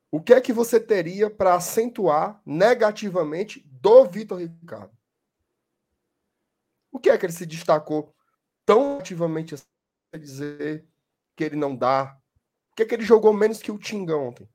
O 0.10 0.20
que 0.20 0.34
é 0.34 0.42
que 0.42 0.52
você 0.52 0.80
teria 0.80 1.30
para 1.30 1.54
acentuar 1.54 2.42
negativamente 2.44 3.64
do 3.70 4.06
Vitor 4.06 4.40
Ricardo? 4.40 4.98
O 6.92 7.00
que 7.00 7.12
é 7.12 7.18
que 7.20 7.28
ele 7.28 7.34
se 7.34 7.46
destacou 7.46 8.16
tão 8.66 8.98
ativamente 8.98 9.54
assim, 9.54 9.68
dizer 10.20 10.92
que 11.36 11.44
ele 11.44 11.56
não 11.56 11.76
dá? 11.76 12.20
O 12.72 12.76
que 12.76 12.86
que 12.86 12.96
ele 12.96 13.04
jogou 13.04 13.34
menos 13.34 13.62
que 13.62 13.72
o 13.72 13.78
Tinga 13.78 14.16
ontem? 14.16 14.46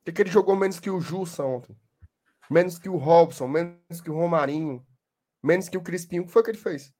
O 0.00 0.04
que 0.04 0.12
que 0.12 0.22
ele 0.22 0.30
jogou 0.30 0.56
menos 0.56 0.80
que 0.80 0.90
o 0.90 1.00
Jussa 1.00 1.44
ontem? 1.44 1.78
Menos 2.50 2.78
que 2.78 2.88
o 2.88 2.96
Robson, 2.96 3.46
menos 3.46 4.00
que 4.00 4.10
o 4.10 4.14
Romarinho, 4.14 4.86
menos 5.42 5.68
que 5.68 5.76
o 5.76 5.82
Crispinho. 5.82 6.22
O 6.22 6.26
que 6.26 6.32
foi 6.32 6.42
que 6.42 6.50
ele 6.50 6.58
fez? 6.58 6.94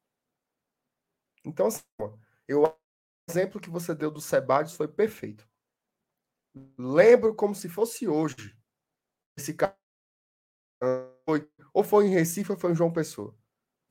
Então, 1.44 1.66
assim, 1.66 1.82
eu, 2.46 2.64
o 2.64 2.76
exemplo 3.30 3.60
que 3.60 3.70
você 3.70 3.94
deu 3.94 4.10
do 4.10 4.20
Sebadios 4.20 4.74
foi 4.74 4.88
perfeito. 4.88 5.48
Lembro 6.76 7.34
como 7.34 7.54
se 7.54 7.68
fosse 7.68 8.08
hoje. 8.08 8.58
Esse 9.38 9.54
cara 9.54 9.78
foi, 11.24 11.48
ou 11.72 11.84
foi 11.84 12.06
em 12.06 12.10
Recife 12.10 12.52
ou 12.52 12.58
foi 12.58 12.72
em 12.72 12.74
João 12.74 12.92
Pessoa. 12.92 13.36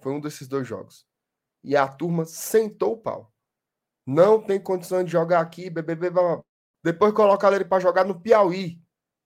Foi 0.01 0.11
um 0.11 0.19
desses 0.19 0.47
dois 0.47 0.67
jogos. 0.67 1.07
E 1.63 1.75
a 1.75 1.87
turma 1.87 2.25
sentou 2.25 2.93
o 2.93 3.01
pau. 3.01 3.33
Não 4.07 4.41
tem 4.41 4.59
condições 4.59 5.05
de 5.05 5.11
jogar 5.11 5.41
aqui, 5.41 5.69
bebê, 5.69 5.95
Depois 6.83 7.13
colocaram 7.13 7.55
ele 7.55 7.65
para 7.65 7.81
jogar 7.81 8.05
no 8.05 8.19
Piauí 8.19 8.81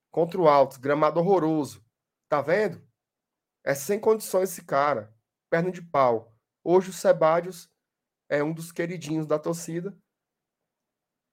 contra 0.09 0.41
o 0.41 0.49
Altos, 0.49 0.77
gramado 0.77 1.19
horroroso. 1.19 1.85
Tá 2.27 2.41
vendo? 2.41 2.81
É 3.63 3.75
sem 3.75 3.99
condições 3.99 4.49
esse 4.51 4.65
cara. 4.65 5.13
Perna 5.49 5.71
de 5.71 5.81
pau. 5.81 6.35
Hoje 6.63 6.89
o 6.89 6.93
Sebadios 6.93 7.69
é 8.27 8.43
um 8.43 8.51
dos 8.51 8.71
queridinhos 8.71 9.27
da 9.27 9.37
torcida 9.37 9.95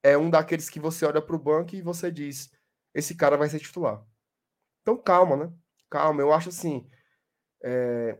é 0.03 0.17
um 0.17 0.31
daqueles 0.31 0.71
que 0.71 0.81
você 0.81 1.05
olha 1.05 1.21
para 1.21 1.37
o 1.37 1.39
banco 1.39 1.75
e 1.75 1.83
você 1.83 2.11
diz: 2.11 2.51
esse 2.95 3.15
cara 3.17 3.37
vai 3.37 3.49
ser 3.49 3.61
titular. 3.61 4.05
Então 4.83 4.97
calma, 4.97 5.37
né? 5.37 5.53
Calma. 5.91 6.23
Eu 6.23 6.33
acho 6.33 6.49
assim. 6.49 6.89
É... 7.63 8.19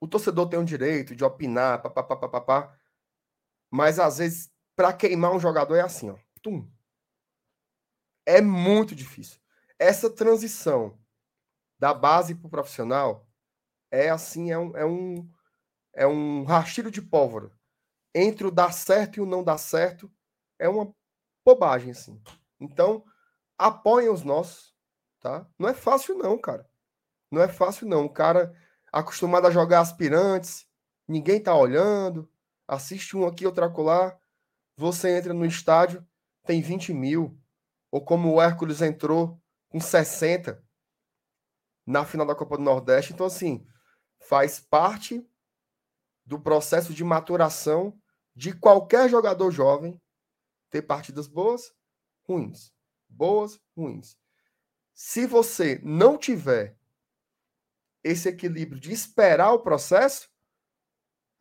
O 0.00 0.08
torcedor 0.08 0.48
tem 0.48 0.58
o 0.58 0.64
direito 0.64 1.14
de 1.14 1.24
opinar, 1.24 1.80
papapá, 1.80 2.16
papapá, 2.16 2.76
mas 3.72 3.98
às 3.98 4.18
vezes, 4.18 4.52
para 4.76 4.92
queimar 4.92 5.32
um 5.32 5.40
jogador 5.40 5.74
é 5.76 5.80
assim, 5.80 6.10
ó. 6.10 6.18
Tum. 6.42 6.70
É 8.26 8.42
muito 8.42 8.94
difícil. 8.94 9.40
Essa 9.78 10.10
transição 10.10 10.98
da 11.78 11.94
base 11.94 12.34
para 12.34 12.46
o 12.46 12.50
profissional 12.50 13.26
é 13.90 14.10
assim, 14.10 14.50
é 14.52 14.58
um, 14.58 14.76
é 14.76 14.84
um, 14.84 15.30
é 15.94 16.06
um 16.06 16.44
rastilho 16.44 16.90
de 16.90 17.00
pólvora. 17.00 17.50
Entre 18.14 18.46
o 18.46 18.50
dar 18.50 18.72
certo 18.72 19.16
e 19.16 19.20
o 19.22 19.26
não 19.26 19.42
dar 19.42 19.56
certo, 19.56 20.12
é 20.58 20.68
uma 20.68 20.94
bobagem, 21.42 21.92
assim. 21.92 22.22
Então, 22.60 23.02
apoiem 23.56 24.10
os 24.10 24.22
nossos, 24.22 24.76
tá? 25.18 25.48
Não 25.58 25.68
é 25.68 25.74
fácil, 25.74 26.16
não, 26.18 26.38
cara. 26.38 26.68
Não 27.30 27.40
é 27.42 27.48
fácil, 27.48 27.88
não. 27.88 28.04
O 28.04 28.12
cara 28.12 28.54
acostumado 28.92 29.46
a 29.46 29.50
jogar 29.50 29.80
aspirantes, 29.80 30.68
ninguém 31.08 31.42
tá 31.42 31.56
olhando, 31.56 32.30
assiste 32.66 33.16
um 33.16 33.26
aqui, 33.26 33.46
outro 33.46 33.64
acolá, 33.64 34.18
você 34.76 35.16
entra 35.16 35.34
no 35.34 35.44
estádio, 35.44 36.06
tem 36.44 36.60
20 36.60 36.92
mil. 36.92 37.38
Ou 37.90 38.04
como 38.04 38.32
o 38.32 38.40
Hércules 38.40 38.80
entrou 38.80 39.40
com 39.68 39.80
60 39.80 40.62
na 41.86 42.04
final 42.04 42.26
da 42.26 42.34
Copa 42.34 42.56
do 42.56 42.62
Nordeste. 42.62 43.12
Então, 43.12 43.26
assim, 43.26 43.66
faz 44.18 44.60
parte 44.60 45.26
do 46.24 46.40
processo 46.40 46.94
de 46.94 47.04
maturação 47.04 47.98
de 48.34 48.56
qualquer 48.56 49.08
jogador 49.10 49.50
jovem 49.50 50.00
ter 50.70 50.82
partidas 50.82 51.26
boas, 51.26 51.72
ruins. 52.26 52.72
Boas, 53.08 53.60
ruins. 53.76 54.16
Se 54.94 55.26
você 55.26 55.80
não 55.82 56.16
tiver 56.16 56.78
esse 58.02 58.28
equilíbrio 58.28 58.80
de 58.80 58.90
esperar 58.90 59.52
o 59.52 59.62
processo, 59.62 60.31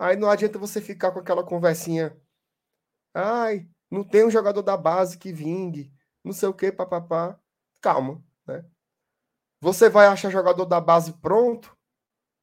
aí 0.02 0.18
não 0.18 0.30
adianta 0.30 0.58
você 0.58 0.82
ficar 0.82 1.12
com 1.12 1.20
aquela 1.20 1.46
conversinha. 1.46 2.20
Ai, 3.14 3.70
não 3.90 4.04
tem 4.04 4.26
um 4.26 4.32
jogador 4.32 4.64
da 4.64 4.76
base 4.76 5.18
que 5.18 5.32
vingue, 5.32 5.94
não 6.24 6.34
sei 6.34 6.50
o 6.50 6.54
que, 6.54 6.72
papapá. 6.72 7.40
Calma, 7.82 8.24
né? 8.48 8.66
Você 9.62 9.90
vai 9.90 10.08
achar 10.08 10.32
jogador 10.32 10.66
da 10.66 10.82
base 10.82 11.14
pronto 11.20 11.78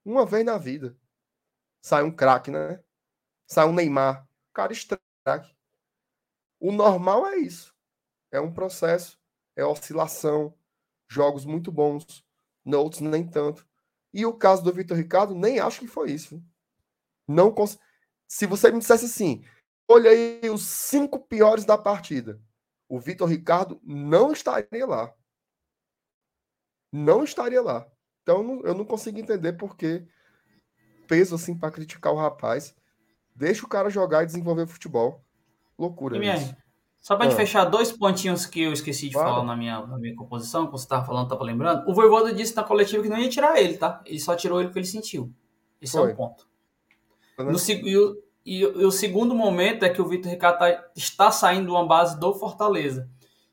uma 0.04 0.24
vez 0.24 0.44
na 0.44 0.56
vida. 0.56 0.96
sai 1.82 2.04
um 2.04 2.14
craque, 2.14 2.50
né? 2.50 2.82
Sai 3.46 3.66
um 3.66 3.72
Neymar. 3.72 4.28
Cara 4.52 4.72
estraga. 4.72 5.50
O 6.60 6.70
normal 6.72 7.26
é 7.26 7.38
isso. 7.38 7.74
É 8.30 8.40
um 8.40 8.52
processo, 8.52 9.18
é 9.56 9.64
oscilação, 9.64 10.54
jogos 11.08 11.44
muito 11.44 11.72
bons, 11.72 12.24
outros 12.66 13.00
nem 13.00 13.26
tanto. 13.26 13.66
E 14.12 14.24
o 14.26 14.36
caso 14.36 14.62
do 14.62 14.72
Vitor 14.72 14.96
Ricardo, 14.96 15.34
nem 15.34 15.58
acho 15.58 15.80
que 15.80 15.86
foi 15.88 16.12
isso. 16.12 16.42
Não 17.28 17.52
cons... 17.52 17.78
Se 18.26 18.46
você 18.46 18.72
me 18.72 18.78
dissesse 18.78 19.04
assim, 19.04 19.44
olha 19.86 20.10
aí 20.10 20.40
os 20.50 20.62
cinco 20.62 21.20
piores 21.20 21.64
da 21.64 21.78
partida, 21.78 22.40
o 22.88 22.98
Vitor 22.98 23.28
Ricardo 23.28 23.78
não 23.84 24.32
estaria 24.32 24.86
lá. 24.86 25.12
Não 26.90 27.22
estaria 27.22 27.60
lá. 27.60 27.86
Então 28.22 28.38
eu 28.38 28.42
não, 28.42 28.60
eu 28.62 28.74
não 28.74 28.84
consigo 28.84 29.18
entender 29.18 29.52
por 29.52 29.76
que 29.76 30.06
peso 31.06 31.34
assim 31.34 31.56
para 31.56 31.70
criticar 31.70 32.12
o 32.12 32.16
rapaz. 32.16 32.74
Deixa 33.34 33.64
o 33.64 33.68
cara 33.68 33.90
jogar 33.90 34.22
e 34.22 34.26
desenvolver 34.26 34.66
futebol. 34.66 35.24
Loucura 35.78 36.16
e 36.16 36.34
isso. 36.34 36.56
Só 37.00 37.16
para 37.16 37.28
ah. 37.28 37.30
fechar 37.30 37.64
dois 37.64 37.92
pontinhos 37.92 38.44
que 38.44 38.60
eu 38.62 38.72
esqueci 38.72 39.08
de 39.08 39.14
claro. 39.14 39.30
falar 39.30 39.44
na 39.44 39.56
minha, 39.56 39.86
na 39.86 39.96
minha 39.96 40.14
composição, 40.16 40.66
que 40.66 40.72
você 40.72 40.84
estava 40.84 41.06
falando, 41.06 41.24
estava 41.24 41.44
lembrando. 41.44 41.88
O 41.88 41.94
Voivoda 41.94 42.34
disse 42.34 42.56
na 42.56 42.64
coletiva 42.64 43.02
que 43.02 43.08
não 43.08 43.18
ia 43.18 43.28
tirar 43.28 43.58
ele, 43.60 43.78
tá? 43.78 44.02
Ele 44.04 44.18
só 44.18 44.34
tirou 44.34 44.58
ele 44.58 44.68
porque 44.68 44.80
ele 44.80 44.86
sentiu. 44.86 45.32
Esse 45.80 45.92
Foi. 45.92 46.10
é 46.10 46.12
um 46.12 46.16
ponto. 46.16 46.47
Tá 47.38 47.44
no, 47.44 47.56
e, 47.56 47.96
o, 47.96 48.22
e, 48.44 48.66
o 48.66 48.90
segundo 48.90 49.32
momento 49.32 49.84
é 49.84 49.88
que 49.88 50.02
o 50.02 50.08
Vitor 50.08 50.28
Ricardo 50.28 50.58
tá, 50.58 50.84
está 50.96 51.30
saindo 51.30 51.66
de 51.66 51.70
uma 51.70 51.86
base 51.86 52.18
do 52.18 52.34
Fortaleza. 52.34 53.08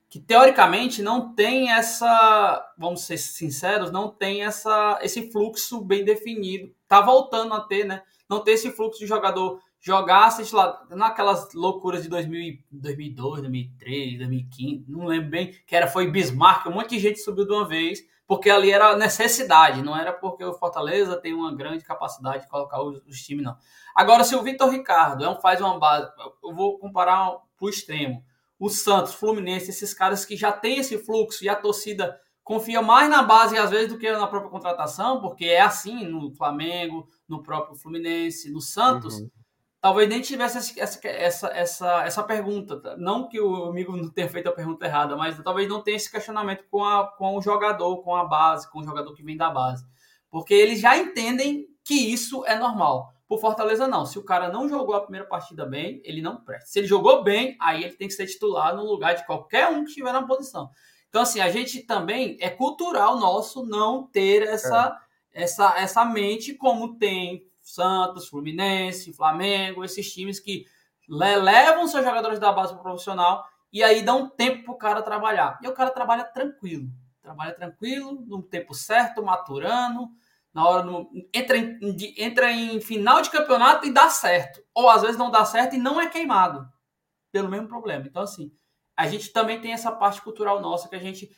Que 0.10 0.20
teoricamente 0.20 1.04
não 1.04 1.36
tem 1.36 1.72
essa, 1.72 2.74
vamos 2.80 3.02
ser 3.02 3.18
sinceros, 3.18 3.92
não 3.92 4.10
tem 4.10 4.44
essa, 4.44 4.98
esse 5.04 5.32
fluxo 5.32 5.86
bem 5.86 6.04
definido. 6.04 6.74
Tá 6.88 7.00
voltando 7.00 7.54
a 7.54 7.62
ter, 7.62 7.86
né? 7.86 8.02
Não 8.28 8.44
tem 8.44 8.56
esse 8.56 8.72
fluxo 8.72 9.00
de 9.00 9.06
jogador 9.06 9.60
jogasse 9.80 10.56
lá 10.56 10.84
naquelas 10.90 11.54
loucuras 11.54 12.02
de 12.02 12.10
2000, 12.10 12.58
2002, 12.72 13.42
2003, 13.42 14.18
2015, 14.18 14.86
não 14.88 15.06
lembro 15.06 15.30
bem, 15.30 15.56
que 15.68 15.76
era 15.76 15.86
foi 15.86 16.10
Bismarck, 16.10 16.66
um 16.66 16.74
monte 16.74 16.96
de 16.96 17.00
gente 17.00 17.20
subiu 17.20 17.46
de 17.46 17.54
uma 17.54 17.68
vez, 17.68 18.00
porque 18.28 18.50
ali 18.50 18.72
era 18.72 18.96
necessidade, 18.96 19.82
não 19.82 19.96
era 19.96 20.12
porque 20.12 20.44
o 20.44 20.54
Fortaleza 20.54 21.16
tem 21.18 21.34
uma 21.34 21.56
grande 21.56 21.84
capacidade 21.84 22.44
de 22.44 22.50
colocar 22.50 22.82
os, 22.82 23.02
os 23.06 23.22
times, 23.22 23.46
não. 23.46 23.56
Agora, 23.96 24.24
se 24.24 24.36
o 24.36 24.42
Vitor 24.42 24.70
Ricardo 24.70 25.24
é 25.24 25.30
um, 25.30 25.40
faz 25.40 25.62
uma 25.62 25.80
base, 25.80 26.12
eu 26.44 26.54
vou 26.54 26.78
comparar 26.80 27.32
para 27.58 27.66
o 27.66 27.70
extremo, 27.70 28.24
o 28.60 28.70
Santos, 28.70 29.14
Fluminense, 29.14 29.70
esses 29.70 29.94
caras 29.94 30.26
que 30.26 30.36
já 30.36 30.52
tem 30.52 30.80
esse 30.80 30.98
fluxo 30.98 31.44
e 31.44 31.50
a 31.50 31.56
torcida 31.56 32.20
confia 32.44 32.82
mais 32.82 33.10
na 33.10 33.24
base 33.24 33.58
às 33.58 33.70
vezes 33.70 33.90
do 33.90 33.98
que 33.98 34.12
na 34.12 34.28
própria 34.28 34.52
contratação, 34.52 35.20
porque 35.22 35.46
é 35.46 35.62
assim 35.62 36.06
no 36.06 36.34
Flamengo, 36.36 37.08
no 37.28 37.44
próprio 37.44 37.76
Fluminense, 37.76 38.52
no 38.52 38.62
Santos. 38.62 39.20
Uhum 39.20 39.30
talvez 39.86 40.10
nem 40.10 40.20
tivesse 40.20 40.80
essa, 40.80 41.08
essa, 41.08 41.48
essa, 41.50 42.04
essa 42.06 42.24
pergunta. 42.24 42.98
Não 42.98 43.30
que 43.30 43.40
o 43.40 43.66
amigo 43.66 43.96
não 43.96 44.10
tenha 44.10 44.28
feito 44.28 44.50
a 44.50 44.52
pergunta 44.52 44.84
errada, 44.84 45.16
mas 45.16 45.40
talvez 45.44 45.70
não 45.70 45.80
tenha 45.80 45.96
esse 45.96 46.12
questionamento 46.12 46.66
com, 46.72 46.84
a, 46.84 47.06
com 47.16 47.38
o 47.38 47.42
jogador, 47.42 48.02
com 48.02 48.16
a 48.16 48.26
base, 48.26 48.68
com 48.72 48.80
o 48.80 48.84
jogador 48.84 49.14
que 49.14 49.22
vem 49.22 49.38
da 49.38 49.52
base. 49.52 49.86
Porque 50.32 50.56
eles 50.56 50.80
já 50.80 50.98
entendem 50.98 51.68
que 51.84 51.94
isso 51.94 52.44
é 52.48 52.58
normal. 52.58 53.14
Por 53.28 53.40
Fortaleza, 53.40 53.88
não. 53.88 54.08
Se 54.08 54.18
o 54.18 54.26
cara 54.26 54.50
não 54.50 54.68
jogou 54.68 54.96
a 54.96 55.02
primeira 55.02 55.28
partida 55.28 55.68
bem, 55.68 56.02
ele 56.04 56.20
não 56.20 56.44
presta. 56.44 56.68
Se 56.68 56.80
ele 56.80 56.88
jogou 56.88 57.24
bem, 57.24 57.56
aí 57.62 57.84
ele 57.84 57.94
tem 57.94 58.08
que 58.08 58.16
ser 58.16 58.26
titular 58.26 58.76
no 58.76 58.84
lugar 58.84 59.14
de 59.14 59.24
qualquer 59.28 59.68
um 59.68 59.84
que 59.84 59.90
estiver 59.90 60.12
na 60.12 60.26
posição. 60.26 60.72
Então, 61.10 61.22
assim, 61.22 61.42
a 61.42 61.52
gente 61.52 61.84
também 61.84 62.38
é 62.42 62.50
cultural 62.50 63.20
nosso 63.20 63.64
não 63.64 64.08
ter 64.08 64.48
essa, 64.48 65.00
é. 65.32 65.44
essa, 65.44 65.78
essa 65.78 66.04
mente 66.06 66.56
como 66.56 66.98
tem 66.98 67.46
Santos, 67.66 68.28
Fluminense, 68.28 69.12
Flamengo, 69.12 69.84
esses 69.84 70.14
times 70.14 70.40
que 70.40 70.66
levam 71.10 71.88
seus 71.88 72.06
jogadores 72.06 72.40
da 72.40 72.52
base 72.52 72.78
profissional 72.78 73.44
e 73.74 73.84
aí 73.84 74.04
dão 74.04 74.30
tempo 74.30 74.64
para 74.66 74.74
o 74.74 74.78
cara 74.78 75.02
trabalhar. 75.02 75.60
E 75.62 75.68
o 75.68 75.74
cara 75.74 75.90
trabalha 75.90 76.24
tranquilo, 76.24 76.88
trabalha 77.22 77.54
tranquilo, 77.54 78.24
no 78.28 78.42
tempo 78.44 78.74
certo, 78.74 79.24
maturando, 79.24 80.10
na 80.54 80.66
hora 80.68 80.84
no, 80.84 81.10
entra, 81.34 81.58
em, 81.58 81.80
entra 82.18 82.52
em 82.52 82.80
final 82.80 83.22
de 83.22 83.32
campeonato 83.32 83.86
e 83.86 83.92
dá 83.92 84.10
certo. 84.10 84.64
Ou 84.74 84.88
às 84.88 85.02
vezes 85.02 85.18
não 85.18 85.32
dá 85.32 85.44
certo 85.44 85.76
e 85.76 85.80
não 85.80 86.00
é 86.00 86.08
queimado 86.08 86.66
pelo 87.32 87.50
mesmo 87.50 87.68
problema. 87.68 88.06
Então, 88.08 88.22
assim, 88.22 88.52
a 88.96 89.08
gente 89.08 89.34
também 89.34 89.60
tem 89.60 89.74
essa 89.74 89.92
parte 89.92 90.22
cultural 90.22 90.62
nossa 90.62 90.88
que 90.88 90.96
a 90.96 91.00
gente 91.00 91.30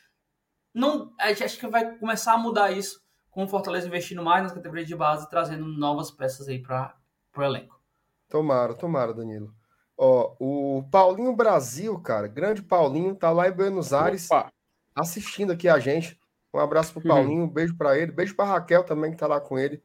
não. 0.74 1.12
A 1.20 1.30
gente 1.30 1.44
acho 1.44 1.58
que 1.58 1.68
vai 1.68 1.98
começar 1.98 2.34
a 2.34 2.38
mudar 2.38 2.72
isso 2.72 3.07
com 3.38 3.44
o 3.44 3.48
Fortaleza 3.48 3.86
investindo 3.86 4.24
mais 4.24 4.42
nas 4.42 4.52
categorias 4.52 4.88
de 4.88 4.96
base, 4.96 5.30
trazendo 5.30 5.64
novas 5.64 6.10
peças 6.10 6.48
aí 6.48 6.58
para 6.58 6.96
o 7.38 7.44
elenco. 7.44 7.80
Tomara, 8.28 8.74
tomara, 8.74 9.14
Danilo. 9.14 9.54
Ó, 9.96 10.36
o 10.40 10.84
Paulinho 10.90 11.36
Brasil, 11.36 12.00
cara, 12.00 12.28
grande 12.28 12.64
Paulinho, 12.64 13.14
tá 13.14 13.30
lá 13.30 13.48
em 13.48 13.52
Buenos 13.52 13.94
Aires 13.94 14.26
Opa. 14.32 14.52
assistindo 14.96 15.52
aqui 15.52 15.70
a 15.70 15.78
gente. 15.78 16.20
Um 16.52 16.58
abraço 16.58 16.92
pro 16.92 17.04
uhum. 17.04 17.08
Paulinho, 17.08 17.44
um 17.44 17.48
beijo 17.48 17.78
para 17.78 17.96
ele, 17.96 18.12
beijo 18.12 18.36
para 18.36 18.54
Raquel 18.54 18.84
também 18.84 19.12
que 19.12 19.18
tá 19.18 19.28
lá 19.28 19.40
com 19.40 19.60
ele. 19.60 19.84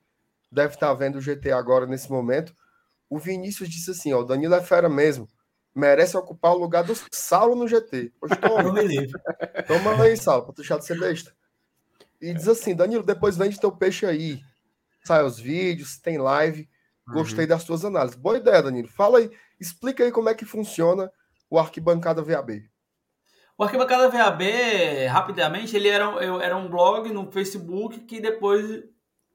Deve 0.50 0.72
estar 0.72 0.88
tá 0.88 0.94
vendo 0.94 1.16
o 1.16 1.20
GT 1.20 1.52
agora 1.52 1.84
nesse 1.84 2.10
momento. 2.10 2.54
O 3.06 3.18
Vinícius 3.18 3.68
disse 3.68 3.90
assim, 3.90 4.14
ó, 4.14 4.20
o 4.20 4.24
Danilo 4.24 4.54
é 4.54 4.62
fera 4.62 4.88
mesmo. 4.88 5.28
Merece 5.74 6.16
ocupar 6.16 6.52
o 6.52 6.58
lugar 6.58 6.84
do 6.84 6.94
Saulo 7.10 7.54
no 7.54 7.68
GT. 7.68 8.14
Pois 8.18 8.32
toma. 8.38 8.72
toma 9.68 10.04
aí, 10.04 10.16
Saulo, 10.16 10.44
pra 10.44 10.54
tu 10.54 10.62
deixar 10.62 10.78
de 10.78 10.86
ser 10.86 10.98
besta. 10.98 11.34
E 12.22 12.32
diz 12.32 12.46
assim: 12.46 12.74
Danilo, 12.74 13.02
depois 13.02 13.36
vende 13.36 13.58
teu 13.58 13.72
peixe 13.72 14.06
aí. 14.06 14.40
Sai 15.04 15.24
os 15.24 15.40
vídeos, 15.40 15.98
tem 15.98 16.16
live. 16.16 16.68
Gostei 17.08 17.44
uhum. 17.44 17.48
das 17.48 17.64
tuas 17.64 17.84
análises. 17.84 18.16
Boa 18.16 18.38
ideia, 18.38 18.62
Danilo. 18.62 18.86
Fala 18.86 19.18
aí, 19.18 19.28
explica 19.60 20.04
aí 20.04 20.12
como 20.12 20.28
é 20.28 20.34
que 20.34 20.44
funciona 20.44 21.10
o 21.50 21.58
Arquibancada 21.58 22.22
VAB. 22.22 22.62
O 23.58 23.64
Arquibancada 23.64 24.08
VAB, 24.08 24.42
rapidamente, 25.10 25.76
ele 25.76 25.88
era, 25.88 26.04
eu, 26.24 26.40
era 26.40 26.56
um 26.56 26.70
blog 26.70 27.10
no 27.10 27.30
Facebook 27.30 28.00
que 28.00 28.20
depois 28.20 28.84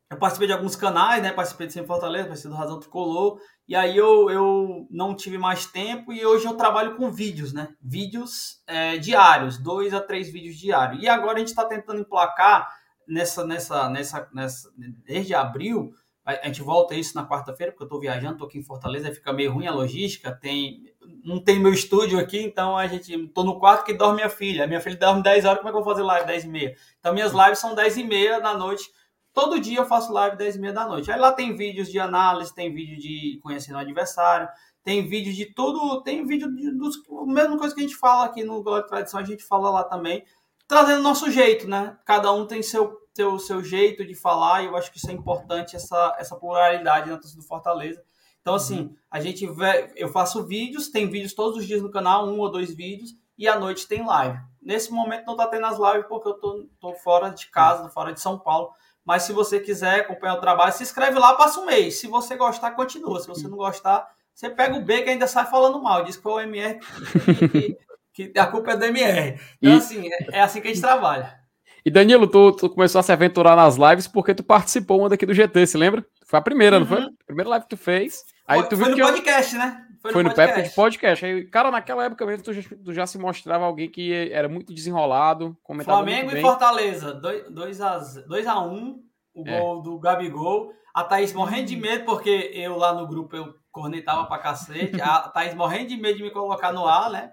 eu 0.09 0.17
participei 0.17 0.47
de 0.47 0.53
alguns 0.53 0.77
canais, 0.77 1.21
né? 1.21 1.33
Participei 1.33 1.67
de 1.67 1.73
Sempre 1.73 1.88
Fortaleza, 1.88 2.27
participei 2.27 2.51
do 2.51 2.57
Razão 2.57 2.79
Tricolor. 2.79 3.39
E 3.67 3.75
aí 3.75 3.97
eu, 3.97 4.29
eu 4.29 4.88
não 4.89 5.13
tive 5.13 5.38
mais 5.38 5.65
tempo 5.65 6.13
e 6.13 6.25
hoje 6.25 6.45
eu 6.45 6.55
trabalho 6.55 6.95
com 6.95 7.11
vídeos, 7.11 7.51
né? 7.51 7.67
Vídeos 7.81 8.61
é, 8.65 8.97
diários, 8.97 9.57
dois 9.57 9.93
a 9.93 9.99
três 9.99 10.31
vídeos 10.31 10.55
diários. 10.55 11.03
E 11.03 11.09
agora 11.09 11.35
a 11.35 11.39
gente 11.39 11.49
está 11.49 11.65
tentando 11.65 11.99
emplacar 11.99 12.67
nessa, 13.08 13.45
nessa, 13.45 13.89
nessa, 13.89 14.30
nessa, 14.34 14.70
desde 15.05 15.34
abril. 15.34 15.93
A 16.26 16.47
gente 16.47 16.62
volta 16.62 16.93
isso 16.93 17.16
na 17.16 17.26
quarta-feira, 17.26 17.72
porque 17.72 17.84
eu 17.84 17.88
estou 17.88 18.01
viajando, 18.01 18.34
estou 18.34 18.47
aqui 18.49 18.58
em 18.58 18.64
Fortaleza, 18.64 19.14
fica 19.14 19.32
meio 19.32 19.53
ruim 19.53 19.66
a 19.66 19.74
logística. 19.74 20.30
Tem, 20.30 20.84
não 21.24 21.41
tem 21.41 21.58
meu 21.58 21.72
estúdio 21.72 22.20
aqui, 22.20 22.41
então 22.41 22.78
a 22.78 22.86
gente. 22.86 23.14
Estou 23.14 23.45
no 23.45 23.58
quarto 23.58 23.86
que 23.86 23.93
dorme 23.93 24.18
minha 24.18 24.30
filha. 24.30 24.68
Minha 24.68 24.82
filha 24.82 24.97
dorme 24.97 25.24
10 25.24 25.45
horas, 25.45 25.60
como 25.60 25.70
é 25.70 25.72
que 25.72 25.78
eu 25.78 25.84
vou 25.84 25.93
fazer 25.93 26.03
live 26.03 26.28
10 26.28 26.43
e 26.43 26.47
meia? 26.49 26.76
Então 26.99 27.14
minhas 27.14 27.32
lives 27.32 27.60
são 27.60 27.74
10 27.74 27.97
e 27.97 28.03
meia 28.03 28.41
da 28.41 28.58
noite 28.58 28.91
Todo 29.38 29.60
dia 29.60 29.78
eu 29.78 29.86
faço 29.86 30.12
live 30.12 30.36
10 30.36 30.55
e 30.55 30.60
meia 30.60 30.74
da 30.74 30.88
noite. 30.88 31.12
Aí 31.12 31.20
lá 31.20 31.32
tem 31.32 31.55
vídeos 31.55 31.91
de 31.91 31.99
análise, 31.99 32.51
tem 32.55 32.74
vídeo 32.74 32.97
de 32.97 33.39
conhecendo 33.43 33.76
o 33.76 33.78
adversário, 33.78 34.49
tem 34.84 35.08
vídeo 35.08 35.32
de 35.32 35.53
tudo, 35.53 36.01
tem 36.01 36.26
vídeo 36.26 36.51
de, 36.55 36.71
dos, 36.71 36.96
a 37.08 37.24
mesma 37.24 37.55
coisa 37.55 37.75
que 37.75 37.82
a 37.82 37.84
gente 37.84 37.96
fala 37.96 38.25
aqui 38.25 38.43
no 38.43 38.63
Glória 38.63 38.88
Tradição, 38.88 39.20
a 39.20 39.24
gente 39.24 39.43
fala 39.43 39.70
lá 39.70 39.84
também, 39.84 40.25
trazendo 40.67 41.01
nosso 41.01 41.31
jeito, 41.31 41.67
né? 41.67 41.97
Cada 42.05 42.31
um 42.31 42.45
tem 42.45 42.61
seu, 42.61 42.97
seu, 43.15 43.39
seu 43.39 43.63
jeito 43.63 44.05
de 44.05 44.13
falar 44.13 44.63
e 44.63 44.65
eu 44.65 44.75
acho 44.75 44.91
que 44.91 44.97
isso 44.97 45.09
é 45.09 45.13
importante, 45.13 45.75
essa, 45.75 46.15
essa 46.19 46.35
pluralidade 46.35 47.09
na 47.09 47.17
torcida 47.17 47.41
do 47.41 47.47
Fortaleza. 47.47 48.03
Então, 48.41 48.55
assim, 48.55 48.81
uhum. 48.81 48.95
a 49.11 49.19
gente 49.19 49.45
vê, 49.47 49.91
eu 49.95 50.09
faço 50.09 50.45
vídeos, 50.45 50.89
tem 50.89 51.09
vídeos 51.09 51.33
todos 51.33 51.57
os 51.57 51.67
dias 51.67 51.81
no 51.81 51.91
canal, 51.91 52.27
um 52.27 52.39
ou 52.39 52.51
dois 52.51 52.73
vídeos, 52.73 53.11
e 53.37 53.47
à 53.47 53.59
noite 53.59 53.87
tem 53.87 54.05
live. 54.05 54.39
Nesse 54.61 54.91
momento 54.91 55.25
não 55.25 55.35
tá 55.35 55.47
tendo 55.47 55.65
as 55.65 55.77
lives 55.77 56.07
porque 56.07 56.29
eu 56.29 56.33
tô, 56.33 56.67
tô 56.79 56.93
fora 56.95 57.29
de 57.29 57.47
casa, 57.47 57.89
fora 57.89 58.11
de 58.11 58.19
São 58.19 58.39
Paulo. 58.39 58.71
Mas 59.05 59.23
se 59.23 59.31
você 59.31 59.59
quiser 59.59 60.01
acompanhar 60.01 60.35
o 60.35 60.41
trabalho, 60.41 60.73
se 60.73 60.83
inscreve 60.83 61.17
lá, 61.17 61.35
passa 61.35 61.59
um 61.59 61.65
mês. 61.65 61.99
Se 61.99 62.07
você 62.07 62.35
gostar, 62.35 62.71
continua. 62.71 63.19
Se 63.19 63.27
você 63.27 63.47
não 63.47 63.55
gostar, 63.55 64.05
você 64.33 64.49
pega 64.49 64.75
o 64.75 64.83
B 64.83 65.03
que 65.03 65.09
ainda 65.09 65.27
sai 65.27 65.45
falando 65.45 65.81
mal. 65.81 66.03
Diz 66.03 66.17
que 66.17 66.23
foi 66.23 66.33
o 66.33 66.39
MR 66.47 66.79
que, 66.79 67.47
que, 67.47 67.77
que 68.17 68.39
a 68.39 68.47
culpa 68.47 68.71
é 68.71 68.77
do 68.77 68.85
MR. 68.85 69.39
Então, 69.61 69.75
e... 69.75 69.77
assim, 69.77 70.09
é, 70.11 70.37
é, 70.37 70.41
assim 70.41 70.59
que 70.59 70.67
a 70.67 70.73
gente 70.73 70.81
trabalha. 70.81 71.35
E 71.85 71.91
Danilo, 71.91 72.27
tu, 72.27 72.51
tu, 72.51 72.69
começou 72.69 72.99
a 72.99 73.03
se 73.03 73.11
aventurar 73.11 73.55
nas 73.55 73.77
lives 73.77 74.07
porque 74.07 74.33
tu 74.33 74.43
participou 74.43 74.99
uma 74.99 75.09
daqui 75.09 75.25
do 75.25 75.33
GT, 75.33 75.67
se 75.67 75.77
lembra? 75.77 76.03
Foi 76.25 76.39
a 76.39 76.41
primeira, 76.41 76.77
uhum. 76.77 76.79
não 76.81 76.87
foi? 76.87 76.99
A 76.99 77.25
primeira 77.25 77.49
live 77.51 77.65
que 77.65 77.69
tu 77.69 77.77
fez. 77.77 78.23
Aí 78.47 78.59
foi, 78.59 78.69
tu 78.69 78.75
viu 78.75 78.85
foi 78.85 78.95
no 78.95 79.01
podcast, 79.01 79.53
eu... 79.53 79.59
né? 79.59 79.83
Foi, 80.01 80.11
foi 80.11 80.23
no, 80.23 80.29
no 80.29 80.35
podcast. 80.35 80.69
de 80.69 80.75
podcast. 80.75 81.25
Aí, 81.25 81.45
cara, 81.45 81.71
naquela 81.71 82.05
época 82.05 82.25
mesmo, 82.25 82.43
tu 82.43 82.53
já, 82.53 82.61
tu 82.83 82.93
já, 82.93 83.05
se 83.05 83.17
mostrava 83.17 83.65
alguém 83.65 83.89
que 83.89 84.11
era 84.31 84.49
muito 84.49 84.73
desenrolado. 84.73 85.55
Flamengo 85.83 86.35
e 86.35 86.41
Fortaleza, 86.41 87.13
2 87.13 87.81
a 87.81 88.61
1 88.61 88.73
um, 88.73 89.03
o 89.35 89.47
é. 89.47 89.59
gol 89.59 89.81
do 89.81 89.99
Gabigol. 89.99 90.73
A 90.93 91.03
Thaís 91.03 91.31
morrendo 91.31 91.67
de 91.67 91.77
medo, 91.77 92.05
porque 92.05 92.51
eu 92.55 92.75
lá 92.75 92.91
no 92.91 93.07
grupo 93.07 93.35
eu 93.35 93.53
cornetava 93.71 94.25
pra 94.25 94.39
cacete. 94.39 94.99
A 94.99 95.19
Thaís 95.29 95.53
morrendo 95.53 95.89
de 95.89 95.97
medo 95.97 96.17
de 96.17 96.23
me 96.23 96.31
colocar 96.31 96.73
no 96.73 96.87
ar, 96.87 97.11
né? 97.11 97.31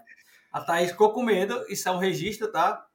A 0.55 0.61
Thaís 0.61 0.91
ficou 0.91 1.11
com 1.11 1.21
medo, 1.21 1.65
isso 1.67 1.89
é 1.89 1.91
um 1.91 1.97
registro, 1.97 2.49
tá? 2.49 2.87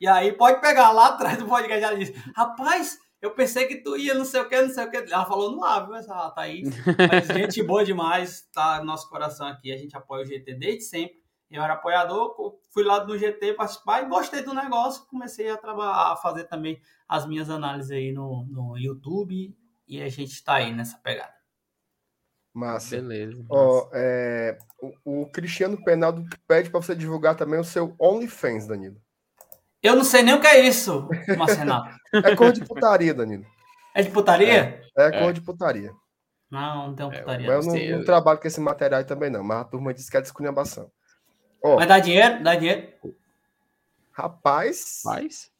E 0.00 0.08
aí 0.08 0.32
pode 0.32 0.60
pegar 0.60 0.90
lá 0.90 1.10
atrás 1.10 1.38
do 1.38 1.46
podcast, 1.46 1.84
ela 1.84 1.96
disse, 1.96 2.12
rapaz, 2.34 2.98
Eu 3.22 3.30
pensei 3.30 3.68
que 3.68 3.76
tu 3.76 3.96
ia 3.96 4.14
não 4.14 4.24
sei 4.24 4.40
o 4.40 4.48
que, 4.48 4.60
não 4.60 4.68
sei 4.68 4.84
o 4.84 4.90
que. 4.90 4.96
Ela 4.96 5.24
falou 5.24 5.52
no 5.52 5.62
ar, 5.62 5.86
viu, 5.86 5.94
essa 5.94 6.30
Thaís? 6.32 6.68
Mas 7.08 7.28
gente 7.32 7.62
boa 7.62 7.84
demais, 7.84 8.48
tá 8.52 8.80
no 8.80 8.86
nosso 8.86 9.08
coração 9.08 9.46
aqui. 9.46 9.72
A 9.72 9.76
gente 9.76 9.96
apoia 9.96 10.24
o 10.24 10.26
GT 10.26 10.54
desde 10.54 10.82
sempre. 10.82 11.22
Eu 11.48 11.62
era 11.62 11.74
apoiador, 11.74 12.34
fui 12.72 12.82
lá 12.82 13.04
no 13.06 13.16
GT 13.16 13.54
participar 13.54 14.02
e 14.02 14.08
gostei 14.08 14.42
do 14.42 14.52
negócio. 14.52 15.06
Comecei 15.06 15.48
a, 15.48 15.56
trabalhar, 15.56 16.12
a 16.12 16.16
fazer 16.16 16.44
também 16.44 16.80
as 17.08 17.28
minhas 17.28 17.48
análises 17.48 17.92
aí 17.92 18.10
no, 18.10 18.44
no 18.50 18.76
YouTube. 18.76 19.56
E 19.86 20.02
a 20.02 20.08
gente 20.08 20.32
está 20.32 20.54
aí 20.54 20.72
nessa 20.72 20.98
pegada. 20.98 21.32
Massa. 22.54 22.96
Beleza. 22.96 23.44
Ó, 23.50 23.88
é, 23.92 24.56
o, 24.80 25.22
o, 25.22 25.26
Cristiano 25.26 25.76
Penaldo 25.82 26.24
pede 26.46 26.70
para 26.70 26.80
você 26.80 26.94
divulgar 26.94 27.34
também 27.34 27.58
o 27.58 27.64
seu 27.64 27.96
OnlyFans, 27.98 28.68
Danilo. 28.68 28.96
Eu 29.82 29.96
não 29.96 30.04
sei 30.04 30.22
nem 30.22 30.34
o 30.34 30.40
que 30.40 30.46
é 30.46 30.60
isso, 30.60 31.08
Marcenato. 31.36 31.90
é 32.14 32.36
cor 32.36 32.52
de 32.52 32.64
putaria, 32.64 33.12
Danilo. 33.12 33.44
É 33.92 34.02
de 34.02 34.10
putaria? 34.10 34.80
É, 34.96 35.06
é 35.06 35.10
cor 35.10 35.30
é. 35.30 35.32
de 35.32 35.40
putaria. 35.40 35.92
Não, 36.48 36.88
não 36.88 36.94
tem 36.94 37.06
é, 37.06 37.18
putaria. 37.18 37.46
eu 37.48 37.62
não, 37.62 37.98
não, 37.98 38.04
trabalho 38.04 38.38
com 38.38 38.46
esse 38.46 38.60
material 38.60 39.04
também, 39.04 39.30
não. 39.30 39.42
Mas 39.42 39.58
a 39.58 39.64
turma 39.64 39.92
disse 39.92 40.08
que 40.08 40.16
é 40.16 40.20
descunhabação. 40.20 40.88
Oh, 41.60 41.76
Vai 41.76 41.86
dar 41.86 41.98
dinheiro? 41.98 42.40
Dá 42.42 42.54
dinheiro? 42.54 42.88
Rapaz. 44.12 45.02
Rapaz. 45.04 45.50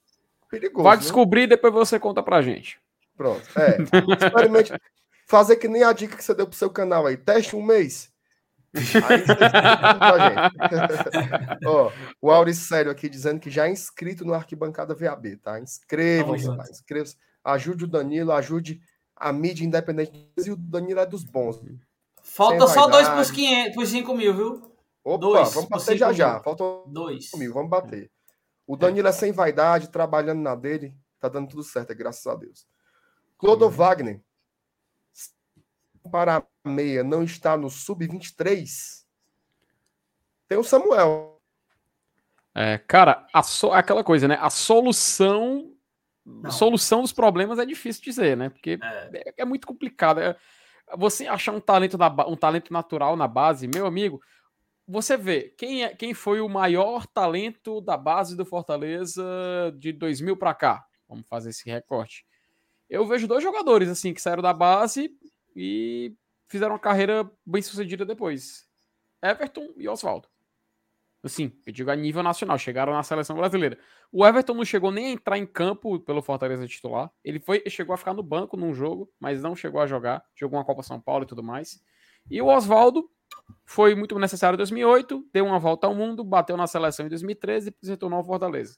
Perigoso. 0.48 0.84
Vai 0.84 0.96
descobrir 0.96 1.42
e 1.42 1.46
depois 1.48 1.74
você 1.74 1.98
conta 1.98 2.22
pra 2.22 2.40
gente. 2.40 2.78
Pronto. 3.16 3.42
É. 3.58 3.78
Experimente. 4.24 4.72
Fazer 5.26 5.56
que 5.56 5.68
nem 5.68 5.82
a 5.82 5.92
dica 5.92 6.16
que 6.16 6.24
você 6.24 6.34
deu 6.34 6.46
pro 6.46 6.56
seu 6.56 6.70
canal 6.70 7.06
aí. 7.06 7.16
Teste 7.16 7.56
um 7.56 7.62
mês. 7.62 8.12
Aí 8.74 8.82
você 8.82 8.98
Ó, 11.66 11.90
o 12.20 12.30
Auricélio 12.30 12.90
aqui 12.90 13.08
dizendo 13.08 13.40
que 13.40 13.50
já 13.50 13.66
é 13.66 13.70
inscrito 13.70 14.24
no 14.24 14.34
Arquibancada 14.34 14.94
VAB, 14.94 15.36
tá? 15.36 15.60
Inscreva-se 15.60 16.48
lá, 16.48 16.64
inscreva-se. 16.68 17.16
Ajude 17.42 17.84
o 17.84 17.88
Danilo, 17.88 18.32
ajude 18.32 18.80
a 19.16 19.32
mídia 19.32 19.64
independente. 19.64 20.12
E 20.44 20.50
o 20.50 20.56
Danilo 20.56 21.00
é 21.00 21.06
dos 21.06 21.24
bons. 21.24 21.60
Falta 22.22 22.66
só 22.66 22.88
dois 22.88 23.08
pros, 23.08 23.30
500, 23.30 23.74
pros 23.74 23.88
5 23.90 24.14
mil, 24.14 24.34
viu? 24.34 24.74
Opa, 25.04 25.18
dois, 25.18 25.52
vamos 25.52 25.68
bater 25.68 25.96
já 25.96 26.12
já. 26.12 26.40
Falta 26.40 26.64
dois 26.86 27.30
mil, 27.36 27.52
vamos 27.52 27.70
bater. 27.70 28.10
O 28.66 28.76
Danilo 28.76 29.06
é. 29.06 29.10
é 29.10 29.12
sem 29.12 29.30
vaidade, 29.30 29.90
trabalhando 29.90 30.40
na 30.40 30.54
dele. 30.54 30.96
Tá 31.20 31.28
dando 31.28 31.48
tudo 31.48 31.62
certo, 31.62 31.92
é 31.92 31.94
graças 31.94 32.26
a 32.26 32.34
Deus. 32.34 32.66
Clodo 33.38 33.66
uhum. 33.66 33.70
Wagner 33.70 34.20
para 36.10 36.38
a 36.38 36.68
meia 36.68 37.02
não 37.02 37.22
está 37.22 37.56
no 37.56 37.70
sub-23, 37.70 39.04
tem 40.48 40.58
o 40.58 40.64
Samuel. 40.64 41.40
É, 42.54 42.78
cara, 42.78 43.26
a 43.32 43.42
so, 43.42 43.72
aquela 43.72 44.04
coisa, 44.04 44.28
né? 44.28 44.38
A 44.40 44.50
solução. 44.50 45.72
Não. 46.24 46.50
Solução 46.50 47.02
dos 47.02 47.12
problemas 47.12 47.58
é 47.58 47.66
difícil 47.66 48.02
dizer, 48.02 48.36
né? 48.36 48.48
Porque 48.48 48.78
é, 48.80 49.10
é, 49.14 49.34
é 49.38 49.44
muito 49.44 49.66
complicado. 49.66 50.20
É, 50.20 50.36
você 50.96 51.26
achar 51.26 51.52
um 51.52 51.60
talento, 51.60 51.98
na, 51.98 52.08
um 52.26 52.36
talento 52.36 52.72
natural 52.72 53.16
na 53.16 53.26
base, 53.26 53.66
meu 53.66 53.86
amigo, 53.86 54.20
você 54.86 55.16
vê 55.16 55.54
quem, 55.58 55.84
é, 55.84 55.94
quem 55.94 56.14
foi 56.14 56.40
o 56.40 56.48
maior 56.48 57.06
talento 57.06 57.80
da 57.80 57.96
base 57.96 58.36
do 58.36 58.44
Fortaleza 58.44 59.24
de 59.78 59.92
2000 59.92 60.36
para 60.36 60.54
cá. 60.54 60.84
Vamos 61.08 61.26
fazer 61.28 61.50
esse 61.50 61.68
recorte. 61.68 62.24
Eu 62.88 63.06
vejo 63.06 63.26
dois 63.26 63.42
jogadores 63.42 63.88
assim 63.88 64.14
que 64.14 64.20
saíram 64.20 64.42
da 64.42 64.52
base 64.52 65.10
e 65.54 66.14
fizeram 66.48 66.72
uma 66.72 66.78
carreira 66.78 67.30
bem 67.44 67.62
sucedida 67.62 68.04
depois. 68.04 68.66
Everton 69.22 69.72
e 69.76 69.88
Oswaldo. 69.88 70.28
Assim, 71.22 71.58
eu 71.64 71.72
digo 71.72 71.90
a 71.90 71.96
nível 71.96 72.22
nacional, 72.22 72.58
chegaram 72.58 72.92
na 72.92 73.02
seleção 73.02 73.34
brasileira. 73.36 73.78
O 74.12 74.26
Everton 74.26 74.52
não 74.52 74.64
chegou 74.64 74.90
nem 74.90 75.06
a 75.06 75.10
entrar 75.10 75.38
em 75.38 75.46
campo 75.46 75.98
pelo 76.00 76.20
Fortaleza 76.20 76.68
titular. 76.68 77.10
Ele 77.24 77.40
foi, 77.40 77.62
chegou 77.68 77.94
a 77.94 77.96
ficar 77.96 78.12
no 78.12 78.22
banco 78.22 78.58
num 78.58 78.74
jogo, 78.74 79.10
mas 79.18 79.42
não 79.42 79.56
chegou 79.56 79.80
a 79.80 79.86
jogar. 79.86 80.22
Jogou 80.34 80.58
uma 80.58 80.64
Copa 80.64 80.82
São 80.82 81.00
Paulo 81.00 81.24
e 81.24 81.26
tudo 81.26 81.42
mais. 81.42 81.82
E 82.30 82.42
o 82.42 82.46
Oswaldo 82.46 83.08
foi 83.64 83.94
muito 83.94 84.18
necessário 84.18 84.56
em 84.56 84.58
2008, 84.58 85.26
deu 85.32 85.46
uma 85.46 85.58
volta 85.58 85.86
ao 85.86 85.94
mundo, 85.94 86.22
bateu 86.22 86.56
na 86.58 86.66
seleção 86.66 87.06
em 87.06 87.08
2013 87.08 87.74
e 87.82 87.86
se 87.86 87.96
tornou 87.96 88.20
o 88.20 88.24
Fortaleza. 88.24 88.76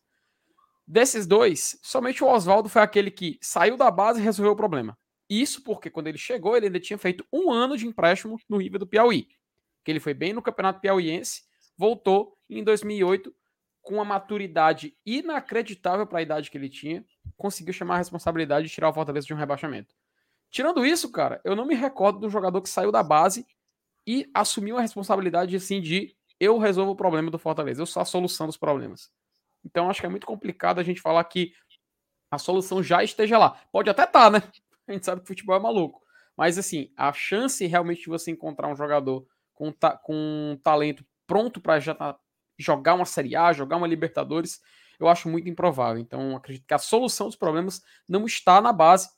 Desses 0.87 1.27
dois, 1.27 1.79
somente 1.83 2.23
o 2.23 2.29
Oswaldo 2.29 2.69
foi 2.69 2.83
aquele 2.83 3.11
que 3.11 3.39
saiu 3.43 3.77
da 3.77 3.91
base 3.91 4.21
e 4.21 4.23
resolveu 4.23 4.53
o 4.53 4.57
problema. 4.57 4.97
Isso 5.29 5.63
porque 5.63 5.91
quando 5.91 6.07
ele 6.07 6.19
chegou, 6.19 6.57
ele 6.57 6.67
ainda 6.67 6.81
tinha 6.81 6.99
feito 6.99 7.27
um 7.33 7.51
ano 7.51 7.77
de 7.77 7.87
empréstimo 7.87 8.41
no 8.49 8.59
River 8.59 8.79
do 8.79 8.87
Piauí. 8.87 9.29
Que 9.85 9.91
ele 9.91 10.01
foi 10.01 10.15
bem 10.15 10.33
no 10.33 10.43
Campeonato 10.43 10.81
Piauiense, 10.81 11.43
voltou 11.77 12.37
em 12.49 12.63
2008 12.63 13.35
com 13.83 13.95
uma 13.95 14.05
maturidade 14.05 14.97
inacreditável 15.07 16.07
para 16.07 16.19
a 16.19 16.23
idade 16.23 16.51
que 16.51 16.59
ele 16.59 16.69
tinha, 16.69 17.05
conseguiu 17.37 17.73
chamar 17.73 17.95
a 17.95 17.99
responsabilidade 17.99 18.67
de 18.67 18.75
tirar 18.75 18.89
o 18.89 18.93
Fortaleza 18.93 19.27
de 19.27 19.35
um 19.35 19.37
rebaixamento. 19.37 19.95
Tirando 20.51 20.85
isso, 20.85 21.11
cara, 21.11 21.41
eu 21.45 21.55
não 21.55 21.65
me 21.65 21.75
recordo 21.75 22.27
um 22.27 22.31
jogador 22.31 22.61
que 22.63 22.69
saiu 22.69 22.91
da 22.91 23.03
base 23.03 23.47
e 24.07 24.29
assumiu 24.35 24.77
a 24.77 24.81
responsabilidade 24.81 25.55
assim 25.55 25.81
de 25.81 26.17
eu 26.39 26.59
resolvo 26.59 26.93
o 26.93 26.97
problema 26.97 27.31
do 27.31 27.39
Fortaleza, 27.39 27.81
eu 27.81 27.87
sou 27.87 28.03
a 28.03 28.05
solução 28.05 28.47
dos 28.47 28.57
problemas. 28.57 29.11
Então 29.65 29.89
acho 29.91 30.01
que 30.01 30.07
é 30.07 30.11
muito 30.11 30.27
complicado 30.27 30.79
a 30.79 30.83
gente 30.83 31.01
falar 31.01 31.23
que 31.25 31.53
a 32.31 32.39
solução 32.39 32.83
já 32.83 33.03
esteja 33.03 33.39
lá. 33.39 33.51
Pode 33.73 33.89
até 33.89 34.05
estar, 34.05 34.31
tá, 34.31 34.31
né? 34.31 34.43
A 34.87 34.93
gente 34.93 35.05
sabe 35.05 35.21
que 35.21 35.29
futebol 35.29 35.57
é 35.57 35.61
maluco. 35.61 36.03
Mas 36.37 36.59
assim, 36.59 36.93
a 36.97 37.13
chance 37.13 37.65
realmente 37.67 38.03
de 38.03 38.09
você 38.09 38.31
encontrar 38.31 38.69
um 38.69 38.77
jogador 38.77 39.27
com, 39.55 39.73
ta 39.73 39.97
com 39.97 40.15
um 40.15 40.57
talento 40.63 41.05
pronto 41.27 41.61
para 41.61 41.81
já 41.81 41.95
tá, 41.95 42.19
jogar 42.59 42.95
uma 42.95 43.05
Série 43.05 43.35
A, 43.35 43.53
jogar 43.53 43.77
uma 43.77 43.87
Libertadores, 43.87 44.61
eu 44.99 45.09
acho 45.09 45.29
muito 45.29 45.49
improvável. 45.49 46.01
Então, 46.01 46.37
acredito 46.37 46.67
que 46.67 46.75
a 46.75 46.79
solução 46.79 47.27
dos 47.27 47.37
problemas 47.37 47.83
não 48.09 48.25
está 48.25 48.61
na 48.61 48.73
base. 48.73 49.11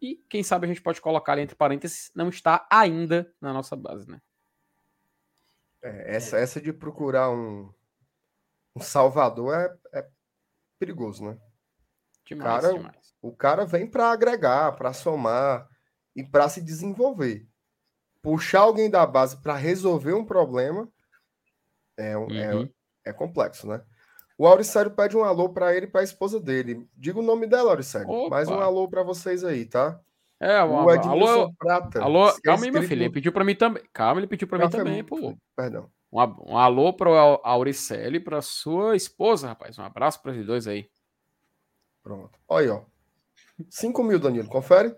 E 0.00 0.16
quem 0.28 0.42
sabe 0.42 0.66
a 0.66 0.68
gente 0.68 0.82
pode 0.82 1.00
colocar 1.00 1.32
ali 1.32 1.42
entre 1.42 1.56
parênteses, 1.56 2.10
não 2.14 2.28
está 2.28 2.66
ainda 2.70 3.32
na 3.40 3.52
nossa 3.52 3.74
base, 3.74 4.08
né? 4.08 4.20
É, 5.82 6.16
essa, 6.16 6.36
essa 6.36 6.60
de 6.60 6.72
procurar 6.72 7.30
um, 7.30 7.72
um 8.74 8.80
salvador 8.80 9.54
é, 9.54 9.98
é 9.98 10.08
perigoso, 10.78 11.24
né? 11.24 11.38
Demais, 12.24 12.62
cara, 12.62 12.74
demais. 12.74 13.05
O 13.26 13.32
cara 13.32 13.64
vem 13.64 13.86
para 13.86 14.12
agregar, 14.12 14.72
para 14.76 14.92
somar 14.92 15.68
e 16.14 16.22
para 16.22 16.48
se 16.48 16.62
desenvolver. 16.62 17.46
Puxar 18.22 18.60
alguém 18.60 18.88
da 18.88 19.04
base 19.04 19.36
para 19.36 19.54
resolver 19.54 20.12
um 20.12 20.24
problema 20.24 20.88
é, 21.96 22.12
é 22.12 22.16
uhum. 22.16 22.62
é, 23.04 23.10
é, 23.10 23.12
complexo, 23.12 23.66
né? 23.66 23.82
O 24.38 24.46
Auricério 24.46 24.90
pede 24.92 25.16
um 25.16 25.24
alô 25.24 25.48
para 25.48 25.74
ele 25.74 25.86
e 25.86 25.88
para 25.88 26.02
a 26.02 26.04
esposa 26.04 26.38
dele. 26.38 26.86
Diga 26.94 27.18
o 27.18 27.22
nome 27.22 27.46
dela, 27.46 27.70
Auricério. 27.70 28.28
Mais 28.28 28.48
um 28.48 28.60
alô 28.60 28.88
para 28.88 29.02
vocês 29.02 29.42
aí, 29.42 29.64
tá? 29.64 29.98
É, 30.38 30.62
o, 30.62 30.84
o 30.84 30.90
alô, 30.90 31.52
Prata. 31.54 32.02
Alô, 32.02 32.32
calma 32.44 32.64
aí, 32.64 32.70
meu 32.70 32.82
filho. 32.82 33.04
Ele 33.04 33.10
pediu 33.10 33.32
para 33.32 33.44
mim 33.44 33.54
também. 33.54 33.82
Calma, 33.92 34.20
ele 34.20 34.26
pediu 34.26 34.46
para 34.46 34.58
mim 34.58 34.68
também, 34.70 35.02
pô. 35.02 35.34
Perdão. 35.56 35.90
Um, 36.12 36.52
um 36.52 36.58
alô 36.58 36.92
para 36.92 37.10
o 37.10 37.40
Auricélio 37.42 38.18
e 38.18 38.20
para 38.20 38.42
sua 38.42 38.94
esposa, 38.94 39.48
rapaz. 39.48 39.78
Um 39.78 39.82
abraço 39.82 40.22
para 40.22 40.32
os 40.32 40.46
dois 40.46 40.68
aí. 40.68 40.88
Pronto. 42.02 42.38
Olha 42.46 42.64
aí, 42.64 42.70
ó. 42.70 42.95
5 43.70 44.02
mil, 44.02 44.18
Danilo, 44.18 44.48
confere? 44.48 44.94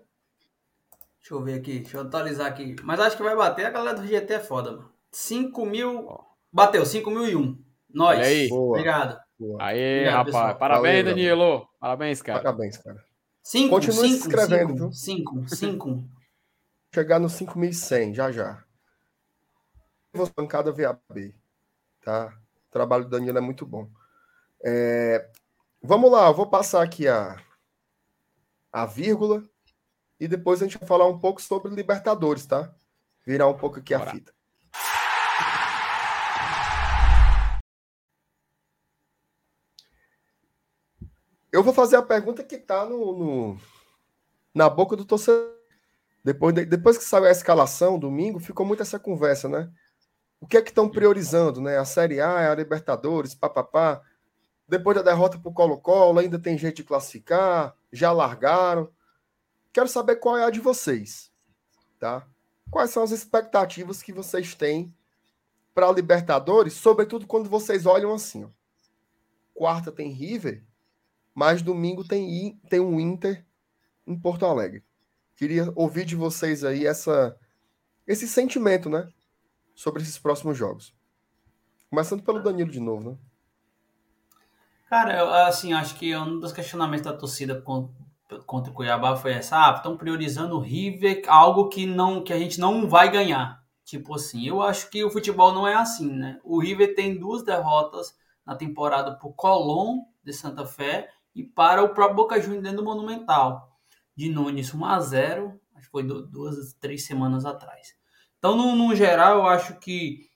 Deixa 1.19 1.33
eu 1.33 1.43
ver 1.43 1.59
aqui, 1.59 1.79
deixa 1.79 1.97
eu 1.97 2.01
atualizar 2.01 2.47
aqui. 2.47 2.75
Mas 2.83 2.99
acho 2.99 3.17
que 3.17 3.23
vai 3.23 3.35
bater, 3.35 3.65
a 3.65 3.69
galera 3.71 3.97
do 3.97 4.07
GT 4.07 4.33
é 4.33 4.39
foda, 4.39 4.71
mano. 4.71 4.91
5 5.11 5.65
mil. 5.65 6.07
Bateu, 6.51 6.85
5 6.85 7.09
mil 7.09 7.27
e 7.27 7.35
1. 7.35 7.63
Nós. 7.93 8.19
aí. 8.19 8.49
Boa. 8.49 8.69
Obrigado. 8.69 9.19
Boa. 9.37 9.57
Aí, 9.61 9.99
Obrigado, 9.99 10.15
rapaz. 10.15 10.25
Pessoal. 10.25 10.57
Parabéns, 10.57 10.97
Valeu, 10.97 11.05
Danilo. 11.05 11.69
Parabéns, 11.79 12.21
cara. 12.21 12.39
Parabéns, 12.39 12.77
cara. 12.77 13.03
5, 13.43 13.69
Continue 13.69 13.95
cinco, 13.95 14.07
se 14.07 14.27
inscrevendo, 14.27 14.75
viu? 14.75 14.91
5, 14.91 15.49
5. 15.49 16.03
Chegar 16.93 17.19
no 17.19 17.27
5.100, 17.27 18.13
já 18.13 18.31
já. 18.31 18.63
Bancada 20.35 20.71
VAB, 20.71 21.35
tá? 22.03 22.33
O 22.67 22.71
trabalho 22.71 23.05
do 23.05 23.11
Danilo 23.11 23.37
é 23.37 23.41
muito 23.41 23.65
bom. 23.65 23.87
É... 24.63 25.29
Vamos 25.81 26.11
lá, 26.11 26.27
eu 26.27 26.33
vou 26.33 26.47
passar 26.47 26.83
aqui 26.83 27.07
a 27.07 27.37
a 28.71 28.85
vírgula, 28.85 29.43
e 30.19 30.27
depois 30.27 30.61
a 30.61 30.65
gente 30.65 30.77
vai 30.77 30.87
falar 30.87 31.07
um 31.07 31.17
pouco 31.17 31.41
sobre 31.41 31.73
Libertadores, 31.73 32.45
tá? 32.45 32.73
Virar 33.25 33.47
um 33.47 33.57
pouco 33.57 33.79
aqui 33.79 33.95
Bora. 33.95 34.09
a 34.09 34.13
fita. 34.13 34.33
Eu 41.51 41.63
vou 41.63 41.73
fazer 41.73 41.95
a 41.95 42.01
pergunta 42.01 42.43
que 42.43 42.55
está 42.55 42.85
no, 42.85 43.17
no, 43.17 43.59
na 44.53 44.69
boca 44.69 44.95
do 44.95 45.03
torcedor. 45.03 45.57
Depois, 46.23 46.53
de, 46.53 46.65
depois 46.65 46.97
que 46.97 47.03
saiu 47.03 47.25
a 47.25 47.31
escalação, 47.31 47.97
domingo, 47.97 48.39
ficou 48.39 48.65
muito 48.65 48.83
essa 48.83 48.99
conversa, 48.99 49.49
né? 49.49 49.71
O 50.39 50.45
que 50.45 50.57
é 50.57 50.61
que 50.61 50.69
estão 50.69 50.87
priorizando, 50.87 51.59
né? 51.59 51.77
A 51.77 51.85
Série 51.85 52.21
A, 52.21 52.51
a 52.51 52.55
Libertadores, 52.55 53.33
papapá. 53.33 54.01
Depois 54.67 54.95
da 54.95 55.01
derrota 55.01 55.39
para 55.39 55.49
o 55.49 55.53
Colo-Colo, 55.53 56.19
ainda 56.19 56.37
tem 56.37 56.57
jeito 56.57 56.77
de 56.77 56.83
classificar 56.83 57.73
já 57.91 58.11
largaram. 58.11 58.91
Quero 59.71 59.87
saber 59.87 60.17
qual 60.17 60.37
é 60.37 60.45
a 60.45 60.49
de 60.49 60.59
vocês, 60.59 61.31
tá? 61.99 62.27
Quais 62.69 62.91
são 62.91 63.03
as 63.03 63.11
expectativas 63.11 64.01
que 64.01 64.13
vocês 64.13 64.53
têm 64.55 64.93
para 65.73 65.87
a 65.87 65.93
Libertadores, 65.93 66.73
sobretudo 66.73 67.25
quando 67.25 67.49
vocês 67.49 67.85
olham 67.85 68.13
assim, 68.13 68.43
ó. 68.43 68.49
Quarta 69.53 69.91
tem 69.91 70.11
River, 70.11 70.63
mas 71.33 71.61
domingo 71.61 72.03
tem 72.03 72.59
tem 72.69 72.79
um 72.79 72.99
Inter 72.99 73.45
em 74.05 74.17
Porto 74.17 74.45
Alegre. 74.45 74.83
Queria 75.35 75.71
ouvir 75.75 76.05
de 76.05 76.15
vocês 76.15 76.65
aí 76.65 76.85
essa, 76.85 77.37
esse 78.05 78.27
sentimento, 78.27 78.89
né? 78.89 79.07
Sobre 79.73 80.01
esses 80.01 80.17
próximos 80.17 80.57
jogos. 80.57 80.93
Começando 81.89 82.23
pelo 82.23 82.43
Danilo 82.43 82.69
de 82.69 82.79
novo, 82.79 83.11
né? 83.11 83.17
Cara, 84.89 85.19
eu, 85.19 85.31
assim, 85.31 85.71
acho 85.71 85.93
que 85.93 86.17
um 86.17 86.39
dos 86.39 86.51
questionamentos 86.51 87.05
da 87.05 87.15
torcida 87.15 87.61
contra 87.61 88.71
o 88.71 88.73
Cuiabá 88.73 89.15
foi 89.15 89.33
essa, 89.33 89.55
ah, 89.55 89.75
estão 89.75 89.95
priorizando 89.95 90.55
o 90.55 90.59
River, 90.59 91.21
algo 91.27 91.69
que 91.69 91.85
não 91.85 92.23
que 92.23 92.33
a 92.33 92.39
gente 92.39 92.59
não 92.59 92.89
vai 92.89 93.11
ganhar. 93.11 93.63
Tipo 93.85 94.15
assim, 94.15 94.47
eu 94.47 94.63
acho 94.63 94.89
que 94.89 95.03
o 95.03 95.11
futebol 95.11 95.53
não 95.53 95.67
é 95.67 95.75
assim, 95.75 96.11
né? 96.11 96.39
O 96.43 96.59
River 96.59 96.95
tem 96.95 97.19
duas 97.19 97.43
derrotas 97.43 98.15
na 98.43 98.55
temporada 98.55 99.15
por 99.15 99.35
Colón 99.35 99.99
de 100.23 100.33
Santa 100.33 100.65
Fé 100.65 101.07
e 101.35 101.43
para 101.43 101.83
o 101.83 101.89
próprio 101.89 102.15
Boca 102.15 102.41
Juniors 102.41 102.63
dentro 102.63 102.77
do 102.77 102.83
Monumental. 102.83 103.69
De 104.15 104.27
Nunes 104.27 104.73
1 104.73 104.85
a 104.85 104.99
0, 104.99 105.61
acho 105.75 105.85
que 105.85 105.91
foi 105.91 106.01
duas, 106.01 106.73
três 106.79 107.05
semanas 107.05 107.45
atrás. 107.45 107.93
Então, 108.39 108.55
no, 108.55 108.75
no 108.75 108.95
geral, 108.95 109.37
eu 109.37 109.47
acho 109.47 109.79
que 109.79 110.28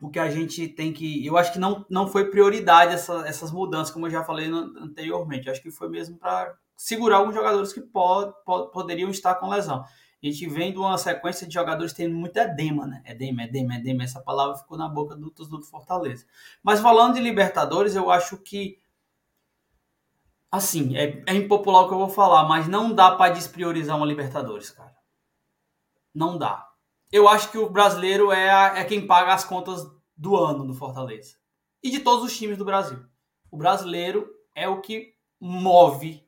o 0.00 0.10
que 0.10 0.18
a 0.18 0.30
gente 0.30 0.68
tem 0.68 0.92
que. 0.92 1.24
Eu 1.24 1.36
acho 1.36 1.52
que 1.52 1.58
não, 1.58 1.84
não 1.88 2.06
foi 2.06 2.30
prioridade 2.30 2.94
essa, 2.94 3.26
essas 3.26 3.50
mudanças, 3.50 3.92
como 3.92 4.06
eu 4.06 4.10
já 4.10 4.22
falei 4.22 4.48
anteriormente. 4.48 5.46
Eu 5.46 5.52
acho 5.52 5.62
que 5.62 5.70
foi 5.70 5.88
mesmo 5.88 6.16
para 6.16 6.54
segurar 6.76 7.16
alguns 7.16 7.34
jogadores 7.34 7.72
que 7.72 7.80
pod, 7.80 8.32
pod, 8.44 8.70
poderiam 8.70 9.10
estar 9.10 9.34
com 9.36 9.48
lesão. 9.48 9.82
A 10.22 10.26
gente 10.26 10.48
vem 10.48 10.72
de 10.72 10.78
uma 10.78 10.98
sequência 10.98 11.46
de 11.46 11.54
jogadores 11.54 11.92
tendo 11.92 12.14
muito 12.14 12.36
edema, 12.36 12.86
né? 12.86 13.02
Edema, 13.06 13.44
edema, 13.44 13.76
edema. 13.76 14.02
Essa 14.02 14.20
palavra 14.20 14.56
ficou 14.56 14.76
na 14.76 14.88
boca 14.88 15.14
do 15.14 15.30
torcedor 15.30 15.60
do 15.60 15.66
Fortaleza. 15.66 16.26
Mas 16.62 16.80
falando 16.80 17.14
de 17.14 17.20
Libertadores, 17.20 17.94
eu 17.94 18.10
acho 18.10 18.36
que. 18.38 18.78
Assim, 20.50 20.96
é, 20.96 21.22
é 21.26 21.34
impopular 21.34 21.82
o 21.82 21.88
que 21.88 21.94
eu 21.94 21.98
vou 21.98 22.08
falar, 22.08 22.44
mas 22.48 22.68
não 22.68 22.94
dá 22.94 23.10
para 23.12 23.32
despriorizar 23.32 23.96
uma 23.96 24.06
Libertadores, 24.06 24.70
cara. 24.70 24.96
Não 26.14 26.38
dá. 26.38 26.65
Eu 27.16 27.26
acho 27.26 27.50
que 27.50 27.56
o 27.56 27.70
brasileiro 27.70 28.30
é, 28.30 28.50
a, 28.50 28.78
é 28.78 28.84
quem 28.84 29.06
paga 29.06 29.32
as 29.32 29.42
contas 29.42 29.90
do 30.14 30.36
ano 30.36 30.66
do 30.66 30.74
Fortaleza. 30.74 31.36
E 31.82 31.90
de 31.90 32.00
todos 32.00 32.22
os 32.22 32.36
times 32.36 32.58
do 32.58 32.64
Brasil. 32.64 32.98
O 33.50 33.56
brasileiro 33.56 34.28
é 34.54 34.68
o 34.68 34.82
que 34.82 35.14
move 35.40 36.22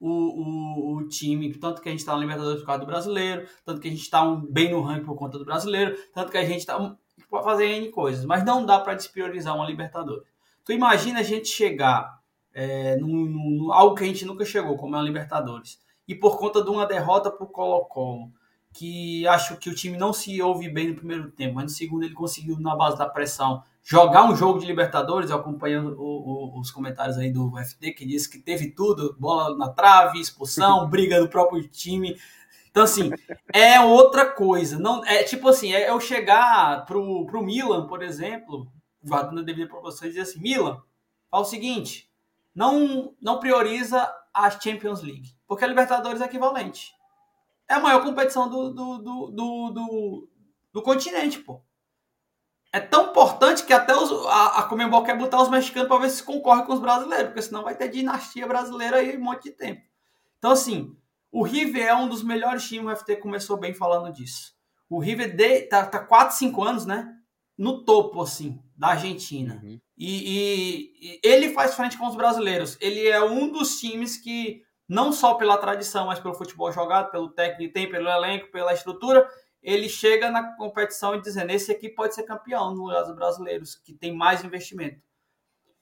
o, 0.00 0.10
o, 0.10 0.96
o, 0.96 1.08
time, 1.08 1.54
tanto 1.54 1.80
que 1.80 1.88
a 1.88 1.92
gente 1.92 2.00
está 2.00 2.14
na 2.14 2.18
Libertadores 2.18 2.58
por 2.58 2.66
causa 2.66 2.80
do 2.80 2.86
brasileiro, 2.86 3.46
tanto 3.64 3.80
que 3.80 3.86
a 3.86 3.90
gente 3.92 4.02
está 4.02 4.24
um, 4.24 4.44
bem 4.44 4.72
no 4.72 4.80
ranking 4.80 5.04
por 5.04 5.14
conta 5.14 5.38
do 5.38 5.44
brasileiro, 5.44 5.96
tanto 6.12 6.32
que 6.32 6.38
a 6.38 6.44
gente 6.44 6.58
está 6.58 6.76
um, 6.76 6.96
pode 7.30 7.44
fazer 7.44 7.66
N 7.66 7.88
coisas, 7.92 8.24
mas 8.24 8.44
não 8.44 8.66
dá 8.66 8.80
para 8.80 8.94
despriorizar 8.94 9.54
uma 9.54 9.64
Libertadores. 9.64 10.28
Tu 10.64 10.72
imagina 10.72 11.20
a 11.20 11.22
gente 11.22 11.46
chegar 11.46 12.20
é, 12.52 12.96
no 12.96 13.72
algo 13.72 13.94
que 13.94 14.02
a 14.02 14.06
gente 14.08 14.24
nunca 14.24 14.44
chegou, 14.44 14.76
como 14.76 14.96
é 14.96 14.98
a 14.98 15.02
Libertadores, 15.02 15.78
e 16.08 16.14
por 16.14 16.36
conta 16.40 16.60
de 16.60 16.70
uma 16.70 16.86
derrota 16.86 17.30
por 17.30 17.52
Colo-Colo, 17.52 18.32
que 18.74 19.26
acho 19.28 19.56
que 19.56 19.70
o 19.70 19.74
time 19.74 19.96
não 19.96 20.12
se 20.12 20.42
ouve 20.42 20.68
bem 20.68 20.88
no 20.88 20.96
primeiro 20.96 21.30
tempo, 21.30 21.54
mas 21.54 21.64
no 21.64 21.70
segundo 21.70 22.04
ele 22.04 22.12
conseguiu, 22.12 22.58
na 22.58 22.74
base 22.74 22.98
da 22.98 23.08
pressão, 23.08 23.62
jogar 23.84 24.28
um 24.28 24.34
jogo 24.34 24.58
de 24.58 24.66
Libertadores. 24.66 25.30
Eu 25.30 25.36
acompanhando 25.36 25.96
o, 25.96 26.56
o, 26.56 26.60
os 26.60 26.72
comentários 26.72 27.16
aí 27.16 27.30
do 27.30 27.52
FT, 27.56 27.92
que 27.92 28.04
disse 28.04 28.28
que 28.28 28.40
teve 28.40 28.72
tudo: 28.72 29.16
bola 29.18 29.56
na 29.56 29.68
trave, 29.68 30.20
expulsão, 30.20 30.88
briga 30.90 31.20
do 31.20 31.28
próprio 31.28 31.66
time. 31.68 32.18
Então, 32.68 32.82
assim, 32.82 33.12
é 33.52 33.78
outra 33.80 34.26
coisa. 34.26 34.76
Não, 34.76 35.04
é 35.04 35.22
tipo 35.22 35.48
assim, 35.48 35.72
é 35.72 35.88
eu 35.88 36.00
chegar 36.00 36.84
pro, 36.84 37.24
pro 37.26 37.44
Milan, 37.44 37.86
por 37.86 38.02
exemplo, 38.02 38.66
dando 39.00 39.44
devido 39.44 39.68
para 39.68 39.80
vocês 39.80 40.12
dizer 40.12 40.22
assim: 40.22 40.40
Milan, 40.40 40.82
fala 41.30 41.44
o 41.44 41.46
seguinte, 41.46 42.10
não, 42.52 43.14
não 43.22 43.38
prioriza 43.38 44.12
a 44.34 44.50
Champions 44.50 45.00
League, 45.00 45.30
porque 45.46 45.64
a 45.64 45.68
Libertadores 45.68 46.20
é 46.20 46.24
equivalente 46.24 46.92
é 47.68 47.74
a 47.74 47.80
maior 47.80 48.02
competição 48.02 48.48
do, 48.48 48.70
do, 48.70 48.98
do, 48.98 49.30
do, 49.30 50.28
do, 50.72 50.82
continente, 50.82 51.38
pô. 51.38 51.62
É 52.72 52.80
tão 52.80 53.10
importante 53.10 53.64
que 53.64 53.72
até 53.72 53.94
os, 53.94 54.10
a, 54.26 54.58
a 54.58 54.62
Comembol 54.64 55.04
quer 55.04 55.16
botar 55.16 55.40
os 55.40 55.48
mexicanos 55.48 55.88
para 55.88 56.00
ver 56.00 56.10
se 56.10 56.22
concorre 56.22 56.64
com 56.64 56.72
os 56.72 56.80
brasileiros, 56.80 57.28
porque 57.28 57.42
senão 57.42 57.62
vai 57.62 57.76
ter 57.76 57.88
dinastia 57.88 58.46
brasileira 58.46 58.96
aí 58.96 59.16
um 59.16 59.22
monte 59.22 59.44
de 59.44 59.52
tempo. 59.52 59.82
Então, 60.38 60.50
assim, 60.50 60.96
o 61.30 61.42
River 61.42 61.86
é 61.86 61.94
um 61.94 62.08
dos 62.08 62.22
melhores 62.22 62.68
times, 62.68 62.92
o 62.92 62.96
FT 62.96 63.16
começou 63.16 63.56
bem 63.56 63.72
falando 63.72 64.12
disso. 64.12 64.54
O 64.88 64.98
River 64.98 65.34
de, 65.34 65.62
tá, 65.62 65.86
tá 65.86 65.98
4, 65.98 66.36
5 66.36 66.62
anos, 66.62 66.86
né? 66.86 67.12
No 67.56 67.84
topo, 67.84 68.20
assim, 68.22 68.60
da 68.76 68.88
Argentina. 68.88 69.60
Uhum. 69.62 69.80
E, 69.96 70.08
e, 70.08 70.92
e, 71.00 71.20
ele 71.22 71.52
faz 71.52 71.74
frente 71.74 71.96
com 71.96 72.06
os 72.06 72.16
brasileiros. 72.16 72.76
Ele 72.80 73.06
é 73.06 73.22
um 73.22 73.50
dos 73.50 73.80
times 73.80 74.16
que 74.16 74.62
não 74.88 75.12
só 75.12 75.34
pela 75.34 75.58
tradição, 75.58 76.06
mas 76.06 76.20
pelo 76.20 76.34
futebol 76.34 76.70
jogado, 76.70 77.10
pelo 77.10 77.30
técnico 77.30 77.72
tem, 77.72 77.88
pelo 77.88 78.08
elenco, 78.08 78.50
pela 78.50 78.72
estrutura, 78.72 79.28
ele 79.62 79.88
chega 79.88 80.30
na 80.30 80.54
competição 80.56 81.14
e 81.14 81.22
dizendo: 81.22 81.50
esse 81.50 81.72
aqui 81.72 81.88
pode 81.88 82.14
ser 82.14 82.24
campeão 82.24 82.74
no 82.74 82.88
dos 82.88 83.14
brasileiros, 83.14 83.74
que 83.74 83.94
tem 83.94 84.14
mais 84.14 84.44
investimento. 84.44 85.00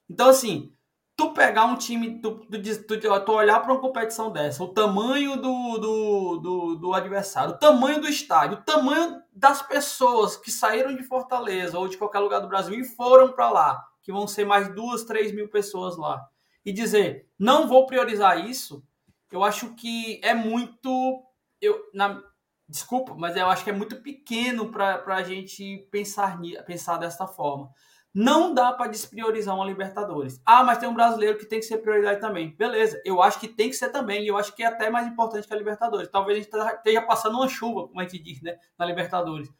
Então, 0.08 0.28
assim, 0.28 0.72
tu 1.16 1.32
pegar 1.32 1.64
um 1.64 1.76
time, 1.76 2.20
tu, 2.20 2.46
tu, 2.46 2.86
tu, 2.86 3.20
tu 3.24 3.32
olhar 3.32 3.60
para 3.60 3.72
uma 3.72 3.80
competição 3.80 4.30
dessa, 4.30 4.62
o 4.62 4.68
tamanho 4.68 5.36
do, 5.36 5.78
do, 5.78 6.36
do, 6.36 6.74
do, 6.76 6.94
adversário, 6.94 7.54
o 7.54 7.58
tamanho 7.58 8.00
do 8.00 8.08
estádio, 8.08 8.58
o 8.58 8.62
tamanho 8.62 9.20
das 9.32 9.62
pessoas 9.62 10.36
que 10.36 10.50
saíram 10.50 10.94
de 10.94 11.02
Fortaleza 11.02 11.78
ou 11.78 11.88
de 11.88 11.98
qualquer 11.98 12.20
lugar 12.20 12.40
do 12.40 12.48
Brasil 12.48 12.78
e 12.78 12.84
foram 12.84 13.32
para 13.32 13.50
lá, 13.50 13.84
que 14.00 14.12
vão 14.12 14.28
ser 14.28 14.44
mais 14.44 14.72
duas, 14.74 15.04
três 15.04 15.32
mil 15.32 15.48
pessoas 15.48 15.96
lá, 15.96 16.24
e 16.64 16.72
dizer: 16.72 17.26
não 17.36 17.66
vou 17.66 17.86
priorizar 17.86 18.38
isso 18.48 18.82
eu 19.32 19.42
acho 19.42 19.74
que 19.74 20.20
é 20.22 20.34
muito. 20.34 21.22
Eu, 21.60 21.80
na, 21.94 22.22
desculpa, 22.68 23.14
mas 23.14 23.36
eu 23.36 23.46
acho 23.46 23.64
que 23.64 23.70
é 23.70 23.72
muito 23.72 24.02
pequeno 24.02 24.70
para 24.70 25.02
a 25.06 25.22
gente 25.22 25.88
pensar, 25.90 26.38
pensar 26.66 26.98
dessa 26.98 27.26
forma. 27.26 27.70
Não 28.14 28.52
dá 28.52 28.72
para 28.72 28.90
despriorizar 28.90 29.54
uma 29.54 29.64
Libertadores. 29.64 30.40
Ah, 30.44 30.62
mas 30.62 30.76
tem 30.76 30.88
um 30.88 30.94
brasileiro 30.94 31.38
que 31.38 31.46
tem 31.46 31.60
que 31.60 31.64
ser 31.64 31.78
prioridade 31.78 32.20
também. 32.20 32.54
Beleza, 32.56 33.00
eu 33.06 33.22
acho 33.22 33.40
que 33.40 33.48
tem 33.48 33.70
que 33.70 33.76
ser 33.76 33.88
também. 33.88 34.22
E 34.22 34.28
eu 34.28 34.36
acho 34.36 34.54
que 34.54 34.62
é 34.62 34.66
até 34.66 34.90
mais 34.90 35.06
importante 35.06 35.48
que 35.48 35.54
a 35.54 35.56
Libertadores. 35.56 36.10
Talvez 36.10 36.38
a 36.38 36.42
gente 36.42 36.76
esteja 36.76 37.02
passando 37.02 37.36
uma 37.36 37.48
chuva, 37.48 37.88
como 37.88 38.00
a 38.00 38.02
gente 38.02 38.18
diz, 38.18 38.42
né? 38.42 38.58
Na 38.78 38.84
Libertadores. 38.84 39.50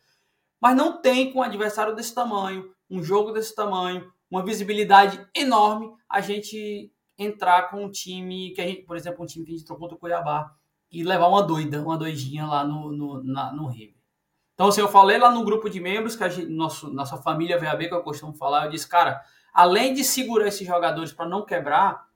Mas 0.61 0.77
não 0.77 1.01
tem 1.01 1.33
com 1.33 1.39
um 1.39 1.43
adversário 1.43 1.95
desse 1.95 2.15
tamanho, 2.15 2.71
um 2.91 3.03
jogo 3.03 3.33
desse 3.33 3.55
tamanho, 3.55 4.13
uma 4.31 4.45
visibilidade 4.45 5.27
enorme, 5.35 5.91
a 6.09 6.21
gente 6.21 6.93
entrar 7.23 7.71
com 7.71 7.85
um 7.85 7.91
time 7.91 8.51
que 8.51 8.61
a 8.61 8.67
gente, 8.67 8.83
por 8.83 8.97
exemplo, 8.97 9.23
um 9.23 9.27
time 9.27 9.45
que 9.45 9.53
a 9.53 9.55
gente 9.55 9.67
trocou 9.67 9.89
do 9.89 9.97
Cuiabá 9.97 10.55
e 10.91 11.03
levar 11.03 11.29
uma 11.29 11.43
doida, 11.43 11.81
uma 11.81 11.97
doidinha 11.97 12.47
lá 12.47 12.65
no, 12.65 12.93
no, 12.93 13.23
na, 13.23 13.53
no 13.53 13.67
River. 13.67 13.97
Então, 14.55 14.69
assim, 14.69 14.81
eu 14.81 14.89
falei 14.89 15.19
lá 15.19 15.31
no 15.31 15.45
grupo 15.45 15.69
de 15.71 15.81
membros, 15.81 16.15
que 16.15 16.23
a 16.23 16.29
gente, 16.29 16.49
nosso, 16.49 16.93
nossa 16.93 17.17
família 17.17 17.59
VAB, 17.59 17.89
que 17.89 17.95
eu 17.95 18.03
costumo 18.03 18.35
falar, 18.35 18.67
eu 18.67 18.71
disse, 18.71 18.87
cara, 18.87 19.23
além 19.53 19.95
de 19.95 20.05
segurar 20.05 20.47
esses 20.47 20.67
jogadores 20.67 21.13
para 21.13 21.27
não 21.27 21.45
quebrar, 21.45 22.07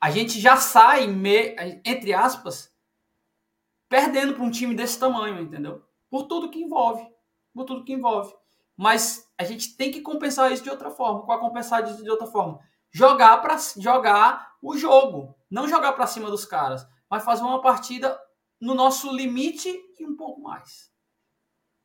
a 0.00 0.10
gente 0.10 0.38
já 0.40 0.56
sai, 0.56 1.06
me, 1.06 1.56
entre 1.84 2.12
aspas, 2.12 2.72
perdendo 3.88 4.34
para 4.34 4.44
um 4.44 4.50
time 4.50 4.74
desse 4.74 4.98
tamanho, 4.98 5.40
entendeu? 5.40 5.82
Por 6.10 6.24
tudo 6.24 6.50
que 6.50 6.60
envolve. 6.60 7.06
Por 7.54 7.64
tudo 7.64 7.84
que 7.84 7.92
envolve. 7.92 8.32
Mas 8.76 9.28
a 9.36 9.42
gente 9.42 9.76
tem 9.76 9.90
que 9.90 10.00
compensar 10.00 10.52
isso 10.52 10.62
de 10.62 10.70
outra 10.70 10.90
forma. 10.90 11.22
Qual 11.22 11.40
compensar 11.40 11.82
isso 11.84 12.02
de 12.02 12.10
outra 12.10 12.26
forma? 12.26 12.60
Jogar 12.98 13.38
para 13.38 13.56
jogar 13.76 14.56
o 14.60 14.76
jogo, 14.76 15.36
não 15.48 15.68
jogar 15.68 15.92
para 15.92 16.08
cima 16.08 16.28
dos 16.28 16.44
caras, 16.44 16.84
mas 17.08 17.24
fazer 17.24 17.44
uma 17.44 17.62
partida 17.62 18.18
no 18.60 18.74
nosso 18.74 19.14
limite 19.14 19.72
e 20.00 20.04
um 20.04 20.16
pouco 20.16 20.40
mais. 20.40 20.92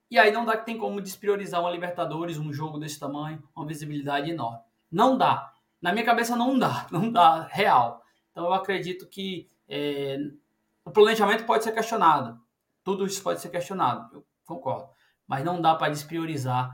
E 0.10 0.18
aí 0.18 0.31
não 0.31 0.44
dá 0.44 0.57
que 0.57 0.65
tem 0.65 0.76
como 0.76 0.99
despriorizar 0.99 1.61
uma 1.61 1.69
Libertadores, 1.69 2.40
um 2.40 2.52
jogo 2.52 2.80
desse 2.80 2.99
tamanho, 2.99 3.44
uma 3.56 3.68
visibilidade 3.68 4.31
enorme. 4.31 4.64
Não 4.91 5.15
dá. 5.15 5.53
Na 5.80 5.91
minha 5.91 6.03
cabeça 6.03 6.35
não 6.35 6.57
dá, 6.57 6.88
não 6.91 7.11
dá 7.11 7.44
real. 7.44 8.03
Então 8.31 8.45
eu 8.45 8.53
acredito 8.53 9.07
que 9.07 9.48
é, 9.69 10.18
o 10.84 10.90
planejamento 10.90 11.45
pode 11.45 11.64
ser 11.64 11.73
questionado. 11.73 12.41
Tudo 12.84 13.06
isso 13.06 13.22
pode 13.22 13.40
ser 13.40 13.49
questionado, 13.49 14.15
eu 14.15 14.26
concordo. 14.45 14.90
Mas 15.27 15.44
não 15.44 15.61
dá 15.61 15.76
para 15.76 15.91
despriorizar 15.91 16.72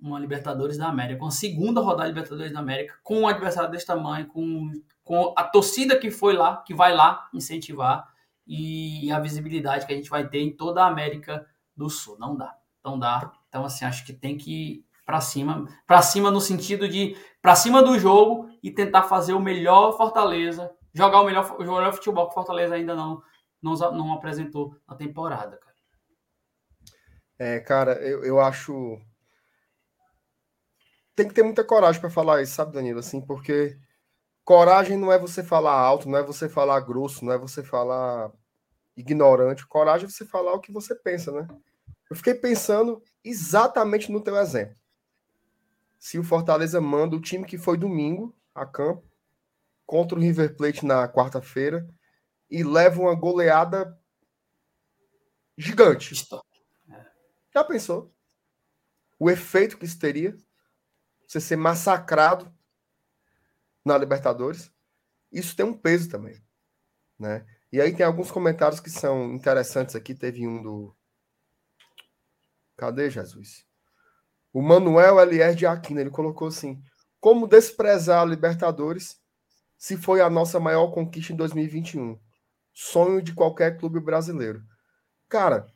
uma 0.00 0.18
Libertadores 0.18 0.78
da 0.78 0.88
América, 0.88 1.22
uma 1.22 1.30
segunda 1.30 1.80
rodada 1.80 2.08
de 2.08 2.14
Libertadores 2.14 2.52
da 2.52 2.60
América, 2.60 2.94
com 3.02 3.20
um 3.20 3.28
adversário 3.28 3.70
desse 3.70 3.86
tamanho, 3.86 4.26
com, 4.28 4.70
com 5.04 5.34
a 5.36 5.44
torcida 5.44 5.98
que 5.98 6.10
foi 6.10 6.34
lá, 6.34 6.58
que 6.58 6.74
vai 6.74 6.94
lá 6.94 7.28
incentivar, 7.34 8.08
e 8.46 9.10
a 9.12 9.20
visibilidade 9.20 9.86
que 9.86 9.92
a 9.92 9.96
gente 9.96 10.10
vai 10.10 10.26
ter 10.26 10.40
em 10.40 10.50
toda 10.50 10.82
a 10.82 10.88
América 10.88 11.46
do 11.76 11.88
Sul. 11.88 12.16
Não 12.18 12.36
dá. 12.36 12.56
Não 12.84 12.98
dá. 12.98 13.30
Então, 13.48 13.64
assim, 13.64 13.84
acho 13.84 14.04
que 14.04 14.12
tem 14.12 14.36
que 14.36 14.50
ir 14.52 14.84
para 15.04 15.20
cima. 15.20 15.66
Para 15.86 16.02
cima 16.02 16.30
no 16.30 16.40
sentido 16.40 16.88
de 16.88 17.16
para 17.40 17.54
cima 17.54 17.82
do 17.82 17.98
jogo 17.98 18.48
e 18.62 18.70
tentar 18.70 19.04
fazer 19.04 19.34
o 19.34 19.40
melhor 19.40 19.96
Fortaleza, 19.96 20.70
jogar 20.92 21.20
o 21.20 21.24
melhor, 21.24 21.56
o 21.58 21.60
melhor 21.60 21.92
futebol 21.92 22.28
que 22.28 22.34
Fortaleza 22.34 22.74
ainda 22.74 22.94
não, 22.94 23.22
não, 23.62 23.74
não 23.92 24.12
apresentou 24.12 24.76
na 24.88 24.96
temporada, 24.96 25.56
cara. 25.56 25.70
É, 27.38 27.58
cara, 27.60 27.92
eu, 28.02 28.22
eu 28.24 28.38
acho 28.38 29.00
tem 31.20 31.28
que 31.28 31.34
ter 31.34 31.42
muita 31.42 31.62
coragem 31.62 32.00
para 32.00 32.08
falar 32.08 32.40
isso, 32.40 32.54
sabe, 32.54 32.72
Danilo? 32.72 32.98
Assim, 32.98 33.20
porque 33.20 33.78
coragem 34.42 34.96
não 34.96 35.12
é 35.12 35.18
você 35.18 35.42
falar 35.42 35.74
alto, 35.74 36.08
não 36.08 36.18
é 36.18 36.22
você 36.22 36.48
falar 36.48 36.80
grosso, 36.80 37.24
não 37.24 37.32
é 37.32 37.36
você 37.36 37.62
falar 37.62 38.32
ignorante. 38.96 39.66
Coragem 39.66 40.06
é 40.06 40.10
você 40.10 40.24
falar 40.24 40.54
o 40.54 40.60
que 40.60 40.72
você 40.72 40.94
pensa, 40.94 41.30
né? 41.30 41.46
Eu 42.08 42.16
fiquei 42.16 42.34
pensando 42.34 43.02
exatamente 43.22 44.10
no 44.10 44.22
teu 44.22 44.34
exemplo. 44.36 44.74
Se 45.98 46.18
o 46.18 46.24
Fortaleza 46.24 46.80
manda 46.80 47.14
o 47.14 47.20
time 47.20 47.44
que 47.44 47.58
foi 47.58 47.76
domingo 47.76 48.34
a 48.54 48.64
campo 48.64 49.06
contra 49.84 50.16
o 50.16 50.20
River 50.20 50.56
Plate 50.56 50.86
na 50.86 51.06
quarta-feira 51.06 51.86
e 52.48 52.64
leva 52.64 53.02
uma 53.02 53.14
goleada 53.14 53.94
gigante. 55.58 56.14
Já 57.54 57.62
pensou? 57.62 58.10
O 59.18 59.30
efeito 59.30 59.76
que 59.76 59.84
isso 59.84 59.98
teria? 59.98 60.34
Você 61.30 61.40
ser 61.40 61.54
massacrado 61.54 62.52
na 63.84 63.96
Libertadores? 63.96 64.68
Isso 65.30 65.54
tem 65.54 65.64
um 65.64 65.72
peso 65.72 66.10
também, 66.10 66.42
né? 67.16 67.46
E 67.70 67.80
aí 67.80 67.94
tem 67.94 68.04
alguns 68.04 68.32
comentários 68.32 68.80
que 68.80 68.90
são 68.90 69.32
interessantes 69.32 69.94
aqui. 69.94 70.12
Teve 70.12 70.44
um 70.44 70.60
do. 70.60 70.92
Cadê 72.76 73.08
Jesus? 73.08 73.64
O 74.52 74.60
Manuel 74.60 75.20
Elier 75.20 75.54
de 75.54 75.68
Aquino, 75.68 76.00
ele 76.00 76.10
colocou 76.10 76.48
assim: 76.48 76.82
Como 77.20 77.46
desprezar 77.46 78.22
a 78.22 78.24
Libertadores 78.24 79.22
se 79.78 79.96
foi 79.96 80.20
a 80.20 80.28
nossa 80.28 80.58
maior 80.58 80.88
conquista 80.88 81.32
em 81.32 81.36
2021? 81.36 82.18
Sonho 82.74 83.22
de 83.22 83.32
qualquer 83.34 83.78
clube 83.78 84.00
brasileiro. 84.00 84.64
Cara, 85.28 85.72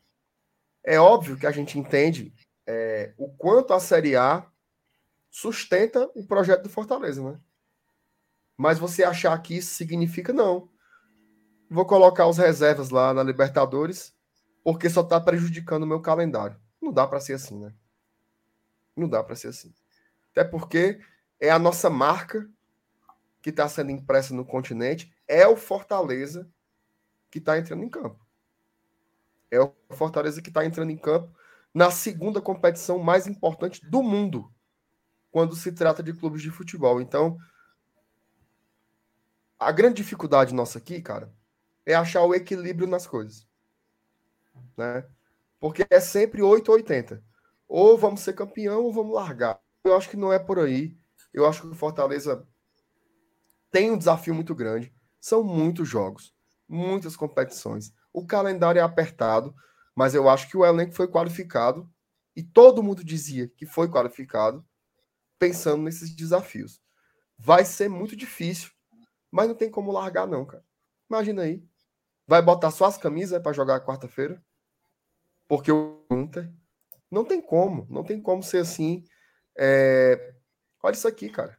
é 0.82 0.98
óbvio 0.98 1.36
que 1.36 1.46
a 1.46 1.52
gente 1.52 1.78
entende 1.78 2.34
é, 2.66 3.14
o 3.16 3.28
quanto 3.36 3.72
a 3.72 3.78
Série 3.78 4.16
A 4.16 4.50
sustenta 5.34 6.08
o 6.14 6.24
projeto 6.24 6.62
do 6.62 6.68
Fortaleza, 6.68 7.20
né? 7.20 7.40
Mas 8.56 8.78
você 8.78 9.02
achar 9.02 9.36
que 9.42 9.56
isso 9.56 9.74
significa 9.74 10.32
não. 10.32 10.70
Vou 11.68 11.84
colocar 11.84 12.28
os 12.28 12.38
reservas 12.38 12.90
lá 12.90 13.12
na 13.12 13.20
Libertadores, 13.24 14.14
porque 14.62 14.88
só 14.88 15.00
está 15.00 15.20
prejudicando 15.20 15.82
o 15.82 15.86
meu 15.88 16.00
calendário. 16.00 16.56
Não 16.80 16.92
dá 16.92 17.04
para 17.04 17.18
ser 17.18 17.32
assim, 17.32 17.58
né? 17.58 17.74
Não 18.96 19.08
dá 19.08 19.24
para 19.24 19.34
ser 19.34 19.48
assim. 19.48 19.74
Até 20.30 20.44
porque 20.44 21.00
é 21.40 21.50
a 21.50 21.58
nossa 21.58 21.90
marca 21.90 22.48
que 23.42 23.50
está 23.50 23.68
sendo 23.68 23.90
impressa 23.90 24.32
no 24.32 24.44
continente, 24.44 25.12
é 25.26 25.48
o 25.48 25.56
Fortaleza 25.56 26.48
que 27.28 27.38
está 27.38 27.58
entrando 27.58 27.82
em 27.82 27.90
campo. 27.90 28.24
É 29.50 29.60
o 29.60 29.74
Fortaleza 29.90 30.40
que 30.40 30.48
está 30.48 30.64
entrando 30.64 30.90
em 30.90 30.96
campo 30.96 31.36
na 31.74 31.90
segunda 31.90 32.40
competição 32.40 33.00
mais 33.00 33.26
importante 33.26 33.84
do 33.84 34.00
mundo 34.00 34.53
quando 35.34 35.56
se 35.56 35.72
trata 35.72 36.00
de 36.00 36.12
clubes 36.12 36.40
de 36.40 36.48
futebol. 36.48 37.00
Então, 37.00 37.36
a 39.58 39.72
grande 39.72 39.96
dificuldade 39.96 40.54
nossa 40.54 40.78
aqui, 40.78 41.02
cara, 41.02 41.34
é 41.84 41.92
achar 41.92 42.22
o 42.22 42.32
equilíbrio 42.32 42.86
nas 42.86 43.04
coisas. 43.04 43.44
Né? 44.76 45.04
Porque 45.58 45.84
é 45.90 45.98
sempre 45.98 46.40
8 46.40 46.68
ou 46.68 46.76
80. 46.76 47.20
Ou 47.66 47.98
vamos 47.98 48.20
ser 48.20 48.34
campeão 48.34 48.84
ou 48.84 48.92
vamos 48.92 49.12
largar. 49.12 49.58
Eu 49.82 49.96
acho 49.96 50.08
que 50.08 50.16
não 50.16 50.32
é 50.32 50.38
por 50.38 50.60
aí. 50.60 50.96
Eu 51.32 51.48
acho 51.48 51.62
que 51.62 51.66
o 51.66 51.74
Fortaleza 51.74 52.46
tem 53.72 53.90
um 53.90 53.98
desafio 53.98 54.36
muito 54.36 54.54
grande. 54.54 54.94
São 55.20 55.42
muitos 55.42 55.88
jogos, 55.88 56.32
muitas 56.68 57.16
competições. 57.16 57.92
O 58.12 58.24
calendário 58.24 58.78
é 58.78 58.82
apertado, 58.82 59.52
mas 59.96 60.14
eu 60.14 60.28
acho 60.28 60.48
que 60.48 60.56
o 60.56 60.64
elenco 60.64 60.92
foi 60.92 61.08
qualificado 61.08 61.90
e 62.36 62.42
todo 62.44 62.84
mundo 62.84 63.02
dizia 63.02 63.48
que 63.48 63.66
foi 63.66 63.88
qualificado 63.88 64.64
pensando 65.38 65.82
nesses 65.82 66.14
desafios. 66.14 66.80
Vai 67.38 67.64
ser 67.64 67.88
muito 67.88 68.16
difícil, 68.16 68.70
mas 69.30 69.48
não 69.48 69.54
tem 69.54 69.70
como 69.70 69.92
largar 69.92 70.26
não, 70.26 70.44
cara. 70.44 70.64
Imagina 71.08 71.42
aí. 71.42 71.62
Vai 72.26 72.40
botar 72.40 72.70
só 72.70 72.86
as 72.86 72.96
camisas 72.96 73.40
para 73.42 73.52
jogar 73.52 73.84
quarta-feira? 73.84 74.42
Porque 75.46 75.70
o 75.70 76.06
Inter 76.10 76.50
não 77.10 77.24
tem 77.24 77.40
como, 77.40 77.86
não 77.90 78.02
tem 78.02 78.20
como 78.20 78.42
ser 78.42 78.58
assim. 78.58 79.04
É... 79.56 80.34
Olha 80.82 80.94
isso 80.94 81.08
aqui, 81.08 81.28
cara. 81.28 81.58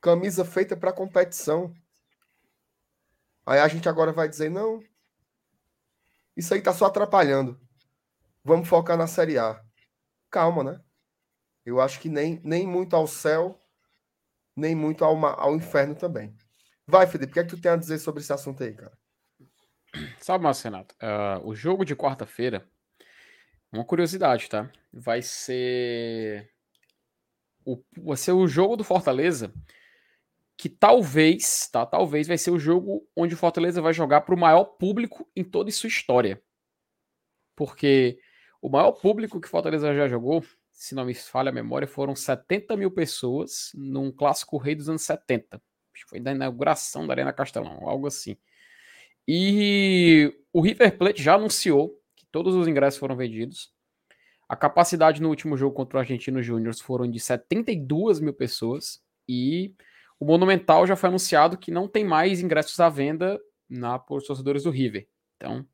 Camisa 0.00 0.44
feita 0.44 0.76
para 0.76 0.92
competição. 0.92 1.74
Aí 3.46 3.58
a 3.58 3.68
gente 3.68 3.88
agora 3.88 4.12
vai 4.12 4.28
dizer, 4.28 4.50
não, 4.50 4.82
isso 6.36 6.52
aí 6.52 6.62
tá 6.62 6.72
só 6.72 6.86
atrapalhando. 6.86 7.60
Vamos 8.42 8.68
focar 8.68 8.96
na 8.96 9.06
Série 9.06 9.38
A. 9.38 9.62
Calma, 10.30 10.64
né? 10.64 10.80
Eu 11.64 11.80
acho 11.80 12.00
que 12.00 12.08
nem, 12.08 12.40
nem 12.44 12.66
muito 12.66 12.94
ao 12.94 13.06
céu, 13.06 13.60
nem 14.56 14.74
muito 14.74 15.04
ao, 15.04 15.24
ao 15.24 15.56
inferno 15.56 15.94
também. 15.94 16.34
Vai, 16.86 17.06
Felipe, 17.06 17.30
o 17.30 17.34
que 17.34 17.40
é 17.40 17.44
que 17.44 17.56
tu 17.56 17.60
tem 17.60 17.72
a 17.72 17.76
dizer 17.76 17.98
sobre 17.98 18.20
esse 18.20 18.32
assunto 18.32 18.62
aí, 18.62 18.74
cara? 18.74 18.96
Sabe, 20.18 20.44
Márcio 20.44 20.64
Renato, 20.64 20.94
uh, 20.96 21.46
o 21.46 21.54
jogo 21.54 21.84
de 21.84 21.94
quarta-feira, 21.94 22.68
uma 23.72 23.84
curiosidade, 23.84 24.48
tá? 24.48 24.70
Vai 24.92 25.22
ser 25.22 26.50
o, 27.64 27.82
vai 27.96 28.16
ser 28.16 28.32
o 28.32 28.46
jogo 28.46 28.76
do 28.76 28.84
Fortaleza 28.84 29.52
que 30.56 30.68
talvez, 30.68 31.68
tá? 31.68 31.84
Talvez 31.84 32.28
vai 32.28 32.38
ser 32.38 32.50
o 32.50 32.58
jogo 32.58 33.08
onde 33.16 33.34
o 33.34 33.38
Fortaleza 33.38 33.82
vai 33.82 33.92
jogar 33.92 34.20
para 34.20 34.34
o 34.34 34.38
maior 34.38 34.64
público 34.64 35.28
em 35.34 35.42
toda 35.42 35.70
sua 35.70 35.88
história. 35.88 36.42
Porque 37.56 38.18
o 38.62 38.68
maior 38.68 38.92
público 38.92 39.40
que 39.40 39.46
o 39.46 39.50
Fortaleza 39.50 39.94
já 39.94 40.08
jogou, 40.08 40.44
se 40.74 40.94
não 40.94 41.06
me 41.06 41.14
falha 41.14 41.50
a 41.50 41.52
memória, 41.52 41.86
foram 41.86 42.14
70 42.14 42.76
mil 42.76 42.90
pessoas 42.90 43.70
num 43.74 44.10
clássico 44.10 44.58
rei 44.58 44.74
dos 44.74 44.88
anos 44.88 45.02
70. 45.02 45.56
Acho 45.56 46.04
que 46.04 46.10
foi 46.10 46.20
da 46.20 46.32
inauguração 46.32 47.06
da 47.06 47.14
Arena 47.14 47.32
Castelão, 47.32 47.88
algo 47.88 48.08
assim. 48.08 48.36
E 49.26 50.36
o 50.52 50.60
River 50.60 50.98
Plate 50.98 51.22
já 51.22 51.36
anunciou 51.36 51.98
que 52.16 52.26
todos 52.26 52.54
os 52.54 52.66
ingressos 52.66 52.98
foram 52.98 53.16
vendidos. 53.16 53.72
A 54.48 54.56
capacidade 54.56 55.22
no 55.22 55.30
último 55.30 55.56
jogo 55.56 55.74
contra 55.74 55.96
o 55.96 56.00
Argentino 56.00 56.42
Júnior 56.42 56.74
foram 56.74 57.08
de 57.08 57.20
72 57.20 58.20
mil 58.20 58.34
pessoas. 58.34 59.02
E 59.26 59.74
o 60.18 60.24
Monumental 60.24 60.86
já 60.86 60.96
foi 60.96 61.08
anunciado 61.08 61.56
que 61.56 61.70
não 61.70 61.88
tem 61.88 62.04
mais 62.04 62.42
ingressos 62.42 62.78
à 62.80 62.88
venda 62.88 63.40
na, 63.68 63.98
por 63.98 64.22
torcedores 64.22 64.64
do 64.64 64.70
River. 64.70 65.08
Então, 65.36 65.66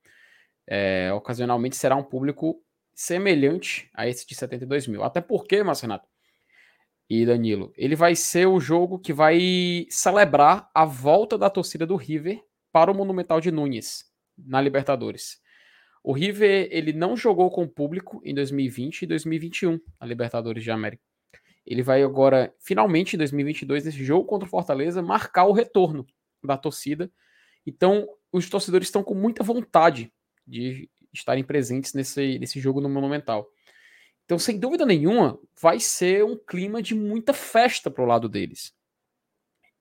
é, 0.67 1.13
ocasionalmente 1.13 1.77
será 1.77 1.97
um 1.97 2.05
público 2.05 2.63
semelhante 3.01 3.89
a 3.95 4.07
esse 4.07 4.27
de 4.27 4.35
72 4.35 4.87
mil. 4.87 5.03
Até 5.03 5.23
porque, 5.23 5.63
Márcio 5.63 5.85
Renato 5.85 6.07
e 7.09 7.25
Danilo, 7.25 7.73
ele 7.75 7.97
vai 7.97 8.15
ser 8.15 8.47
o 8.47 8.61
jogo 8.61 8.99
que 8.99 9.11
vai 9.11 9.87
celebrar 9.89 10.71
a 10.75 10.85
volta 10.85 11.39
da 11.39 11.49
torcida 11.49 11.87
do 11.87 11.97
River 11.97 12.45
para 12.71 12.93
o 12.93 12.95
Monumental 12.95 13.41
de 13.41 13.51
Nunes, 13.51 14.05
na 14.37 14.61
Libertadores. 14.61 15.41
O 16.05 16.13
River 16.13 16.69
ele 16.71 16.93
não 16.93 17.17
jogou 17.17 17.51
com 17.51 17.67
público 17.67 18.21
em 18.23 18.35
2020 18.35 19.03
e 19.03 19.07
2021 19.07 19.81
na 19.99 20.07
Libertadores 20.07 20.63
de 20.63 20.71
América. 20.71 21.03
Ele 21.65 21.83
vai 21.83 22.03
agora, 22.03 22.55
finalmente, 22.59 23.17
em 23.17 23.19
2022, 23.19 23.87
nesse 23.87 24.05
jogo 24.05 24.27
contra 24.27 24.47
o 24.47 24.51
Fortaleza, 24.51 25.01
marcar 25.01 25.47
o 25.47 25.53
retorno 25.53 26.07
da 26.45 26.59
torcida. 26.59 27.11
Então, 27.67 28.07
os 28.31 28.51
torcedores 28.51 28.89
estão 28.89 29.03
com 29.03 29.15
muita 29.15 29.43
vontade 29.43 30.13
de 30.47 30.91
estarem 31.13 31.45
presentes 31.45 31.93
nesse, 31.95 32.39
nesse 32.39 32.61
jogo 32.61 32.81
no 32.81 32.89
Monumental. 32.89 33.51
Então, 34.25 34.39
sem 34.39 34.59
dúvida 34.59 34.87
nenhuma, 34.87 35.39
vai 35.61 35.81
ser 35.81 36.25
um 36.25 36.37
clima 36.37 36.81
de 36.81 36.95
muita 36.95 37.33
festa 37.33 37.91
para 37.91 38.05
o 38.05 38.07
lado 38.07 38.29
deles. 38.29 38.75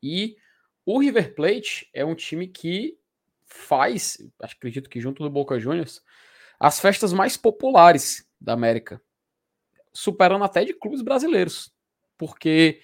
E 0.02 0.38
o 0.86 1.00
River 1.00 1.36
Plate 1.36 1.90
é 1.94 2.04
um 2.04 2.16
time 2.16 2.48
que 2.48 2.98
faz, 3.46 4.18
acredito 4.40 4.90
que 4.90 5.00
junto 5.00 5.24
do 5.24 5.30
Boca 5.30 5.60
Juniors, 5.60 6.02
as 6.60 6.80
festas 6.80 7.14
mais 7.14 7.38
populares 7.38 8.28
da 8.40 8.54
América, 8.54 9.02
superando 9.94 10.44
até 10.44 10.64
de 10.64 10.74
clubes 10.74 11.02
brasileiros, 11.02 11.74
porque 12.18 12.82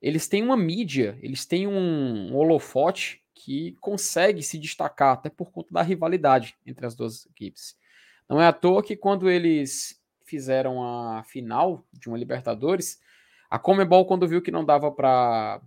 eles 0.00 0.28
têm 0.28 0.42
uma 0.42 0.56
mídia, 0.56 1.18
eles 1.22 1.44
têm 1.44 1.66
um, 1.66 2.34
holofote 2.34 3.22
que 3.34 3.76
consegue 3.80 4.42
se 4.42 4.58
destacar 4.58 5.14
até 5.14 5.30
por 5.30 5.50
conta 5.50 5.72
da 5.72 5.82
rivalidade 5.82 6.56
entre 6.66 6.86
as 6.86 6.94
duas 6.94 7.26
equipes. 7.26 7.76
Não 8.28 8.40
é 8.40 8.46
à 8.46 8.52
toa 8.52 8.82
que 8.82 8.96
quando 8.96 9.30
eles 9.30 10.00
fizeram 10.24 10.82
a 10.82 11.22
final 11.24 11.84
de 11.92 12.08
uma 12.08 12.18
Libertadores, 12.18 12.98
a 13.48 13.58
Comebol 13.58 14.04
quando 14.06 14.28
viu 14.28 14.42
que 14.42 14.50
não 14.50 14.64
dava 14.64 14.92
para 14.92 15.60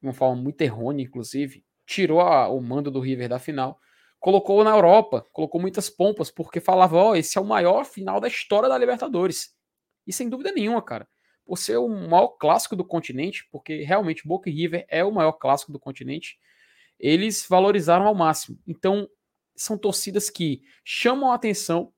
de 0.00 0.06
uma 0.06 0.12
forma 0.12 0.40
muito 0.40 0.60
errônea, 0.62 1.04
inclusive, 1.04 1.64
tirou 1.86 2.20
a, 2.20 2.48
o 2.48 2.60
mando 2.60 2.90
do 2.90 3.00
River 3.00 3.28
da 3.28 3.38
final, 3.38 3.78
colocou 4.18 4.64
na 4.64 4.70
Europa, 4.70 5.26
colocou 5.32 5.60
muitas 5.60 5.90
pompas, 5.90 6.30
porque 6.30 6.60
falava, 6.60 6.96
ó, 6.96 7.10
oh, 7.10 7.16
esse 7.16 7.36
é 7.36 7.40
o 7.40 7.44
maior 7.44 7.84
final 7.84 8.20
da 8.20 8.28
história 8.28 8.68
da 8.68 8.78
Libertadores. 8.78 9.54
E 10.06 10.12
sem 10.12 10.28
dúvida 10.28 10.52
nenhuma, 10.52 10.82
cara, 10.82 11.06
por 11.44 11.58
ser 11.58 11.76
o 11.76 11.88
maior 11.88 12.28
clássico 12.28 12.74
do 12.74 12.84
continente, 12.84 13.46
porque 13.52 13.82
realmente 13.82 14.26
Boca 14.26 14.48
e 14.48 14.52
River 14.52 14.86
é 14.88 15.04
o 15.04 15.12
maior 15.12 15.32
clássico 15.32 15.72
do 15.72 15.78
continente, 15.78 16.38
eles 16.98 17.46
valorizaram 17.48 18.06
ao 18.06 18.14
máximo. 18.14 18.58
Então, 18.66 19.08
são 19.56 19.76
torcidas 19.76 20.30
que 20.30 20.62
chamam 20.84 21.30
a 21.32 21.34
atenção, 21.34 21.92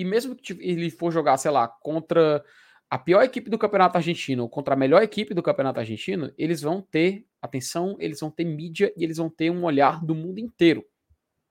e 0.00 0.04
mesmo 0.04 0.34
que 0.34 0.54
ele 0.54 0.88
for 0.88 1.12
jogar, 1.12 1.36
sei 1.36 1.50
lá, 1.50 1.68
contra 1.68 2.42
a 2.88 2.98
pior 2.98 3.22
equipe 3.22 3.50
do 3.50 3.58
campeonato 3.58 3.98
argentino 3.98 4.48
contra 4.48 4.72
a 4.72 4.76
melhor 4.76 5.02
equipe 5.02 5.34
do 5.34 5.42
campeonato 5.42 5.78
argentino, 5.78 6.32
eles 6.38 6.62
vão 6.62 6.80
ter 6.80 7.26
atenção, 7.40 7.98
eles 8.00 8.18
vão 8.18 8.30
ter 8.30 8.46
mídia 8.46 8.90
e 8.96 9.04
eles 9.04 9.18
vão 9.18 9.28
ter 9.28 9.50
um 9.50 9.62
olhar 9.62 10.02
do 10.02 10.14
mundo 10.14 10.38
inteiro 10.38 10.86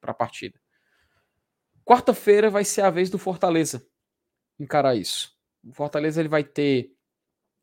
para 0.02 0.14
a 0.14 0.16
partida. 0.16 0.60
Quarta-feira 1.86 2.50
vai 2.50 2.66
ser 2.66 2.82
a 2.82 2.90
vez 2.90 3.12
do 3.12 3.20
Fortaleza 3.20 3.88
encarar 4.60 4.96
isso. 4.96 5.38
O 5.64 5.72
Fortaleza 5.72 6.20
ele 6.20 6.28
vai 6.28 6.44
ter, 6.44 6.92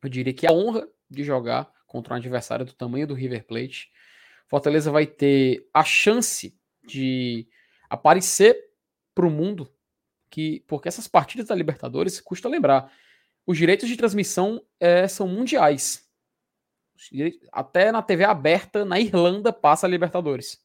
eu 0.01 0.07
diria 0.07 0.33
que 0.33 0.47
a 0.47 0.53
honra 0.53 0.87
de 1.09 1.21
jogar 1.21 1.69
contra 1.85 2.13
um 2.13 2.17
adversário 2.17 2.65
do 2.65 2.71
tamanho 2.71 3.05
do 3.05 3.13
River 3.13 3.45
Plate. 3.45 3.91
Fortaleza 4.47 4.89
vai 4.89 5.05
ter 5.05 5.67
a 5.73 5.83
chance 5.83 6.57
de 6.81 7.45
aparecer 7.89 8.57
para 9.13 9.27
o 9.27 9.29
mundo 9.29 9.69
que 10.29 10.63
porque 10.67 10.87
essas 10.87 11.07
partidas 11.07 11.47
da 11.47 11.55
Libertadores 11.55 12.19
custa 12.19 12.49
lembrar 12.49 12.91
os 13.45 13.57
direitos 13.57 13.87
de 13.87 13.95
transmissão 13.95 14.61
é, 14.79 15.07
são 15.07 15.27
mundiais. 15.27 16.05
Até 17.51 17.91
na 17.91 18.01
TV 18.01 18.25
aberta 18.25 18.83
na 18.83 18.99
Irlanda 18.99 19.53
passa 19.53 19.87
a 19.87 19.89
Libertadores. 19.89 20.59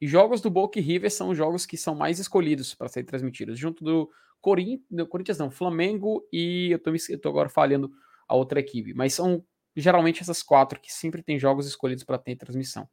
E 0.00 0.08
jogos 0.08 0.40
do 0.40 0.50
Boca 0.50 0.78
e 0.78 0.82
River 0.82 1.10
são 1.10 1.28
os 1.28 1.36
jogos 1.36 1.66
que 1.66 1.76
são 1.76 1.94
mais 1.94 2.18
escolhidos 2.18 2.74
para 2.74 2.88
serem 2.88 3.06
transmitidos. 3.06 3.58
Junto 3.58 3.84
do 3.84 4.10
Corinthians, 4.40 5.08
Corinthians 5.08 5.38
não, 5.38 5.50
Flamengo 5.50 6.26
e 6.32 6.70
eu 6.72 6.78
tô, 6.78 6.90
eu 7.08 7.20
tô 7.20 7.28
agora 7.28 7.48
falhando 7.48 7.92
a 8.26 8.34
outra 8.34 8.58
equipe, 8.58 8.94
mas 8.94 9.14
são 9.14 9.44
geralmente 9.76 10.22
essas 10.22 10.42
quatro 10.42 10.80
que 10.80 10.92
sempre 10.92 11.22
tem 11.22 11.38
jogos 11.38 11.66
escolhidos 11.66 12.02
para 12.02 12.18
ter 12.18 12.36
transmissão. 12.36 12.88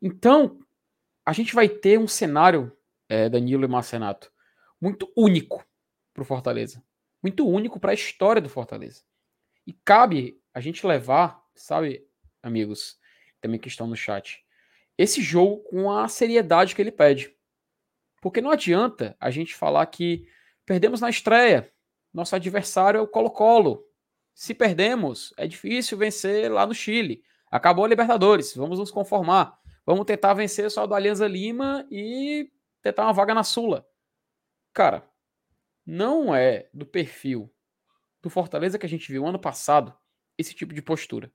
Então, 0.00 0.58
a 1.24 1.32
gente 1.32 1.54
vai 1.54 1.68
ter 1.68 1.98
um 1.98 2.08
cenário, 2.08 2.72
é, 3.08 3.28
Danilo 3.28 3.64
e 3.64 3.68
Marcenato, 3.68 4.32
muito 4.80 5.10
único 5.16 5.64
para 6.12 6.22
o 6.22 6.26
Fortaleza. 6.26 6.82
Muito 7.22 7.46
único 7.46 7.80
para 7.80 7.92
a 7.92 7.94
história 7.94 8.40
do 8.40 8.48
Fortaleza. 8.48 9.02
E 9.66 9.72
cabe 9.72 10.40
a 10.54 10.60
gente 10.60 10.86
levar, 10.86 11.42
sabe, 11.54 12.06
amigos, 12.42 12.98
também 13.40 13.58
que 13.58 13.68
estão 13.68 13.86
no 13.86 13.96
chat, 13.96 14.44
esse 14.96 15.20
jogo 15.20 15.58
com 15.64 15.90
a 15.90 16.08
seriedade 16.08 16.74
que 16.74 16.80
ele 16.80 16.92
pede. 16.92 17.34
Porque 18.20 18.40
não 18.40 18.50
adianta 18.50 19.16
a 19.20 19.30
gente 19.30 19.54
falar 19.54 19.84
que 19.86 20.26
perdemos 20.64 21.00
na 21.00 21.10
estreia, 21.10 21.70
nosso 22.12 22.34
adversário 22.34 22.98
é 22.98 23.00
o 23.02 23.06
Colo-Colo. 23.06 23.84
Se 24.34 24.54
perdemos, 24.54 25.34
é 25.36 25.46
difícil 25.46 25.98
vencer 25.98 26.50
lá 26.50 26.66
no 26.66 26.74
Chile. 26.74 27.22
Acabou 27.50 27.84
a 27.84 27.88
Libertadores, 27.88 28.54
vamos 28.54 28.78
nos 28.78 28.90
conformar. 28.90 29.58
Vamos 29.84 30.06
tentar 30.06 30.34
vencer 30.34 30.70
só 30.70 30.86
do 30.86 30.94
Alianza 30.94 31.28
Lima 31.28 31.86
e 31.90 32.50
tentar 32.82 33.04
uma 33.04 33.12
vaga 33.12 33.34
na 33.34 33.44
Sula. 33.44 33.86
Cara, 34.76 35.10
não 35.86 36.34
é 36.34 36.68
do 36.70 36.84
perfil 36.84 37.50
do 38.22 38.28
Fortaleza 38.28 38.78
que 38.78 38.84
a 38.84 38.88
gente 38.88 39.10
viu 39.10 39.26
ano 39.26 39.38
passado 39.38 39.96
esse 40.36 40.54
tipo 40.54 40.74
de 40.74 40.82
postura. 40.82 41.32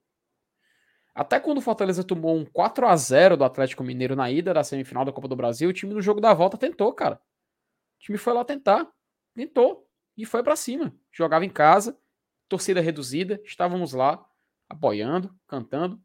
Até 1.16 1.40
quando 1.40 1.58
o 1.58 1.62
Fortaleza 1.62 2.04
tomou 2.04 2.38
um 2.38 2.46
4 2.46 2.86
a 2.86 2.96
0 2.96 3.36
do 3.36 3.44
Atlético 3.44 3.84
Mineiro 3.84 4.16
na 4.16 4.30
ida 4.30 4.54
da 4.54 4.64
semifinal 4.64 5.04
da 5.04 5.12
Copa 5.12 5.28
do 5.28 5.36
Brasil, 5.36 5.72
o 5.72 5.74
time 5.74 5.92
no 5.92 6.04
jogo 6.04 6.22
da 6.22 6.36
volta 6.36 6.56
tentou, 6.56 6.94
cara. 6.94 7.16
O 7.16 8.04
time 8.04 8.20
foi 8.20 8.32
lá 8.32 8.46
tentar, 8.46 8.88
tentou 9.34 9.90
e 10.16 10.24
foi 10.24 10.44
para 10.44 10.56
cima. 10.56 10.96
Jogava 11.12 11.44
em 11.44 11.50
casa, 11.50 12.00
torcida 12.48 12.80
reduzida, 12.80 13.42
estávamos 13.44 13.92
lá 13.92 14.24
apoiando, 14.70 15.36
cantando 15.48 16.00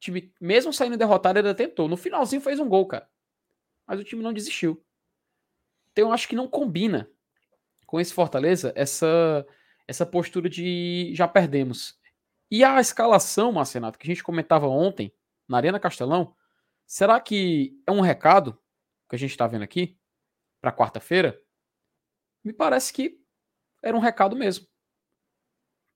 time, 0.00 0.34
mesmo 0.40 0.72
saindo 0.72 0.96
derrotado, 0.96 1.38
ainda 1.38 1.54
tentou. 1.54 1.86
No 1.86 1.96
finalzinho 1.96 2.42
fez 2.42 2.58
um 2.58 2.68
gol, 2.68 2.88
cara. 2.88 3.08
Mas 3.86 4.00
o 4.00 4.04
time 4.04 4.20
não 4.20 4.32
desistiu. 4.32 4.84
Então 5.92 6.08
eu 6.08 6.12
acho 6.12 6.28
que 6.28 6.36
não 6.36 6.48
combina 6.48 7.08
com 7.86 8.00
esse 8.00 8.12
Fortaleza 8.12 8.72
essa, 8.74 9.46
essa 9.86 10.06
postura 10.06 10.48
de 10.48 11.12
já 11.14 11.28
perdemos. 11.28 11.98
E 12.50 12.64
a 12.64 12.80
escalação, 12.80 13.52
Marcenato, 13.52 13.98
que 13.98 14.06
a 14.06 14.12
gente 14.12 14.22
comentava 14.22 14.66
ontem 14.66 15.14
na 15.48 15.58
Arena 15.58 15.80
Castelão, 15.80 16.34
será 16.86 17.20
que 17.20 17.78
é 17.86 17.92
um 17.92 18.00
recado 18.00 18.58
que 19.08 19.16
a 19.16 19.18
gente 19.18 19.30
está 19.30 19.46
vendo 19.46 19.62
aqui 19.62 19.98
para 20.60 20.72
quarta-feira? 20.72 21.40
Me 22.44 22.52
parece 22.52 22.92
que 22.92 23.20
era 23.82 23.96
um 23.96 24.00
recado 24.00 24.36
mesmo. 24.36 24.66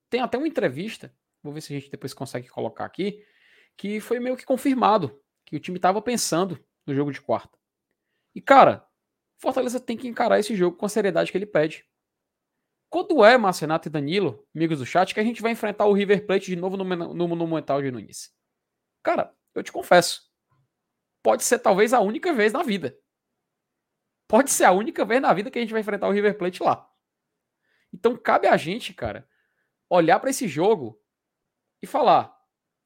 Tem 0.09 0.21
até 0.21 0.39
uma 0.39 0.49
entrevista, 0.49 1.15
vou 1.43 1.53
ver 1.53 1.61
se 1.61 1.75
a 1.75 1.79
gente 1.79 1.91
depois 1.91 2.15
consegue 2.15 2.49
colocar 2.49 2.85
aqui, 2.85 3.25
que 3.77 4.01
foi 4.01 4.19
meio 4.19 4.37
que 4.37 4.45
confirmado 4.45 5.21
que 5.45 5.57
o 5.57 5.61
time 5.61 5.79
estava 5.79 6.01
pensando 6.01 6.63
no 6.87 6.95
jogo 6.95 7.13
de 7.13 7.21
quarta. 7.21 7.59
E, 8.35 8.41
cara, 8.41 8.87
Fortaleza 9.39 9.79
tem 9.79 9.97
que 9.97 10.09
encarar 10.09 10.39
esse 10.39 10.55
jogo 10.57 10.77
com 10.77 10.87
a 10.87 10.89
seriedade 10.89 11.31
que 11.31 11.39
ele 11.39 11.47
pede. 11.47 11.87
Quando 12.89 13.25
é, 13.25 13.37
Marcenato 13.37 13.89
e 13.89 13.91
Danilo, 13.91 14.47
amigos 14.55 14.79
do 14.79 14.87
chat, 14.87 15.13
que 15.13 15.21
a 15.21 15.25
gente 15.25 15.43
vai 15.43 15.53
enfrentar 15.53 15.87
o 15.87 15.93
River 15.93 16.27
Plate 16.27 16.47
de 16.47 16.57
novo 16.57 16.77
no, 16.77 16.85
no 16.85 17.29
Monumental 17.29 17.83
de 17.83 17.91
Nunes? 17.91 18.33
Cara, 19.03 19.35
eu 19.55 19.63
te 19.63 19.73
confesso, 19.73 20.23
pode 21.23 21.43
ser 21.43 21.59
talvez 21.59 21.93
a 21.93 22.01
única 22.01 22.33
vez 22.33 22.53
na 22.53 22.63
vida. 22.63 22.97
Pode 24.29 24.51
ser 24.51 24.65
a 24.65 24.73
única 24.73 25.05
vez 25.05 25.21
na 25.21 25.33
vida 25.33 25.51
que 25.51 25.59
a 25.59 25.63
gente 25.63 25.73
vai 25.73 25.81
enfrentar 25.81 26.09
o 26.09 26.13
River 26.13 26.37
Plate 26.39 26.63
lá. 26.63 26.89
Então 27.93 28.17
cabe 28.17 28.47
a 28.49 28.57
gente, 28.57 28.93
cara, 28.93 29.29
olhar 29.89 30.19
para 30.19 30.31
esse 30.31 30.49
jogo 30.49 31.01
e 31.83 31.87
falar: 31.87 32.37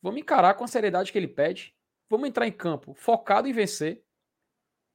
Vamos 0.02 0.20
encarar 0.20 0.55
com 0.55 0.64
a 0.64 0.68
seriedade 0.68 1.12
que 1.12 1.18
ele 1.18 1.28
pede. 1.28 1.74
Vamos 2.09 2.28
entrar 2.28 2.47
em 2.47 2.52
campo 2.52 2.94
focado 2.94 3.47
em 3.47 3.52
vencer. 3.52 4.05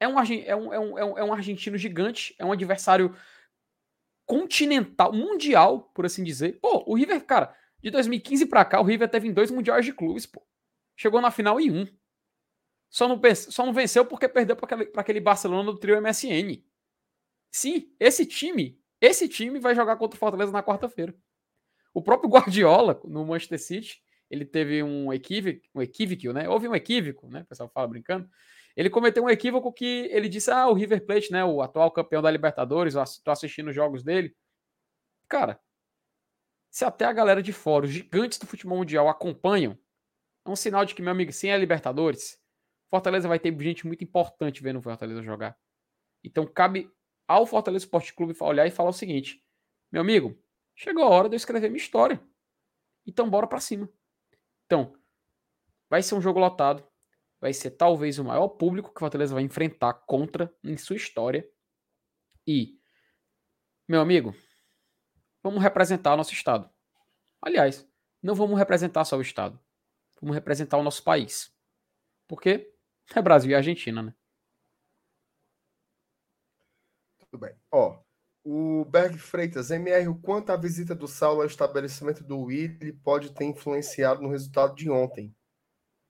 É 0.05 0.07
um, 0.07 0.19
é 0.19 0.55
um, 0.55 0.73
é 0.73 0.79
um, 0.79 0.97
é 0.99 1.05
um, 1.05 1.17
é 1.19 1.23
um 1.23 1.33
argentino 1.33 1.77
gigante, 1.77 2.35
é 2.37 2.45
um 2.45 2.51
adversário 2.51 3.15
continental, 4.25 5.13
mundial, 5.13 5.91
por 5.93 6.05
assim 6.05 6.23
dizer. 6.23 6.59
Pô, 6.59 6.83
o 6.87 6.95
River, 6.95 7.23
cara, 7.25 7.55
de 7.81 7.91
2015 7.91 8.45
para 8.47 8.65
cá, 8.65 8.81
o 8.81 8.83
River 8.83 9.09
teve 9.09 9.27
em 9.27 9.33
dois 9.33 9.51
mundiais 9.51 9.85
de 9.85 9.93
clubes, 9.93 10.25
pô. 10.25 10.45
Chegou 10.95 11.21
na 11.21 11.29
final 11.29 11.59
em 11.59 11.71
um. 11.71 11.87
Só 12.89 13.07
não, 13.07 13.19
só 13.35 13.65
não 13.65 13.73
venceu 13.73 14.05
porque 14.05 14.27
perdeu 14.27 14.55
para 14.55 14.65
aquele, 14.65 14.91
aquele 14.95 15.19
Barcelona 15.19 15.71
do 15.71 15.77
trio 15.77 16.01
MSN. 16.01 16.63
Sim, 17.51 17.93
esse 17.99 18.25
time, 18.25 18.79
esse 19.01 19.27
time 19.27 19.59
vai 19.59 19.75
jogar 19.75 19.97
contra 19.97 20.15
o 20.15 20.19
Fortaleza 20.19 20.51
na 20.51 20.63
quarta-feira. 20.63 21.13
O 21.93 22.01
próprio 22.01 22.29
Guardiola, 22.31 22.99
no 23.05 23.25
Manchester 23.25 23.59
City, 23.59 24.03
ele 24.29 24.45
teve 24.45 24.81
um 24.81 25.13
equívoco, 25.13 25.61
um 25.73 25.81
equívoco, 25.81 26.33
né? 26.33 26.49
Houve 26.49 26.67
um 26.67 26.75
equívoco, 26.75 27.27
né? 27.27 27.41
O 27.41 27.45
pessoal 27.45 27.69
fala 27.69 27.87
brincando. 27.87 28.29
Ele 28.75 28.89
cometeu 28.89 29.23
um 29.23 29.29
equívoco 29.29 29.71
que 29.71 30.09
ele 30.11 30.27
disse: 30.27 30.51
Ah, 30.51 30.67
o 30.67 30.73
River 30.73 31.05
Plate, 31.05 31.31
né? 31.31 31.43
O 31.45 31.61
atual 31.61 31.91
campeão 31.91 32.21
da 32.21 32.29
Libertadores, 32.29 32.95
estou 32.95 33.31
assistindo 33.31 33.69
os 33.69 33.75
jogos 33.75 34.03
dele. 34.03 34.35
Cara, 35.29 35.59
se 36.69 36.83
até 36.83 37.05
a 37.05 37.13
galera 37.13 37.41
de 37.41 37.53
fora, 37.53 37.85
os 37.85 37.91
gigantes 37.91 38.37
do 38.37 38.45
futebol 38.45 38.77
mundial, 38.77 39.07
acompanham, 39.07 39.77
é 40.45 40.49
um 40.49 40.55
sinal 40.55 40.83
de 40.85 40.93
que, 40.93 41.01
meu 41.01 41.11
amigo, 41.11 41.31
sem 41.31 41.51
a 41.51 41.57
Libertadores, 41.57 42.37
Fortaleza 42.89 43.27
vai 43.27 43.39
ter 43.39 43.57
gente 43.61 43.87
muito 43.87 44.03
importante 44.03 44.61
vendo 44.61 44.79
o 44.79 44.81
Fortaleza 44.81 45.21
jogar. 45.21 45.57
Então 46.23 46.45
cabe 46.45 46.91
ao 47.27 47.45
Fortaleza 47.45 47.85
Esporte 47.85 48.13
Clube 48.13 48.35
olhar 48.41 48.67
e 48.67 48.71
falar 48.71 48.89
o 48.89 48.93
seguinte: 48.93 49.43
meu 49.91 50.01
amigo, 50.01 50.37
chegou 50.75 51.03
a 51.03 51.09
hora 51.09 51.29
de 51.29 51.35
eu 51.35 51.37
escrever 51.37 51.69
minha 51.69 51.81
história. 51.81 52.21
Então 53.05 53.29
bora 53.29 53.47
para 53.47 53.59
cima. 53.59 53.89
Então, 54.65 54.95
vai 55.89 56.01
ser 56.01 56.15
um 56.15 56.21
jogo 56.21 56.39
lotado. 56.39 56.85
Vai 57.45 57.53
ser 57.53 57.69
talvez 57.69 58.17
o 58.17 58.23
maior 58.23 58.47
público 58.47 58.89
que 58.89 58.97
o 58.97 58.99
Fortaleza 58.99 59.35
vai 59.35 59.43
enfrentar 59.43 59.93
contra 59.93 60.51
em 60.63 60.75
sua 60.77 60.95
história. 60.95 61.47
E, 62.47 62.79
meu 63.87 64.01
amigo, 64.01 64.33
vamos 65.43 65.61
representar 65.61 66.15
o 66.15 66.17
nosso 66.17 66.33
Estado. 66.33 66.67
Aliás, 67.39 67.87
não 68.19 68.33
vamos 68.33 68.57
representar 68.57 69.05
só 69.05 69.15
o 69.15 69.21
Estado. 69.21 69.59
Vamos 70.19 70.33
representar 70.33 70.79
o 70.79 70.81
nosso 70.81 71.03
país. 71.03 71.55
Porque 72.27 72.73
é 73.15 73.21
Brasil 73.21 73.51
e 73.51 73.55
Argentina, 73.55 74.01
né? 74.01 74.15
Tudo 77.19 77.41
bem. 77.41 77.55
Ó, 77.71 78.01
o 78.43 78.85
Berg 78.85 79.19
Freitas, 79.19 79.69
MR, 79.69 80.07
o 80.07 80.19
quanto 80.19 80.49
a 80.49 80.57
visita 80.57 80.95
do 80.95 81.07
Saulo 81.07 81.41
ao 81.41 81.47
estabelecimento 81.47 82.23
do 82.23 82.39
Willi 82.39 82.91
pode 82.91 83.35
ter 83.35 83.45
influenciado 83.45 84.23
no 84.23 84.29
resultado 84.29 84.73
de 84.73 84.89
ontem? 84.89 85.31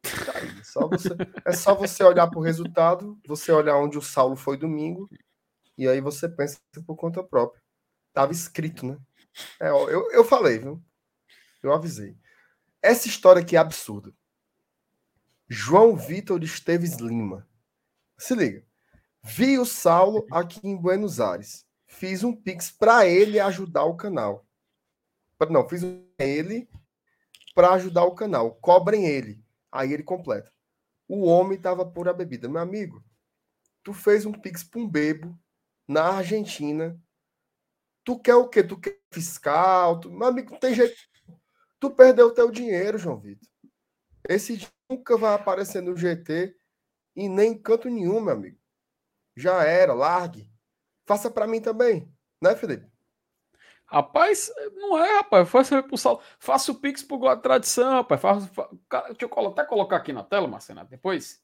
Só 0.76 0.89
você, 0.89 1.10
é 1.45 1.52
só 1.53 1.73
você 1.73 2.03
olhar 2.03 2.27
para 2.27 2.38
o 2.38 2.41
resultado, 2.41 3.18
você 3.26 3.49
olhar 3.52 3.77
onde 3.77 3.97
o 3.97 4.02
Saulo 4.02 4.35
foi 4.35 4.57
domingo, 4.57 5.10
e 5.77 5.88
aí 5.88 6.02
você 6.02 6.27
pensa 6.27 6.60
por 6.85 6.97
conta 6.97 7.23
própria. 7.23 7.61
Tava 8.14 8.34
escrito, 8.34 8.85
né? 8.85 8.97
É, 9.60 9.69
eu, 9.69 10.11
eu 10.11 10.23
falei, 10.26 10.60
viu? 10.60 10.84
Eu 11.64 11.72
avisei. 11.72 12.18
Essa 12.81 13.07
história 13.07 13.41
aqui 13.41 13.56
é 13.56 13.60
absurda. 13.60 14.14
João 15.47 15.95
Vitor 15.95 16.43
Esteves 16.43 16.97
Lima. 16.97 17.47
Se 18.18 18.35
liga. 18.35 18.65
Vi 19.23 19.57
o 19.57 19.65
Saulo 19.65 20.26
aqui 20.30 20.60
em 20.64 20.76
Buenos 20.76 21.19
Aires 21.19 21.65
fiz 21.95 22.23
um 22.23 22.35
pix 22.35 22.72
para 22.72 23.07
ele 23.07 23.39
ajudar 23.39 23.85
o 23.85 23.95
canal. 23.95 24.45
Não, 25.49 25.68
fiz 25.68 25.84
um 25.84 26.06
ele 26.19 26.68
para 27.53 27.73
ajudar 27.73 28.03
o 28.03 28.15
canal. 28.15 28.56
Cobrem 28.56 29.06
ele. 29.06 29.43
Aí 29.72 29.93
ele 29.93 30.03
completa. 30.03 30.52
O 31.07 31.26
homem 31.26 31.60
tava 31.60 31.86
por 31.86 32.10
a 32.10 32.14
bebida. 32.14 32.48
Meu 32.48 32.61
amigo, 32.61 33.03
tu 33.84 33.94
fez 33.94 34.26
um 34.26 34.32
pix 34.32 34.64
para 34.64 34.80
um 34.82 34.90
bebo 34.90 35.38
na 35.88 36.18
Argentina. 36.18 36.99
Tu 38.03 38.19
quer 38.19 38.36
o 38.36 38.48
quê? 38.48 38.64
Tu 38.64 38.80
quer 38.80 38.99
fiscal? 39.11 39.99
Tu... 39.99 40.11
Meu 40.11 40.27
amigo, 40.27 40.52
não 40.52 40.60
tem 40.60 40.73
jeito. 40.73 40.95
Tu 41.80 41.91
perdeu 41.91 42.27
o 42.27 42.34
teu 42.34 42.49
dinheiro, 42.49 42.98
João 42.98 43.19
Vitor. 43.19 43.48
Esse 44.27 44.68
nunca 44.90 45.18
vai 45.18 45.34
aparecer 45.36 45.82
no 45.82 45.95
GT 45.95 46.56
e 47.15 47.30
nem 47.30 47.52
em 47.52 47.61
canto 47.61 47.90
nenhum, 47.90 48.19
meu 48.19 48.34
amigo. 48.34 48.60
Já 49.36 49.64
era, 49.64 49.94
largue. 49.94 50.52
Faça 51.07 51.30
para 51.30 51.45
mim 51.45 51.61
também, 51.61 52.11
né, 52.41 52.56
Felipe? 52.56 52.94
Rapaz, 53.95 54.51
não 54.73 55.01
é, 55.01 55.15
rapaz. 55.19 55.47
Faça 55.47 55.81
sal... 55.95 56.22
Faça 56.38 56.69
o 56.69 56.76
Pix 56.76 57.01
pro 57.01 57.17
Gol 57.17 57.38
Tradição, 57.38 57.93
rapaz. 57.93 58.19
Faça... 58.19 58.51
Deixa 59.07 59.26
eu 59.26 59.47
até 59.47 59.63
colocar 59.63 59.95
aqui 59.95 60.11
na 60.11 60.22
tela, 60.22 60.49
Marcelo, 60.49 60.84
depois. 60.89 61.41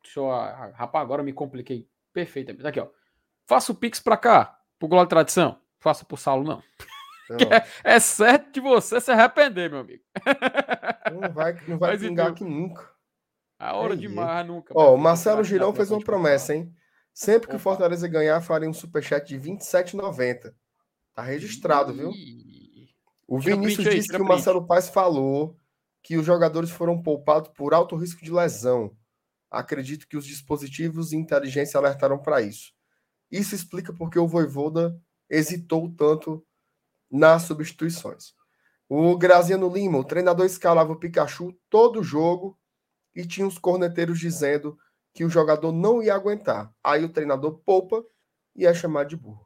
Deixa 0.00 0.20
eu... 0.20 0.28
Rapaz, 0.28 1.02
agora 1.02 1.20
eu 1.20 1.26
me 1.26 1.32
compliquei 1.32 1.88
perfeitamente. 2.12 2.64
Aqui, 2.64 2.78
ó. 2.78 2.86
Faça 3.44 3.72
o 3.72 3.74
Pix 3.74 3.98
pra 3.98 4.16
cá, 4.16 4.56
pro 4.78 4.86
Gol 4.86 5.04
Tradição. 5.08 5.58
Faça 5.80 6.04
pro 6.04 6.16
Saulo, 6.16 6.44
não. 6.44 6.62
É, 7.84 7.94
é, 7.94 7.98
certo 7.98 8.52
de 8.52 8.60
você 8.60 9.00
se 9.00 9.10
arrepender, 9.10 9.68
meu 9.68 9.80
amigo. 9.80 10.04
Não 11.10 11.32
vai, 11.32 11.60
não 11.66 11.76
vai 11.76 11.98
pingar 11.98 12.28
aqui 12.28 12.44
nunca. 12.44 12.88
A 13.58 13.74
hora 13.74 13.94
é 13.94 13.96
demais 13.96 14.46
nunca. 14.46 14.72
Ó, 14.76 14.94
o 14.94 14.98
Marcelo 14.98 15.42
Girão 15.42 15.74
fez 15.74 15.90
uma 15.90 16.00
promessa, 16.00 16.54
hein? 16.54 16.72
Sempre 17.12 17.48
que 17.48 17.56
o 17.56 17.58
Fortaleza 17.58 18.06
ganhar, 18.06 18.40
faria 18.42 18.68
um 18.68 18.72
superchat 18.72 19.26
de 19.26 19.40
27,90. 19.40 20.54
Tá 21.14 21.22
registrado, 21.22 21.94
viu? 21.94 22.12
O 23.26 23.38
Vinícius 23.38 23.88
disse 23.88 24.08
que 24.08 24.20
o 24.20 24.24
Marcelo 24.24 24.66
Paes 24.66 24.88
falou 24.88 25.56
que 26.02 26.16
os 26.16 26.26
jogadores 26.26 26.70
foram 26.70 27.00
poupados 27.00 27.50
por 27.56 27.72
alto 27.72 27.96
risco 27.96 28.22
de 28.22 28.32
lesão. 28.32 28.94
Acredito 29.50 30.06
que 30.08 30.16
os 30.16 30.26
dispositivos 30.26 31.10
de 31.10 31.16
inteligência 31.16 31.78
alertaram 31.78 32.18
para 32.18 32.42
isso. 32.42 32.72
Isso 33.30 33.54
explica 33.54 33.92
porque 33.92 34.18
o 34.18 34.26
Voivoda 34.26 35.00
hesitou 35.30 35.90
tanto 35.94 36.44
nas 37.10 37.42
substituições. 37.42 38.34
O 38.88 39.16
Graziano 39.16 39.72
Lima, 39.72 39.98
o 39.98 40.04
treinador 40.04 40.44
escalava 40.44 40.92
o 40.92 40.98
Pikachu 40.98 41.56
todo 41.70 42.02
jogo 42.02 42.58
e 43.14 43.26
tinha 43.26 43.46
os 43.46 43.58
corneteiros 43.58 44.18
dizendo 44.18 44.76
que 45.14 45.24
o 45.24 45.30
jogador 45.30 45.72
não 45.72 46.02
ia 46.02 46.14
aguentar. 46.14 46.74
Aí 46.82 47.04
o 47.04 47.08
treinador 47.08 47.60
poupa 47.64 48.04
e 48.54 48.66
é 48.66 48.74
chamado 48.74 49.08
de 49.08 49.16
burro. 49.16 49.43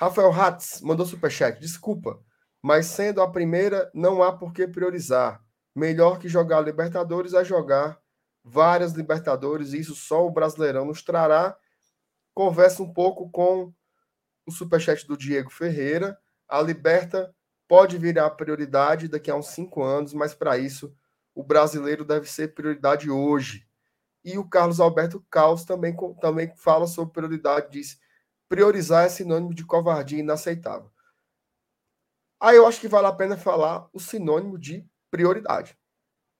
Rafael 0.00 0.32
Hatz 0.32 0.80
mandou 0.80 1.04
superchat. 1.04 1.60
Desculpa, 1.60 2.18
mas 2.62 2.86
sendo 2.86 3.20
a 3.20 3.30
primeira, 3.30 3.90
não 3.92 4.22
há 4.22 4.32
por 4.32 4.50
que 4.50 4.66
priorizar. 4.66 5.44
Melhor 5.76 6.18
que 6.18 6.26
jogar 6.26 6.62
Libertadores 6.62 7.34
é 7.34 7.44
jogar 7.44 8.00
várias 8.42 8.92
Libertadores, 8.92 9.74
e 9.74 9.80
isso 9.80 9.94
só 9.94 10.26
o 10.26 10.30
Brasileirão 10.30 10.86
nos 10.86 11.02
trará. 11.02 11.54
Conversa 12.32 12.82
um 12.82 12.90
pouco 12.90 13.28
com 13.28 13.74
o 14.46 14.50
superchat 14.50 15.06
do 15.06 15.18
Diego 15.18 15.50
Ferreira. 15.50 16.18
A 16.48 16.62
Liberta 16.62 17.34
pode 17.68 17.98
virar 17.98 18.30
prioridade 18.30 19.06
daqui 19.06 19.30
a 19.30 19.36
uns 19.36 19.48
cinco 19.48 19.82
anos, 19.82 20.14
mas 20.14 20.32
para 20.32 20.56
isso 20.56 20.94
o 21.34 21.44
brasileiro 21.44 22.06
deve 22.06 22.26
ser 22.26 22.54
prioridade 22.54 23.10
hoje. 23.10 23.68
E 24.24 24.38
o 24.38 24.48
Carlos 24.48 24.80
Alberto 24.80 25.22
Caos 25.30 25.62
também, 25.62 25.94
também 26.22 26.50
fala 26.56 26.86
sobre 26.86 27.12
prioridade, 27.12 27.68
diz 27.70 28.00
priorizar 28.50 29.06
é 29.06 29.08
sinônimo 29.08 29.54
de 29.54 29.64
covardia 29.64 30.18
inaceitável. 30.18 30.90
Aí 32.40 32.56
eu 32.56 32.66
acho 32.66 32.80
que 32.80 32.88
vale 32.88 33.06
a 33.06 33.12
pena 33.12 33.36
falar 33.36 33.88
o 33.92 34.00
sinônimo 34.00 34.58
de 34.58 34.84
prioridade. 35.08 35.78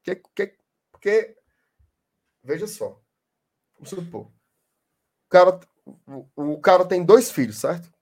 Que, 0.02 0.16
que, 0.16 0.58
porque, 0.90 1.36
veja 2.42 2.66
só, 2.66 3.00
vamos 3.74 3.90
supor, 3.90 4.26
o 4.26 5.28
cara, 5.28 5.60
o, 6.36 6.54
o 6.54 6.60
cara 6.60 6.88
tem 6.88 7.04
dois 7.04 7.30
filhos, 7.30 7.58
certo? 7.58 7.92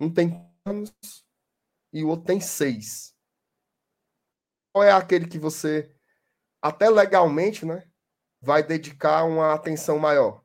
Um 0.00 0.12
tem 0.12 0.44
anos 0.64 0.92
e 1.92 2.02
o 2.02 2.08
outro 2.08 2.26
tem 2.26 2.40
seis. 2.40 3.14
Qual 4.72 4.82
é 4.82 4.90
aquele 4.90 5.28
que 5.28 5.38
você, 5.38 5.94
até 6.60 6.88
legalmente, 6.88 7.64
né, 7.64 7.88
vai 8.40 8.64
dedicar 8.64 9.24
uma 9.24 9.54
atenção 9.54 9.96
maior? 9.98 10.39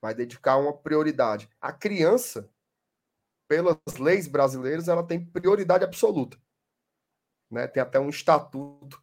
Vai 0.00 0.14
dedicar 0.14 0.56
uma 0.56 0.76
prioridade. 0.76 1.48
A 1.60 1.72
criança, 1.72 2.50
pelas 3.48 3.76
leis 3.98 4.26
brasileiras, 4.26 4.88
ela 4.88 5.06
tem 5.06 5.24
prioridade 5.24 5.84
absoluta. 5.84 6.38
Né? 7.50 7.66
Tem 7.66 7.82
até 7.82 7.98
um 7.98 8.08
estatuto 8.08 9.02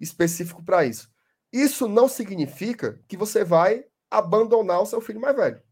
específico 0.00 0.64
para 0.64 0.84
isso. 0.84 1.12
Isso 1.52 1.86
não 1.86 2.08
significa 2.08 3.00
que 3.06 3.16
você 3.16 3.44
vai 3.44 3.86
abandonar 4.10 4.80
o 4.80 4.86
seu 4.86 5.00
filho 5.00 5.20
mais 5.20 5.36
velho. 5.36 5.62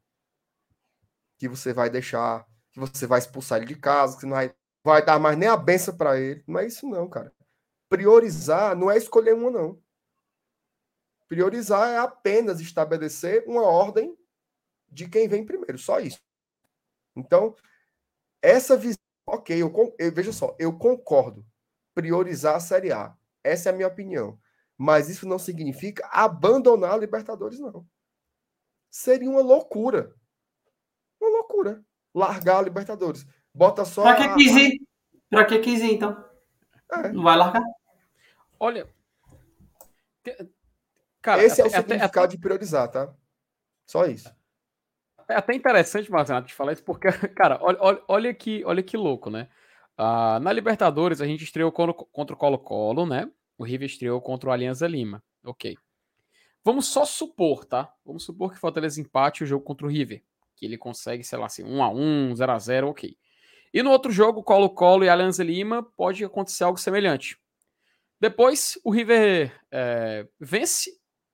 Que 1.38 1.48
você 1.48 1.72
vai 1.72 1.88
deixar 1.88 2.46
que 2.70 2.78
você 2.78 3.06
vai 3.06 3.18
expulsar 3.18 3.58
ele 3.58 3.66
de 3.66 3.76
casa, 3.76 4.18
que 4.18 4.24
não 4.24 4.32
vai, 4.32 4.54
vai 4.84 5.04
dar 5.04 5.18
mais 5.18 5.36
nem 5.36 5.48
a 5.48 5.56
benção 5.56 5.96
para 5.96 6.18
ele. 6.18 6.44
Não 6.46 6.60
é 6.60 6.66
isso, 6.66 6.86
não, 6.86 7.08
cara. 7.08 7.32
Priorizar 7.88 8.76
não 8.76 8.90
é 8.90 8.96
escolher 8.96 9.34
uma, 9.34 9.50
não. 9.50 9.82
Priorizar 11.28 11.88
é 11.88 11.98
apenas 11.98 12.60
estabelecer 12.60 13.44
uma 13.46 13.62
ordem 13.62 14.16
de 14.90 15.08
quem 15.08 15.28
vem 15.28 15.44
primeiro, 15.44 15.78
só 15.78 16.00
isso. 16.00 16.20
Então, 17.14 17.54
essa 18.42 18.76
visão, 18.76 18.98
ok, 19.26 19.62
eu, 19.62 19.94
eu 19.98 20.12
veja 20.12 20.32
só, 20.32 20.56
eu 20.58 20.76
concordo. 20.76 21.44
Priorizar 21.94 22.56
a 22.56 22.60
Série 22.60 22.92
A. 22.92 23.14
Essa 23.42 23.68
é 23.68 23.72
a 23.72 23.74
minha 23.74 23.88
opinião. 23.88 24.38
Mas 24.76 25.08
isso 25.08 25.28
não 25.28 25.38
significa 25.38 26.08
abandonar 26.10 26.94
a 26.94 26.96
Libertadores, 26.96 27.58
não. 27.58 27.86
Seria 28.90 29.28
uma 29.28 29.42
loucura. 29.42 30.14
Uma 31.20 31.30
loucura 31.30 31.84
largar 32.14 32.58
a 32.58 32.62
Libertadores. 32.62 33.26
Bota 33.54 33.84
só. 33.84 34.02
Pra 34.02 34.16
que 34.16 34.22
a... 34.22 34.34
quis 34.34 34.52
ir? 34.56 34.80
Pra 35.28 35.44
que 35.44 35.58
quis 35.58 35.80
ir, 35.80 35.94
então? 35.94 36.24
É. 36.92 37.12
Não 37.12 37.22
vai 37.22 37.36
largar? 37.36 37.62
Olha. 38.58 38.88
Cara, 41.22 41.44
Esse 41.44 41.60
é 41.60 41.64
o 41.64 41.70
significado 41.70 42.26
até... 42.26 42.36
de 42.36 42.38
priorizar, 42.38 42.90
tá? 42.90 43.14
Só 43.86 44.06
isso. 44.06 44.34
É 45.30 45.36
até 45.36 45.54
interessante, 45.54 46.10
Marcelo, 46.10 46.44
te 46.44 46.54
falar 46.54 46.72
isso, 46.72 46.84
porque, 46.84 47.08
cara, 47.36 47.58
olha, 47.62 47.78
olha, 47.80 48.02
olha, 48.08 48.34
que, 48.34 48.64
olha 48.64 48.82
que 48.82 48.96
louco, 48.96 49.30
né? 49.30 49.48
Uh, 49.98 50.40
na 50.40 50.52
Libertadores, 50.52 51.20
a 51.20 51.26
gente 51.26 51.44
estreou 51.44 51.70
contra 51.70 52.34
o 52.34 52.36
Colo-Colo, 52.36 53.06
né? 53.06 53.30
O 53.56 53.64
River 53.64 53.86
estreou 53.86 54.20
contra 54.20 54.48
o 54.48 54.52
Alianza 54.52 54.86
Lima. 54.86 55.22
Ok. 55.44 55.76
Vamos 56.64 56.86
só 56.86 57.04
supor, 57.04 57.64
tá? 57.64 57.92
Vamos 58.04 58.24
supor 58.24 58.50
que 58.50 58.56
o 58.56 58.60
Fortaleza 58.60 59.00
empate 59.00 59.44
o 59.44 59.46
jogo 59.46 59.64
contra 59.64 59.86
o 59.86 59.90
River 59.90 60.22
que 60.60 60.66
ele 60.66 60.76
consegue, 60.76 61.24
sei 61.24 61.38
lá, 61.38 61.46
assim, 61.46 61.64
1 61.64 61.82
a 61.82 61.88
1 61.88 62.36
0 62.36 62.52
a 62.52 62.58
0 62.58 62.88
ok. 62.90 63.16
E 63.72 63.82
no 63.82 63.90
outro 63.90 64.12
jogo, 64.12 64.42
Colo-Colo 64.42 65.04
e 65.04 65.08
Alianza 65.08 65.42
Lima, 65.42 65.82
pode 65.82 66.22
acontecer 66.22 66.64
algo 66.64 66.78
semelhante. 66.78 67.38
Depois, 68.20 68.78
o 68.84 68.90
River 68.90 69.58
é, 69.70 70.28
vence 70.38 70.90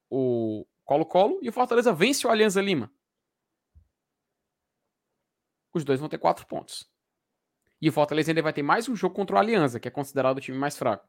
o 0.09 0.65
Colo-Colo 0.85 1.41
e 1.43 1.49
o 1.49 1.53
Fortaleza 1.53 1.93
vence 1.93 2.25
o 2.25 2.31
Alianza 2.31 2.63
Lima. 2.63 2.93
Os 5.77 5.85
dois 5.85 6.01
vão 6.01 6.09
ter 6.09 6.17
quatro 6.17 6.47
pontos. 6.47 6.91
E 7.83 7.87
o 7.87 7.93
Fortaleza 7.93 8.31
ainda 8.31 8.41
vai 8.41 8.55
ter 8.55 8.63
mais 8.63 8.89
um 8.89 8.97
jogo 8.97 9.15
contra 9.15 9.37
o 9.37 9.39
Alianza, 9.39 9.79
que 9.79 9.87
é 9.87 9.91
considerado 9.91 10.39
o 10.39 10.41
time 10.41 10.57
mais 10.57 10.75
fraco. 10.75 11.07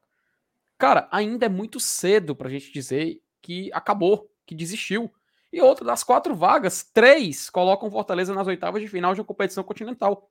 Cara, 0.76 1.08
ainda 1.10 1.46
é 1.46 1.48
muito 1.48 1.80
cedo 1.80 2.36
pra 2.36 2.50
gente 2.50 2.70
dizer 2.70 3.22
que 3.40 3.70
acabou, 3.72 4.30
que 4.44 4.54
desistiu. 4.54 5.10
E 5.50 5.62
outra, 5.62 5.86
das 5.86 6.04
quatro 6.04 6.34
vagas, 6.34 6.84
três 6.84 7.48
colocam 7.48 7.90
Fortaleza 7.90 8.34
nas 8.34 8.46
oitavas 8.46 8.82
de 8.82 8.88
final 8.88 9.14
de 9.14 9.22
uma 9.22 9.26
competição 9.26 9.64
continental. 9.64 10.30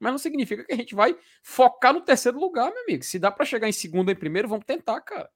Mas 0.00 0.10
não 0.10 0.18
significa 0.18 0.64
que 0.64 0.72
a 0.72 0.76
gente 0.76 0.96
vai 0.96 1.16
focar 1.40 1.92
no 1.92 2.00
terceiro 2.00 2.40
lugar, 2.40 2.68
meu 2.72 2.82
amigo. 2.82 3.04
Se 3.04 3.16
dá 3.16 3.30
para 3.30 3.46
chegar 3.46 3.68
em 3.68 3.72
segundo 3.72 4.10
em 4.10 4.16
primeiro, 4.16 4.48
vamos 4.48 4.64
tentar, 4.64 5.00
cara. 5.02 5.30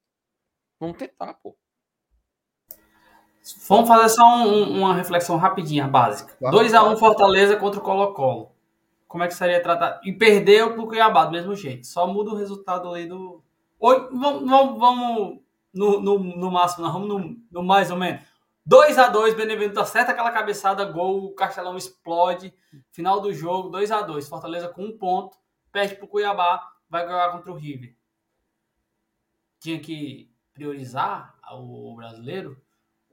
Vamos 0.77 0.97
tentar, 0.97 1.33
pô. 1.35 1.57
Vamos 3.67 3.87
fazer 3.87 4.09
só 4.09 4.23
um, 4.23 4.79
uma 4.79 4.93
reflexão 4.93 5.37
rapidinha, 5.37 5.87
básica. 5.87 6.35
2x1 6.41 6.93
um 6.93 6.97
Fortaleza 6.97 7.55
contra 7.55 7.79
o 7.79 7.83
Colo-Colo. 7.83 8.51
Como 9.07 9.23
é 9.23 9.27
que 9.27 9.33
seria 9.33 9.61
tratado? 9.61 10.01
E 10.03 10.11
perdeu 10.11 10.73
pro 10.73 10.87
Cuiabá 10.87 11.25
do 11.25 11.31
mesmo 11.31 11.55
jeito. 11.55 11.87
Só 11.87 12.05
muda 12.05 12.31
o 12.31 12.35
resultado 12.35 12.93
aí 12.93 13.07
do. 13.07 13.41
Oi, 13.79 14.09
vamos, 14.11 14.49
vamos, 14.49 14.79
vamos 14.79 15.39
no, 15.73 16.01
no, 16.01 16.19
no 16.19 16.51
máximo, 16.51 16.85
não, 16.85 16.93
vamos 16.93 17.07
no, 17.07 17.37
no 17.51 17.63
mais 17.63 17.89
ou 17.91 17.97
menos. 17.97 18.21
2 18.65 18.97
a 18.97 19.07
2 19.07 19.33
Benevenuto 19.33 19.79
acerta 19.79 20.11
aquela 20.11 20.31
cabeçada, 20.31 20.83
gol, 20.83 21.25
o 21.25 21.35
Castelão 21.35 21.77
explode. 21.77 22.53
Final 22.91 23.21
do 23.21 23.33
jogo, 23.33 23.69
2 23.69 23.91
a 23.91 24.01
2 24.01 24.27
Fortaleza 24.27 24.67
com 24.67 24.83
um 24.83 24.97
ponto, 24.97 25.37
perde 25.71 25.95
para 25.95 26.03
o 26.03 26.07
Cuiabá, 26.07 26.61
vai 26.89 27.05
ganhar 27.05 27.31
contra 27.31 27.51
o 27.51 27.55
River. 27.55 27.95
Tinha 29.59 29.79
que 29.79 30.29
priorizar 30.53 31.35
o 31.53 31.95
brasileiro 31.95 32.61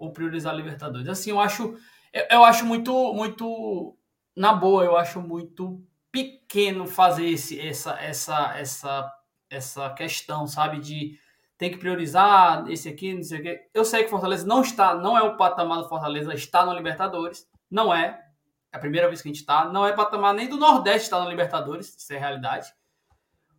ou 0.04 0.12
priorizar 0.12 0.52
a 0.52 0.56
Libertadores. 0.56 1.08
Assim, 1.08 1.30
eu 1.30 1.40
acho, 1.40 1.76
eu, 2.12 2.26
eu 2.30 2.44
acho 2.44 2.64
muito, 2.64 3.12
muito, 3.14 3.96
na 4.36 4.52
boa, 4.52 4.84
eu 4.84 4.96
acho 4.96 5.20
muito 5.20 5.82
pequeno 6.10 6.86
fazer 6.86 7.26
esse, 7.26 7.60
essa, 7.60 7.98
essa, 8.00 8.54
essa, 8.56 9.12
essa 9.50 9.90
questão, 9.90 10.46
sabe, 10.46 10.78
de 10.78 11.18
tem 11.56 11.70
que 11.70 11.78
priorizar 11.78 12.68
esse 12.68 12.88
aqui, 12.88 13.14
não 13.14 13.22
sei 13.22 13.40
o 13.40 13.42
quê. 13.42 13.68
Eu 13.72 13.84
sei 13.84 14.04
que 14.04 14.10
Fortaleza 14.10 14.46
não 14.46 14.60
está, 14.60 14.94
não 14.94 15.16
é 15.16 15.22
o 15.22 15.36
patamar 15.36 15.78
do 15.78 15.88
Fortaleza, 15.88 16.34
está 16.34 16.66
no 16.66 16.74
Libertadores. 16.74 17.48
Não 17.70 17.94
é. 17.94 18.20
É 18.72 18.76
a 18.76 18.80
primeira 18.80 19.08
vez 19.08 19.22
que 19.22 19.28
a 19.28 19.32
gente 19.32 19.40
está. 19.40 19.64
Não 19.66 19.86
é 19.86 19.92
patamar 19.92 20.34
nem 20.34 20.48
do 20.48 20.56
Nordeste 20.56 21.04
estar 21.04 21.20
no 21.20 21.30
Libertadores, 21.30 21.94
isso 21.96 22.12
é 22.12 22.18
realidade. 22.18 22.72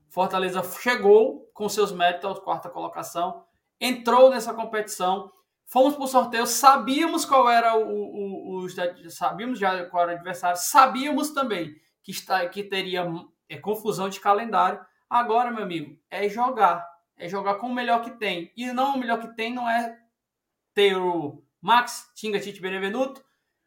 Fortaleza 0.09 0.61
chegou 0.81 1.49
com 1.53 1.67
seus 1.67 1.91
méritos 1.91 2.37
à 2.37 2.41
quarta 2.41 2.69
colocação, 2.69 3.43
entrou 3.79 4.29
nessa 4.29 4.53
competição, 4.53 5.31
Fomos 5.65 5.95
para 5.95 6.03
o 6.03 6.07
sorteio, 6.07 6.45
sabíamos 6.45 7.25
qual 7.25 7.49
era 7.49 7.75
o, 7.75 7.89
o, 7.89 8.65
o, 8.65 9.09
sabíamos 9.09 9.57
já 9.57 9.85
qual 9.85 10.03
era 10.03 10.13
o 10.13 10.15
adversário, 10.15 10.57
sabíamos 10.59 11.31
também 11.31 11.75
que, 12.03 12.11
está, 12.11 12.47
que 12.47 12.63
teria 12.63 13.05
é, 13.49 13.57
confusão 13.57 14.07
de 14.07 14.19
calendário. 14.19 14.79
Agora, 15.09 15.51
meu 15.51 15.63
amigo, 15.63 15.99
é 16.09 16.29
jogar. 16.29 16.87
É 17.17 17.27
jogar 17.27 17.55
com 17.55 17.67
o 17.67 17.73
melhor 17.73 18.01
que 18.03 18.11
tem. 18.11 18.51
E 18.55 18.71
não 18.71 18.95
o 18.95 18.99
melhor 18.99 19.19
que 19.19 19.35
tem 19.35 19.53
não 19.53 19.67
é 19.69 19.97
ter 20.73 20.95
o 20.97 21.41
Max, 21.61 22.11
Tinga, 22.13 22.39
Tite, 22.39 22.61
Benevenuto, 22.61 23.23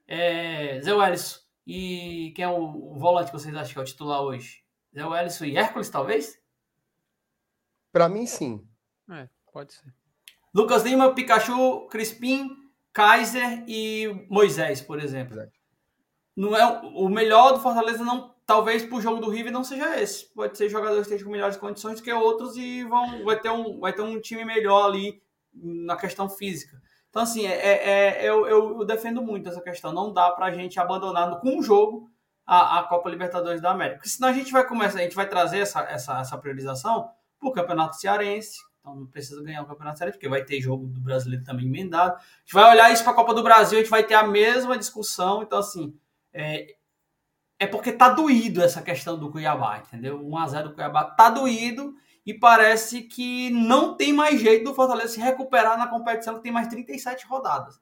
é, 0.07 0.81
Zé 0.81 0.95
Welles 0.95 1.49
e 1.67 2.33
quem 2.35 2.45
é 2.45 2.49
o, 2.49 2.95
o 2.95 2.99
volante 2.99 3.31
que 3.31 3.39
vocês 3.39 3.55
acham 3.55 3.73
que 3.75 3.79
é 3.79 3.83
o 3.83 3.85
titular 3.85 4.23
hoje? 4.23 4.65
Zé 4.95 5.05
Welles 5.05 5.41
e 5.43 5.57
Hércules, 5.57 5.91
talvez? 5.91 6.41
Para 7.93 8.09
mim, 8.09 8.25
sim. 8.25 8.67
É, 9.11 9.29
pode 9.53 9.75
ser. 9.75 9.95
Lucas 10.55 10.83
Lima, 10.83 11.15
Pikachu, 11.15 11.87
Crispim, 11.89 12.51
Kaiser 12.93 13.65
e 13.67 14.27
Moisés, 14.29 14.81
por 14.81 14.99
exemplo. 15.01 15.37
Não 16.37 16.57
é 16.57 16.81
o 16.95 17.09
melhor 17.09 17.53
do 17.53 17.61
Fortaleza 17.61 18.05
não 18.05 18.35
talvez 18.49 18.83
para 18.83 18.97
o 18.97 19.01
jogo 19.01 19.21
do 19.21 19.29
River 19.29 19.53
não 19.53 19.63
seja 19.63 20.01
esse. 20.01 20.33
Pode 20.33 20.57
ser 20.57 20.71
jogadores 20.71 21.07
que 21.07 21.13
estejam 21.13 21.27
com 21.27 21.33
melhores 21.33 21.59
condições 21.59 22.01
que 22.01 22.11
outros 22.11 22.57
e 22.57 22.83
vão 22.85 23.25
vai 23.25 23.39
ter 23.39 23.51
um 23.51 23.79
vai 23.79 23.93
ter 23.93 24.01
um 24.01 24.19
time 24.19 24.45
melhor 24.45 24.87
ali 24.87 25.23
na 25.53 25.97
questão 25.97 26.29
física. 26.31 26.81
Então 27.11 27.23
assim, 27.23 27.47
é, 27.47 27.53
é, 27.53 28.25
é 28.25 28.29
eu, 28.29 28.47
eu, 28.47 28.85
defendo 28.87 29.21
muito 29.21 29.49
essa 29.49 29.61
questão. 29.61 29.93
Não 29.93 30.13
dá 30.13 30.31
para 30.31 30.47
a 30.47 30.51
gente 30.51 30.81
abandonar 30.81 31.41
com 31.41 31.59
um 31.59 31.63
jogo 31.63 32.11
a, 32.47 32.79
a 32.79 32.83
Copa 32.85 33.11
Libertadores 33.11 33.61
da 33.61 33.71
América. 33.71 33.99
Porque 33.99 34.09
senão 34.09 34.31
a 34.31 34.33
gente 34.33 34.51
vai 34.51 34.67
começar, 34.67 34.99
a 34.99 35.03
gente 35.03 35.15
vai 35.15 35.29
trazer 35.29 35.59
essa, 35.59 35.81
essa, 35.83 36.19
essa 36.19 36.39
priorização 36.39 37.11
para 37.39 37.49
o 37.51 37.53
Campeonato 37.53 37.97
Cearense, 37.97 38.59
então 38.89 38.97
não 38.97 39.07
precisa 39.07 39.43
ganhar 39.43 39.63
o 39.63 39.67
Campeonato 39.67 39.99
Cearense, 39.99 40.19
porque 40.19 40.29
vai 40.29 40.45
ter 40.45 40.61
jogo 40.61 40.87
do 40.87 41.01
brasileiro 41.01 41.45
também 41.45 41.67
emendado. 41.67 42.17
A 42.17 42.21
gente 42.41 42.55
vai 42.55 42.71
olhar 42.71 42.93
isso 42.93 43.03
para 43.03 43.13
a 43.13 43.17
Copa 43.17 43.35
do 43.35 43.43
Brasil, 43.43 43.79
a 43.79 43.83
gente 43.83 43.91
vai 43.91 44.03
ter 44.03 44.15
a 44.15 44.27
mesma 44.27 44.79
discussão. 44.79 45.43
Então, 45.43 45.59
assim, 45.59 45.95
é, 46.33 46.75
é 47.59 47.67
porque 47.67 47.93
tá 47.93 48.09
doído 48.09 48.63
essa 48.63 48.81
questão 48.81 49.19
do 49.19 49.31
Cuiabá, 49.31 49.79
entendeu? 49.79 50.21
1x0 50.21 50.63
do 50.65 50.75
Cuiabá 50.75 51.05
tá 51.05 51.29
doído 51.29 51.95
e 52.25 52.33
parece 52.33 53.03
que 53.03 53.51
não 53.51 53.97
tem 53.97 54.13
mais 54.13 54.41
jeito 54.41 54.65
do 54.65 54.75
Fortaleza 54.75 55.15
se 55.15 55.21
recuperar 55.21 55.79
na 55.79 55.89
competição 55.89 56.37
que 56.37 56.43
tem 56.43 56.53
mais 56.53 56.69
37 56.69 57.27
rodadas. 57.27 57.81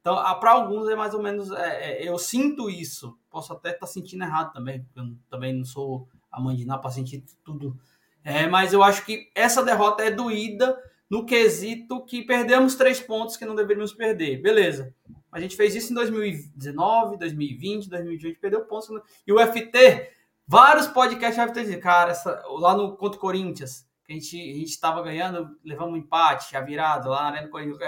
Então, 0.00 0.14
para 0.38 0.52
alguns 0.52 0.88
é 0.88 0.96
mais 0.96 1.12
ou 1.12 1.22
menos. 1.22 1.50
É, 1.50 2.02
é, 2.02 2.08
eu 2.08 2.16
sinto 2.18 2.70
isso. 2.70 3.18
Posso 3.28 3.52
até 3.52 3.70
estar 3.70 3.80
tá 3.80 3.86
sentindo 3.86 4.24
errado 4.24 4.52
também, 4.52 4.82
porque 4.82 5.00
eu 5.00 5.16
também 5.28 5.52
não 5.52 5.64
sou 5.64 6.08
a 6.30 6.40
mãe 6.40 6.56
de 6.56 6.64
para 6.64 6.90
sentir 6.90 7.24
tudo 7.44 7.78
é, 8.24 8.46
mas 8.46 8.72
eu 8.72 8.82
acho 8.82 9.04
que 9.04 9.30
essa 9.34 9.62
derrota 9.62 10.02
é 10.02 10.10
doída 10.10 10.78
no 11.08 11.24
quesito 11.24 12.04
que 12.04 12.22
perdemos 12.22 12.74
três 12.74 13.00
pontos 13.00 13.36
que 13.36 13.44
não 13.44 13.54
deveríamos 13.54 13.92
perder. 13.92 14.40
Beleza. 14.42 14.94
A 15.30 15.40
gente 15.40 15.56
fez 15.56 15.74
isso 15.74 15.92
em 15.92 15.94
2019, 15.94 17.18
2020, 17.18 17.88
2020, 17.88 18.38
perdeu 18.38 18.64
pontos. 18.64 18.88
E 19.26 19.32
o 19.32 19.38
FT, 19.38 20.10
vários 20.46 20.86
podcasts 20.86 21.52
dizem, 21.52 21.80
cara, 21.80 22.10
essa, 22.10 22.42
lá 22.48 22.76
no 22.76 22.96
contra 22.96 23.20
Corinthians, 23.20 23.86
que 24.04 24.12
a 24.12 24.16
gente 24.16 24.62
estava 24.64 25.02
ganhando, 25.02 25.56
levamos 25.64 25.94
um 25.94 25.96
empate, 25.98 26.56
a 26.56 26.60
virada 26.60 27.08
lá 27.08 27.22
na 27.22 27.36
Arena 27.36 27.48
Corinthians, 27.48 27.78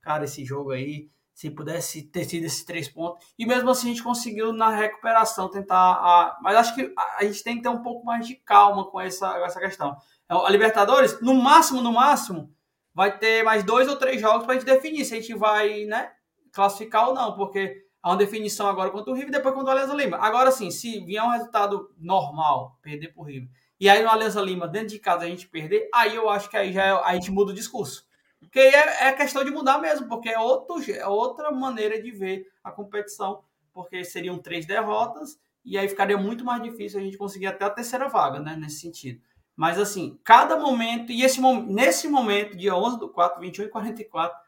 cara, 0.00 0.24
esse 0.24 0.44
jogo 0.44 0.70
aí 0.70 1.10
se 1.34 1.50
pudesse 1.50 2.02
ter 2.02 2.24
sido 2.24 2.44
esses 2.44 2.64
três 2.64 2.88
pontos. 2.88 3.24
E 3.38 3.46
mesmo 3.46 3.70
assim 3.70 3.88
a 3.88 3.90
gente 3.90 4.02
conseguiu 4.02 4.52
na 4.52 4.70
recuperação 4.70 5.50
tentar. 5.50 5.76
A... 5.76 6.38
Mas 6.42 6.56
acho 6.56 6.74
que 6.74 6.92
a 7.18 7.24
gente 7.24 7.42
tem 7.42 7.56
que 7.56 7.62
ter 7.62 7.68
um 7.68 7.82
pouco 7.82 8.04
mais 8.04 8.26
de 8.26 8.36
calma 8.36 8.90
com 8.90 9.00
essa, 9.00 9.36
essa 9.38 9.60
questão. 9.60 9.96
A 10.28 10.50
Libertadores, 10.50 11.20
no 11.20 11.34
máximo, 11.34 11.82
no 11.82 11.92
máximo, 11.92 12.54
vai 12.94 13.18
ter 13.18 13.42
mais 13.42 13.64
dois 13.64 13.88
ou 13.88 13.96
três 13.96 14.20
jogos 14.20 14.44
para 14.44 14.54
a 14.54 14.58
gente 14.58 14.66
definir 14.66 15.04
se 15.04 15.14
a 15.14 15.20
gente 15.20 15.34
vai 15.34 15.84
né, 15.84 16.10
classificar 16.52 17.08
ou 17.08 17.14
não, 17.14 17.34
porque 17.34 17.84
há 18.02 18.10
uma 18.10 18.16
definição 18.16 18.66
agora 18.66 18.90
contra 18.90 19.10
o 19.10 19.14
River 19.14 19.28
e 19.28 19.32
depois 19.32 19.54
contra 19.54 19.70
o 19.70 19.76
Alianza 19.76 19.94
Lima. 19.94 20.18
Agora 20.18 20.50
sim, 20.50 20.70
se 20.70 21.04
vier 21.04 21.22
um 21.22 21.30
resultado 21.30 21.90
normal, 21.98 22.78
perder 22.82 23.08
para 23.08 23.22
o 23.22 23.26
River, 23.26 23.48
e 23.80 23.88
aí 23.88 24.02
no 24.02 24.10
Alianza 24.10 24.40
Lima, 24.40 24.68
dentro 24.68 24.88
de 24.88 24.98
casa, 24.98 25.24
a 25.24 25.28
gente 25.28 25.48
perder, 25.48 25.88
aí 25.92 26.14
eu 26.14 26.28
acho 26.30 26.48
que 26.48 26.56
aí 26.56 26.72
já 26.72 26.84
é, 26.84 26.90
a 26.90 27.14
gente 27.14 27.30
muda 27.30 27.52
o 27.52 27.54
discurso. 27.54 28.06
Porque 28.42 28.58
é, 28.58 29.06
é 29.06 29.12
questão 29.12 29.44
de 29.44 29.50
mudar 29.50 29.78
mesmo, 29.78 30.08
porque 30.08 30.28
é, 30.28 30.38
outro, 30.38 30.82
é 30.92 31.06
outra 31.06 31.50
maneira 31.50 32.00
de 32.02 32.10
ver 32.10 32.50
a 32.62 32.70
competição, 32.70 33.44
porque 33.72 34.04
seriam 34.04 34.38
três 34.38 34.66
derrotas 34.66 35.38
e 35.64 35.78
aí 35.78 35.88
ficaria 35.88 36.18
muito 36.18 36.44
mais 36.44 36.62
difícil 36.62 36.98
a 36.98 37.02
gente 37.02 37.16
conseguir 37.16 37.46
até 37.46 37.64
a 37.64 37.70
terceira 37.70 38.08
vaga, 38.08 38.40
né, 38.40 38.56
nesse 38.56 38.80
sentido. 38.80 39.22
Mas 39.54 39.78
assim, 39.78 40.18
cada 40.24 40.56
momento, 40.58 41.12
e 41.12 41.22
esse, 41.22 41.40
nesse 41.40 42.08
momento, 42.08 42.56
dia 42.56 42.74
11 42.74 42.98
do 42.98 43.08
4, 43.08 43.40
21 43.40 43.64
e 43.66 43.68
44, 43.68 44.38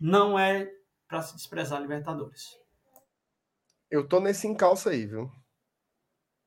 não 0.00 0.38
é 0.38 0.70
para 1.06 1.22
se 1.22 1.34
desprezar 1.36 1.80
Libertadores. 1.80 2.58
Eu 3.90 4.08
tô 4.08 4.18
nesse 4.18 4.48
encalço 4.48 4.88
aí, 4.88 5.06
viu? 5.06 5.30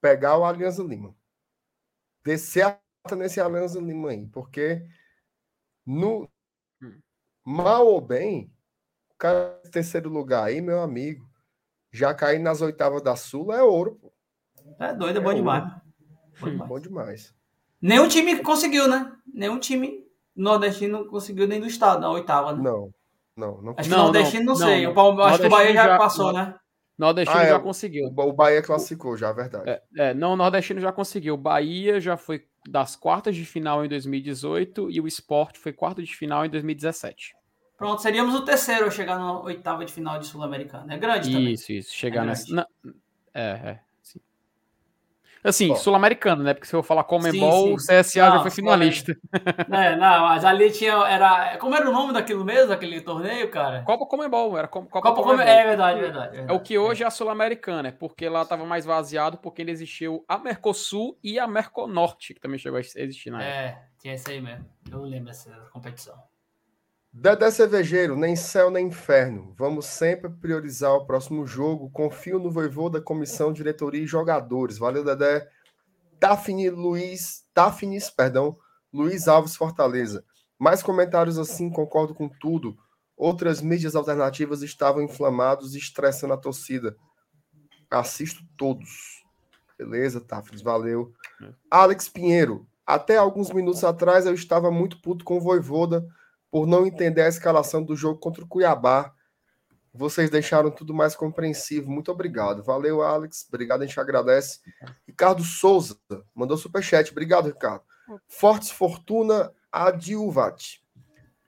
Pegar 0.02 0.38
o 0.38 0.44
Alianza 0.44 0.84
Lima. 0.84 1.16
Descer 2.24 2.78
nesse 3.16 3.40
Alianza 3.40 3.80
Lima 3.80 4.10
aí, 4.10 4.28
porque 4.28 4.86
no, 5.86 6.30
Mal 7.50 7.88
ou 7.88 8.02
bem, 8.02 8.52
o 9.10 9.18
cara 9.18 9.58
terceiro 9.72 10.10
lugar 10.10 10.44
aí, 10.44 10.60
meu 10.60 10.82
amigo, 10.82 11.26
já 11.90 12.14
cair 12.14 12.40
nas 12.40 12.62
oitavas 12.62 13.02
da 13.02 13.16
Sula 13.16 13.56
é 13.56 13.64
ouro, 13.64 13.98
pô. 14.02 14.12
É 14.78 14.94
doido, 14.94 15.20
é, 15.20 15.22
bom, 15.22 15.34
demais. 15.34 15.64
bom 16.42 16.50
demais. 16.50 16.70
Bom 16.70 16.80
demais. 16.82 17.34
Nenhum 17.82 18.10
time 18.10 18.38
conseguiu, 18.44 18.90
né? 18.90 19.14
Nenhum 19.34 19.60
time 19.60 20.06
nordestino 20.36 21.08
conseguiu 21.08 21.48
nem 21.48 21.62
do 21.62 21.68
estado, 21.68 22.02
na 22.02 22.12
oitava, 22.12 22.52
né? 22.52 22.62
Não, 22.62 22.94
não. 23.34 23.62
não 23.62 23.74
acho 23.78 23.90
que 23.90 23.96
não, 23.96 24.04
nordestino 24.04 24.44
não, 24.44 24.54
não 24.54 24.68
sei. 24.68 24.86
Não, 24.86 24.94
o, 24.94 25.22
acho 25.22 25.40
que 25.40 25.48
o 25.48 25.50
Bahia 25.50 25.74
já, 25.74 25.88
já 25.88 25.98
passou, 25.98 26.34
né? 26.34 26.54
Nordestino 26.98 27.40
ah, 27.40 27.44
é, 27.46 27.50
já 27.50 27.60
conseguiu. 27.62 28.08
O 28.08 28.34
Bahia 28.34 28.62
classificou 28.62 29.16
já, 29.16 29.30
é 29.30 29.34
verdade. 29.34 29.70
É, 29.70 29.84
é, 29.98 30.14
não, 30.14 30.34
o 30.34 30.36
Nordestino 30.36 30.82
já 30.82 30.92
conseguiu. 30.92 31.36
O 31.36 31.38
Bahia 31.38 32.02
já 32.02 32.18
foi 32.18 32.46
das 32.68 32.98
quartas 32.98 33.38
de 33.38 33.46
final 33.46 33.86
em 33.86 33.88
2018 33.88 34.92
e 34.92 35.00
o 35.00 35.08
Sport 35.08 35.56
foi 35.56 35.72
quarto 35.72 36.04
de 36.04 36.14
final 36.14 36.46
em 36.46 36.50
2017. 36.50 37.37
Pronto, 37.78 38.02
seríamos 38.02 38.34
o 38.34 38.42
terceiro 38.42 38.88
a 38.88 38.92
chegar 38.92 39.20
na 39.20 39.40
oitava 39.42 39.86
de 39.86 39.94
final 39.94 40.18
de 40.18 40.26
Sul-Americana. 40.26 40.96
É 40.96 40.98
grande 40.98 41.32
também. 41.32 41.54
Isso, 41.54 41.72
isso. 41.72 41.94
Chegar 41.94 42.24
é 42.24 42.26
nessa. 42.26 42.56
Na... 42.56 42.68
É, 43.32 43.42
é. 43.42 43.80
Sim. 44.02 44.20
Assim, 45.44 45.76
Sul-Americano, 45.76 46.42
né? 46.42 46.56
Porque 46.56 46.68
se 46.68 46.76
eu 46.76 46.82
falar 46.82 47.04
Comembol, 47.04 47.76
o 47.76 47.78
CSA 47.78 48.30
não, 48.30 48.38
já 48.38 48.42
foi 48.42 48.50
finalista. 48.50 49.16
É, 49.72 49.96
não, 49.96 50.22
mas 50.24 50.44
ali 50.44 50.72
tinha. 50.72 50.94
Era, 51.08 51.58
como 51.60 51.76
era 51.76 51.88
o 51.88 51.94
nome 51.94 52.14
daquilo 52.14 52.44
mesmo, 52.44 52.70
daquele 52.70 53.00
torneio, 53.00 53.48
cara? 53.52 53.84
Copa 53.84 54.08
Comembol, 54.08 54.58
era 54.58 54.68
Copa, 54.68 54.90
Copa 54.90 55.14
Comembol. 55.14 55.46
É 55.46 55.64
verdade, 55.68 56.00
verdade, 56.00 56.32
verdade. 56.32 56.52
É 56.52 56.56
o 56.56 56.60
que 56.60 56.80
hoje 56.80 57.04
é 57.04 57.06
a 57.06 57.12
Sul-Americana, 57.12 57.92
porque 57.92 58.28
lá 58.28 58.42
estava 58.42 58.66
mais 58.66 58.86
vaziado 58.86 59.38
porque 59.38 59.62
ainda 59.62 59.72
existiu 59.72 60.26
a 60.28 60.40
Mercosul 60.40 61.16
e 61.24 61.38
a 61.38 61.46
Merconorte, 61.46 62.34
que 62.34 62.40
também 62.40 62.58
chegou 62.58 62.78
a 62.78 62.82
existir 62.82 63.30
na 63.30 63.44
época. 63.44 63.56
É, 63.56 63.88
tinha 64.02 64.16
isso 64.16 64.28
aí 64.32 64.42
mesmo. 64.42 64.66
Eu 64.92 65.04
lembro 65.04 65.28
dessa 65.28 65.52
competição. 65.72 66.16
Dedé 67.20 67.50
Cervejeiro, 67.50 68.16
nem 68.16 68.36
céu 68.36 68.70
nem 68.70 68.88
inferno. 68.88 69.52
Vamos 69.58 69.88
sempre 69.88 70.30
priorizar 70.30 70.94
o 70.94 71.06
próximo 71.08 71.48
jogo. 71.48 71.90
Confio 71.90 72.38
no 72.38 72.52
voivô 72.52 72.92
da 72.92 73.02
comissão, 73.02 73.52
diretoria 73.52 74.04
e 74.04 74.08
jogadores. 74.08 74.78
Valeu, 74.78 75.04
Dedé. 75.04 75.50
Daphne 76.20 76.70
Luiz, 76.70 77.44
Daphnis, 77.56 78.12
perdão, 78.12 78.56
Luiz 78.94 79.28
Alves 79.28 79.56
Fortaleza. 79.56 80.24
Mais 80.60 80.84
comentários 80.84 81.40
assim, 81.40 81.72
concordo 81.72 82.14
com 82.14 82.30
tudo. 82.30 82.78
Outras 83.16 83.62
mídias 83.62 83.96
alternativas 83.96 84.62
estavam 84.62 85.02
inflamados 85.02 85.74
e 85.74 85.80
estressando 85.80 86.36
a 86.36 86.38
torcida. 86.38 86.96
Assisto 87.90 88.44
todos. 88.56 89.26
Beleza, 89.76 90.20
Daphnis, 90.20 90.62
valeu. 90.62 91.12
É. 91.42 91.50
Alex 91.72 92.10
Pinheiro, 92.10 92.68
até 92.86 93.18
alguns 93.18 93.52
minutos 93.52 93.84
atrás 93.84 94.28
eu 94.28 94.36
estava 94.36 94.70
muito 94.70 95.02
puto 95.02 95.26
com 95.26 95.38
o 95.38 95.42
Voivoda 95.42 96.08
por 96.52 96.66
não 96.66 96.86
entender 96.86 97.22
a 97.22 97.28
escalação 97.28 97.84
do 97.84 97.96
jogo 97.96 98.20
contra 98.20 98.44
o 98.44 98.48
Cuiabá. 98.48 99.14
Vocês 99.94 100.30
deixaram 100.30 100.70
tudo 100.70 100.94
mais 100.94 101.16
compreensivo. 101.16 101.90
Muito 101.90 102.12
obrigado. 102.12 102.64
Valeu, 102.64 103.02
Alex. 103.02 103.46
Obrigado, 103.48 103.82
a 103.82 103.86
gente 103.86 104.00
agradece. 104.00 104.60
Ricardo 105.08 105.44
Souza 105.44 105.98
mandou 106.34 106.58
superchat. 106.58 107.12
Obrigado, 107.12 107.48
Ricardo. 107.48 107.84
Fortes 108.28 108.72
Fortuna 108.72 109.52
Adilvat. 109.72 110.82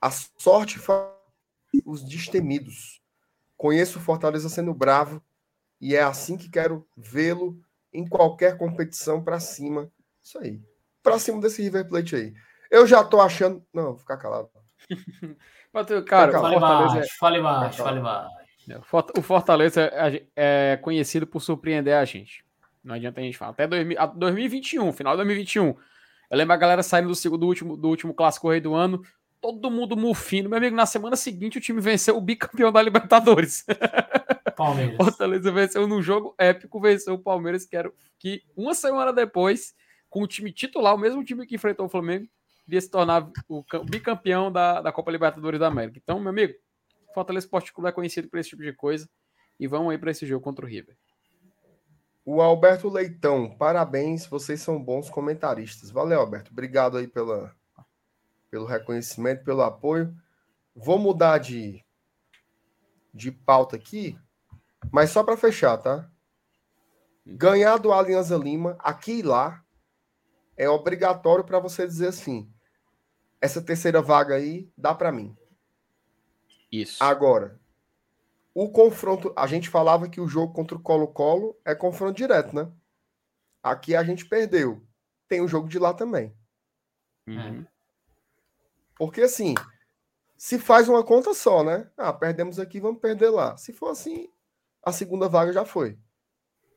A 0.01 0.11
sorte 0.11 0.79
faz 0.79 1.07
os 1.85 2.03
destemidos. 2.03 3.01
Conheço 3.55 3.99
o 3.99 4.01
Fortaleza 4.01 4.49
sendo 4.49 4.73
bravo 4.73 5.21
e 5.79 5.95
é 5.95 6.01
assim 6.01 6.37
que 6.37 6.49
quero 6.49 6.87
vê-lo 6.95 7.59
em 7.93 8.07
qualquer 8.07 8.57
competição 8.57 9.23
para 9.23 9.39
cima. 9.39 9.91
Isso 10.23 10.37
aí. 10.39 10.61
Para 11.01 11.19
cima 11.19 11.41
desse 11.41 11.61
River 11.61 11.87
Plate 11.87 12.15
aí. 12.15 12.33
Eu 12.69 12.85
já 12.85 13.03
tô 13.03 13.19
achando. 13.19 13.65
Não, 13.73 13.85
vou 13.85 13.97
ficar 13.97 14.17
calado. 14.17 14.49
Cara, 16.05 16.31
fale 16.31 16.59
Fortaleza 16.59 16.59
baixo, 16.59 16.97
é... 16.97 17.17
fale 17.19 17.41
baixo, 17.41 17.83
fale 17.83 17.99
baixo. 17.99 18.39
O 19.17 19.21
Fortaleza 19.21 19.81
é, 19.81 20.23
é 20.35 20.77
conhecido 20.77 21.25
por 21.25 21.41
surpreender 21.41 21.95
a 21.95 22.05
gente. 22.05 22.43
Não 22.83 22.95
adianta 22.95 23.19
a 23.19 23.23
gente 23.23 23.37
falar. 23.37 23.51
Até 23.51 23.67
2021, 23.67 24.91
final 24.93 25.13
de 25.13 25.17
2021. 25.17 25.75
Eu 26.29 26.37
lembro 26.37 26.53
a 26.53 26.57
galera 26.57 26.83
saindo 26.83 27.11
do, 27.11 27.37
do, 27.37 27.47
último, 27.47 27.75
do 27.75 27.87
último 27.87 28.13
clássico 28.13 28.49
rei 28.49 28.61
do 28.61 28.75
ano. 28.75 29.01
todo 29.41 29.71
mundo 29.71 29.97
mufino. 29.97 30.49
Meu 30.49 30.57
amigo, 30.57 30.75
na 30.75 30.85
semana 30.85 31.15
seguinte 31.15 31.57
o 31.57 31.61
time 31.61 31.81
venceu 31.81 32.17
o 32.17 32.21
bicampeão 32.21 32.71
da 32.71 32.81
Libertadores. 32.81 33.65
Palmeiras. 34.55 34.97
Fortaleza 34.97 35.51
venceu 35.51 35.87
num 35.87 36.01
jogo 36.01 36.35
épico, 36.37 36.79
venceu 36.79 37.13
o 37.13 37.19
Palmeiras, 37.19 37.65
que 37.65 37.75
era 37.75 37.91
que 38.19 38.43
uma 38.55 38.73
semana 38.73 39.13
depois, 39.13 39.73
com 40.09 40.21
o 40.21 40.27
time 40.27 40.51
titular, 40.51 40.93
o 40.93 40.97
mesmo 40.97 41.23
time 41.23 41.45
que 41.45 41.55
enfrentou 41.55 41.85
o 41.85 41.89
Flamengo, 41.89 42.27
iria 42.69 42.81
se 42.81 42.89
tornar 42.89 43.29
o 43.47 43.63
bicampeão 43.83 44.51
da, 44.51 44.81
da 44.81 44.91
Copa 44.91 45.11
Libertadores 45.11 45.59
da 45.59 45.67
América. 45.67 45.99
Então, 46.01 46.19
meu 46.19 46.29
amigo, 46.29 46.53
Fortaleza 47.13 47.45
Esporte 47.45 47.73
Clube 47.73 47.89
é 47.89 47.91
conhecido 47.91 48.29
por 48.29 48.39
esse 48.39 48.49
tipo 48.49 48.61
de 48.61 48.73
coisa. 48.73 49.09
E 49.59 49.67
vamos 49.67 49.91
aí 49.91 49.97
para 49.97 50.11
esse 50.11 50.25
jogo 50.25 50.43
contra 50.43 50.65
o 50.65 50.67
River. 50.67 50.95
O 52.23 52.41
Alberto 52.41 52.87
Leitão, 52.87 53.49
parabéns, 53.57 54.27
vocês 54.27 54.61
são 54.61 54.81
bons 54.81 55.09
comentaristas. 55.09 55.89
Valeu, 55.89 56.19
Alberto. 56.19 56.51
Obrigado 56.51 56.97
aí 56.97 57.07
pela, 57.07 57.53
pelo 58.51 58.65
reconhecimento, 58.65 59.43
pelo 59.43 59.63
apoio. 59.63 60.15
Vou 60.75 60.99
mudar 60.99 61.39
de, 61.39 61.83
de 63.13 63.31
pauta 63.31 63.75
aqui, 63.75 64.17
mas 64.91 65.09
só 65.09 65.23
para 65.23 65.35
fechar, 65.35 65.77
tá? 65.77 66.09
Ganhar 67.25 67.77
do 67.77 67.91
Alianza 67.91 68.37
Lima, 68.37 68.77
aqui 68.79 69.19
e 69.19 69.23
lá, 69.23 69.63
é 70.55 70.69
obrigatório 70.69 71.43
para 71.43 71.59
você 71.59 71.87
dizer 71.87 72.09
assim: 72.09 72.51
essa 73.41 73.61
terceira 73.61 74.01
vaga 74.01 74.35
aí 74.35 74.71
dá 74.77 74.93
para 74.93 75.11
mim. 75.11 75.35
Isso. 76.71 77.03
Agora, 77.03 77.59
o 78.53 78.69
confronto, 78.69 79.33
a 79.35 79.47
gente 79.47 79.69
falava 79.69 80.09
que 80.09 80.19
o 80.19 80.27
jogo 80.27 80.53
contra 80.53 80.77
o 80.77 80.81
Colo-Colo 80.81 81.57
é 81.63 81.73
confronto 81.73 82.17
direto, 82.17 82.55
né? 82.55 82.71
Aqui 83.63 83.95
a 83.95 84.03
gente 84.03 84.25
perdeu. 84.25 84.81
Tem 85.27 85.41
o 85.41 85.47
jogo 85.47 85.67
de 85.67 85.79
lá 85.79 85.93
também. 85.93 86.35
Uhum. 87.27 87.65
Porque 88.95 89.21
assim, 89.21 89.55
se 90.37 90.57
faz 90.59 90.89
uma 90.89 91.03
conta 91.03 91.33
só, 91.33 91.63
né? 91.63 91.89
Ah, 91.97 92.11
perdemos 92.11 92.59
aqui, 92.59 92.79
vamos 92.79 92.99
perder 92.99 93.29
lá. 93.29 93.55
Se 93.57 93.71
for 93.71 93.89
assim, 93.89 94.29
a 94.83 94.91
segunda 94.91 95.27
vaga 95.29 95.53
já 95.53 95.65
foi. 95.65 95.97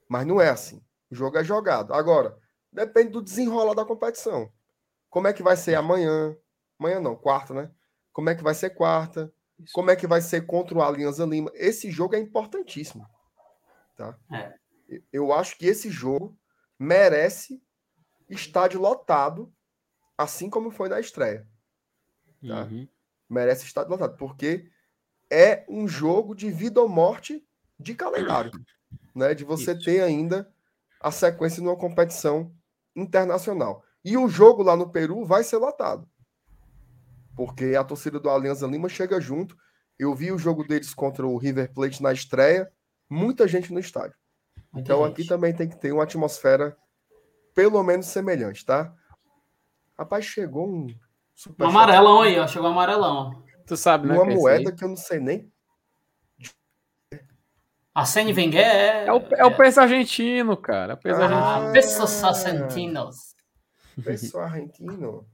Mas 0.09 0.27
não 0.27 0.41
é 0.41 0.51
assim. 0.51 0.83
O 1.11 1.15
jogo 1.15 1.39
é 1.39 1.45
jogado. 1.45 1.95
Agora, 1.95 2.39
depende 2.73 3.11
do 3.11 3.23
desenrolar 3.23 3.75
da 3.75 3.85
competição. 3.85 4.53
Como 5.09 5.27
é 5.27 5.33
que 5.33 5.43
vai 5.43 5.57
ser 5.57 5.75
amanhã? 5.75 6.37
Amanhã 6.83 6.99
não, 6.99 7.15
quarta, 7.15 7.55
né? 7.55 7.71
Como 8.13 8.29
é 8.29 8.35
que 8.35 8.43
vai 8.43 8.55
ser 8.55 8.71
quarta? 8.71 9.33
Isso. 9.57 9.73
Como 9.73 9.89
é 9.89 9.95
que 9.95 10.05
vai 10.05 10.21
ser 10.21 10.45
contra 10.47 10.77
o 10.77 10.83
Alianza 10.83 11.25
Lima? 11.25 11.49
Esse 11.55 11.93
jogo 11.93 12.17
é 12.17 12.19
importantíssimo. 12.19 13.09
Tá? 13.97 14.19
É. 14.33 14.59
Eu 15.13 15.33
acho 15.33 15.57
que 15.57 15.67
esse 15.67 15.89
jogo 15.89 16.37
merece 16.77 17.63
estádio 18.29 18.81
lotado, 18.81 19.55
assim 20.19 20.51
como 20.51 20.73
foi 20.73 20.89
na 20.89 20.99
estreia. 20.99 21.47
Tá? 22.45 22.65
Uhum. 22.65 22.89
Merece 23.31 23.65
estádio 23.65 23.93
lotado, 23.93 24.17
porque 24.17 24.69
é 25.31 25.65
um 25.69 25.87
jogo 25.87 26.35
de 26.35 26.51
vida 26.51 26.81
ou 26.81 26.89
morte 26.89 27.47
de 27.79 27.95
calendário. 27.95 28.51
Né? 29.15 29.35
De 29.35 29.45
você 29.45 29.73
Isso. 29.73 29.85
ter 29.85 30.01
ainda 30.01 30.51
a 30.99 31.11
sequência 31.11 31.63
numa 31.63 31.77
competição 31.77 32.51
internacional. 32.97 33.85
E 34.03 34.17
o 34.17 34.27
jogo 34.27 34.63
lá 34.63 34.75
no 34.75 34.91
Peru 34.91 35.27
vai 35.27 35.45
ser 35.45 35.59
lotado 35.59 36.09
porque 37.37 37.75
a 37.77 37.85
torcida 37.85 38.21
do 38.21 38.31
Alianza 38.31 38.67
Lima 38.67 38.89
chega 38.89 39.21
junto. 39.21 39.57
Eu 39.99 40.15
vi 40.15 40.33
o 40.33 40.39
jogo 40.39 40.65
deles 40.65 40.95
contra 40.95 41.27
o 41.27 41.37
River 41.37 41.73
Plate 41.73 42.03
na 42.03 42.13
estreia, 42.13 42.71
muita 43.09 43.47
gente 43.47 43.73
no 43.73 43.79
estádio. 43.79 44.17
Muita 44.73 44.93
então 44.93 45.05
gente. 45.05 45.13
aqui 45.13 45.27
também 45.27 45.55
tem 45.55 45.69
que 45.69 45.77
ter 45.77 45.93
uma 45.93 46.05
atmosfera 46.05 46.77
pelo 47.55 47.83
menos 47.83 48.07
semelhante, 48.07 48.65
tá? 48.65 48.95
Rapaz, 49.99 50.25
chegou 50.25 50.69
um 50.69 50.87
super 51.35 51.65
um 51.65 51.69
amarelão 51.69 52.23
aí, 52.23 52.39
ó, 52.39 52.47
chegou 52.47 52.69
um 52.69 52.73
amarelão. 52.73 53.43
Tu 53.67 53.77
sabe, 53.77 54.09
né? 54.09 54.15
Uma 54.15 54.27
que 54.27 54.33
é 54.33 54.35
moeda 54.35 54.73
que 54.73 54.83
eu 54.83 54.89
não 54.89 54.97
sei 54.97 55.21
nem. 55.21 55.53
A 57.95 58.07
Sene 58.07 58.33
Wenger 58.33 58.67
é... 58.67 59.07
É 59.07 59.13
o, 59.13 59.19
é 59.37 59.45
o 59.45 59.55
peso 59.55 59.81
argentino, 59.81 60.57
cara. 60.57 60.95
É 60.95 60.97
o 60.97 60.99
peso 60.99 61.21
ah, 61.21 61.25
argentino. 61.27 61.73
Pesos 61.75 62.25
argentinos. 62.25 63.35
Peso 64.03 64.39
argentino 64.39 65.27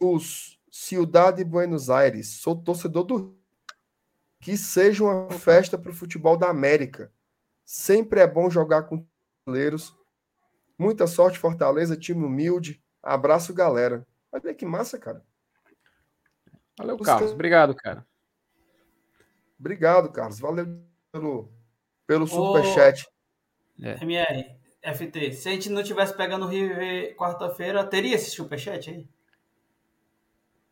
os 0.00 0.58
Ciudad 0.70 1.36
Buenos 1.44 1.90
Aires, 1.90 2.28
sou 2.40 2.56
torcedor 2.56 3.04
do 3.04 3.38
que 4.40 4.56
seja 4.56 5.04
uma 5.04 5.30
festa 5.30 5.76
para 5.76 5.90
o 5.90 5.94
futebol 5.94 6.36
da 6.36 6.48
América. 6.48 7.12
Sempre 7.64 8.20
é 8.20 8.26
bom 8.26 8.48
jogar 8.48 8.84
com 8.84 9.06
brasileiros. 9.44 9.94
Muita 10.78 11.06
sorte, 11.06 11.38
Fortaleza, 11.38 11.96
time 11.96 12.24
humilde. 12.24 12.82
Abraço, 13.02 13.52
galera. 13.52 14.06
Olha 14.32 14.54
que 14.54 14.64
massa, 14.64 14.98
cara. 14.98 15.22
Valeu, 16.78 16.96
Os 16.96 17.06
Carlos. 17.06 17.32
Obrigado, 17.32 17.74
cara. 17.74 18.06
Obrigado, 19.58 20.10
Carlos. 20.10 20.40
Valeu 20.40 20.82
pelo, 21.12 21.52
pelo 22.06 22.26
superchat. 22.26 23.06
É. 23.82 24.02
MR, 24.02 24.56
FT, 24.82 25.32
se 25.32 25.48
a 25.48 25.52
gente 25.52 25.68
não 25.68 25.82
tivesse 25.82 26.16
pegando 26.16 26.46
o 26.46 26.48
River 26.48 27.14
quarta-feira, 27.16 27.84
teria 27.84 28.14
esse 28.14 28.30
superchat 28.30 28.88
aí? 28.88 29.06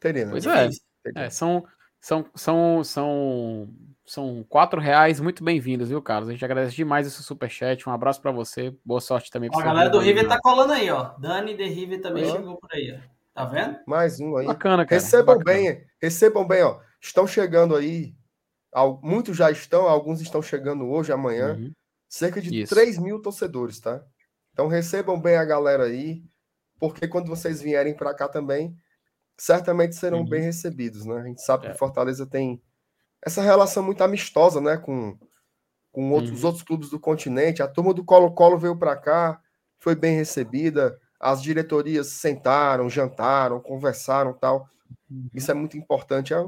Teria, 0.01 0.27
né? 0.27 0.31
Pois 0.31 0.47
é. 0.47 0.71
é. 1.17 1.31
são, 1.31 1.65
são, 2.01 2.25
são, 2.35 2.85
são, 2.85 3.69
são 4.07 4.47
quatro 4.49 4.81
reais 4.81 5.19
muito 5.19 5.43
bem-vindos, 5.43 5.89
viu, 5.89 6.01
Carlos? 6.01 6.29
A 6.29 6.33
gente 6.33 6.45
agradece 6.45 6.77
demais 6.77 7.07
esse 7.07 7.23
superchat. 7.23 7.89
Um 7.89 7.93
abraço 7.93 8.21
para 8.21 8.31
você. 8.31 8.75
Boa 8.85 9.01
sorte 9.01 9.31
também. 9.31 9.51
Ó, 9.53 9.59
a 9.59 9.65
galera 9.65 9.91
do 9.91 9.99
River 9.99 10.29
tá 10.29 10.39
colando 10.41 10.73
aí, 10.73 10.89
ó. 10.91 11.15
Dani 11.19 11.57
de 11.57 11.65
River 11.65 12.01
também 12.01 12.25
chegou 12.31 12.57
por 12.57 12.71
aí, 12.73 12.97
ó. 12.97 13.19
Tá 13.35 13.45
vendo? 13.45 13.79
Mais 13.87 14.19
um 14.21 14.37
aí. 14.37 14.47
Bacana, 14.47 14.85
cara. 14.85 15.01
Recebam 15.01 15.39
Bacana. 15.39 15.57
bem, 15.57 15.87
recebam 16.01 16.47
bem, 16.47 16.63
ó. 16.63 16.81
Estão 17.01 17.27
chegando 17.27 17.75
aí. 17.75 18.15
Muitos 19.03 19.37
já 19.37 19.51
estão, 19.51 19.89
alguns 19.89 20.21
estão 20.21 20.43
chegando 20.43 20.89
hoje, 20.89 21.13
amanhã. 21.13 21.55
Uhum. 21.55 21.73
Cerca 22.09 22.41
de 22.41 22.63
Isso. 22.63 22.75
3 22.75 22.99
mil 22.99 23.21
torcedores, 23.21 23.81
tá? 23.81 24.03
Então 24.53 24.67
recebam 24.67 25.21
bem 25.21 25.37
a 25.37 25.45
galera 25.45 25.85
aí, 25.85 26.23
porque 26.79 27.07
quando 27.07 27.29
vocês 27.29 27.61
vierem 27.61 27.95
para 27.95 28.15
cá 28.15 28.29
também, 28.29 28.77
certamente 29.39 29.95
serão 29.95 30.21
uhum. 30.21 30.29
bem 30.29 30.43
recebidos, 30.43 31.07
né? 31.07 31.21
A 31.21 31.25
gente 31.25 31.43
sabe 31.43 31.67
é. 31.67 31.71
que 31.71 31.79
Fortaleza 31.79 32.27
tem 32.27 32.61
essa 33.25 33.43
relação 33.43 33.83
muito 33.83 34.03
amistosa, 34.03 34.61
né, 34.61 34.77
com, 34.77 35.19
com 35.91 36.11
outros, 36.13 36.31
uhum. 36.31 36.37
os 36.37 36.45
outros 36.45 36.63
clubes 36.63 36.91
do 36.91 37.01
continente. 37.01 37.63
A 37.63 37.69
turma 37.69 37.95
do 37.95 38.05
Colo-Colo 38.05 38.59
veio 38.59 38.77
para 38.77 38.97
cá, 38.97 39.41
foi 39.79 39.95
bem 39.95 40.17
recebida, 40.17 40.99
as 41.21 41.43
diretorias 41.43 42.09
sentaram, 42.09 42.89
jantaram, 42.89 43.61
conversaram 43.61 44.33
tal. 44.33 44.69
Uhum. 45.11 45.29
Isso 45.35 45.51
é 45.51 45.55
muito 45.55 45.77
importante. 45.77 46.33
É, 46.33 46.45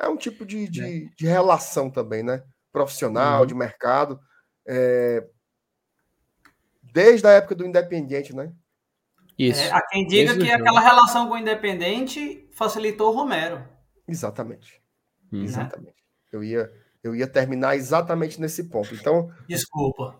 é 0.00 0.08
um 0.08 0.16
tipo 0.16 0.44
de, 0.44 0.68
de, 0.68 0.82
é. 0.82 1.08
de, 1.16 1.26
relação 1.26 1.90
também, 1.90 2.22
né? 2.22 2.42
Profissional, 2.72 3.46
de 3.46 3.52
uhum. 3.52 3.58
mercado. 3.60 4.20
É, 4.66 5.24
desde 6.82 7.26
a 7.26 7.30
época 7.30 7.54
do 7.54 7.66
Independiente, 7.66 8.34
né? 8.34 8.52
Isso. 9.38 9.60
É, 9.60 9.70
há 9.70 9.80
quem 9.86 10.06
diga 10.06 10.32
Esse 10.32 10.40
que 10.40 10.50
aquela 10.50 10.80
relação 10.80 11.28
com 11.28 11.34
o 11.34 11.38
Independente 11.38 12.48
facilitou 12.52 13.12
o 13.12 13.16
Romero. 13.16 13.62
Exatamente. 14.06 14.82
Uhum. 15.32 15.44
Exatamente. 15.44 15.96
Eu 16.32 16.42
ia, 16.42 16.70
eu 17.02 17.14
ia 17.14 17.26
terminar 17.26 17.76
exatamente 17.76 18.40
nesse 18.40 18.64
ponto. 18.64 18.94
Então. 18.94 19.30
Desculpa. 19.48 20.18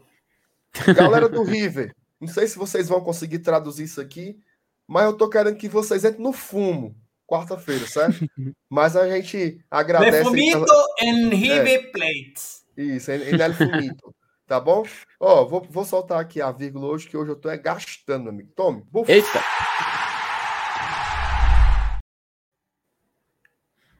Galera 0.94 1.28
do 1.28 1.42
River, 1.42 1.94
não 2.20 2.28
sei 2.28 2.46
se 2.46 2.56
vocês 2.56 2.88
vão 2.88 3.00
conseguir 3.00 3.40
traduzir 3.40 3.84
isso 3.84 4.00
aqui, 4.00 4.38
mas 4.86 5.04
eu 5.04 5.16
tô 5.16 5.28
querendo 5.28 5.56
que 5.56 5.68
vocês 5.68 6.04
entrem 6.04 6.22
no 6.22 6.32
fumo 6.32 6.94
quarta-feira, 7.28 7.86
certo? 7.86 8.18
mas 8.70 8.96
a 8.96 9.08
gente 9.08 9.60
agradece. 9.70 10.24
fumito 10.24 10.64
em 11.00 11.28
River 11.28 11.68
é, 11.68 11.90
Plate. 11.90 12.58
Isso, 12.76 13.10
em, 13.10 13.22
em 13.22 13.40
El 13.40 13.54
Fumito. 13.54 14.14
Tá 14.48 14.58
bom? 14.58 14.82
Ó, 15.20 15.44
vou, 15.44 15.62
vou 15.68 15.84
soltar 15.84 16.18
aqui 16.18 16.40
a 16.40 16.50
vírgula 16.50 16.86
hoje, 16.86 17.06
que 17.06 17.14
hoje 17.14 17.30
eu 17.30 17.36
tô 17.36 17.50
é 17.50 17.58
gastando, 17.58 18.30
amigo. 18.30 18.50
Tome. 18.56 18.82
Buf. 18.90 19.12
Eita! 19.12 19.40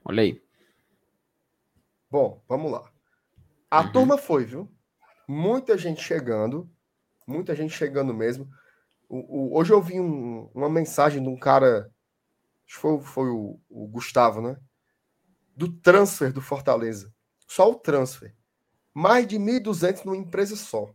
Olha 0.02 0.22
aí. 0.22 0.42
Bom, 2.10 2.42
vamos 2.48 2.72
lá. 2.72 2.90
A 3.70 3.82
uhum. 3.82 3.92
turma 3.92 4.16
foi, 4.16 4.46
viu? 4.46 4.72
Muita 5.28 5.76
gente 5.76 6.02
chegando. 6.02 6.66
Muita 7.26 7.54
gente 7.54 7.74
chegando 7.74 8.14
mesmo. 8.14 8.48
O, 9.06 9.18
o, 9.18 9.58
hoje 9.58 9.74
eu 9.74 9.82
vi 9.82 10.00
um, 10.00 10.50
uma 10.54 10.70
mensagem 10.70 11.22
de 11.22 11.28
um 11.28 11.38
cara. 11.38 11.92
Acho 12.66 12.76
que 12.76 12.80
foi, 12.80 13.00
foi 13.02 13.28
o, 13.28 13.60
o 13.68 13.86
Gustavo, 13.86 14.40
né? 14.40 14.56
Do 15.54 15.70
transfer 15.70 16.32
do 16.32 16.40
Fortaleza. 16.40 17.12
Só 17.46 17.70
o 17.70 17.74
transfer 17.74 18.37
mais 18.94 19.26
de 19.26 19.38
1.200 19.38 20.04
numa 20.04 20.16
empresa 20.16 20.56
só. 20.56 20.86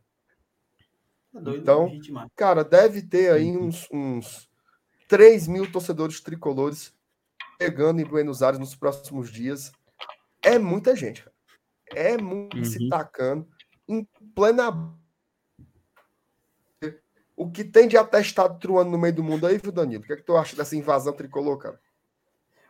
Tá 1.32 1.40
doido, 1.40 1.62
então, 1.62 1.92
cara, 2.36 2.64
deve 2.64 3.02
ter 3.02 3.32
aí 3.32 3.56
uhum. 3.56 3.66
uns, 3.66 3.88
uns 3.92 4.50
3 5.08 5.48
mil 5.48 5.72
torcedores 5.72 6.22
tricolores 6.22 6.94
chegando 7.62 8.02
em 8.02 8.06
Buenos 8.06 8.44
Aires 8.44 8.60
nos 8.60 8.76
próximos 8.76 9.32
dias. 9.32 9.72
É 10.42 10.60
muita 10.60 10.96
gente. 10.96 11.26
É 11.88 12.18
muito 12.18 12.58
uhum. 12.58 12.66
se 12.66 12.90
tacando 12.90 13.48
em 13.88 14.08
plena. 14.36 14.94
O 17.36 17.50
que 17.50 17.64
tem 17.64 17.88
de 17.88 17.98
atestado 17.98 18.60
truando 18.60 18.92
no 18.92 18.98
meio 18.98 19.16
do 19.16 19.24
mundo 19.24 19.48
aí, 19.48 19.58
viu, 19.58 19.72
Danilo? 19.72 20.04
O 20.04 20.06
que, 20.06 20.14
é 20.14 20.16
que 20.16 20.24
tu 20.24 20.38
acha 20.38 20.56
dessa 20.56 20.76
invasão 20.76 21.14
tricolor, 21.14 21.58
cara? 21.58 21.80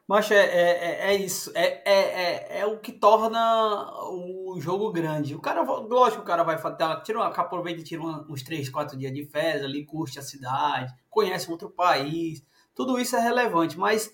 Mas 0.07 0.29
é, 0.31 0.35
é, 0.35 1.11
é 1.11 1.15
isso. 1.15 1.51
É, 1.55 1.81
é, 1.85 2.57
é, 2.57 2.59
é, 2.59 2.65
o 2.65 2.77
que 2.79 2.91
torna 2.91 3.89
o 4.09 4.59
jogo 4.59 4.91
grande. 4.91 5.33
O 5.33 5.39
cara, 5.39 5.61
lógico, 5.61 6.21
o 6.21 6.25
cara 6.25 6.43
vai 6.43 6.57
fazer, 6.57 7.01
tira 7.03 7.19
uma, 7.19 7.27
aproveita 7.27 7.81
e 7.81 7.83
tira 7.83 8.01
uns 8.03 8.43
3, 8.43 8.69
4 8.69 8.97
dias 8.97 9.13
de 9.13 9.25
férias 9.25 9.63
ali, 9.63 9.85
curte 9.85 10.19
a 10.19 10.21
cidade, 10.21 10.93
conhece 11.09 11.49
outro 11.49 11.69
país. 11.69 12.43
Tudo 12.75 12.99
isso 12.99 13.15
é 13.15 13.19
relevante, 13.19 13.77
mas 13.77 14.13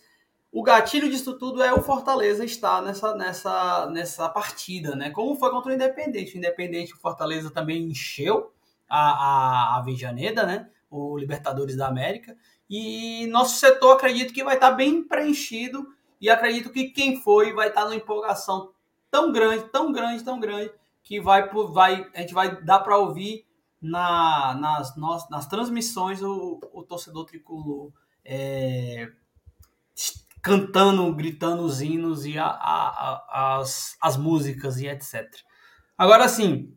o 0.52 0.62
gatilho 0.62 1.10
disso 1.10 1.38
tudo 1.38 1.62
é 1.62 1.74
o 1.74 1.82
Fortaleza 1.82 2.46
estar 2.46 2.82
nessa, 2.82 3.16
nessa, 3.16 3.90
nessa 3.92 4.30
partida, 4.30 4.96
né? 4.96 5.10
Como 5.12 5.36
foi 5.36 5.50
contra 5.50 5.72
o 5.72 5.76
Independente. 5.76 6.36
O 6.36 6.38
Independente, 6.38 6.94
o 6.94 6.98
Fortaleza 6.98 7.52
também 7.52 7.84
encheu 7.84 8.52
a, 8.88 8.98
a, 8.98 9.78
a 9.78 9.82
Vijaneda, 9.82 10.46
né? 10.46 10.70
O 10.90 11.18
Libertadores 11.18 11.76
da 11.76 11.88
América. 11.88 12.36
E 12.70 13.26
nosso 13.28 13.60
setor 13.60 13.94
acredito 13.94 14.34
que 14.34 14.44
vai 14.44 14.56
estar 14.56 14.72
bem 14.72 15.04
preenchido 15.04 15.88
e 16.22 16.30
acredito 16.30 16.70
que 16.70 16.90
quem 16.90 17.20
foi 17.22 17.54
vai 17.54 17.70
estar 17.70 17.86
numa 17.86 17.96
empolgação 17.96 18.72
tão 19.10 19.32
grande, 19.32 19.70
tão 19.70 19.92
grande, 19.92 20.24
tão 20.24 20.40
grande 20.40 20.72
que 21.04 21.20
vai, 21.20 21.50
vai 21.50 22.08
a 22.14 22.22
gente 22.22 22.34
vai 22.34 22.62
dar 22.64 22.80
para 22.80 22.98
ouvir 22.98 23.46
na, 23.82 24.56
nas, 24.56 24.96
nas, 24.96 25.30
nas 25.30 25.48
transmissões 25.48 26.22
o, 26.22 26.60
o 26.74 26.84
torcedor 26.84 27.26
tricolor 27.26 27.92
é, 28.24 29.10
cantando, 30.42 31.12
gritando 31.14 31.64
os 31.64 31.82
hinos 31.82 32.26
e 32.26 32.38
a, 32.38 32.46
a, 32.46 33.24
a, 33.30 33.58
as, 33.58 33.98
as 34.02 34.18
músicas 34.18 34.80
e 34.80 34.88
etc. 34.88 35.26
Agora 35.98 36.28
sim, 36.28 36.74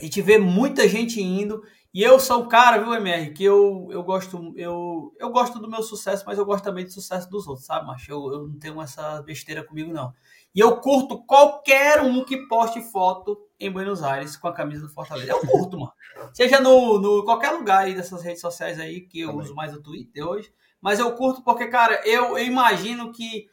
a 0.00 0.04
gente 0.04 0.20
vê 0.20 0.38
muita 0.38 0.88
gente 0.88 1.20
indo 1.20 1.62
e 1.94 2.02
eu 2.02 2.18
sou 2.18 2.42
o 2.42 2.48
cara, 2.48 2.78
viu, 2.78 2.94
MR, 2.94 3.32
que 3.32 3.44
eu, 3.44 3.88
eu 3.90 4.02
gosto 4.02 4.54
eu, 4.56 5.14
eu 5.18 5.30
gosto 5.30 5.58
do 5.58 5.68
meu 5.68 5.82
sucesso, 5.82 6.24
mas 6.26 6.38
eu 6.38 6.46
gosto 6.46 6.64
também 6.64 6.84
do 6.84 6.90
sucesso 6.90 7.28
dos 7.28 7.46
outros, 7.46 7.66
sabe, 7.66 7.86
macho? 7.86 8.10
Eu, 8.10 8.32
eu 8.32 8.48
não 8.48 8.58
tenho 8.58 8.80
essa 8.80 9.20
besteira 9.22 9.62
comigo, 9.62 9.92
não. 9.92 10.12
E 10.54 10.60
eu 10.60 10.76
curto 10.80 11.22
qualquer 11.24 12.00
um 12.00 12.24
que 12.24 12.46
poste 12.46 12.80
foto 12.82 13.38
em 13.58 13.70
Buenos 13.70 14.02
Aires 14.02 14.36
com 14.36 14.48
a 14.48 14.52
camisa 14.54 14.86
do 14.86 14.92
Fortaleza. 14.92 15.32
Eu 15.32 15.40
curto, 15.40 15.78
mano. 15.78 15.92
Seja 16.32 16.60
no, 16.60 16.98
no 16.98 17.24
qualquer 17.24 17.50
lugar 17.50 17.84
aí 17.84 17.94
dessas 17.94 18.22
redes 18.22 18.40
sociais 18.40 18.78
aí, 18.78 19.00
que 19.02 19.20
eu 19.20 19.28
também. 19.28 19.44
uso 19.44 19.54
mais 19.54 19.74
o 19.74 19.82
Twitter 19.82 20.26
hoje. 20.26 20.52
Mas 20.80 20.98
eu 20.98 21.12
curto 21.14 21.42
porque, 21.42 21.68
cara, 21.68 22.00
eu, 22.06 22.36
eu 22.36 22.44
imagino 22.44 23.12
que 23.12 23.46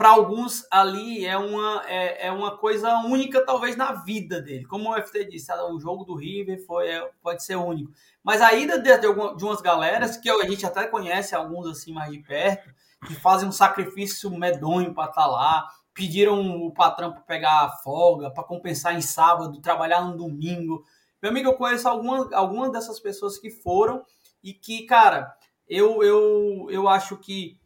para 0.00 0.08
alguns 0.08 0.66
ali 0.70 1.26
é 1.26 1.36
uma, 1.36 1.82
é, 1.86 2.28
é 2.28 2.32
uma 2.32 2.56
coisa 2.56 3.00
única, 3.00 3.44
talvez, 3.44 3.76
na 3.76 3.92
vida 3.92 4.40
dele. 4.40 4.64
Como 4.64 4.90
o 4.90 4.96
FT 4.98 5.26
disse, 5.26 5.52
ah, 5.52 5.66
o 5.66 5.78
jogo 5.78 6.04
do 6.04 6.14
River 6.14 6.64
foi, 6.64 6.88
é, 6.88 7.10
pode 7.22 7.44
ser 7.44 7.56
único. 7.56 7.92
Mas 8.24 8.40
a 8.40 8.54
ida 8.54 8.78
de, 8.78 8.96
de, 8.96 9.06
algumas, 9.06 9.36
de 9.36 9.44
umas 9.44 9.60
galeras, 9.60 10.16
que 10.16 10.30
a 10.30 10.48
gente 10.48 10.64
até 10.64 10.86
conhece 10.86 11.34
alguns 11.34 11.66
assim 11.66 11.92
mais 11.92 12.10
de 12.10 12.18
perto, 12.20 12.70
que 13.06 13.14
fazem 13.14 13.46
um 13.46 13.52
sacrifício 13.52 14.30
medonho 14.30 14.94
para 14.94 15.10
estar 15.10 15.20
tá 15.20 15.26
lá, 15.26 15.68
pediram 15.92 16.40
o 16.64 16.72
patrão 16.72 17.12
para 17.12 17.20
pegar 17.20 17.68
folga, 17.84 18.30
para 18.30 18.42
compensar 18.42 18.96
em 18.96 19.02
sábado, 19.02 19.60
trabalhar 19.60 20.00
no 20.00 20.16
domingo. 20.16 20.82
Meu 21.20 21.30
amigo, 21.30 21.50
eu 21.50 21.54
conheço 21.58 21.86
algumas, 21.86 22.32
algumas 22.32 22.72
dessas 22.72 22.98
pessoas 22.98 23.36
que 23.36 23.50
foram 23.50 24.02
e 24.42 24.54
que, 24.54 24.86
cara, 24.86 25.30
eu, 25.68 26.02
eu, 26.02 26.68
eu 26.70 26.88
acho 26.88 27.18
que 27.18 27.59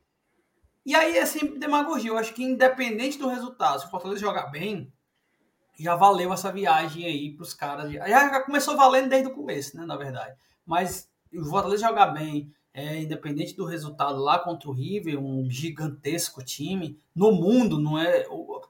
e 0.85 0.95
aí 0.95 1.17
é 1.17 1.25
sempre 1.25 1.59
demagogia. 1.59 2.11
Eu 2.11 2.19
acho 2.19 2.35
que 2.35 2.45
independente 2.45 3.19
do 3.19 3.29
resultado, 3.29 3.81
se 3.81 3.87
o 3.87 3.91
Fortaleza 3.91 4.21
jogar 4.21 4.47
bem, 4.49 4.93
já 5.79 5.97
valeu 5.97 6.33
essa 6.33 6.53
viagem 6.53 7.05
aí 7.05 7.35
para 7.35 7.43
os 7.43 7.55
caras. 7.55 7.91
Já 7.91 8.41
começou 8.43 8.77
valendo 8.77 9.09
desde 9.09 9.29
o 9.29 9.35
começo, 9.35 9.77
né? 9.77 9.85
Na 9.85 9.97
verdade. 9.97 10.37
Mas 10.65 11.09
o 11.33 11.45
Fortaleza 11.45 11.87
jogar 11.87 12.07
bem, 12.07 12.53
é, 12.73 13.01
independente 13.01 13.57
do 13.57 13.65
resultado 13.65 14.19
lá 14.19 14.39
contra 14.39 14.69
o 14.69 14.73
River, 14.73 15.19
um 15.19 15.49
gigantesco 15.49 16.45
time 16.45 17.01
no 17.15 17.33
mundo, 17.33 17.79
não 17.79 17.99
é? 17.99 18.27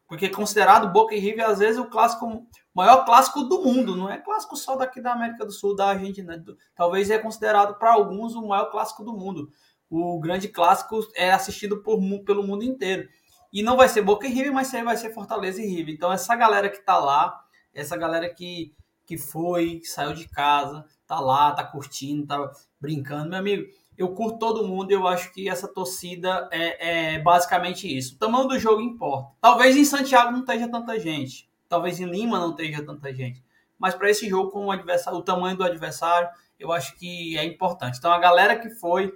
Porque 0.06 0.28
considerado 0.28 0.92
Boca 0.92 1.14
e 1.14 1.18
River 1.18 1.46
às 1.46 1.58
vezes 1.58 1.80
o 1.80 1.86
clássico 1.86 2.46
maior 2.74 3.04
clássico 3.04 3.44
do 3.44 3.62
mundo, 3.62 3.96
não 3.96 4.10
é 4.10 4.18
clássico 4.18 4.56
só 4.56 4.76
daqui 4.76 5.00
da 5.00 5.12
América 5.12 5.46
do 5.46 5.52
Sul, 5.52 5.76
da 5.76 5.88
Argentina. 5.88 6.44
Talvez 6.74 7.10
é 7.10 7.18
considerado 7.18 7.78
para 7.78 7.92
alguns 7.92 8.34
o 8.34 8.46
maior 8.46 8.70
clássico 8.70 9.04
do 9.04 9.12
mundo 9.12 9.50
o 9.96 10.18
grande 10.18 10.48
clássico 10.48 11.00
é 11.14 11.30
assistido 11.30 11.82
por, 11.82 12.00
pelo 12.24 12.42
mundo 12.42 12.64
inteiro. 12.64 13.08
E 13.52 13.62
não 13.62 13.76
vai 13.76 13.88
ser 13.88 14.02
Boca 14.02 14.26
e 14.26 14.30
River, 14.30 14.52
mas 14.52 14.72
vai 14.72 14.96
ser 14.96 15.14
Fortaleza 15.14 15.62
e 15.62 15.66
River. 15.66 15.94
Então 15.94 16.12
essa 16.12 16.34
galera 16.34 16.68
que 16.68 16.84
tá 16.84 16.98
lá, 16.98 17.40
essa 17.72 17.96
galera 17.96 18.28
que, 18.28 18.74
que 19.06 19.16
foi, 19.16 19.78
que 19.80 19.86
saiu 19.86 20.12
de 20.12 20.28
casa, 20.28 20.84
tá 21.06 21.20
lá, 21.20 21.52
tá 21.52 21.62
curtindo, 21.62 22.26
tá 22.26 22.50
brincando, 22.80 23.30
meu 23.30 23.38
amigo. 23.38 23.64
Eu 23.96 24.12
curto 24.12 24.40
todo 24.40 24.66
mundo 24.66 24.90
eu 24.90 25.06
acho 25.06 25.32
que 25.32 25.48
essa 25.48 25.68
torcida 25.68 26.48
é, 26.50 27.14
é 27.14 27.18
basicamente 27.20 27.86
isso. 27.86 28.16
O 28.16 28.18
tamanho 28.18 28.48
do 28.48 28.58
jogo 28.58 28.80
importa. 28.80 29.30
Talvez 29.40 29.76
em 29.76 29.84
Santiago 29.84 30.32
não 30.32 30.40
esteja 30.40 30.68
tanta 30.68 30.98
gente. 30.98 31.48
Talvez 31.68 32.00
em 32.00 32.06
Lima 32.06 32.40
não 32.40 32.50
esteja 32.50 32.84
tanta 32.84 33.14
gente. 33.14 33.42
Mas 33.78 33.94
para 33.94 34.10
esse 34.10 34.28
jogo, 34.28 34.50
com 34.50 34.66
o, 34.66 34.70
adversário, 34.70 35.18
o 35.18 35.22
tamanho 35.22 35.56
do 35.56 35.62
adversário, 35.62 36.28
eu 36.58 36.72
acho 36.72 36.96
que 36.96 37.36
é 37.38 37.44
importante. 37.44 37.98
Então 37.98 38.12
a 38.12 38.18
galera 38.18 38.58
que 38.58 38.70
foi, 38.70 39.12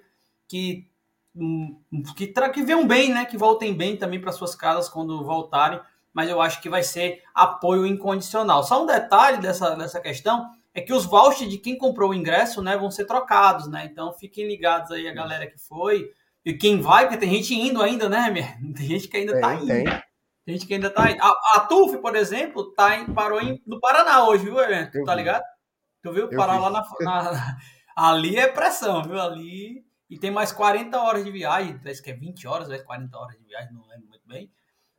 que 0.48 0.88
hum, 1.36 1.80
que, 2.16 2.26
que 2.26 2.62
venham 2.62 2.86
bem, 2.86 3.12
né? 3.12 3.24
Que 3.24 3.36
voltem 3.36 3.74
bem 3.74 3.96
também 3.96 4.20
para 4.20 4.32
suas 4.32 4.54
casas 4.54 4.88
quando 4.88 5.24
voltarem. 5.24 5.80
Mas 6.12 6.28
eu 6.28 6.40
acho 6.40 6.60
que 6.60 6.68
vai 6.68 6.82
ser 6.82 7.22
apoio 7.34 7.86
incondicional. 7.86 8.64
Só 8.64 8.82
um 8.82 8.86
detalhe 8.86 9.38
dessa, 9.38 9.76
dessa 9.76 10.00
questão 10.00 10.50
é 10.74 10.80
que 10.80 10.92
os 10.92 11.04
vouchers 11.04 11.50
de 11.50 11.58
quem 11.58 11.76
comprou 11.76 12.10
o 12.10 12.14
ingresso, 12.14 12.62
né, 12.62 12.76
vão 12.76 12.90
ser 12.90 13.04
trocados, 13.04 13.68
né? 13.68 13.88
Então 13.90 14.12
fiquem 14.12 14.46
ligados 14.46 14.90
aí 14.90 15.08
a 15.08 15.14
galera 15.14 15.46
que 15.46 15.58
foi 15.58 16.10
e 16.44 16.54
quem 16.54 16.80
vai, 16.80 17.04
porque 17.04 17.18
tem 17.18 17.34
gente 17.34 17.54
indo 17.54 17.82
ainda, 17.82 18.08
né, 18.08 18.56
Tem 18.76 18.86
gente 18.86 19.08
que 19.08 19.16
ainda 19.16 19.32
tem, 19.32 19.40
tá 19.40 19.54
indo. 19.54 19.66
Tem. 19.66 19.84
tem 19.84 20.54
gente 20.54 20.66
que 20.66 20.74
ainda 20.74 20.90
tá 20.90 21.10
indo. 21.10 21.22
A, 21.22 21.56
a 21.56 21.60
TUF, 21.60 21.98
por 21.98 22.16
exemplo, 22.16 22.72
tá 22.72 22.96
em, 22.96 23.06
parou 23.12 23.40
em, 23.40 23.60
no 23.66 23.80
Paraná 23.80 24.26
hoje, 24.26 24.44
viu, 24.44 24.58
evento? 24.58 25.04
Tá 25.04 25.14
ligado? 25.14 25.42
Tu 26.02 26.12
viu? 26.12 26.28
Parar 26.30 26.58
lá 26.58 26.70
na, 26.70 26.82
na, 27.00 27.56
Ali 27.96 28.36
é 28.36 28.46
pressão, 28.46 29.02
viu? 29.02 29.20
Ali 29.20 29.84
e 30.08 30.18
tem 30.18 30.30
mais 30.30 30.52
40 30.52 30.98
horas 31.00 31.24
de 31.24 31.30
viagem, 31.30 31.78
parece 31.78 32.02
que 32.02 32.10
é 32.10 32.14
20 32.14 32.46
horas, 32.46 32.68
ou 32.68 32.84
40 32.84 33.18
horas 33.18 33.36
de 33.36 33.44
viagem, 33.44 33.72
não 33.72 33.86
lembro 33.86 34.08
muito 34.08 34.26
bem. 34.26 34.50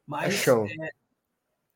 Mas, 0.05 0.33
é 0.33 0.37
chão. 0.37 0.65
É, 0.65 0.91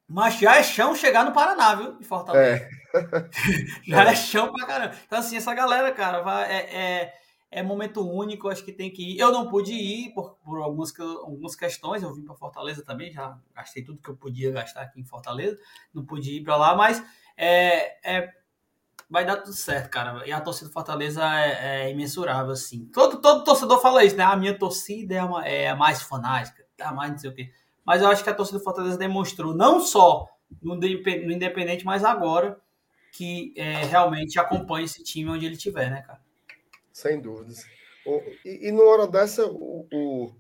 mas 0.07 0.39
já 0.39 0.57
é 0.57 0.63
chão 0.63 0.95
chegar 0.95 1.25
no 1.25 1.33
Paraná, 1.33 1.75
viu? 1.75 1.97
De 1.97 2.05
Fortaleza. 2.05 2.63
É. 2.63 2.69
já 3.87 4.03
é 4.03 4.15
chão 4.15 4.51
pra 4.51 4.67
caramba. 4.67 4.95
Então, 5.05 5.19
assim, 5.19 5.37
essa 5.37 5.53
galera, 5.53 5.91
cara, 5.91 6.21
vai, 6.21 6.51
é, 6.51 6.75
é, 6.75 7.13
é, 7.49 7.63
momento 7.63 8.07
único, 8.07 8.49
acho 8.49 8.63
que 8.63 8.71
tem 8.71 8.91
que 8.91 9.13
ir. 9.13 9.19
Eu 9.19 9.31
não 9.31 9.49
pude 9.49 9.73
ir 9.73 10.13
por, 10.13 10.35
por 10.43 10.61
algumas, 10.61 10.93
algumas 10.99 11.55
questões, 11.55 12.03
eu 12.03 12.13
vim 12.13 12.23
para 12.23 12.35
Fortaleza 12.35 12.83
também, 12.83 13.11
já 13.11 13.35
gastei 13.55 13.83
tudo 13.83 14.01
que 14.01 14.09
eu 14.09 14.15
podia 14.15 14.51
gastar 14.51 14.81
aqui 14.83 14.99
em 14.99 15.05
Fortaleza, 15.05 15.57
não 15.93 16.05
pude 16.05 16.37
ir 16.37 16.43
para 16.43 16.55
lá, 16.55 16.75
mas 16.75 17.03
é, 17.35 18.17
é 18.17 18.42
vai 19.09 19.25
dar 19.25 19.37
tudo 19.37 19.53
certo, 19.53 19.89
cara. 19.89 20.27
E 20.27 20.31
a 20.31 20.41
torcida 20.41 20.69
do 20.69 20.73
Fortaleza 20.73 21.23
é, 21.23 21.85
é, 21.85 21.91
imensurável, 21.91 22.51
assim. 22.51 22.85
Todo, 22.85 23.21
todo 23.21 23.43
torcedor 23.43 23.81
fala 23.81 24.03
isso, 24.03 24.15
né? 24.15 24.23
A 24.23 24.35
minha 24.35 24.57
torcida 24.57 25.15
é, 25.15 25.23
uma, 25.23 25.45
é 25.45 25.73
mais 25.73 26.01
fanática, 26.01 26.65
tá 26.77 26.91
mais 26.91 27.11
não 27.11 27.17
sei 27.17 27.29
o 27.29 27.35
quê. 27.35 27.51
Mas 27.85 28.01
eu 28.01 28.07
acho 28.07 28.23
que 28.23 28.29
a 28.29 28.33
torcida 28.33 28.59
do 28.59 28.63
Fortaleza 28.63 28.97
demonstrou, 28.97 29.53
não 29.53 29.79
só 29.79 30.27
no, 30.61 30.75
Independente, 30.75 31.85
mas 31.85 32.03
agora, 32.03 32.57
que 33.11 33.53
é, 33.57 33.83
realmente 33.85 34.39
acompanha 34.39 34.85
esse 34.85 35.03
time 35.03 35.29
onde 35.29 35.45
ele 35.45 35.55
estiver, 35.55 35.89
né, 35.89 36.01
cara? 36.01 36.21
Sem 36.91 37.19
dúvidas. 37.19 37.65
E, 38.45 38.67
e 38.67 38.71
no 38.71 38.83
hora 38.83 39.07
dessa, 39.07 39.45
o, 39.45 39.87
o, 39.91 40.33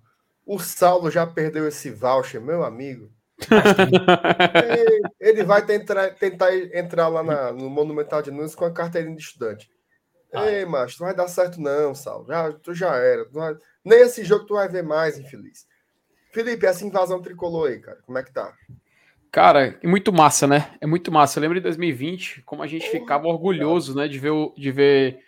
o 0.45 0.59
Saulo 0.59 1.09
já 1.09 1.25
perdeu 1.25 1.67
esse 1.67 1.89
voucher, 1.89 2.41
meu 2.41 2.63
amigo. 2.63 3.11
Ele 5.19 5.43
vai 5.43 5.65
tentar, 5.65 6.11
tentar 6.11 6.55
entrar 6.55 7.07
lá 7.07 7.23
na, 7.23 7.51
no 7.51 7.69
Monumental 7.69 8.21
de 8.21 8.31
Nunes 8.31 8.55
com 8.55 8.65
a 8.65 8.71
carteirinha 8.71 9.15
de 9.15 9.21
estudante. 9.21 9.69
Ah, 10.33 10.49
Ei, 10.49 10.65
macho, 10.65 10.99
não 10.99 11.07
vai 11.07 11.15
dar 11.15 11.27
certo 11.27 11.61
não, 11.61 11.93
Sal. 11.93 12.25
Já, 12.27 12.51
tu 12.51 12.73
já 12.73 12.95
era. 12.95 13.25
Vai... 13.31 13.55
Nem 13.85 13.99
esse 13.99 14.23
jogo 14.23 14.45
tu 14.45 14.55
vai 14.55 14.67
ver 14.67 14.83
mais, 14.83 15.19
infeliz. 15.19 15.67
Felipe, 16.31 16.65
essa 16.65 16.83
invasão 16.83 17.21
tricolor 17.21 17.69
aí, 17.69 17.79
cara, 17.79 17.99
como 18.03 18.17
é 18.17 18.23
que 18.23 18.33
tá? 18.33 18.51
Cara, 19.31 19.79
é 19.81 19.87
muito 19.87 20.11
massa, 20.11 20.47
né? 20.47 20.75
É 20.81 20.87
muito 20.87 21.11
massa. 21.11 21.37
Eu 21.37 21.41
lembro 21.41 21.57
de 21.57 21.63
2020, 21.63 22.41
como 22.43 22.63
a 22.63 22.67
gente 22.67 22.87
Porra, 22.87 22.99
ficava 22.99 23.27
orgulhoso, 23.27 23.93
cara. 23.93 24.05
né, 24.05 24.11
de 24.11 24.19
ver, 24.19 24.31
o, 24.31 24.53
de 24.57 24.71
ver 24.71 25.19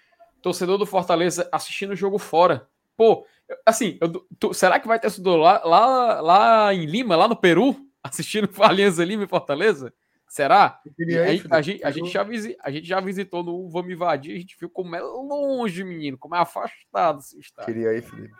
torcedor 0.41 0.77
do 0.77 0.85
Fortaleza 0.85 1.47
assistindo 1.51 1.91
o 1.91 1.95
jogo 1.95 2.17
fora. 2.17 2.67
Pô, 2.97 3.25
assim, 3.65 3.97
eu, 4.01 4.25
tu, 4.39 4.53
será 4.53 4.79
que 4.79 4.87
vai 4.87 4.99
ter 4.99 5.07
torcedor 5.07 5.37
lá, 5.37 5.63
lá, 5.63 6.21
lá 6.21 6.73
em 6.73 6.85
Lima, 6.85 7.15
lá 7.15 7.27
no 7.27 7.35
Peru? 7.35 7.75
Assistindo 8.05 8.49
Aliança 8.61 9.03
Lima 9.03 9.23
e 9.23 9.27
Fortaleza? 9.27 9.93
Será? 10.27 10.81
Aí, 10.99 11.41
a, 11.49 11.61
gente, 11.61 11.83
a, 11.83 11.91
gente 11.91 12.09
já 12.09 12.23
visi, 12.23 12.57
a 12.59 12.71
gente 12.71 12.87
já 12.87 12.99
visitou 12.99 13.43
no 13.43 13.69
Vamos 13.69 13.91
Invadir, 13.91 14.35
a 14.35 14.39
gente 14.39 14.57
viu 14.59 14.69
como 14.69 14.95
é 14.95 15.01
longe, 15.01 15.83
menino, 15.83 16.17
como 16.17 16.35
é 16.35 16.39
afastado 16.39 17.19
esse 17.19 17.39
estado. 17.39 17.65
Queria 17.65 17.93
ir, 17.93 18.01
Felipe. 18.01 18.33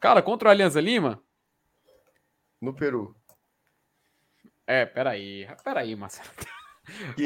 Cara, 0.00 0.22
contra 0.22 0.48
o 0.48 0.50
Aliança 0.50 0.80
Lima? 0.80 1.22
No 2.60 2.74
Peru. 2.74 3.14
É, 4.66 4.86
peraí. 4.86 5.46
Peraí, 5.62 5.94
Marcelo. 5.94 6.28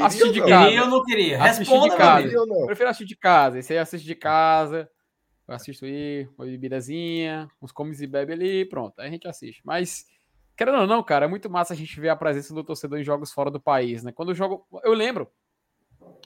assistir 0.02 0.32
de 0.32 0.40
casa. 0.40 0.66
Queria 0.66 0.82
ou 0.82 0.90
não 0.90 1.04
queria? 1.04 1.42
Responda, 1.42 1.90
de 1.90 1.96
casa. 1.96 2.28
Eu 2.28 2.66
prefiro 2.66 2.88
assistir 2.88 3.06
de 3.06 3.16
casa. 3.16 3.58
Esse 3.58 3.72
aí 3.72 3.78
assiste 3.78 4.04
de 4.04 4.14
casa. 4.14 4.90
Eu 5.46 5.54
assisto 5.54 5.86
aí, 5.86 6.28
uma 6.36 6.44
bebidazinha, 6.44 7.50
uns 7.62 7.72
comes 7.72 8.02
e 8.02 8.06
bebe 8.06 8.34
ali, 8.34 8.64
pronto. 8.66 9.00
Aí 9.00 9.08
a 9.08 9.10
gente 9.10 9.26
assiste. 9.26 9.62
Mas, 9.64 10.04
querendo 10.58 10.80
ou 10.80 10.86
não, 10.88 11.04
cara, 11.04 11.26
é 11.26 11.28
muito 11.28 11.48
massa 11.48 11.72
a 11.72 11.76
gente 11.76 11.98
ver 12.00 12.08
a 12.08 12.16
presença 12.16 12.52
do 12.52 12.64
torcedor 12.64 12.98
em 12.98 13.04
jogos 13.04 13.32
fora 13.32 13.48
do 13.48 13.60
país, 13.60 14.02
né? 14.02 14.10
Quando 14.10 14.30
eu 14.30 14.34
jogo. 14.34 14.66
Eu 14.82 14.92
lembro, 14.92 15.30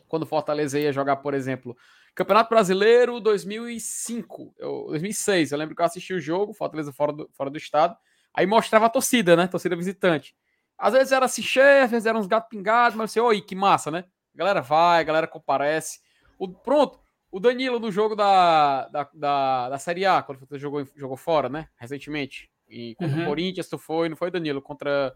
quando 0.09 0.23
o 0.23 0.27
Fortaleza 0.27 0.81
ia 0.81 0.91
jogar, 0.91 1.17
por 1.17 1.35
exemplo, 1.35 1.77
Campeonato 2.15 2.49
Brasileiro 2.49 3.21
2005, 3.21 4.55
eu, 4.59 4.87
2006. 4.89 5.53
Eu 5.53 5.59
lembro 5.59 5.77
que 5.77 5.83
eu 5.83 5.87
assisti 5.87 6.15
o 6.15 6.21
jogo, 6.21 6.55
Fortaleza 6.55 6.91
fora 6.93 7.13
do, 7.13 7.31
fora 7.35 7.51
do 7.51 7.59
estado. 7.59 7.95
Aí 8.33 8.47
mostrava 8.47 8.87
a 8.87 8.89
torcida, 8.89 9.37
né? 9.37 9.47
Torcida 9.47 9.77
visitante. 9.77 10.35
Às 10.79 10.95
vezes 10.95 11.13
era 11.13 11.27
assim, 11.27 11.43
chefe, 11.43 11.85
às 11.85 11.91
vezes 11.91 12.07
eram 12.07 12.19
uns 12.19 12.27
gatos 12.27 12.49
pingados, 12.49 12.97
mas 12.97 13.11
você, 13.11 13.21
oi, 13.21 13.43
que 13.43 13.55
massa, 13.55 13.91
né? 13.91 14.07
A 14.35 14.39
galera 14.39 14.63
vai, 14.63 15.01
a 15.01 15.05
galera 15.05 15.27
comparece. 15.29 16.01
O, 16.39 16.49
pronto, 16.49 16.99
o 17.31 17.39
Danilo 17.39 17.79
no 17.79 17.93
jogo 17.93 18.17
da, 18.17 18.89
da, 18.89 19.11
da, 19.13 19.69
da 19.69 19.79
Série 19.79 20.07
A, 20.07 20.23
quando 20.23 20.39
você 20.39 20.59
jogou, 20.59 20.87
jogou 20.97 21.19
fora, 21.19 21.51
né? 21.51 21.69
Recentemente. 21.77 22.51
E 22.73 22.95
contra 22.95 23.17
uhum. 23.17 23.25
o 23.25 23.27
Corinthians, 23.27 23.69
tu 23.69 23.77
foi, 23.77 24.09
não 24.09 24.17
foi, 24.17 24.31
Danilo? 24.31 24.63
Contra. 24.63 25.15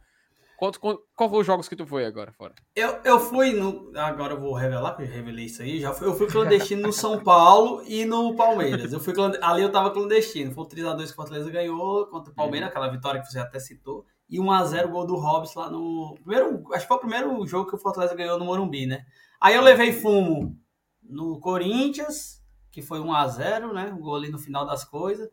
Quanto, 0.59 0.81
qual, 0.81 0.99
qual 1.15 1.29
foi 1.29 1.41
os 1.41 1.47
jogos 1.47 1.69
que 1.69 1.77
tu 1.77 1.87
foi 1.87 2.07
agora 2.07 2.33
fora? 2.33 2.55
Eu, 2.75 2.99
eu 3.05 3.19
fui 3.19 3.53
no. 3.53 3.93
Agora 3.95 4.35
eu 4.35 4.41
vou 4.41 4.55
revelar, 4.55 4.93
porque 4.93 5.11
eu 5.11 5.15
revelei 5.15 5.47
isso 5.47 5.63
aí. 5.63 5.81
Já 5.81 5.93
fui, 5.93 6.07
eu 6.07 6.15
fui 6.15 6.27
clandestino 6.27 6.83
no 6.83 6.93
São 6.93 7.23
Paulo 7.23 7.83
e 7.87 8.05
no 8.05 8.35
Palmeiras. 8.35 8.93
Eu 8.93 9.01
fui 9.01 9.13
ali 9.43 9.63
eu 9.63 9.73
tava 9.73 9.91
clandestino. 9.91 10.53
Foi 10.53 10.65
o 10.65 10.69
3x2 10.69 11.07
que 11.07 11.13
o 11.13 11.15
Fortaleza 11.15 11.51
ganhou 11.51 12.07
contra 12.07 12.33
o 12.33 12.35
Palmeiras, 12.35 12.69
uhum. 12.69 12.71
aquela 12.71 12.89
vitória 12.89 13.21
que 13.21 13.31
você 13.31 13.39
até 13.39 13.59
citou. 13.59 14.07
E 14.29 14.39
1x0 14.39 14.89
gol 14.89 15.07
do 15.07 15.17
Hobbs 15.17 15.55
lá 15.55 15.71
no. 15.71 16.15
Primeiro, 16.23 16.63
acho 16.73 16.83
que 16.83 16.89
foi 16.89 16.97
o 16.97 17.01
primeiro 17.01 17.47
jogo 17.47 17.69
que 17.69 17.77
o 17.77 17.79
Fortaleza 17.79 18.15
ganhou 18.15 18.39
no 18.39 18.45
Morumbi, 18.45 18.87
né? 18.87 19.05
Aí 19.41 19.55
eu 19.55 19.63
levei 19.63 19.93
fumo 19.93 20.59
no 21.03 21.39
Corinthians, 21.39 22.43
que 22.71 22.81
foi 22.81 22.99
1 22.99 23.13
a 23.13 23.29
0 23.29 23.75
né? 23.75 23.93
O 23.95 23.99
gol 23.99 24.17
ali 24.17 24.31
no 24.31 24.39
final 24.39 24.65
das 24.65 24.85
coisas. 24.85 25.29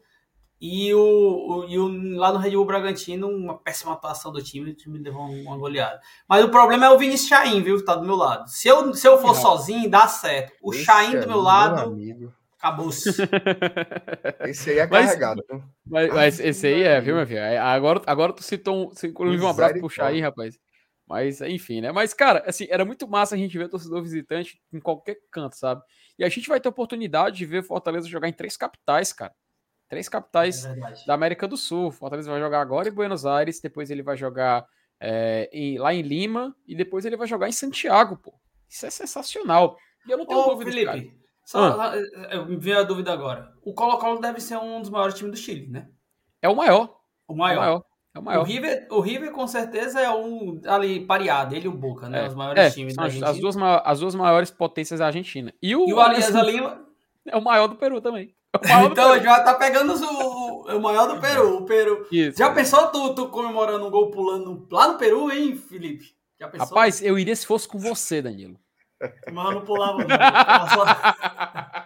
E, 0.65 0.94
o, 0.94 1.02
o, 1.02 1.65
e 1.68 1.77
o, 1.77 2.15
lá 2.15 2.31
no 2.31 2.40
Red 2.40 2.52
Bull 2.52 2.64
Bragantino, 2.64 3.27
uma 3.27 3.57
péssima 3.57 3.91
atuação 3.91 4.31
do 4.31 4.41
time, 4.41 4.72
o 4.72 4.73
time 4.73 4.98
levou 4.98 5.26
uma 5.26 5.57
goleada. 5.57 5.99
Mas 6.26 6.41
o 6.41 6.48
problema 6.48 6.85
é 6.85 6.90
o 6.90 6.98
Vinícius 6.98 7.27
Chaim, 7.27 7.61
viu? 7.61 7.84
Tá 7.84 7.95
do 7.95 8.06
meu 8.06 8.15
lado. 8.15 8.49
Se 8.49 8.69
eu, 8.69 8.94
se 8.94 9.06
eu 9.06 9.18
for 9.18 9.35
sozinho, 9.35 9.90
dá 9.90 10.07
certo. 10.07 10.53
O 10.61 10.73
Esse 10.73 10.85
Chaim 10.85 11.19
do 11.19 11.27
meu 11.27 11.41
lado, 11.41 11.94
acabou-se. 12.57 13.10
Esse 14.48 14.69
aí 14.69 14.80
é 14.80 14.88
carregado. 14.88 15.44
Mas, 15.85 16.14
mas, 16.14 16.40
esse 16.40 16.65
aí 16.65 16.84
é, 16.84 17.02
viu, 17.02 17.18
meu 17.18 17.27
filho? 17.27 17.41
Agora, 17.61 18.02
agora 18.07 18.31
tu 18.31 18.41
citou 18.41 18.85
um, 18.85 18.90
você 18.90 19.11
um 19.14 19.48
abraço 19.49 19.77
pro 19.80 19.90
Chaim, 19.90 20.22
rapaz. 20.22 20.57
Mas, 21.06 21.41
enfim, 21.41 21.81
né? 21.81 21.91
Mas, 21.91 22.14
cara, 22.14 22.41
assim, 22.48 22.68
era 22.69 22.85
muito 22.85 23.06
massa 23.06 23.35
a 23.35 23.38
gente 23.38 23.57
ver 23.57 23.68
torcedor 23.68 24.02
visitante 24.02 24.61
em 24.72 24.80
qualquer 24.80 25.18
canto, 25.30 25.57
sabe? 25.57 25.81
E 26.18 26.23
a 26.23 26.30
gente 26.30 26.48
vai 26.48 26.61
ter 26.61 26.69
oportunidade 26.69 27.35
de 27.35 27.45
ver 27.45 27.64
Fortaleza 27.64 28.07
jogar 28.07 28.30
em 28.30 28.34
três 28.34 28.56
capitais, 28.56 29.11
cara. 29.11 29.34
Três 29.93 30.09
capitais 30.09 30.65
é 30.65 30.75
da 31.05 31.13
América 31.13 31.47
do 31.47 31.55
Sul. 31.55 31.91
Fortaleza 31.91 32.31
vai 32.31 32.39
jogar 32.39 32.61
agora 32.61 32.89
em 32.89 32.91
Buenos 32.91 33.27
Aires, 33.27 33.61
depois 33.61 33.91
ele 33.91 34.01
vai 34.01 34.17
jogar 34.17 34.65
é, 34.99 35.47
em, 35.53 35.77
lá 35.77 35.93
em 35.93 36.01
Lima 36.01 36.55
e 36.67 36.75
depois 36.75 37.05
ele 37.05 37.15
vai 37.15 37.27
jogar 37.27 37.47
em 37.47 37.51
Santiago, 37.51 38.17
pô. 38.17 38.33
Isso 38.67 38.87
é 38.87 38.89
sensacional. 38.89 39.77
E 40.07 40.11
eu 40.11 40.17
não 40.17 40.25
tenho 40.25 40.39
Ô, 40.39 40.49
dúvida, 40.49 40.71
Felipe, 40.71 40.85
cara. 40.85 41.03
Só, 41.45 41.79
ah. 41.79 41.95
eu 42.31 42.47
me 42.47 42.57
veio 42.57 42.79
a 42.79 42.83
dúvida 42.83 43.13
agora. 43.13 43.53
O 43.61 43.71
Colo-Colo 43.71 44.19
deve 44.19 44.41
ser 44.41 44.57
um 44.57 44.81
dos 44.81 44.89
maiores 44.89 45.13
times 45.13 45.31
do 45.31 45.37
Chile, 45.37 45.67
né? 45.67 45.87
É 46.41 46.49
o 46.49 46.55
maior. 46.55 46.97
O 47.27 47.35
maior. 47.35 47.53
É 47.53 47.57
o 47.57 47.61
maior. 47.61 47.83
É 48.15 48.19
o, 48.19 48.23
maior. 48.23 48.41
o 48.41 48.43
River, 48.45 48.87
o 48.89 48.99
River 48.99 49.31
com 49.31 49.45
certeza 49.45 49.99
é 49.99 50.09
um 50.09 50.59
ali 50.65 51.05
pareado, 51.05 51.53
ele 51.55 51.65
e 51.65 51.67
o 51.67 51.71
Boca, 51.71 52.09
né? 52.09 52.25
É, 52.25 52.27
Os 52.27 52.33
maiores 52.33 52.63
é, 52.63 52.69
times 52.71 52.95
da 52.95 53.03
Argentina. 53.03 53.29
As 53.29 53.39
duas, 53.39 53.57
as 53.57 53.99
duas 53.99 54.15
maiores 54.15 54.49
potências 54.49 54.99
da 54.99 55.05
Argentina. 55.05 55.53
E 55.61 55.75
o, 55.75 55.87
e 55.87 55.93
o 55.93 55.99
Alianza 55.99 56.41
Lima 56.41 56.83
é 57.27 57.37
o 57.37 57.41
maior 57.43 57.67
do 57.67 57.75
Peru 57.75 58.01
também. 58.01 58.33
É 58.63 58.85
então 58.85 59.19
já 59.19 59.43
tá 59.43 59.55
pegando 59.55 59.95
o, 59.95 60.77
o, 60.77 60.80
maior 60.80 61.07
do 61.07 61.19
Peru. 61.19 61.57
O 61.57 61.65
Peru. 61.65 62.07
Isso. 62.11 62.38
Já 62.38 62.53
pensou 62.53 62.88
tu, 62.88 63.15
tu, 63.15 63.27
comemorando 63.30 63.85
um 63.85 63.89
gol 63.89 64.11
pulando 64.11 64.67
lá 64.71 64.89
no 64.89 64.97
Peru, 64.97 65.31
hein, 65.31 65.55
Felipe? 65.55 66.15
Já 66.39 66.47
pensou? 66.47 66.67
Rapaz, 66.67 67.01
eu 67.01 67.17
iria 67.17 67.35
se 67.35 67.47
fosse 67.47 67.67
com 67.67 67.80
você, 67.80 68.21
Danilo. 68.21 68.59
Mas 69.31 69.55
não 69.55 69.65
pulava, 69.65 70.05
não. 70.05 70.07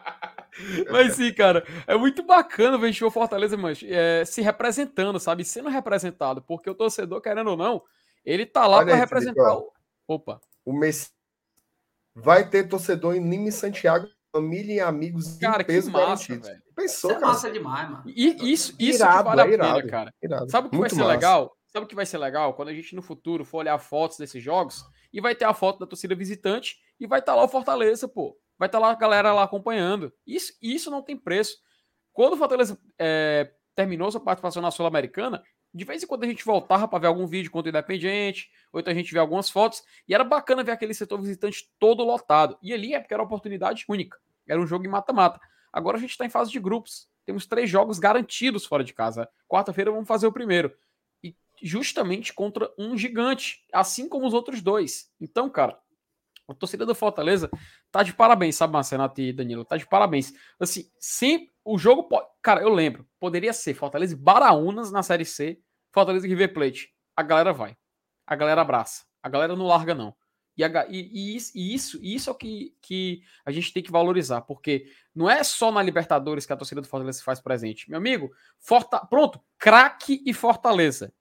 Mas 0.91 1.13
sim, 1.13 1.31
cara, 1.33 1.63
é 1.85 1.95
muito 1.95 2.23
bacana 2.23 2.77
ver 2.77 3.03
o 3.03 3.11
Fortaleza, 3.11 3.55
mas 3.55 3.79
é, 3.83 4.25
se 4.25 4.41
representando, 4.41 5.19
sabe? 5.19 5.45
Sendo 5.45 5.69
representado, 5.69 6.41
porque 6.41 6.67
o 6.67 6.73
torcedor, 6.73 7.21
querendo 7.21 7.51
ou 7.51 7.57
não, 7.57 7.83
ele 8.25 8.43
tá 8.43 8.65
lá 8.65 8.83
para 8.83 8.95
representar. 8.95 9.55
o... 9.55 9.71
Opa. 10.07 10.41
O 10.65 10.73
Messi 10.73 11.11
vai 12.15 12.49
ter 12.49 12.67
torcedor 12.67 13.15
em 13.15 13.19
Nime 13.19 13.51
Santiago, 13.51 14.07
família 14.37 14.73
e 14.73 14.79
amigos 14.79 15.37
cara, 15.37 15.63
que 15.63 15.81
massa, 15.89 16.37
velho. 16.37 16.61
Pensou, 16.75 17.11
isso 17.11 17.17
é 17.17 17.19
massa 17.19 17.51
demais, 17.51 17.89
mano. 17.89 18.03
E 18.07 18.51
isso, 18.51 18.75
isso 18.79 19.03
irado, 19.03 19.17
que 19.17 19.35
vale 19.35 19.41
a 19.41 19.47
irado, 19.47 19.75
pena, 19.77 19.89
cara. 19.89 20.13
Irado. 20.21 20.49
Sabe 20.49 20.67
o 20.67 20.69
que 20.69 20.77
muito 20.77 20.89
vai 20.89 20.97
ser 20.97 21.03
massa. 21.03 21.11
legal? 21.11 21.57
Sabe 21.67 21.85
o 21.85 21.89
que 21.89 21.95
vai 21.95 22.05
ser 22.05 22.17
legal? 22.17 22.53
Quando 22.53 22.69
a 22.69 22.73
gente 22.73 22.95
no 22.95 23.01
futuro 23.01 23.43
for 23.43 23.57
olhar 23.57 23.77
fotos 23.77 24.17
desses 24.17 24.41
jogos 24.41 24.83
e 25.11 25.19
vai 25.19 25.35
ter 25.35 25.45
a 25.45 25.53
foto 25.53 25.79
da 25.79 25.85
torcida 25.87 26.15
visitante 26.15 26.77
e 26.99 27.05
vai 27.05 27.19
estar 27.19 27.33
tá 27.33 27.37
lá 27.37 27.43
o 27.43 27.49
Fortaleza, 27.49 28.07
pô 28.07 28.37
vai 28.57 28.67
estar 28.67 28.79
tá 28.79 28.85
lá 28.85 28.91
a 28.91 28.95
galera 28.95 29.33
lá 29.33 29.43
acompanhando. 29.43 30.11
Isso, 30.25 30.53
isso 30.61 30.89
não 30.89 31.01
tem 31.01 31.15
preço. 31.15 31.57
Quando 32.11 32.33
o 32.33 32.37
Fortaleza 32.37 32.77
é, 32.97 33.51
terminou 33.75 34.11
sua 34.11 34.19
participação 34.19 34.61
na 34.61 34.71
Sul-Americana, 34.71 35.43
de 35.73 35.85
vez 35.85 36.01
em 36.01 36.07
quando 36.07 36.23
a 36.23 36.27
gente 36.27 36.43
voltava 36.43 36.87
para 36.87 36.99
ver 36.99 37.07
algum 37.07 37.27
vídeo 37.27 37.51
contra 37.51 37.67
o 37.67 37.69
Independente, 37.69 38.49
ou 38.73 38.79
então 38.79 38.91
a 38.91 38.95
gente 38.95 39.13
vê 39.13 39.19
algumas 39.19 39.49
fotos, 39.49 39.83
e 40.07 40.15
era 40.15 40.23
bacana 40.23 40.63
ver 40.63 40.71
aquele 40.71 40.93
setor 40.93 41.21
visitante 41.21 41.69
todo 41.77 42.03
lotado. 42.03 42.57
E 42.61 42.73
ali 42.73 42.95
é 42.95 42.99
porque 42.99 43.13
era 43.13 43.21
uma 43.21 43.27
oportunidade 43.27 43.85
única. 43.87 44.17
Era 44.47 44.59
um 44.59 44.67
jogo 44.67 44.85
em 44.85 44.89
mata-mata. 44.89 45.39
Agora 45.71 45.97
a 45.97 45.99
gente 45.99 46.11
está 46.11 46.25
em 46.25 46.29
fase 46.29 46.51
de 46.51 46.59
grupos. 46.59 47.07
Temos 47.25 47.45
três 47.45 47.69
jogos 47.69 47.99
garantidos 47.99 48.65
fora 48.65 48.83
de 48.83 48.93
casa. 48.93 49.29
Quarta-feira 49.47 49.91
vamos 49.91 50.07
fazer 50.07 50.27
o 50.27 50.31
primeiro. 50.31 50.73
E 51.23 51.35
justamente 51.61 52.33
contra 52.33 52.71
um 52.77 52.97
gigante, 52.97 53.65
assim 53.73 54.07
como 54.07 54.25
os 54.25 54.33
outros 54.33 54.61
dois. 54.61 55.11
Então, 55.19 55.49
cara, 55.49 55.77
a 56.47 56.53
torcida 56.53 56.85
do 56.85 56.95
Fortaleza 56.95 57.49
tá 57.91 58.01
de 58.03 58.13
parabéns, 58.13 58.55
sabe, 58.55 58.73
Marcenato 58.73 59.19
e 59.19 59.33
Danilo? 59.33 59.65
Tá 59.65 59.75
de 59.75 59.85
parabéns. 59.85 60.33
Assim, 60.59 60.89
sim, 60.99 61.49
o 61.65 61.77
jogo 61.77 62.03
pode. 62.03 62.27
Cara, 62.41 62.61
eu 62.61 62.69
lembro, 62.69 63.05
poderia 63.19 63.51
ser 63.51 63.73
Fortaleza 63.73 64.13
e 64.13 64.17
Baraunas 64.17 64.91
na 64.91 65.03
Série 65.03 65.25
C, 65.25 65.59
Fortaleza 65.91 66.25
e 66.25 66.29
River 66.29 66.53
Plate. 66.53 66.93
A 67.15 67.23
galera 67.23 67.51
vai. 67.51 67.75
A 68.25 68.35
galera 68.35 68.61
abraça. 68.61 69.05
A 69.21 69.27
galera 69.27 69.55
não 69.55 69.67
larga, 69.67 69.93
não. 69.93 70.15
E, 70.57 70.63
a, 70.63 70.87
e, 70.89 71.35
e, 71.35 71.37
e 71.53 71.75
isso, 71.75 71.99
isso 72.01 72.29
é 72.29 72.33
o 72.33 72.35
que, 72.35 72.75
que 72.81 73.21
a 73.45 73.51
gente 73.51 73.71
tem 73.71 73.83
que 73.83 73.91
valorizar, 73.91 74.41
porque 74.41 74.91
não 75.13 75.29
é 75.29 75.43
só 75.43 75.71
na 75.71 75.83
Libertadores 75.83 76.45
que 76.45 76.53
a 76.53 76.57
torcida 76.57 76.81
do 76.81 76.87
Fortaleza 76.87 77.19
se 77.19 77.23
faz 77.23 77.39
presente. 77.39 77.89
Meu 77.89 77.97
amigo, 77.97 78.31
Forta, 78.59 78.99
pronto, 79.05 79.39
craque 79.57 80.23
e 80.25 80.33
Fortaleza. 80.33 81.13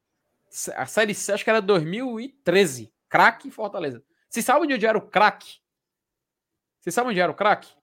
A 0.75 0.87
Série 0.87 1.15
C, 1.15 1.33
acho 1.33 1.45
que 1.45 1.51
era 1.51 1.61
2013. 1.61 2.91
Craque 3.09 3.49
e 3.49 3.51
Fortaleza. 3.51 4.03
Você 4.29 4.41
sabe 4.41 4.61
onde 4.61 4.87
era 4.87 4.97
o 4.97 5.07
craque? 5.07 5.59
Você 6.81 6.91
sabe 6.91 7.11
onde 7.11 7.21
era 7.21 7.31
o 7.31 7.35
craque? 7.35 7.75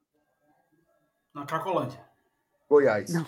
Na 1.34 1.46
Cracolândia. 1.46 2.04
Goiás. 2.68 3.14
Não. 3.14 3.28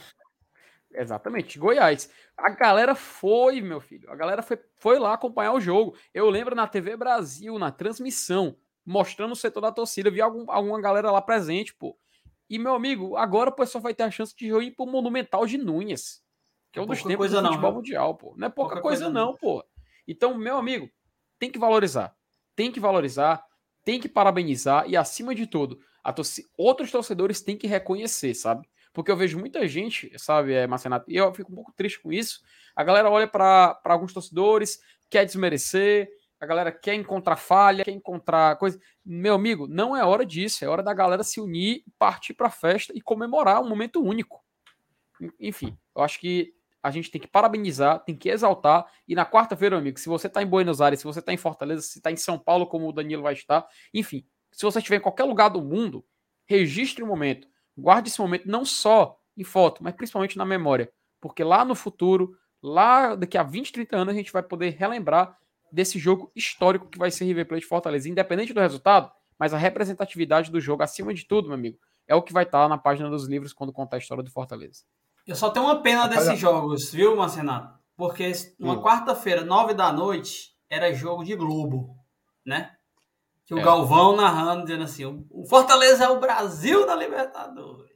Exatamente, 0.95 1.59
Goiás. 1.59 2.09
A 2.37 2.49
galera 2.49 2.95
foi, 2.95 3.61
meu 3.61 3.79
filho. 3.79 4.09
A 4.09 4.15
galera 4.15 4.41
foi, 4.41 4.59
foi 4.77 4.99
lá 4.99 5.13
acompanhar 5.13 5.53
o 5.53 5.59
jogo. 5.59 5.95
Eu 6.13 6.29
lembro 6.29 6.55
na 6.55 6.67
TV 6.67 6.95
Brasil, 6.95 7.57
na 7.59 7.71
transmissão, 7.71 8.55
mostrando 8.85 9.31
o 9.33 9.35
setor 9.35 9.61
da 9.61 9.71
torcida, 9.71 10.09
vi 10.09 10.21
algum, 10.21 10.49
alguma 10.49 10.79
galera 10.79 11.11
lá 11.11 11.21
presente, 11.21 11.73
pô. 11.73 11.97
E, 12.49 12.59
meu 12.59 12.75
amigo, 12.75 13.17
agora 13.17 13.49
o 13.49 13.55
pessoal 13.55 13.81
vai 13.81 13.93
ter 13.93 14.03
a 14.03 14.11
chance 14.11 14.35
de 14.35 14.47
ir 14.47 14.71
pro 14.71 14.85
Monumental 14.85 15.45
de 15.45 15.57
Nunes. 15.57 16.23
Que 16.71 16.79
é 16.79 16.81
um 16.81 16.85
dos 16.85 17.01
tempos 17.01 17.31
do 17.31 17.41
futebol 17.41 17.71
não, 17.71 17.77
mundial, 17.77 18.15
pô. 18.15 18.35
Não 18.37 18.47
é 18.47 18.49
pouca, 18.49 18.75
pouca 18.75 18.81
coisa, 18.81 19.05
coisa, 19.05 19.13
não, 19.13 19.31
não, 19.31 19.37
pô. 19.37 19.63
Então, 20.07 20.37
meu 20.37 20.57
amigo, 20.57 20.89
tem 21.39 21.49
que 21.49 21.57
valorizar 21.57 22.15
tem 22.55 22.71
que 22.71 22.79
valorizar, 22.79 23.43
tem 23.83 23.99
que 23.99 24.07
parabenizar 24.07 24.89
e, 24.89 24.95
acima 24.95 25.35
de 25.35 25.45
tudo, 25.45 25.79
torce... 26.15 26.49
outros 26.57 26.89
torcedores 26.89 27.41
têm 27.41 27.57
que 27.57 27.67
reconhecer, 27.67 28.33
sabe? 28.33 28.67
Porque 28.95 29.11
eu 29.11 29.17
vejo 29.17 29.37
muita 29.37 29.67
gente, 29.67 30.09
sabe, 30.17 30.53
é, 30.53 30.65
Marcenato, 30.65 31.11
e 31.11 31.17
eu 31.17 31.33
fico 31.33 31.51
um 31.51 31.55
pouco 31.55 31.73
triste 31.73 32.01
com 32.01 32.13
isso. 32.13 32.39
A 32.73 32.81
galera 32.81 33.09
olha 33.09 33.27
para 33.27 33.77
alguns 33.83 34.13
torcedores, 34.13 34.79
quer 35.09 35.25
desmerecer, 35.25 36.09
a 36.39 36.45
galera 36.45 36.71
quer 36.71 36.93
encontrar 36.93 37.35
falha, 37.35 37.83
quer 37.83 37.91
encontrar 37.91 38.55
coisa. 38.55 38.79
Meu 39.03 39.35
amigo, 39.35 39.67
não 39.67 39.95
é 39.95 40.05
hora 40.05 40.25
disso, 40.25 40.63
é 40.63 40.67
hora 40.69 40.81
da 40.81 40.93
galera 40.93 41.23
se 41.23 41.41
unir, 41.41 41.83
partir 41.99 42.33
para 42.33 42.47
a 42.47 42.51
festa 42.51 42.93
e 42.95 43.01
comemorar 43.01 43.61
um 43.61 43.67
momento 43.67 44.01
único. 44.01 44.41
Enfim, 45.37 45.77
eu 45.93 46.01
acho 46.01 46.17
que 46.17 46.53
a 46.81 46.89
gente 46.89 47.11
tem 47.11 47.19
que 47.19 47.27
parabenizar, 47.27 47.99
tem 47.99 48.15
que 48.15 48.29
exaltar. 48.29 48.85
E 49.05 49.13
na 49.13 49.25
quarta-feira, 49.25 49.77
amigo, 49.77 49.99
se 49.99 50.07
você 50.07 50.27
está 50.27 50.41
em 50.41 50.47
Buenos 50.47 50.79
Aires, 50.79 51.01
se 51.01 51.05
você 51.05 51.19
está 51.19 51.33
em 51.33 51.37
Fortaleza, 51.37 51.81
se 51.81 51.99
está 51.99 52.11
em 52.11 52.15
São 52.15 52.39
Paulo, 52.39 52.65
como 52.65 52.87
o 52.87 52.93
Danilo 52.93 53.23
vai 53.23 53.33
estar, 53.33 53.67
enfim, 53.93 54.25
se 54.53 54.63
você 54.63 54.79
estiver 54.79 54.97
em 54.97 55.01
qualquer 55.01 55.25
lugar 55.25 55.49
do 55.49 55.61
mundo, 55.61 56.05
registre 56.45 57.03
o 57.03 57.05
um 57.05 57.09
momento. 57.09 57.45
Guarde 57.77 58.09
esse 58.09 58.19
momento 58.19 58.47
não 58.47 58.63
só 58.65 59.17
em 59.37 59.43
foto, 59.43 59.83
mas 59.83 59.93
principalmente 59.95 60.37
na 60.37 60.45
memória. 60.45 60.91
Porque 61.19 61.43
lá 61.43 61.65
no 61.65 61.75
futuro, 61.75 62.37
lá 62.61 63.15
daqui 63.15 63.37
a 63.37 63.43
20, 63.43 63.71
30 63.71 63.97
anos, 63.97 64.13
a 64.13 64.17
gente 64.17 64.31
vai 64.31 64.43
poder 64.43 64.75
relembrar 64.77 65.37
desse 65.71 65.99
jogo 65.99 66.31
histórico 66.35 66.87
que 66.87 66.97
vai 66.97 67.11
ser 67.11 67.25
River 67.25 67.47
Plate 67.47 67.65
Fortaleza. 67.65 68.09
Independente 68.09 68.53
do 68.53 68.59
resultado, 68.61 69.11
mas 69.37 69.53
a 69.53 69.57
representatividade 69.57 70.51
do 70.51 70.61
jogo, 70.61 70.83
acima 70.83 71.13
de 71.13 71.25
tudo, 71.25 71.47
meu 71.47 71.55
amigo, 71.55 71.77
é 72.07 72.15
o 72.15 72.21
que 72.21 72.33
vai 72.33 72.43
estar 72.43 72.63
tá 72.63 72.69
na 72.69 72.77
página 72.77 73.09
dos 73.09 73.27
livros 73.27 73.53
quando 73.53 73.73
contar 73.73 73.97
a 73.97 73.99
história 73.99 74.23
do 74.23 74.31
Fortaleza. 74.31 74.83
Eu 75.27 75.35
só 75.35 75.49
tenho 75.49 75.65
uma 75.65 75.81
pena 75.81 76.07
desses 76.07 76.39
jogos, 76.39 76.91
viu, 76.91 77.15
Marcenato? 77.15 77.79
Porque 77.97 78.31
uma 78.59 78.73
hum. 78.73 78.81
quarta-feira, 78.81 79.43
nove 79.43 79.73
da 79.73 79.91
noite, 79.91 80.55
era 80.69 80.93
jogo 80.93 81.23
de 81.23 81.35
Globo, 81.35 81.95
né? 82.45 82.71
Que 83.45 83.53
o 83.53 83.59
é. 83.59 83.63
Galvão 83.63 84.15
narrando, 84.15 84.63
dizendo 84.63 84.83
assim: 84.83 85.25
o 85.29 85.45
Fortaleza 85.45 86.05
é 86.05 86.09
o 86.09 86.19
Brasil 86.19 86.85
da 86.85 86.95
Libertadores. 86.95 87.95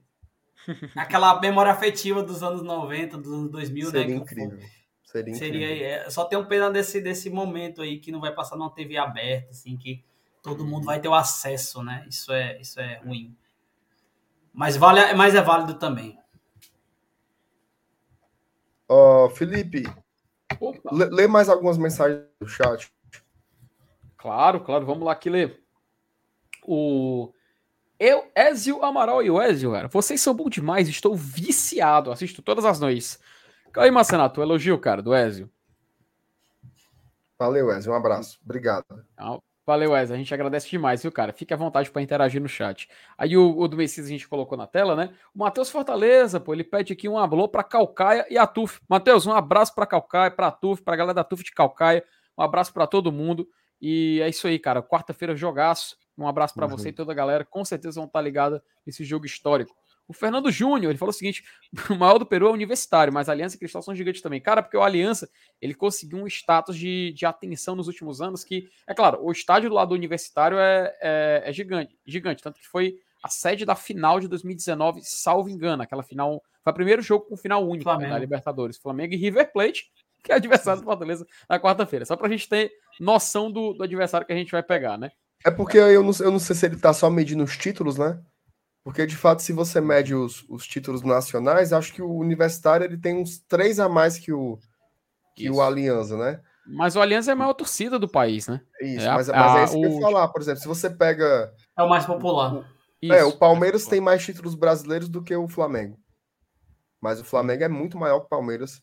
Aquela 0.96 1.40
memória 1.40 1.72
afetiva 1.72 2.22
dos 2.22 2.44
anos 2.44 2.62
90, 2.62 3.18
dos 3.18 3.34
anos 3.34 3.52
2000, 3.52 3.86
né, 3.86 3.92
Seria 3.92 4.16
né? 4.16 4.22
Incrível. 4.22 4.60
Seria 5.04 5.34
incrível. 5.34 5.60
Seria, 5.60 5.88
é, 5.88 6.10
só 6.10 6.26
tenho 6.26 6.46
pena 6.46 6.70
desse, 6.70 7.02
desse 7.02 7.30
momento 7.30 7.82
aí 7.82 8.00
que 8.00 8.12
não 8.12 8.20
vai 8.20 8.32
passar 8.32 8.56
numa 8.56 8.70
TV 8.70 8.98
aberta, 8.98 9.50
assim, 9.50 9.76
que 9.76 10.04
todo 10.44 10.66
mundo 10.66 10.86
vai 10.86 11.00
ter 11.00 11.08
o 11.08 11.16
acesso, 11.16 11.84
né? 11.84 12.06
Isso 12.08 12.32
é, 12.32 12.60
isso 12.62 12.80
é 12.80 13.00
ruim. 13.00 13.36
Mas, 14.54 14.78
vale, 14.78 15.14
mas 15.14 15.34
é 15.34 15.42
válido 15.42 15.76
também. 15.76 16.20
Ó, 18.88 19.26
oh, 19.26 19.30
Felipe, 19.30 19.84
lê, 20.92 21.06
lê, 21.06 21.28
mais 21.28 21.48
algumas 21.48 21.78
mensagens 21.78 22.24
do 22.40 22.48
chat. 22.48 22.92
Claro, 24.20 24.60
claro, 24.60 24.86
vamos 24.86 25.04
lá 25.04 25.18
ler. 25.26 25.64
O 26.64 27.34
eu, 28.00 28.30
Ezio 28.36 28.84
Amaral 28.84 29.24
e 29.24 29.32
o 29.32 29.42
Ezio, 29.42 29.72
cara, 29.72 29.88
vocês 29.88 30.22
são 30.22 30.36
bons 30.36 30.52
demais, 30.52 30.88
estou 30.88 31.16
viciado, 31.16 32.12
assisto 32.12 32.42
todas 32.42 32.66
as 32.66 32.80
noites. 32.80 33.20
Aí, 33.76 33.90
Marcenato, 33.90 34.42
elogio, 34.42 34.78
cara, 34.78 35.02
do 35.02 35.16
Ezio. 35.16 35.50
Valeu, 37.38 37.72
Ezio, 37.72 37.92
um 37.92 37.96
abraço. 37.96 38.40
Obrigado. 38.44 38.86
Valeu, 39.70 39.92
Wes. 39.92 40.10
A 40.10 40.18
gente 40.18 40.34
agradece 40.34 40.68
demais, 40.68 41.04
viu, 41.04 41.12
cara? 41.12 41.32
Fique 41.32 41.54
à 41.54 41.58
vontade 41.58 41.92
para 41.92 42.02
interagir 42.02 42.42
no 42.42 42.50
chat. 42.50 42.90
Aí 43.16 43.38
o, 43.38 43.56
o 43.56 43.68
do 43.68 43.78
Messias 43.78 44.08
a 44.08 44.10
gente 44.10 44.28
colocou 44.28 44.58
na 44.58 44.66
tela, 44.66 44.96
né? 44.96 45.14
O 45.34 45.38
Matheus 45.38 45.70
Fortaleza, 45.70 46.40
pô, 46.40 46.54
ele 46.54 46.64
pede 46.64 46.92
aqui 46.92 47.08
um 47.08 47.20
alô 47.20 47.48
para 47.48 47.64
Calcaia 47.64 48.26
e 48.32 48.38
a 48.38 48.48
TUF. 48.48 48.82
Matheus, 48.90 49.28
um 49.28 49.32
abraço 49.32 49.76
para 49.76 49.86
Calcaia, 49.86 50.32
para 50.32 50.48
a 50.48 50.52
TUF, 50.52 50.82
para 50.82 50.96
a 50.96 50.98
galera 50.98 51.14
da 51.14 51.24
TUF 51.24 51.44
de 51.44 51.52
Calcaia. 51.52 52.04
Um 52.36 52.42
abraço 52.42 52.74
para 52.74 52.88
todo 52.88 53.12
mundo. 53.12 53.48
E 53.82 54.20
é 54.22 54.30
isso 54.30 54.48
aí, 54.48 54.60
cara. 54.60 54.82
Quarta-feira, 54.82 55.36
jogaço. 55.36 55.98
Um 56.18 56.28
abraço 56.28 56.54
para 56.54 56.66
uhum. 56.66 56.72
você 56.72 56.90
e 56.90 56.94
toda 56.94 57.12
a 57.12 57.16
galera. 57.16 57.46
Com 57.46 57.64
certeza 57.64 57.96
vão 57.96 58.06
estar 58.06 58.20
tá 58.20 58.24
ligados 58.24 58.60
nesse 58.86 59.04
jogo 59.04 59.26
histórico. 59.26 59.76
O 60.10 60.14
Fernando 60.14 60.50
Júnior, 60.50 60.90
ele 60.90 60.98
falou 60.98 61.12
o 61.12 61.14
seguinte: 61.14 61.44
o 61.92 61.96
maior 61.96 62.18
do 62.18 62.26
Peru 62.26 62.48
é 62.48 62.50
o 62.50 62.54
universitário, 62.54 63.14
mas 63.14 63.30
Aliança 63.30 63.56
e 63.56 63.60
Cristal 63.60 63.84
são 63.84 63.94
gigantes 63.96 64.22
também. 64.22 64.42
Cara, 64.42 64.64
porque 64.64 64.76
o 64.76 64.82
Aliança 64.82 65.30
ele 65.62 65.76
conseguiu 65.76 66.18
um 66.18 66.28
status 66.28 66.76
de, 66.76 67.14
de 67.14 67.26
atenção 67.28 67.76
nos 67.76 67.88
últimos 67.88 68.20
anos 68.20 68.44
que, 68.44 68.68
é 68.88 68.94
claro, 68.96 69.20
o 69.22 69.32
estádio 69.32 69.70
do 69.70 69.76
lado 69.76 69.94
universitário 69.94 70.58
é, 70.58 70.98
é, 71.00 71.44
é 71.46 71.54
gigante, 71.54 71.96
gigante, 72.06 72.42
tanto 72.42 72.60
que 72.60 72.68
foi 72.68 72.98
a 73.24 73.30
sede 73.30 73.66
da 73.66 73.76
final 73.76 74.20
de 74.20 74.28
2019, 74.28 75.02
salvo 75.04 75.48
engano, 75.48 75.84
aquela 75.84 76.02
final. 76.02 76.42
Foi 76.64 76.72
o 76.72 76.76
primeiro 76.76 77.02
jogo 77.04 77.26
com 77.26 77.38
final 77.38 77.66
único 77.68 77.94
né, 77.98 78.10
da 78.10 78.18
Libertadores. 78.18 78.78
Flamengo 78.78 79.14
e 79.14 79.18
River 79.18 79.52
Plate, 79.52 79.92
que 80.24 80.32
é 80.32 80.36
adversário 80.36 80.82
do 80.82 80.86
Fortaleza 80.86 81.26
na 81.50 81.60
quarta-feira. 81.60 82.06
Só 82.06 82.16
pra 82.16 82.30
gente 82.30 82.48
ter 82.48 82.72
noção 83.00 83.52
do, 83.52 83.74
do 83.74 83.84
adversário 83.84 84.26
que 84.26 84.34
a 84.34 84.36
gente 84.36 84.52
vai 84.52 84.64
pegar, 84.64 84.98
né? 84.98 85.12
É 85.46 85.52
porque 85.52 85.78
eu 85.78 86.04
não, 86.04 86.12
eu 86.20 86.32
não 86.32 86.40
sei 86.40 86.56
se 86.56 86.66
ele 86.66 86.78
tá 86.78 86.94
só 86.94 87.10
medindo 87.10 87.44
os 87.44 87.58
títulos, 87.58 87.98
né? 87.98 88.20
Porque, 88.84 89.06
de 89.06 89.16
fato, 89.16 89.42
se 89.42 89.54
você 89.54 89.80
mede 89.80 90.16
os, 90.16 90.44
os 90.50 90.66
títulos 90.66 91.02
nacionais, 91.02 91.74
acho 91.74 91.94
que 91.94 92.02
o 92.02 92.16
Universitário 92.16 92.86
ele 92.86 92.98
tem 92.98 93.16
uns 93.16 93.40
três 93.40 93.80
a 93.80 93.88
mais 93.88 94.18
que 94.18 94.34
o, 94.34 94.58
que 95.36 95.50
o 95.50 95.62
Aliança, 95.62 96.18
né? 96.18 96.42
Mas 96.66 96.96
o 96.96 97.02
Aliança 97.02 97.32
é 97.32 97.34
a 97.34 97.36
maior 97.36 97.54
torcida 97.54 97.98
do 97.98 98.08
país, 98.08 98.48
né? 98.48 98.62
Isso, 98.82 99.06
é 99.06 99.14
mas, 99.14 99.30
a, 99.30 99.34
mas 99.34 99.56
é 99.56 99.64
isso 99.64 99.78
a, 99.78 99.80
que 99.80 99.86
eu 99.86 99.92
ia 99.92 100.02
falar. 100.02 100.28
Por 100.30 100.42
exemplo, 100.42 100.62
se 100.62 100.68
você 100.68 100.90
pega. 100.90 101.54
É 101.78 101.84
o 101.84 101.90
mais 101.90 102.06
popular. 102.06 102.64
Isso, 103.02 103.14
é, 103.14 103.24
o 103.24 103.38
Palmeiras 103.38 103.88
é 103.88 103.90
tem 103.90 104.02
mais 104.02 104.24
títulos 104.24 104.56
brasileiros 104.56 105.10
do 105.10 105.24
que 105.24 105.36
o 105.36 105.48
Flamengo. 105.48 105.98
Mas 107.02 107.20
o 107.20 107.24
Flamengo 107.24 107.64
é 107.64 107.70
muito 107.70 107.98
maior 107.98 108.20
que 108.20 108.26
o 108.26 108.30
Palmeiras 108.30 108.82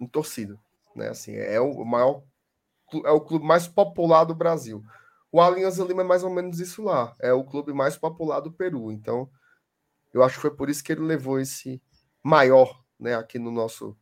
em 0.00 0.06
torcida. 0.06 0.58
Né? 0.94 1.08
Assim, 1.08 1.34
é 1.34 1.60
o 1.60 1.84
maior. 1.84 2.22
É 3.04 3.10
o 3.10 3.20
clube 3.20 3.44
mais 3.44 3.66
popular 3.66 4.24
do 4.24 4.34
Brasil. 4.34 4.82
O 5.30 5.40
Alianza 5.40 5.84
Lima 5.84 6.02
é 6.02 6.04
mais 6.04 6.22
ou 6.22 6.30
menos 6.30 6.60
isso 6.60 6.82
lá. 6.82 7.14
É 7.20 7.32
o 7.32 7.44
clube 7.44 7.72
mais 7.72 7.96
popular 7.96 8.40
do 8.40 8.52
Peru. 8.52 8.92
Então, 8.92 9.28
eu 10.14 10.22
acho 10.22 10.36
que 10.36 10.40
foi 10.42 10.54
por 10.54 10.70
isso 10.70 10.82
que 10.82 10.92
ele 10.92 11.02
levou 11.02 11.40
esse 11.40 11.82
maior, 12.22 12.82
né, 12.98 13.14
aqui 13.14 13.38
no 13.38 13.50
nosso, 13.50 13.96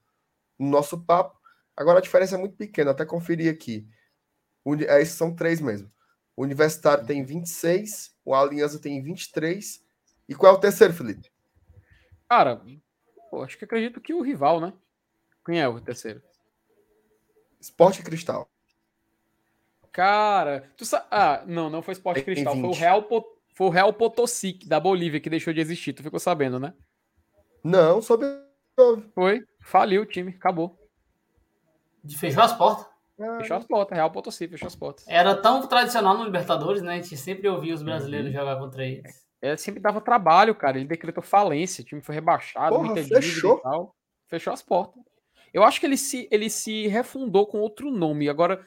no 0.59 0.69
nosso 0.69 1.05
papo. 1.05 1.39
Agora 1.77 1.99
a 1.99 2.03
diferença 2.03 2.37
é 2.37 2.39
muito 2.39 2.57
pequena, 2.57 2.93
até 2.93 3.05
conferir 3.05 3.53
aqui. 3.53 3.89
É, 4.87 5.01
esses 5.03 5.15
são 5.15 5.35
três 5.35 5.61
mesmo. 5.61 5.91
O 6.37 6.43
Universitário 6.43 7.07
tem 7.07 7.25
26, 7.25 8.17
o 8.25 8.35
Aliança 8.35 8.79
tem 8.79 9.03
23. 9.03 9.85
E 10.29 10.35
qual 10.35 10.55
é 10.55 10.57
o 10.57 10.61
terceiro, 10.61 10.95
Felipe? 10.95 11.31
Cara, 12.29 12.63
pô, 13.31 13.43
acho 13.43 13.59
que 13.59 13.65
acredito 13.65 14.01
que 14.01 14.15
o 14.15 14.23
rival, 14.23 14.61
né? 14.61 14.73
Quem 15.45 15.61
é 15.61 15.69
o 15.69 15.81
terceiro? 15.81 16.23
Esporte 17.61 18.03
Cristal. 18.03 18.49
Cara, 19.93 20.71
tu 20.77 20.85
sa... 20.85 21.07
Ah, 21.11 21.45
não, 21.47 21.71
não 21.71 21.83
foi 21.83 21.93
Esporte 21.93 22.23
Cristal, 22.23 22.55
foi 22.55 22.69
o 22.69 22.73
Real, 22.73 23.03
Pot... 23.03 23.27
foi 23.55 23.67
o 23.67 23.71
Real 23.71 23.93
Potosí 23.93 24.59
da 24.67 24.81
Bolívia 24.81 25.21
que 25.21 25.31
deixou 25.31 25.53
de 25.53 25.61
existir. 25.61 25.93
Tu 25.93 26.03
ficou 26.03 26.19
sabendo, 26.19 26.59
né? 26.59 26.75
Não, 27.63 28.03
soube. 28.03 28.27
Foi, 29.15 29.45
faliu 29.61 30.03
o 30.03 30.07
time, 30.07 30.31
acabou. 30.31 30.77
Fechou 32.19 32.43
as 32.43 32.53
portas. 32.53 32.87
Fechou 33.39 33.57
as 33.57 33.65
portas, 33.65 33.97
Real 33.97 34.11
Potosí, 34.11 34.49
fechou 34.49 34.67
as 34.67 34.75
portas. 34.75 35.05
Era 35.07 35.37
tão 35.37 35.67
tradicional 35.67 36.19
no 36.19 36.25
Libertadores, 36.25 36.83
né? 36.83 36.95
A 36.95 36.97
gente 36.97 37.17
sempre 37.17 37.49
ouvia 37.49 37.73
os 37.73 37.83
brasileiros 37.83 38.29
uhum. 38.29 38.35
jogar 38.35 38.59
contra 38.59 38.85
eles. 38.85 39.25
É, 39.41 39.57
sempre 39.57 39.81
dava 39.81 40.01
trabalho, 40.01 40.55
cara. 40.55 40.77
Ele 40.77 40.89
decretou 40.89 41.23
falência, 41.23 41.83
o 41.83 41.85
time 41.85 42.01
foi 42.01 42.15
rebaixado, 42.15 42.75
Porra, 42.75 42.97
fechou. 42.97 43.63
Fechou 44.27 44.53
as 44.53 44.63
portas. 44.63 45.01
Eu 45.55 45.63
acho 45.63 45.79
que 45.79 45.87
ele 45.87 45.97
se, 45.97 46.29
ele 46.33 46.51
se 46.51 46.89
refundou 46.89 47.47
com 47.47 47.61
outro 47.61 47.89
nome. 47.89 48.29
Agora, 48.29 48.67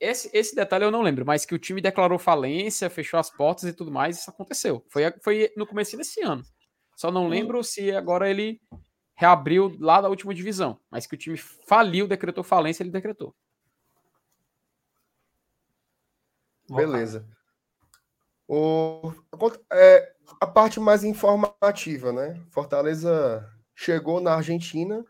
esse, 0.00 0.28
esse 0.36 0.52
detalhe 0.52 0.84
eu 0.84 0.90
não 0.90 1.00
lembro, 1.00 1.24
mas 1.24 1.46
que 1.46 1.54
o 1.54 1.58
time 1.58 1.80
declarou 1.80 2.18
falência, 2.18 2.90
fechou 2.90 3.20
as 3.20 3.30
portas 3.30 3.64
e 3.64 3.72
tudo 3.72 3.92
mais, 3.92 4.18
isso 4.18 4.30
aconteceu. 4.30 4.84
Foi, 4.90 5.04
foi 5.22 5.52
no 5.56 5.64
começo 5.64 5.96
desse 5.96 6.20
ano. 6.22 6.42
Só 6.96 7.12
não 7.12 7.28
lembro 7.28 7.62
se 7.62 7.92
agora 7.92 8.28
ele 8.28 8.60
reabriu 9.14 9.76
lá 9.78 10.00
da 10.00 10.08
última 10.08 10.34
divisão, 10.34 10.80
mas 10.90 11.06
que 11.06 11.14
o 11.14 11.18
time 11.18 11.36
faliu, 11.36 12.08
decretou 12.08 12.42
falência, 12.42 12.82
ele 12.82 12.90
decretou. 12.90 13.32
Beleza. 16.68 17.24
O, 18.48 19.12
é, 19.72 20.14
a 20.40 20.46
parte 20.48 20.80
mais 20.80 21.04
informativa, 21.04 22.12
né? 22.12 22.44
Fortaleza 22.50 23.48
chegou 23.72 24.20
na 24.20 24.34
Argentina 24.34 25.04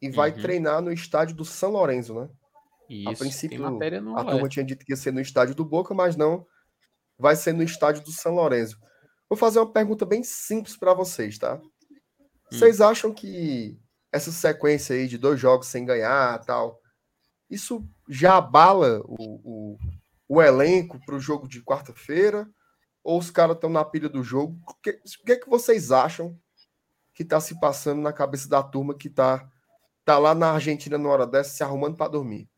e 0.00 0.10
vai 0.10 0.30
uhum. 0.30 0.40
treinar 0.40 0.82
no 0.82 0.92
estádio 0.92 1.34
do 1.34 1.44
São 1.44 1.70
Lourenço, 1.70 2.14
né? 2.14 2.28
Isso, 2.88 3.08
a 3.08 3.16
princípio, 3.16 3.66
a 4.16 4.24
turma 4.24 4.48
tinha 4.48 4.64
dito 4.64 4.84
que 4.84 4.92
ia 4.92 4.96
ser 4.96 5.12
no 5.12 5.20
estádio 5.20 5.54
do 5.54 5.64
Boca, 5.64 5.94
mas 5.94 6.16
não. 6.16 6.46
Vai 7.18 7.34
ser 7.36 7.52
no 7.52 7.62
estádio 7.62 8.02
do 8.02 8.12
São 8.12 8.34
Lourenço. 8.34 8.78
Vou 9.28 9.38
fazer 9.38 9.58
uma 9.58 9.72
pergunta 9.72 10.04
bem 10.04 10.22
simples 10.22 10.76
para 10.76 10.92
vocês, 10.92 11.38
tá? 11.38 11.56
Hum. 11.56 11.70
Vocês 12.50 12.80
acham 12.80 13.12
que 13.12 13.78
essa 14.12 14.30
sequência 14.30 14.94
aí 14.94 15.08
de 15.08 15.18
dois 15.18 15.40
jogos 15.40 15.66
sem 15.66 15.84
ganhar 15.84 16.38
tal, 16.44 16.80
isso 17.50 17.86
já 18.08 18.36
abala 18.36 19.00
o, 19.04 19.16
o, 19.18 19.78
o 20.28 20.42
elenco 20.42 21.00
para 21.04 21.16
o 21.16 21.20
jogo 21.20 21.48
de 21.48 21.62
quarta-feira? 21.62 22.48
Ou 23.02 23.18
os 23.18 23.30
caras 23.30 23.56
estão 23.56 23.70
na 23.70 23.84
pilha 23.84 24.08
do 24.08 24.22
jogo? 24.22 24.58
O 24.66 24.74
que, 24.82 24.90
o 24.90 25.24
que, 25.24 25.32
é 25.32 25.36
que 25.36 25.48
vocês 25.48 25.90
acham 25.90 26.38
que 27.14 27.22
está 27.22 27.40
se 27.40 27.58
passando 27.60 28.00
na 28.00 28.12
cabeça 28.12 28.48
da 28.48 28.62
turma 28.62 28.96
que 28.96 29.08
está 29.08 29.48
tá 30.04 30.18
lá 30.18 30.34
na 30.34 30.52
Argentina 30.52 30.98
na 30.98 31.08
hora 31.08 31.26
dessa 31.26 31.50
se 31.50 31.62
arrumando 31.62 31.96
para 31.96 32.10
dormir? 32.10 32.48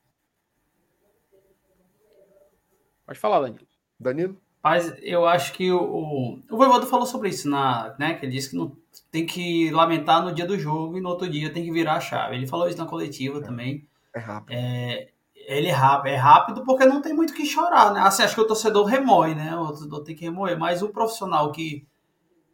Pode 3.06 3.18
falar, 3.18 3.40
Danilo. 3.40 3.66
Danilo? 3.98 4.36
Mas 4.62 4.92
eu 5.00 5.24
acho 5.26 5.52
que 5.52 5.70
o, 5.70 5.80
o, 5.80 6.40
o 6.50 6.56
Voivoda 6.56 6.86
falou 6.86 7.06
sobre 7.06 7.28
isso, 7.28 7.48
na, 7.48 7.94
né? 8.00 8.14
Que 8.14 8.26
ele 8.26 8.32
disse 8.32 8.50
que 8.50 8.56
não, 8.56 8.76
tem 9.12 9.24
que 9.24 9.70
lamentar 9.70 10.24
no 10.24 10.34
dia 10.34 10.44
do 10.44 10.58
jogo 10.58 10.98
e 10.98 11.00
no 11.00 11.08
outro 11.08 11.28
dia 11.28 11.52
tem 11.52 11.64
que 11.64 11.70
virar 11.70 11.94
a 11.94 12.00
chave. 12.00 12.34
Ele 12.34 12.48
falou 12.48 12.68
isso 12.68 12.78
na 12.78 12.86
coletiva 12.86 13.38
é, 13.38 13.42
também. 13.42 13.88
É 14.12 14.18
rápido. 14.18 14.56
É, 14.56 15.08
ele 15.34 15.68
é 15.68 15.72
rápido, 15.72 16.12
é 16.12 16.16
rápido 16.16 16.64
porque 16.64 16.84
não 16.84 17.00
tem 17.00 17.14
muito 17.14 17.32
que 17.32 17.46
chorar, 17.46 17.92
né? 17.92 18.00
Assim, 18.00 18.24
acho 18.24 18.34
que 18.34 18.40
o 18.40 18.46
torcedor 18.46 18.86
remói, 18.86 19.36
né? 19.36 19.56
O 19.56 19.68
torcedor 19.68 20.02
tem 20.02 20.16
que 20.16 20.24
remoer, 20.24 20.58
mas 20.58 20.82
o 20.82 20.88
profissional 20.88 21.52
que 21.52 21.86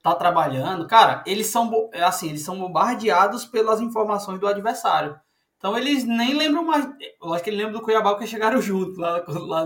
tá 0.03 0.15
trabalhando, 0.15 0.87
cara, 0.87 1.23
eles 1.27 1.47
são 1.47 1.71
assim, 2.05 2.31
eles 2.31 2.43
são 2.43 2.59
bombardeados 2.59 3.47
pelas 3.47 3.81
informações 3.81 4.41
do 4.41 4.49
adversário. 4.49 5.19
Então 5.57 5.79
eles 5.79 6.05
nem 6.05 6.35
lembram 6.35 6.65
mais. 6.65 6.89
Eu 7.23 7.33
acho 7.33 7.45
que 7.45 7.51
ele 7.51 7.59
lembra 7.59 7.75
do 7.75 7.83
Cuiabá 7.83 8.11
porque 8.11 8.27
chegaram 8.27 8.61
juntos 8.63 8.99
lá, 8.99 9.25
lá 9.29 9.65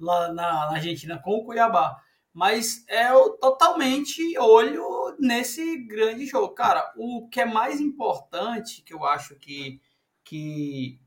lá 0.00 0.28
na, 0.28 0.34
na 0.34 0.72
Argentina 0.72 1.20
com 1.22 1.32
o 1.32 1.44
Cuiabá. 1.44 1.96
Mas 2.32 2.84
é 2.88 3.08
totalmente 3.40 4.38
olho 4.38 5.16
nesse 5.18 5.76
grande 5.86 6.26
jogo. 6.26 6.54
Cara, 6.54 6.92
o 6.96 7.28
que 7.28 7.40
é 7.40 7.44
mais 7.44 7.80
importante 7.80 8.82
que 8.82 8.94
eu 8.94 9.04
acho 9.04 9.34
que, 9.34 9.80
que, 10.24 10.98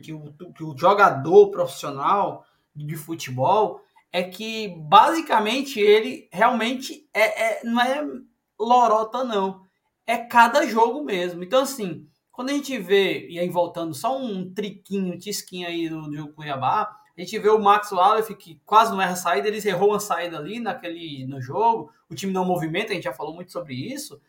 que, 0.00 0.12
o, 0.12 0.32
que 0.54 0.64
o 0.64 0.76
jogador 0.78 1.50
profissional 1.50 2.46
de 2.74 2.96
futebol 2.96 3.82
é 4.12 4.22
que 4.22 4.68
basicamente 4.68 5.80
ele 5.80 6.28
realmente 6.32 7.08
é, 7.12 7.60
é, 7.60 7.64
não 7.64 7.80
é 7.80 8.04
lorota, 8.58 9.24
não. 9.24 9.62
É 10.06 10.16
cada 10.16 10.66
jogo 10.66 11.04
mesmo. 11.04 11.44
Então, 11.44 11.62
assim, 11.62 12.08
quando 12.32 12.50
a 12.50 12.54
gente 12.54 12.78
vê, 12.78 13.28
e 13.28 13.38
aí 13.38 13.48
voltando 13.48 13.94
só 13.94 14.16
um 14.16 14.52
triquinho, 14.52 15.14
um 15.14 15.18
tisquinho 15.18 15.66
aí 15.66 15.88
do, 15.88 16.10
do 16.10 16.32
Cuiabá, 16.32 16.98
a 17.16 17.20
gente 17.20 17.38
vê 17.38 17.48
o 17.48 17.58
Max 17.58 17.90
Wallace, 17.90 18.34
que 18.36 18.60
quase 18.64 18.92
não 18.92 19.02
erra 19.02 19.16
saída, 19.16 19.48
ele 19.48 19.68
errou 19.68 19.90
uma 19.90 19.98
saída 19.98 20.38
ali 20.38 20.60
naquele, 20.60 21.26
no 21.26 21.42
jogo, 21.42 21.92
o 22.08 22.14
time 22.14 22.32
não 22.32 22.44
movimenta, 22.44 22.92
a 22.92 22.94
gente 22.94 23.04
já 23.04 23.12
falou 23.12 23.34
muito 23.34 23.50
sobre 23.50 23.74
isso. 23.74 24.20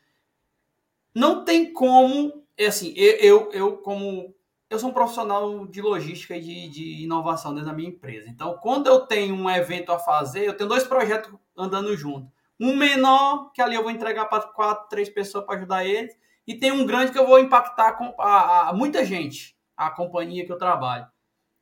Não 1.14 1.45
tem 1.45 1.72
como, 1.72 2.43
assim, 2.60 2.91
eu, 2.95 3.51
eu 3.51 3.77
como 3.77 4.34
eu 4.70 4.78
sou 4.78 4.90
um 4.90 4.94
profissional 4.94 5.66
de 5.66 5.82
logística 5.82 6.38
e 6.38 6.41
de, 6.41 6.70
de, 6.70 7.04
inovação 7.04 7.54
dentro 7.54 7.70
da 7.70 7.76
minha 7.76 7.90
empresa. 7.90 8.30
Então, 8.30 8.58
quando 8.62 8.88
eu 8.88 9.00
tenho 9.00 9.34
um 9.34 9.50
evento 9.50 9.91
a 9.91 9.98
fazer, 9.98 10.46
eu 10.46 10.56
tenho 10.56 10.70
dois 10.70 10.84
projetos 10.84 11.34
andando 11.58 11.96
junto. 11.98 12.32
Um 12.60 12.76
menor, 12.76 13.52
que 13.52 13.62
ali 13.62 13.76
eu 13.76 13.82
vou 13.82 13.91
entregar 13.91 14.26
para 14.26 14.44
quatro, 14.44 14.88
três 14.88 15.10
pessoas 15.10 15.44
para 15.46 15.56
ajudar 15.56 15.86
eles. 15.86 16.16
E 16.46 16.54
tem 16.54 16.72
um 16.72 16.86
grande 16.86 17.12
que 17.12 17.18
eu 17.18 17.26
vou 17.26 17.40
impactar 17.40 17.94
com 17.94 18.14
a, 18.20 18.70
a, 18.70 18.74
muita 18.74 19.04
gente, 19.04 19.58
a 19.76 19.90
companhia 19.90 20.46
que 20.46 20.52
eu 20.52 20.58
trabalho. 20.58 21.08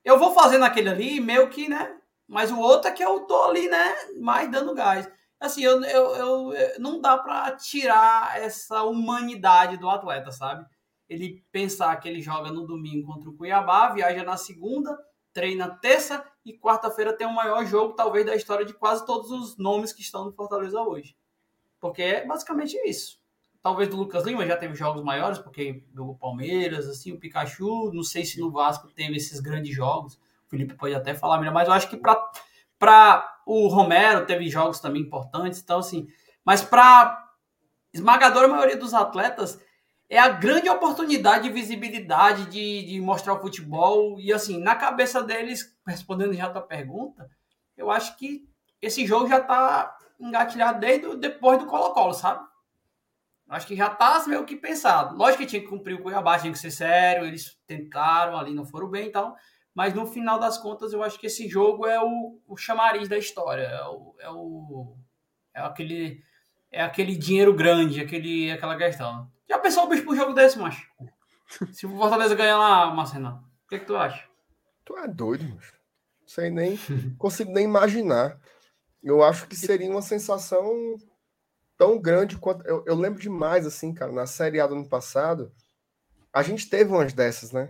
Eu 0.04 0.18
vou 0.20 0.34
fazer 0.34 0.58
naquele 0.58 0.90
ali, 0.90 1.20
meio 1.22 1.50
que, 1.50 1.70
né? 1.70 1.98
Mas 2.28 2.52
o 2.52 2.60
outro 2.60 2.90
é 2.90 2.94
que 2.94 3.04
eu 3.04 3.22
tô 3.22 3.44
ali, 3.44 3.70
né? 3.70 3.96
Mais 4.20 4.52
dando 4.52 4.74
gás. 4.74 5.10
Assim, 5.40 5.64
eu, 5.64 5.82
eu, 5.84 6.54
eu 6.54 6.80
não 6.80 7.00
dá 7.00 7.18
para 7.18 7.52
tirar 7.56 8.42
essa 8.42 8.84
humanidade 8.84 9.78
do 9.78 9.90
atleta, 9.90 10.32
sabe? 10.32 10.66
Ele 11.10 11.44
pensar 11.52 11.96
que 11.98 12.08
ele 12.08 12.22
joga 12.22 12.52
no 12.52 12.66
domingo 12.66 13.08
contra 13.08 13.30
o 13.30 13.34
Cuiabá, 13.34 13.90
viaja 13.90 14.24
na 14.24 14.38
segunda, 14.38 14.98
treina 15.32 15.70
terça 15.70 16.26
e 16.44 16.58
quarta-feira 16.58 17.14
tem 17.14 17.28
o 17.28 17.34
maior 17.34 17.66
jogo, 17.66 17.94
talvez, 17.94 18.26
da 18.26 18.36
história 18.36 18.66
de 18.66 18.74
quase 18.74 19.06
todos 19.06 19.32
os 19.32 19.58
nomes 19.58 19.94
que 19.94 20.02
estão 20.02 20.26
no 20.26 20.34
Fortaleza 20.34 20.82
hoje. 20.82 21.16
Porque 21.80 22.02
é 22.02 22.26
basicamente 22.26 22.76
isso. 22.86 23.20
Talvez 23.62 23.90
do 23.90 23.98
Lucas 23.98 24.24
Lima 24.24 24.46
já 24.46 24.58
teve 24.58 24.74
jogos 24.76 25.04
maiores, 25.04 25.40
porque 25.40 25.84
jogou 25.94 26.16
Palmeiras, 26.16 26.88
assim, 26.88 27.12
o 27.12 27.20
Pikachu, 27.20 27.92
não 27.94 28.04
sei 28.04 28.26
se 28.26 28.40
no 28.40 28.52
Vasco 28.52 28.88
teve 28.88 29.16
esses 29.18 29.40
grandes 29.40 29.76
jogos. 29.76 30.16
O 30.16 30.50
Felipe 30.50 30.74
pode 30.74 30.96
até 30.96 31.14
falar 31.14 31.38
melhor, 31.38 31.54
mas 31.54 31.68
eu 31.68 31.74
acho 31.74 31.90
que 31.90 31.98
para 31.98 33.42
o 33.46 33.68
Romero 33.68 34.26
teve 34.26 34.50
jogos 34.50 34.80
também 34.80 35.02
importantes, 35.02 35.62
então 35.62 35.80
assim, 35.80 36.08
mas 36.44 36.62
para 36.62 37.30
esmagadora 37.94 38.48
maioria 38.48 38.78
dos 38.78 38.94
atletas, 38.94 39.62
é 40.10 40.18
a 40.18 40.30
grande 40.30 40.70
oportunidade 40.70 41.44
de 41.44 41.54
visibilidade, 41.54 42.46
de, 42.46 42.86
de 42.86 43.02
mostrar 43.02 43.34
o 43.34 43.42
futebol. 43.42 44.20
E 44.20 44.32
assim, 44.32 44.58
na 44.60 44.76
cabeça 44.76 45.22
deles, 45.22 45.78
respondendo 45.86 46.34
já 46.34 46.46
a 46.46 46.52
tua 46.52 46.62
pergunta, 46.62 47.30
eu 47.76 47.92
acho 47.92 48.18
que 48.18 48.48
esse 48.82 49.06
jogo 49.06 49.28
já 49.28 49.42
tá 49.42 49.98
engatilhado 50.20 50.80
desde 50.80 51.16
depois 51.18 51.60
do 51.60 51.66
Colo-Colo, 51.66 52.14
sabe? 52.14 52.46
Acho 53.50 53.68
que 53.68 53.76
já 53.76 53.90
tá 53.90 54.24
meio 54.28 54.46
que 54.46 54.56
pensado. 54.56 55.16
Lógico 55.16 55.44
que 55.44 55.50
tinha 55.50 55.62
que 55.62 55.68
cumprir 55.68 55.96
o 55.96 56.04
Cuiabá, 56.04 56.38
tinha 56.38 56.52
que 56.52 56.60
ser 56.60 56.72
sério, 56.72 57.26
eles 57.26 57.58
tentaram 57.66 58.38
ali, 58.38 58.54
não 58.54 58.66
foram 58.66 58.90
bem 58.90 59.08
e 59.08 59.12
tal. 59.12 59.36
Mas 59.74 59.94
no 59.94 60.06
final 60.06 60.40
das 60.40 60.58
contas, 60.58 60.92
eu 60.92 61.04
acho 61.04 61.20
que 61.20 61.28
esse 61.28 61.48
jogo 61.48 61.86
é 61.86 62.02
o, 62.02 62.42
o 62.48 62.58
chamariz 62.58 63.08
da 63.08 63.18
história. 63.18 63.64
É, 63.64 63.84
o, 63.84 64.16
é, 64.20 64.30
o, 64.32 64.98
é 65.54 65.62
aquele 65.62 66.22
é 66.70 66.82
aquele 66.82 67.16
dinheiro 67.16 67.54
grande, 67.54 68.02
aquele, 68.02 68.52
aquela 68.52 68.76
questão. 68.76 69.32
Já 69.50 69.60
pensou 69.60 69.86
o 69.86 69.88
bicho 69.88 70.04
pro 70.04 70.16
jogo 70.16 70.34
desse, 70.34 70.58
macho? 70.60 70.86
Se 71.72 71.86
o 71.86 71.98
Fortaleza 71.98 72.36
ganhar 72.36 72.58
lá, 72.58 72.94
Marcelo, 72.94 73.30
o 73.30 73.68
que, 73.70 73.76
é 73.76 73.80
que 73.80 73.86
tu 73.86 73.96
acha? 73.96 74.28
Tu 74.84 74.98
é 74.98 75.08
doido, 75.08 75.48
macho. 75.54 75.74
Não 76.22 76.28
sei 76.28 76.50
nem, 76.50 76.78
consigo 77.18 77.52
nem 77.52 77.64
imaginar. 77.64 78.40
Eu 79.02 79.24
acho 79.24 79.48
que 79.48 79.56
seria 79.56 79.90
uma 79.90 80.02
sensação 80.02 80.98
tão 81.78 82.00
grande 82.00 82.38
quanto. 82.38 82.68
Eu, 82.68 82.84
eu 82.86 82.96
lembro 82.96 83.22
demais, 83.22 83.66
assim, 83.66 83.94
cara, 83.94 84.12
na 84.12 84.26
Série 84.26 84.60
A 84.60 84.68
do 84.68 84.76
ano 84.76 84.90
passado, 84.90 85.54
a 86.34 86.44
gente 86.44 86.70
teve 86.70 86.92
umas 86.92 87.14
dessas, 87.14 87.52
né? 87.52 87.70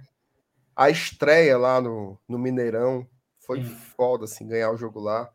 A 0.75 0.89
estreia 0.89 1.57
lá 1.57 1.79
no, 1.79 2.19
no 2.27 2.39
Mineirão 2.39 3.07
foi 3.39 3.63
Sim. 3.63 3.75
foda, 3.95 4.25
assim, 4.25 4.47
ganhar 4.47 4.71
o 4.71 4.77
jogo 4.77 4.99
lá. 4.99 5.31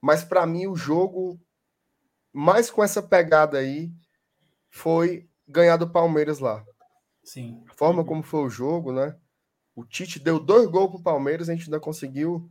Mas 0.00 0.24
para 0.24 0.46
mim, 0.46 0.66
o 0.66 0.76
jogo 0.76 1.40
mais 2.32 2.70
com 2.70 2.82
essa 2.82 3.02
pegada 3.02 3.58
aí 3.58 3.90
foi 4.68 5.28
ganhar 5.46 5.76
do 5.76 5.88
Palmeiras 5.88 6.38
lá. 6.38 6.64
Sim. 7.24 7.62
A 7.68 7.74
forma 7.74 8.04
como 8.04 8.22
foi 8.22 8.40
o 8.40 8.50
jogo, 8.50 8.92
né? 8.92 9.16
O 9.74 9.84
Tite 9.84 10.18
deu 10.18 10.38
dois 10.38 10.66
gols 10.68 10.90
pro 10.90 11.02
Palmeiras, 11.02 11.48
a 11.48 11.54
gente 11.54 11.64
ainda 11.64 11.80
conseguiu 11.80 12.50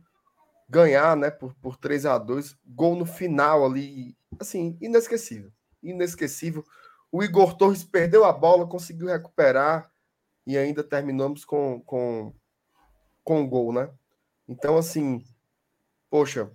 ganhar, 0.68 1.16
né, 1.16 1.30
por, 1.30 1.54
por 1.56 1.76
3 1.76 2.06
a 2.06 2.18
2 2.18 2.56
Gol 2.64 2.96
no 2.96 3.06
final 3.06 3.64
ali, 3.64 4.16
assim, 4.38 4.76
inesquecível. 4.80 5.52
Inesquecível. 5.82 6.64
O 7.10 7.22
Igor 7.22 7.54
Torres 7.56 7.84
perdeu 7.84 8.24
a 8.24 8.32
bola, 8.32 8.66
conseguiu 8.66 9.06
recuperar 9.06 9.90
e 10.46 10.56
ainda 10.56 10.82
terminamos 10.82 11.44
com, 11.44 11.80
com, 11.82 12.34
com 13.24 13.40
um 13.40 13.48
gol, 13.48 13.72
né? 13.72 13.90
Então, 14.48 14.76
assim, 14.76 15.24
poxa, 16.10 16.50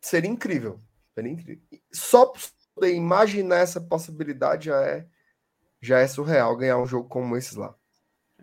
seria 0.00 0.30
incrível. 0.30 0.78
Seria 1.14 1.32
incrível. 1.32 1.62
Só 1.92 2.32
poder 2.74 2.94
imaginar 2.94 3.58
essa 3.58 3.80
possibilidade 3.80 4.66
já 4.66 4.80
é 4.82 5.06
já 5.80 5.98
é 5.98 6.06
surreal 6.06 6.56
ganhar 6.56 6.78
um 6.78 6.86
jogo 6.86 7.08
como 7.08 7.36
esses 7.36 7.56
lá. 7.56 7.74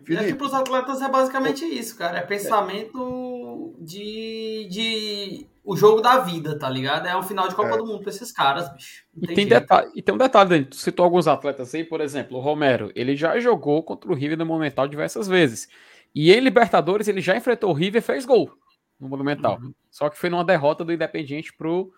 Felipe, 0.04 0.24
é 0.24 0.28
que 0.28 0.34
para 0.34 0.46
os 0.46 0.54
atletas 0.54 1.02
é 1.02 1.08
basicamente 1.08 1.64
isso, 1.64 1.96
cara. 1.96 2.18
É 2.18 2.22
pensamento 2.22 3.74
de, 3.80 4.68
de 4.70 5.46
o 5.64 5.76
jogo 5.76 6.00
da 6.00 6.18
vida, 6.20 6.58
tá 6.58 6.68
ligado? 6.70 7.06
É 7.06 7.16
um 7.16 7.22
final 7.22 7.48
de 7.48 7.54
Copa 7.54 7.74
é. 7.74 7.76
do 7.76 7.86
Mundo 7.86 8.00
para 8.00 8.10
esses 8.10 8.32
caras, 8.32 8.72
bicho. 8.72 9.04
E 9.20 9.34
tem, 9.34 9.46
detalhe, 9.46 9.90
e 9.94 10.00
tem 10.00 10.14
um 10.14 10.18
detalhe, 10.18 10.48
Dani. 10.48 10.64
Tu 10.64 10.76
citou 10.76 11.04
alguns 11.04 11.26
atletas 11.26 11.74
aí, 11.74 11.84
por 11.84 12.00
exemplo, 12.00 12.38
o 12.38 12.40
Romero. 12.40 12.90
Ele 12.94 13.16
já 13.16 13.38
jogou 13.38 13.82
contra 13.82 14.10
o 14.10 14.14
River 14.14 14.38
no 14.38 14.46
Monumental 14.46 14.88
diversas 14.88 15.28
vezes. 15.28 15.68
E 16.14 16.32
em 16.32 16.40
Libertadores 16.40 17.06
ele 17.08 17.20
já 17.20 17.36
enfrentou 17.36 17.70
o 17.70 17.74
River 17.74 18.00
e 18.00 18.04
fez 18.04 18.24
gol 18.24 18.50
no 18.98 19.08
Monumental. 19.08 19.58
Uhum. 19.60 19.74
Só 19.90 20.08
que 20.08 20.18
foi 20.18 20.30
numa 20.30 20.44
derrota 20.44 20.84
do 20.84 20.92
Independiente 20.92 21.52
pro, 21.52 21.92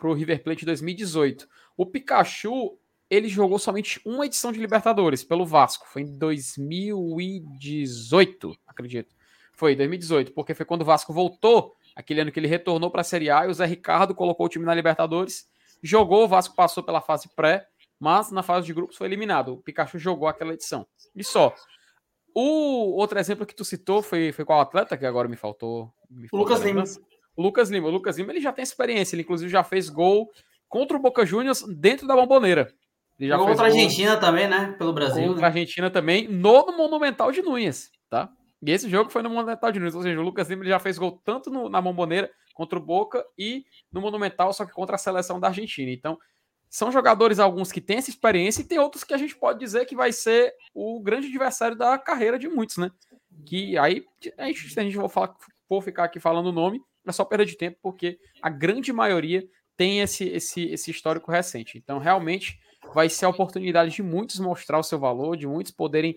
pro 0.00 0.12
River 0.12 0.42
Plate 0.42 0.64
2018. 0.64 1.48
O 1.76 1.86
Pikachu, 1.86 2.76
ele 3.14 3.28
jogou 3.28 3.58
somente 3.58 4.00
uma 4.04 4.26
edição 4.26 4.52
de 4.52 4.58
Libertadores 4.58 5.22
pelo 5.22 5.46
Vasco. 5.46 5.86
Foi 5.88 6.02
em 6.02 6.18
2018, 6.18 8.56
acredito. 8.66 9.14
Foi 9.52 9.76
2018, 9.76 10.32
porque 10.32 10.52
foi 10.54 10.66
quando 10.66 10.82
o 10.82 10.84
Vasco 10.84 11.12
voltou, 11.12 11.76
aquele 11.94 12.22
ano 12.22 12.32
que 12.32 12.40
ele 12.40 12.48
retornou 12.48 12.90
para 12.90 13.02
a 13.02 13.04
Série 13.04 13.30
A, 13.30 13.46
e 13.46 13.48
o 13.48 13.54
Zé 13.54 13.66
Ricardo 13.66 14.12
colocou 14.14 14.46
o 14.46 14.48
time 14.48 14.64
na 14.64 14.74
Libertadores, 14.74 15.46
jogou, 15.82 16.24
o 16.24 16.28
Vasco 16.28 16.56
passou 16.56 16.82
pela 16.82 17.00
fase 17.00 17.28
pré, 17.36 17.68
mas 18.00 18.32
na 18.32 18.42
fase 18.42 18.66
de 18.66 18.74
grupos 18.74 18.96
foi 18.96 19.06
eliminado. 19.06 19.54
O 19.54 19.58
Pikachu 19.58 19.98
jogou 19.98 20.26
aquela 20.26 20.52
edição. 20.52 20.84
E 21.14 21.22
só. 21.22 21.54
O 22.34 22.96
outro 22.96 23.16
exemplo 23.18 23.46
que 23.46 23.54
tu 23.54 23.64
citou 23.64 24.02
foi, 24.02 24.32
foi 24.32 24.44
qual 24.44 24.60
atleta, 24.60 24.96
que 24.96 25.06
agora 25.06 25.28
me 25.28 25.36
faltou. 25.36 25.92
Me 26.10 26.26
o 26.32 26.36
Lucas 26.36 26.60
Lima. 26.62 26.82
O 27.36 27.42
Lucas 27.42 27.70
Lima. 27.70 27.86
O 27.88 27.90
Lucas 27.90 28.18
Lima 28.18 28.32
ele 28.32 28.40
já 28.40 28.52
tem 28.52 28.64
experiência, 28.64 29.14
ele 29.14 29.22
inclusive 29.22 29.50
já 29.50 29.62
fez 29.62 29.88
gol 29.88 30.28
contra 30.68 30.96
o 30.96 31.00
Boca 31.00 31.24
Juniors 31.24 31.62
dentro 31.62 32.08
da 32.08 32.16
bomboneira. 32.16 32.74
Ele 33.18 33.28
já 33.28 33.38
contra 33.38 33.64
a 33.64 33.66
Argentina 33.66 34.16
também, 34.16 34.48
né? 34.48 34.74
Pelo 34.76 34.92
Brasil. 34.92 35.22
Contra 35.22 35.40
né? 35.40 35.46
a 35.46 35.50
Argentina 35.50 35.90
também, 35.90 36.28
no 36.28 36.66
Monumental 36.76 37.30
de 37.30 37.42
Nunes, 37.42 37.90
tá? 38.10 38.28
E 38.62 38.70
esse 38.70 38.88
jogo 38.88 39.10
foi 39.10 39.22
no 39.22 39.30
Monumental 39.30 39.70
de 39.70 39.78
Nunes, 39.78 39.94
ou 39.94 40.02
seja, 40.02 40.18
o 40.18 40.22
Lucas 40.22 40.48
Lima 40.48 40.64
já 40.64 40.78
fez 40.78 40.98
gol 40.98 41.20
tanto 41.24 41.50
no, 41.50 41.68
na 41.68 41.80
Bomboneira 41.80 42.30
contra 42.54 42.78
o 42.78 42.82
Boca 42.82 43.24
e 43.38 43.64
no 43.92 44.00
Monumental, 44.00 44.52
só 44.52 44.64
que 44.64 44.72
contra 44.72 44.96
a 44.96 44.98
seleção 44.98 45.38
da 45.38 45.48
Argentina. 45.48 45.90
Então, 45.90 46.18
são 46.68 46.90
jogadores 46.90 47.38
alguns 47.38 47.70
que 47.70 47.80
têm 47.80 47.98
essa 47.98 48.10
experiência 48.10 48.62
e 48.62 48.66
tem 48.66 48.78
outros 48.78 49.04
que 49.04 49.14
a 49.14 49.16
gente 49.18 49.36
pode 49.36 49.60
dizer 49.60 49.84
que 49.84 49.94
vai 49.94 50.12
ser 50.12 50.52
o 50.74 51.00
grande 51.00 51.28
adversário 51.28 51.76
da 51.76 51.96
carreira 51.98 52.38
de 52.38 52.48
muitos, 52.48 52.78
né? 52.78 52.90
Que 53.46 53.78
aí 53.78 54.04
a 54.38 54.46
gente, 54.46 54.70
se 54.70 54.80
a 54.80 54.82
gente 54.82 54.96
for, 54.96 55.08
falar, 55.08 55.34
for 55.68 55.82
ficar 55.82 56.04
aqui 56.04 56.18
falando 56.18 56.46
o 56.46 56.52
nome, 56.52 56.80
é 57.06 57.12
só 57.12 57.24
perda 57.24 57.44
de 57.46 57.56
tempo, 57.56 57.78
porque 57.82 58.18
a 58.42 58.48
grande 58.48 58.92
maioria 58.92 59.46
tem 59.76 60.00
esse, 60.00 60.24
esse, 60.28 60.64
esse 60.64 60.90
histórico 60.90 61.30
recente. 61.30 61.76
Então, 61.78 61.98
realmente, 61.98 62.58
vai 62.92 63.08
ser 63.08 63.26
a 63.26 63.28
oportunidade 63.28 63.92
de 63.92 64.02
muitos 64.02 64.38
mostrar 64.38 64.78
o 64.78 64.82
seu 64.82 64.98
valor, 64.98 65.36
de 65.36 65.46
muitos 65.46 65.72
poderem. 65.72 66.16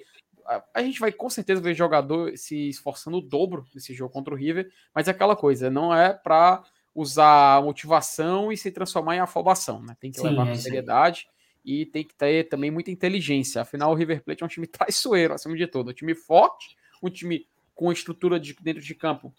A 0.73 0.81
gente 0.81 0.99
vai 0.99 1.11
com 1.11 1.29
certeza 1.29 1.61
ver 1.61 1.73
jogador 1.73 2.37
se 2.37 2.69
esforçando 2.69 3.17
o 3.17 3.21
dobro 3.21 3.65
nesse 3.73 3.93
jogo 3.93 4.13
contra 4.13 4.33
o 4.33 4.37
River, 4.37 4.71
mas 4.95 5.07
é 5.07 5.11
aquela 5.11 5.35
coisa, 5.35 5.69
não 5.69 5.93
é 5.93 6.13
para 6.13 6.63
usar 6.95 7.61
motivação 7.61 8.51
e 8.51 8.57
se 8.57 8.71
transformar 8.71 9.15
em 9.15 9.19
afobação, 9.19 9.83
né? 9.83 9.95
Tem 9.99 10.11
que 10.11 10.19
Sim, 10.19 10.29
levar 10.29 10.47
é 10.47 10.51
com 10.51 10.55
seriedade 10.55 11.27
e 11.63 11.85
tem 11.85 12.03
que 12.03 12.15
ter 12.15 12.47
também 12.47 12.71
muita 12.71 12.89
inteligência. 12.89 13.61
Afinal, 13.61 13.91
o 13.91 13.93
River 13.93 14.23
Plate 14.23 14.41
é 14.41 14.45
um 14.45 14.49
time 14.49 14.65
traiçoeiro, 14.67 15.33
acima 15.33 15.55
de 15.55 15.67
tudo. 15.67 15.91
Um 15.91 15.93
time 15.93 16.15
forte, 16.15 16.75
um 17.03 17.09
time 17.09 17.45
com 17.75 17.91
estrutura 17.91 18.39
de, 18.39 18.55
dentro 18.59 18.81
de 18.81 18.95
campo 18.95 19.33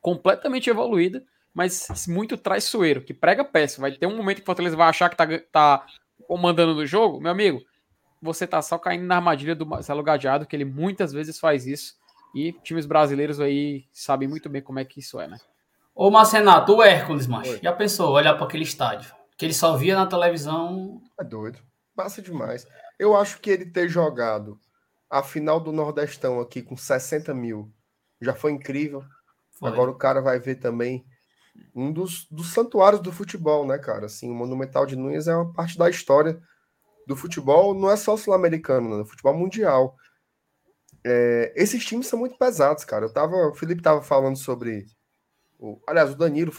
completamente 0.00 0.68
evoluída, 0.68 1.24
mas 1.54 1.88
muito 2.06 2.36
traiçoeiro, 2.36 3.02
que 3.02 3.14
prega 3.14 3.44
péssimo. 3.44 3.82
Vai 3.82 3.92
ter 3.92 4.06
um 4.06 4.16
momento 4.16 4.36
que 4.36 4.42
o 4.42 4.46
Fortaleza 4.46 4.76
vai 4.76 4.88
achar 4.88 5.08
que 5.08 5.16
tá, 5.16 5.26
tá 5.50 5.86
comandando 6.26 6.74
no 6.74 6.86
jogo, 6.86 7.20
meu 7.20 7.30
amigo, 7.30 7.60
você 8.20 8.46
tá 8.46 8.62
só 8.62 8.78
caindo 8.78 9.04
na 9.04 9.16
armadilha 9.16 9.54
do 9.54 9.66
Marcelo 9.66 10.02
Gadeado, 10.02 10.46
que 10.46 10.56
ele 10.56 10.64
muitas 10.64 11.12
vezes 11.12 11.38
faz 11.38 11.66
isso. 11.66 11.94
E 12.34 12.52
times 12.52 12.86
brasileiros 12.86 13.38
aí 13.38 13.84
sabem 13.92 14.26
muito 14.26 14.48
bem 14.48 14.62
como 14.62 14.78
é 14.78 14.84
que 14.84 15.00
isso 15.00 15.20
é, 15.20 15.28
né? 15.28 15.38
Ô, 15.94 16.10
Marcenato, 16.10 16.74
o 16.74 16.82
Hércules, 16.82 17.26
macho, 17.26 17.60
já 17.62 17.72
pensou 17.72 18.12
olhar 18.12 18.34
para 18.34 18.44
aquele 18.44 18.64
estádio? 18.64 19.14
Que 19.36 19.46
ele 19.46 19.54
só 19.54 19.76
via 19.76 19.94
na 19.94 20.06
televisão. 20.06 21.00
É 21.20 21.22
doido. 21.22 21.58
Massa 21.96 22.20
demais. 22.20 22.66
Eu 22.98 23.16
acho 23.16 23.40
que 23.40 23.50
ele 23.50 23.66
ter 23.66 23.88
jogado 23.88 24.58
a 25.08 25.22
final 25.22 25.60
do 25.60 25.70
Nordestão 25.70 26.40
aqui 26.40 26.62
com 26.62 26.76
60 26.76 27.32
mil 27.32 27.72
já 28.20 28.34
foi 28.34 28.52
incrível. 28.52 29.04
Foi. 29.50 29.70
Agora 29.70 29.90
o 29.90 29.96
cara 29.96 30.20
vai 30.20 30.40
ver 30.40 30.56
também 30.56 31.04
um 31.74 31.92
dos, 31.92 32.26
dos 32.30 32.52
santuários 32.52 33.00
do 33.00 33.12
futebol, 33.12 33.66
né, 33.66 33.78
cara? 33.78 34.06
Assim, 34.06 34.30
o 34.30 34.34
Monumental 34.34 34.86
de 34.86 34.96
Nunes 34.96 35.26
é 35.26 35.34
uma 35.34 35.52
parte 35.52 35.76
da 35.76 35.88
história 35.88 36.40
do 37.06 37.16
futebol, 37.16 37.74
não 37.74 37.90
é 37.90 37.96
só 37.96 38.16
sul-americano, 38.16 38.90
né? 38.90 38.96
Do 38.98 39.06
futebol 39.06 39.36
mundial. 39.36 39.96
É, 41.04 41.52
esses 41.54 41.84
times 41.84 42.06
são 42.06 42.18
muito 42.18 42.38
pesados, 42.38 42.84
cara. 42.84 43.04
Eu 43.04 43.12
tava, 43.12 43.36
o 43.48 43.54
Felipe 43.54 43.82
tava 43.82 44.02
falando 44.02 44.36
sobre, 44.36 44.86
o, 45.58 45.78
aliás, 45.86 46.10
o 46.10 46.16
Danilo 46.16 46.52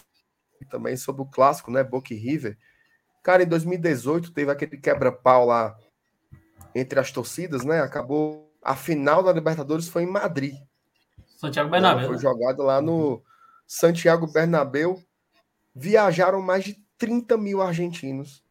também 0.70 0.96
sobre 0.98 1.22
o 1.22 1.26
clássico, 1.26 1.72
né, 1.72 1.84
Boca 1.84 2.14
e 2.14 2.18
River. 2.18 2.58
Cara, 3.24 3.44
em 3.44 3.48
2018 3.48 4.32
teve 4.32 4.52
aquele 4.52 4.78
quebra-pau 4.78 5.46
lá 5.46 5.76
entre 6.74 7.00
as 7.00 7.12
torcidas, 7.12 7.64
né? 7.64 7.82
Acabou 7.82 8.52
a 8.62 8.76
final 8.76 9.24
da 9.24 9.32
Libertadores 9.32 9.88
foi 9.88 10.04
em 10.04 10.12
Madrid. 10.12 10.56
Santiago 11.38 11.70
Bernabéu. 11.70 12.08
Foi 12.08 12.16
né? 12.16 12.22
jogado 12.22 12.64
lá 12.64 12.82
no 12.82 13.24
Santiago 13.68 14.32
Bernabéu. 14.32 15.02
Viajaram 15.74 16.42
mais 16.42 16.64
de 16.64 16.78
30 16.98 17.38
mil 17.38 17.62
argentinos. 17.62 18.44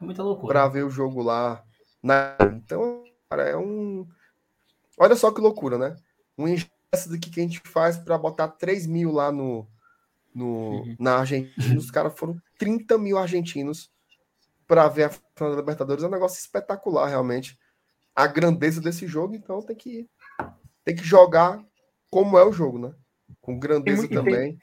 É. 0.00 0.46
Para 0.46 0.68
ver 0.68 0.84
o 0.84 0.90
jogo 0.90 1.22
lá. 1.22 1.64
Na... 2.02 2.36
Então, 2.54 3.04
cara, 3.30 3.42
é 3.44 3.56
um. 3.56 4.06
Olha 4.98 5.16
só 5.16 5.30
que 5.30 5.40
loucura, 5.40 5.78
né? 5.78 5.96
Um 6.36 6.46
ingresso 6.46 7.10
daqui 7.10 7.30
que 7.30 7.40
a 7.40 7.42
gente 7.42 7.60
faz 7.60 7.96
para 7.96 8.18
botar 8.18 8.48
3 8.48 8.86
mil 8.86 9.12
lá 9.12 9.32
no, 9.32 9.66
no, 10.34 10.82
uhum. 10.82 10.96
na 10.98 11.18
Argentina. 11.18 11.78
Os 11.78 11.90
caras 11.90 12.18
foram 12.18 12.40
30 12.58 12.98
mil 12.98 13.18
argentinos 13.18 13.90
para 14.66 14.88
ver 14.88 15.04
a 15.04 15.10
final 15.10 15.50
da 15.50 15.56
Libertadores. 15.56 16.04
É 16.04 16.06
um 16.06 16.10
negócio 16.10 16.38
espetacular, 16.38 17.08
realmente. 17.08 17.58
A 18.14 18.26
grandeza 18.26 18.80
desse 18.80 19.06
jogo, 19.06 19.34
então 19.34 19.62
tem 19.62 19.76
que, 19.76 20.08
tem 20.84 20.94
que 20.94 21.04
jogar 21.04 21.64
como 22.10 22.38
é 22.38 22.44
o 22.44 22.52
jogo, 22.52 22.78
né? 22.78 22.94
Com 23.40 23.58
grandeza 23.58 24.06
tem, 24.06 24.16
também. 24.16 24.34
Tem... 24.34 24.58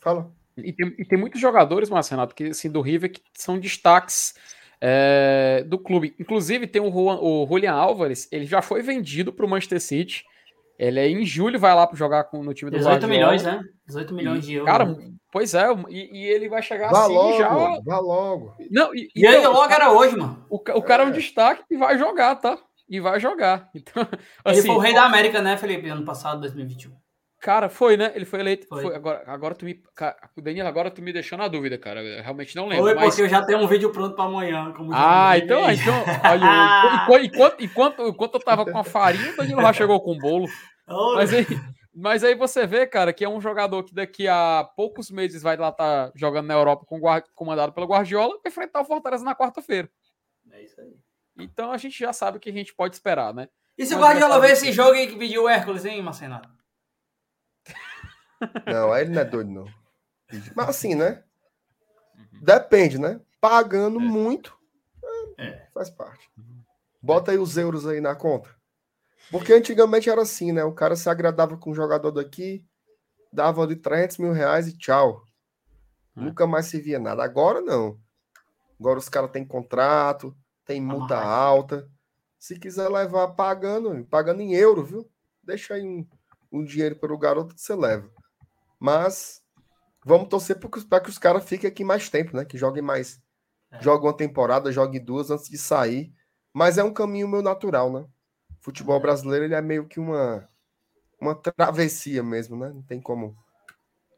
Fala. 0.00 0.32
E 0.56 0.72
tem, 0.72 0.94
e 0.98 1.04
tem 1.04 1.18
muitos 1.18 1.40
jogadores, 1.40 1.88
Marcelo, 1.88 2.26
que 2.28 2.44
assim, 2.44 2.70
do 2.70 2.80
River 2.80 3.10
que 3.10 3.22
são 3.34 3.58
destaques 3.58 4.34
é, 4.80 5.64
do 5.66 5.78
clube. 5.78 6.14
Inclusive, 6.18 6.66
tem 6.66 6.82
o, 6.82 6.90
Juan, 6.90 7.18
o 7.20 7.46
Julian 7.46 7.72
Álvares, 7.72 8.28
ele 8.32 8.46
já 8.46 8.60
foi 8.60 8.82
vendido 8.82 9.32
para 9.32 9.46
o 9.46 9.48
Manchester 9.48 9.80
City. 9.80 10.24
Ele 10.78 10.98
é 10.98 11.08
em 11.08 11.24
julho 11.24 11.60
vai 11.60 11.74
lá 11.74 11.86
para 11.86 11.96
jogar 11.96 12.24
com, 12.24 12.42
no 12.42 12.52
time 12.52 12.70
do 12.70 12.76
18 12.76 13.06
Guardiola. 13.06 13.14
milhões, 13.14 13.42
né? 13.44 13.62
18 13.86 14.14
milhões 14.14 14.44
de 14.44 14.54
euros. 14.54 14.72
Cara, 14.72 14.96
pois 15.30 15.54
é, 15.54 15.66
e, 15.88 16.18
e, 16.18 16.26
ele 16.26 16.48
vai 16.48 16.60
chegar 16.60 16.90
vá 16.90 17.04
assim 17.04 17.14
logo, 17.14 17.38
já. 17.38 17.48
Vá 17.84 17.98
logo. 18.00 18.56
Não, 18.70 18.92
e, 18.92 19.08
e 19.14 19.24
aí 19.24 19.38
então, 19.38 19.52
logo 19.52 19.72
era 19.72 19.92
hoje, 19.92 20.16
mano. 20.16 20.44
O, 20.50 20.56
o 20.56 20.82
cara 20.82 21.04
é. 21.04 21.06
é 21.06 21.08
um 21.08 21.12
destaque 21.12 21.62
e 21.70 21.76
vai 21.76 21.96
jogar, 21.96 22.34
tá? 22.36 22.58
E 22.92 23.00
vai 23.00 23.18
jogar. 23.18 23.70
Então, 23.74 24.06
assim, 24.44 24.58
ele 24.58 24.66
foi 24.66 24.76
o 24.76 24.78
rei 24.78 24.92
da 24.92 25.04
América, 25.04 25.40
né, 25.40 25.56
Felipe, 25.56 25.88
ano 25.88 26.04
passado, 26.04 26.40
2021. 26.42 26.92
Cara, 27.40 27.68
foi, 27.68 27.96
né? 27.96 28.12
Ele 28.14 28.24
foi 28.24 28.38
eleito. 28.38 28.68
Foi. 28.68 28.82
Foi. 28.82 28.94
Agora, 28.94 29.24
agora 29.26 29.54
tu 29.54 29.64
me. 29.64 29.82
Daniel, 30.36 30.66
agora 30.66 30.90
tu 30.92 31.02
me 31.02 31.12
deixou 31.12 31.36
na 31.36 31.48
dúvida, 31.48 31.76
cara. 31.76 32.00
Eu 32.00 32.22
realmente 32.22 32.54
não 32.54 32.68
lembro. 32.68 32.84
Foi, 32.84 32.94
mas... 32.94 33.06
porque 33.06 33.22
eu 33.22 33.28
já 33.28 33.44
tenho 33.44 33.58
um 33.58 33.66
vídeo 33.66 33.90
pronto 33.90 34.14
para 34.14 34.26
amanhã. 34.26 34.72
ah, 34.92 35.36
então, 35.36 35.68
então. 35.68 35.94
Olha, 37.10 37.24
enquanto, 37.24 37.64
enquanto, 37.64 38.06
enquanto 38.06 38.34
eu 38.34 38.40
tava 38.40 38.64
com 38.64 38.78
a 38.78 38.84
farinha, 38.84 39.32
o 39.32 39.36
Danilo 39.36 39.60
já 39.60 39.72
chegou 39.72 40.00
com 40.00 40.12
o 40.12 40.18
bolo. 40.18 40.46
Mas 41.16 41.34
aí, 41.34 41.46
mas 41.92 42.22
aí 42.22 42.36
você 42.36 42.64
vê, 42.64 42.86
cara, 42.86 43.12
que 43.12 43.24
é 43.24 43.28
um 43.28 43.40
jogador 43.40 43.82
que 43.82 43.94
daqui 43.94 44.28
a 44.28 44.68
poucos 44.76 45.10
meses 45.10 45.42
vai 45.42 45.56
lá 45.56 45.70
estar 45.70 46.10
tá 46.10 46.12
jogando 46.14 46.46
na 46.46 46.54
Europa 46.54 46.86
com 46.86 47.00
comandado 47.34 47.72
pelo 47.72 47.88
Guardiola 47.88 48.38
enfrentar 48.46 48.82
o 48.82 48.84
Fortaleza 48.84 49.24
na 49.24 49.34
quarta-feira. 49.34 49.90
É 50.52 50.62
isso 50.62 50.80
aí. 50.80 50.94
Então 51.42 51.72
a 51.72 51.76
gente 51.76 51.98
já 51.98 52.12
sabe 52.12 52.38
o 52.38 52.40
que 52.40 52.50
a 52.50 52.52
gente 52.52 52.74
pode 52.74 52.94
esperar, 52.94 53.34
né? 53.34 53.48
E 53.76 53.86
se 53.86 53.94
o 53.94 53.98
Guardiola 53.98 54.40
ver 54.40 54.52
esse 54.52 54.72
jogo 54.72 54.92
aí 54.92 55.06
que 55.06 55.16
pediu 55.16 55.44
o 55.44 55.48
Hércules, 55.48 55.84
hein, 55.84 56.02
Marcenato? 56.02 56.48
Não, 58.66 58.92
aí 58.92 59.04
ele 59.04 59.12
não 59.12 59.22
é 59.22 59.24
doido, 59.24 59.50
não. 59.50 59.66
Mas 60.56 60.68
assim, 60.68 60.96
né? 60.96 61.22
Uhum. 62.16 62.40
Depende, 62.42 62.98
né? 62.98 63.20
Pagando 63.40 64.00
é. 64.00 64.02
muito, 64.02 64.58
é. 65.38 65.68
faz 65.72 65.90
parte. 65.90 66.28
Bota 67.00 67.30
aí 67.30 67.38
os 67.38 67.56
euros 67.56 67.86
aí 67.86 68.00
na 68.00 68.16
conta. 68.16 68.50
Porque 69.30 69.52
antigamente 69.52 70.10
era 70.10 70.22
assim, 70.22 70.52
né? 70.52 70.64
O 70.64 70.72
cara 70.72 70.96
se 70.96 71.08
agradava 71.08 71.56
com 71.56 71.70
um 71.70 71.74
jogador 71.74 72.10
daqui, 72.10 72.64
dava 73.32 73.62
ali 73.62 73.76
300 73.76 74.18
mil 74.18 74.32
reais 74.32 74.66
e 74.66 74.76
tchau. 74.76 75.24
É. 76.16 76.20
Nunca 76.20 76.46
mais 76.46 76.66
se 76.66 76.80
via 76.80 76.98
nada. 76.98 77.22
Agora 77.22 77.60
não. 77.60 77.98
Agora 78.78 78.98
os 78.98 79.08
caras 79.08 79.30
têm 79.30 79.44
contrato, 79.44 80.36
tem 80.64 80.80
multa 80.80 81.16
alta. 81.18 81.88
Se 82.38 82.58
quiser 82.58 82.88
levar 82.88 83.28
pagando, 83.28 84.04
pagando 84.06 84.40
em 84.40 84.54
euro, 84.54 84.84
viu? 84.84 85.10
Deixa 85.42 85.74
aí 85.74 85.82
um, 85.82 86.06
um 86.50 86.64
dinheiro 86.64 86.96
para 86.96 87.12
o 87.12 87.18
garoto 87.18 87.54
que 87.54 87.60
você 87.60 87.74
leva. 87.74 88.10
Mas 88.78 89.42
vamos 90.04 90.28
torcer 90.28 90.58
para 90.58 91.00
que 91.00 91.10
os 91.10 91.18
caras 91.18 91.44
fiquem 91.44 91.68
aqui 91.68 91.84
mais 91.84 92.08
tempo, 92.08 92.36
né? 92.36 92.44
Que 92.44 92.58
joguem 92.58 92.82
mais. 92.82 93.20
É. 93.70 93.80
Joguem 93.80 94.08
uma 94.08 94.16
temporada, 94.16 94.72
joguem 94.72 95.02
duas 95.02 95.30
antes 95.30 95.48
de 95.48 95.58
sair. 95.58 96.12
Mas 96.52 96.78
é 96.78 96.84
um 96.84 96.92
caminho 96.92 97.28
meu 97.28 97.42
natural, 97.42 97.92
né? 97.92 98.06
futebol 98.62 98.98
brasileiro 99.00 99.44
ele 99.44 99.54
é 99.54 99.60
meio 99.60 99.86
que 99.86 100.00
uma, 100.00 100.48
uma 101.20 101.34
travessia 101.34 102.22
mesmo, 102.22 102.56
né? 102.56 102.70
Não 102.72 102.82
tem 102.82 103.00
como 103.00 103.36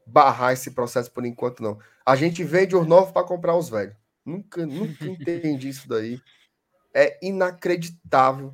barrar 0.05 0.53
esse 0.53 0.71
processo 0.71 1.11
por 1.11 1.25
enquanto, 1.25 1.63
não. 1.63 1.79
A 2.05 2.15
gente 2.15 2.43
vende 2.43 2.75
os 2.75 2.87
novos 2.87 3.11
para 3.11 3.25
comprar 3.25 3.55
os 3.55 3.67
velhos. 3.67 3.95
Nunca, 4.25 4.65
nunca 4.65 5.05
entendi 5.05 5.69
isso 5.69 5.87
daí. 5.87 6.19
É 6.93 7.19
inacreditável 7.21 8.53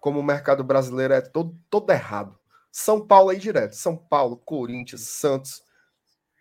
como 0.00 0.20
o 0.20 0.22
mercado 0.22 0.62
brasileiro 0.62 1.14
é 1.14 1.20
todo, 1.20 1.58
todo 1.68 1.90
errado. 1.90 2.38
São 2.70 3.06
Paulo 3.06 3.30
aí 3.30 3.38
direto. 3.38 3.74
São 3.74 3.96
Paulo, 3.96 4.36
Corinthians, 4.36 5.02
Santos. 5.02 5.62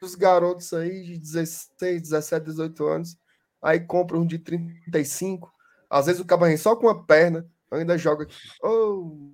Os 0.01 0.15
garotos 0.15 0.73
aí 0.73 1.03
de 1.03 1.17
16, 1.17 2.01
17, 2.01 2.45
18 2.45 2.85
anos. 2.87 3.17
Aí 3.61 3.79
compram 3.79 4.21
um 4.21 4.25
de 4.25 4.39
35. 4.39 5.53
Às 5.89 6.05
vezes 6.05 6.21
o 6.21 6.25
cabarrinho 6.25 6.57
só 6.57 6.75
com 6.75 6.87
uma 6.87 7.05
perna 7.05 7.47
ainda 7.69 7.97
joga 7.97 8.23
aqui. 8.23 8.35
Oh, 8.63 9.31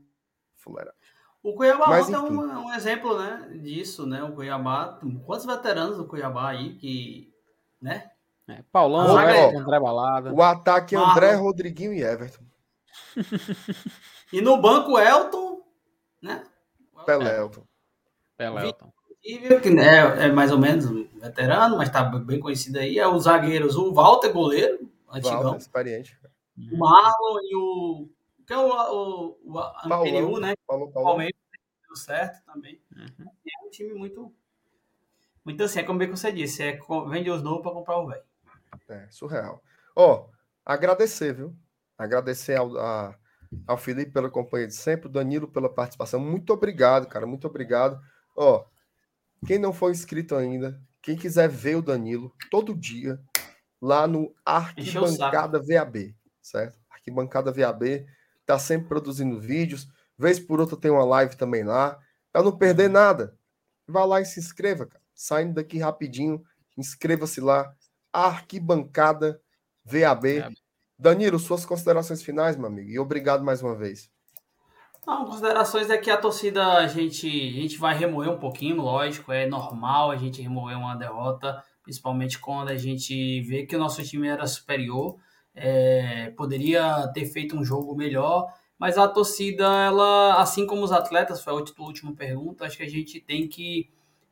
fuleira. 0.57 0.93
O 1.41 1.53
Cuiabá 1.55 1.87
Mas, 1.87 2.09
é 2.09 2.19
um, 2.19 2.65
um, 2.65 2.73
exemplo, 2.73 3.17
né, 3.17 3.57
disso, 3.61 4.05
né? 4.05 4.21
O 4.23 4.33
Cuiabá, 4.33 4.99
quantos 5.25 5.45
veteranos 5.45 5.97
do 5.97 6.05
Cuiabá 6.05 6.49
aí 6.49 6.75
que, 6.75 7.33
né? 7.81 8.11
É, 8.47 8.63
Paulão, 8.71 9.17
André, 9.17 9.55
André 9.55 9.79
Balada. 9.79 10.33
O 10.33 10.41
ataque 10.41 10.95
é 10.95 10.97
André, 10.97 11.33
Rodriguinho 11.33 11.93
e 11.93 12.01
Everton. 12.01 12.43
e 14.31 14.41
no 14.41 14.61
banco 14.61 14.97
Elton, 14.97 15.61
né? 16.21 16.43
Pelelton. 17.05 17.63
Pelelton. 18.37 18.91
Que 19.61 19.69
né, 19.69 20.25
é 20.25 20.31
mais 20.31 20.51
ou 20.51 20.57
menos 20.57 20.85
veterano, 21.19 21.77
mas 21.77 21.89
tá 21.89 22.03
bem 22.03 22.39
conhecido 22.39 22.79
aí. 22.79 22.97
É 22.97 23.07
os 23.07 23.23
zagueiros, 23.23 23.75
o 23.75 23.93
Walter, 23.93 24.31
goleiro, 24.31 24.89
antigão. 25.11 25.43
Walter, 25.43 25.57
experiente. 25.57 26.17
O 26.71 26.77
Marlon 26.77 27.39
e 27.43 27.55
o 27.55 28.09
que 28.47 28.53
é 28.53 28.57
o, 28.57 28.69
o, 28.69 29.37
o 29.43 29.59
Amperiu, 29.83 30.39
né? 30.39 30.55
Paulo, 30.65 30.89
Paulo. 30.89 31.09
Palmeiras 31.09 31.35
deu 31.85 31.95
certo 31.97 32.45
também. 32.45 32.81
Uhum. 32.95 33.25
É 33.27 33.65
um 33.65 33.69
time 33.69 33.93
muito. 33.93 34.33
Muito 35.43 35.63
assim, 35.63 35.79
é 35.79 35.83
como 35.83 35.99
bem 35.99 36.09
que 36.09 36.17
você 36.17 36.31
disse, 36.31 36.63
é 36.63 36.79
vende 37.09 37.29
os 37.29 37.41
novos 37.41 37.61
para 37.61 37.71
comprar 37.71 37.99
o 37.99 38.07
velho. 38.07 38.23
É, 38.89 39.07
surreal. 39.09 39.61
Ó, 39.95 40.15
oh, 40.15 40.31
agradecer, 40.65 41.33
viu? 41.33 41.55
Agradecer 41.97 42.55
ao, 42.55 42.77
a, 42.77 43.15
ao 43.65 43.77
Felipe 43.77 44.11
pela 44.11 44.29
companhia 44.29 44.67
de 44.67 44.75
sempre, 44.75 45.07
o 45.07 45.11
Danilo 45.11 45.47
pela 45.47 45.73
participação. 45.73 46.19
Muito 46.19 46.53
obrigado, 46.53 47.07
cara. 47.07 47.25
Muito 47.25 47.47
obrigado. 47.47 47.99
Ó, 48.35 48.57
oh, 48.57 49.45
quem 49.45 49.59
não 49.59 49.73
for 49.73 49.91
inscrito 49.91 50.35
ainda, 50.35 50.79
quem 51.01 51.15
quiser 51.15 51.49
ver 51.49 51.75
o 51.75 51.81
Danilo 51.81 52.33
todo 52.49 52.75
dia, 52.75 53.19
lá 53.81 54.07
no 54.07 54.33
Arquibancada 54.45 55.59
VAB, 55.59 56.15
certo? 56.41 56.77
Arquibancada 56.89 57.51
VAB 57.51 58.05
tá 58.45 58.57
sempre 58.57 58.87
produzindo 58.87 59.39
vídeos. 59.39 59.87
Vez 60.17 60.39
por 60.39 60.59
outra 60.59 60.77
tem 60.77 60.89
uma 60.89 61.05
live 61.05 61.35
também 61.35 61.63
lá. 61.63 61.99
Para 62.31 62.43
não 62.43 62.57
perder 62.57 62.89
nada, 62.89 63.37
vá 63.87 64.03
lá 64.05 64.21
e 64.21 64.25
se 64.25 64.39
inscreva, 64.39 64.85
cara. 64.85 65.03
Saindo 65.13 65.55
daqui 65.55 65.79
rapidinho, 65.79 66.43
inscreva-se 66.77 67.41
lá. 67.41 67.75
Arquibancada 68.11 69.41
VAB. 69.85 70.39
É. 70.39 70.49
Danilo, 70.97 71.37
suas 71.37 71.65
considerações 71.65 72.23
finais, 72.23 72.57
meu 72.57 72.67
amigo. 72.67 72.89
E 72.89 72.99
obrigado 72.99 73.43
mais 73.43 73.61
uma 73.61 73.75
vez. 73.75 74.09
Não, 75.05 75.25
considerações 75.25 75.89
é 75.89 75.97
que 75.97 76.09
a 76.09 76.17
torcida 76.17 76.65
a 76.79 76.87
gente, 76.87 77.27
a 77.27 77.61
gente 77.61 77.77
vai 77.77 77.97
remoer 77.97 78.29
um 78.29 78.39
pouquinho, 78.39 78.81
lógico, 78.81 79.31
é 79.31 79.47
normal 79.47 80.11
a 80.11 80.17
gente 80.17 80.41
remoer 80.41 80.77
uma 80.77 80.95
derrota, 80.95 81.63
principalmente 81.81 82.39
quando 82.39 82.69
a 82.69 82.77
gente 82.77 83.41
vê 83.41 83.65
que 83.65 83.75
o 83.75 83.79
nosso 83.79 84.03
time 84.03 84.27
era 84.27 84.45
superior 84.45 85.17
é, 85.57 86.29
poderia 86.37 87.07
ter 87.13 87.25
feito 87.25 87.57
um 87.57 87.65
jogo 87.65 87.95
melhor, 87.95 88.53
mas 88.77 88.97
a 88.97 89.07
torcida, 89.07 89.65
ela, 89.65 90.39
assim 90.39 90.67
como 90.67 90.83
os 90.83 90.91
atletas, 90.91 91.43
foi 91.43 91.51
a 91.51 91.55
última 91.55 92.13
pergunta, 92.13 92.63
acho 92.63 92.77
que 92.77 92.83
a 92.83 92.89
gente 92.89 93.19
tem 93.19 93.47
que 93.47 93.89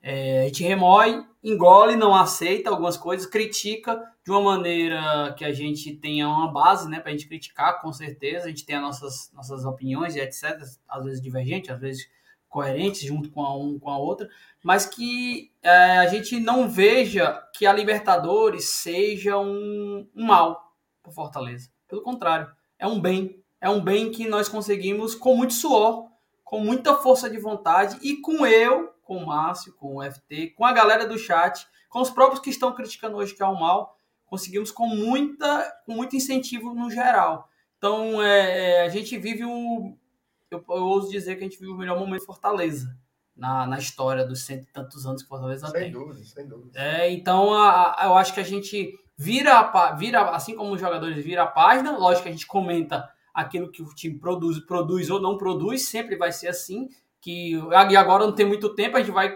É, 0.07 0.41
a 0.41 0.44
gente 0.44 0.64
remói, 0.64 1.26
engole, 1.44 1.95
não 1.95 2.14
aceita 2.14 2.69
algumas 2.69 2.95
coisas, 2.95 3.26
critica 3.26 3.99
de 4.23 4.30
uma 4.30 4.40
maneira 4.40 5.34
que 5.36 5.44
a 5.44 5.52
gente 5.52 5.95
tenha 5.95 6.30
uma 6.30 6.52
base, 6.52 6.88
né, 6.88 6.99
para 6.99 7.10
a 7.10 7.11
gente 7.11 7.27
criticar, 7.27 7.82
com 7.82 7.91
certeza. 7.91 8.45
A 8.45 8.49
gente 8.49 8.68
tem 8.68 8.76
as 8.76 8.84
nossas, 8.84 9.32
nossas 9.34 9.65
opiniões 9.65 10.15
e 10.15 10.19
etc. 10.19 10.61
Às 10.88 11.06
vezes 11.06 11.19
divergentes, 11.19 11.72
às 11.72 11.82
vezes 11.82 12.07
coerentes, 12.48 13.02
junto 13.02 13.32
com 13.32 13.41
a 13.41 13.57
um 13.57 13.80
com 13.80 13.90
a 13.90 13.98
outra, 13.98 14.30
mas 14.64 14.86
que 14.86 15.52
é, 15.64 15.98
a 15.98 16.07
gente 16.07 16.40
não 16.40 16.69
veja 16.69 17.44
que 17.52 17.65
a 17.65 17.73
Libertadores 17.73 18.69
seja 18.69 19.40
um, 19.40 20.07
um 20.15 20.23
mal 20.23 20.72
para 21.02 21.11
Fortaleza. 21.11 21.72
Pelo 21.88 22.03
contrário, 22.03 22.48
é 22.77 22.86
um 22.86 23.02
bem. 23.02 23.44
É 23.60 23.68
um 23.68 23.82
bem 23.82 24.11
que 24.11 24.27
nós 24.27 24.48
conseguimos 24.48 25.15
com 25.15 25.36
muito 25.36 25.53
suor, 25.53 26.11
com 26.44 26.60
muita 26.60 26.94
força 26.94 27.27
de 27.27 27.40
vontade 27.40 27.98
e 28.03 28.18
com 28.18 28.45
eu 28.45 28.94
com 29.06 29.18
o 29.18 29.26
Márcio, 29.26 29.73
com 29.76 29.98
o 29.98 30.03
FT, 30.03 30.49
com 30.57 30.65
a 30.65 30.73
galera 30.73 31.07
do 31.07 31.18
chat, 31.18 31.65
com 31.88 32.02
os 32.02 32.10
próprios 32.10 32.41
que 32.41 32.49
estão 32.49 32.73
criticando 32.73 33.15
hoje 33.15 33.34
que 33.34 33.41
é 33.41 33.45
o 33.45 33.57
mal, 33.57 33.98
conseguimos 34.26 34.72
com 34.72 34.88
muita, 34.88 35.72
com 35.86 35.94
muito 35.94 36.15
incentivo 36.15 36.73
no 36.73 36.90
geral. 36.90 37.48
Então, 37.77 38.22
é, 38.22 38.80
é 38.80 38.82
a 38.82 38.90
gente 38.90 39.18
vive 39.18 39.45
o, 39.45 39.95
eu, 40.52 40.64
eu 40.68 40.84
ouso 40.84 41.10
dizer 41.10 41.36
que 41.36 41.44
a 41.44 41.48
gente 41.48 41.60
vive 41.60 41.72
o 41.72 41.77
melhor 41.77 41.98
momento 41.98 42.19
de 42.19 42.26
Fortaleza 42.26 42.98
na, 43.36 43.68
na 43.68 43.77
história 43.77 44.26
dos 44.26 44.45
cento 44.45 44.64
e 44.64 44.72
tantos 44.72 45.06
anos 45.06 45.22
que 45.22 45.30
Fortaleza 45.30 45.68
sem 45.68 45.82
tem. 45.82 45.91
Dúvida, 45.91 46.23
sem 46.23 46.48
dúvida. 46.48 46.80
É, 46.80 47.11
então, 47.11 47.53
a, 47.53 47.95
a, 47.98 48.06
eu 48.06 48.15
acho 48.15 48.34
que 48.34 48.40
a 48.40 48.45
gente 48.45 48.98
vira, 49.18 49.72
vira, 49.98 50.30
assim 50.32 50.56
como 50.56 50.73
os 50.73 50.82
jogadores 50.82 51.23
vira 51.23 51.44
a 51.44 51.48
página, 51.48 51.98
lógico 51.98 52.23
que 52.23 52.30
a 52.30 52.32
gente 52.32 52.48
comenta 52.48 53.10
aquilo 53.34 53.69
que 53.69 53.82
o 53.82 53.94
time 53.94 54.18
produz, 54.18 54.60
produz 54.65 55.10
ou 55.10 55.22
não 55.22 55.38
produz, 55.38 55.90
sempre 55.90 56.15
vai 56.15 56.32
ser 56.32 56.48
assim, 56.48 56.90
que 57.26 57.56
agora 57.97 58.23
não 58.23 58.35
tem 58.35 58.45
muito 58.45 58.76
tempo, 58.76 58.95
a 58.95 58.99
gente 58.99 59.11
vai 59.11 59.35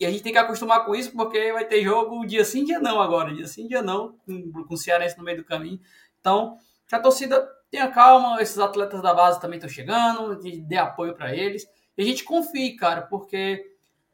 e 0.00 0.04
a 0.04 0.10
gente 0.10 0.22
tem 0.22 0.32
que 0.32 0.38
acostumar 0.38 0.84
com 0.84 0.96
isso, 0.96 1.12
porque 1.12 1.52
vai 1.52 1.64
ter 1.64 1.84
jogo 1.84 2.26
dia 2.26 2.44
sim, 2.44 2.64
dia 2.64 2.80
não 2.80 3.00
agora, 3.00 3.32
dia 3.32 3.46
sim, 3.46 3.68
dia 3.68 3.82
não, 3.82 4.16
com, 4.26 4.64
com 4.64 4.74
o 4.74 4.76
Cearense 4.76 5.16
no 5.16 5.22
meio 5.22 5.36
do 5.36 5.44
caminho. 5.44 5.78
Então, 6.18 6.56
que 6.88 6.94
a 6.94 6.98
torcida 6.98 7.46
tenha 7.70 7.86
calma, 7.88 8.42
esses 8.42 8.58
atletas 8.58 9.00
da 9.00 9.14
base 9.14 9.40
também 9.40 9.58
estão 9.58 9.70
chegando, 9.70 10.40
dê 10.66 10.76
apoio 10.76 11.14
para 11.14 11.36
eles. 11.36 11.68
E 11.96 12.02
a 12.02 12.04
gente 12.04 12.24
confie, 12.24 12.74
cara, 12.76 13.02
porque 13.02 13.64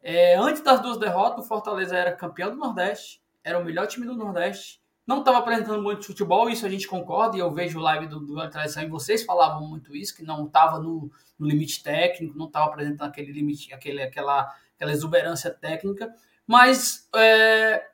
é, 0.02 0.36
antes 0.36 0.60
das 0.60 0.82
duas 0.82 0.98
derrotas, 0.98 1.44
o 1.44 1.48
Fortaleza 1.48 1.96
era 1.96 2.14
campeão 2.14 2.50
do 2.50 2.56
Nordeste, 2.56 3.22
era 3.42 3.58
o 3.58 3.64
melhor 3.64 3.86
time 3.86 4.04
do 4.04 4.14
Nordeste, 4.14 4.78
não 5.06 5.20
estava 5.20 5.38
apresentando 5.38 5.82
muito 5.82 6.04
futebol, 6.04 6.50
isso 6.50 6.66
a 6.66 6.68
gente 6.68 6.88
concorda, 6.88 7.36
e 7.36 7.40
eu 7.40 7.50
vejo 7.50 7.78
o 7.78 7.82
live 7.82 8.06
do, 8.06 8.18
do 8.18 8.50
Tradição 8.50 8.82
e 8.82 8.88
vocês 8.88 9.24
falavam 9.24 9.66
muito 9.66 9.94
isso, 9.94 10.16
que 10.16 10.24
não 10.24 10.46
estava 10.46 10.80
no, 10.80 11.10
no, 11.38 11.46
limite 11.46 11.82
técnico, 11.82 12.36
não 12.36 12.46
estava 12.46 12.66
apresentando 12.66 13.08
aquele 13.08 13.30
limite, 13.30 13.72
aquele, 13.72 14.02
aquela, 14.02 14.52
aquela 14.74 14.92
exuberância 14.92 15.50
técnica, 15.50 16.12
mas 16.44 17.08
é, 17.14 17.86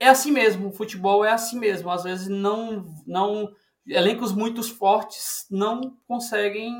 é 0.00 0.08
assim 0.08 0.32
mesmo, 0.32 0.68
o 0.68 0.72
futebol 0.72 1.24
é 1.24 1.30
assim 1.30 1.58
mesmo, 1.58 1.90
às 1.90 2.04
vezes 2.04 2.28
não, 2.28 2.94
não 3.06 3.52
elencos 3.86 4.32
muito 4.32 4.62
fortes 4.62 5.46
não 5.50 5.96
conseguem 6.06 6.72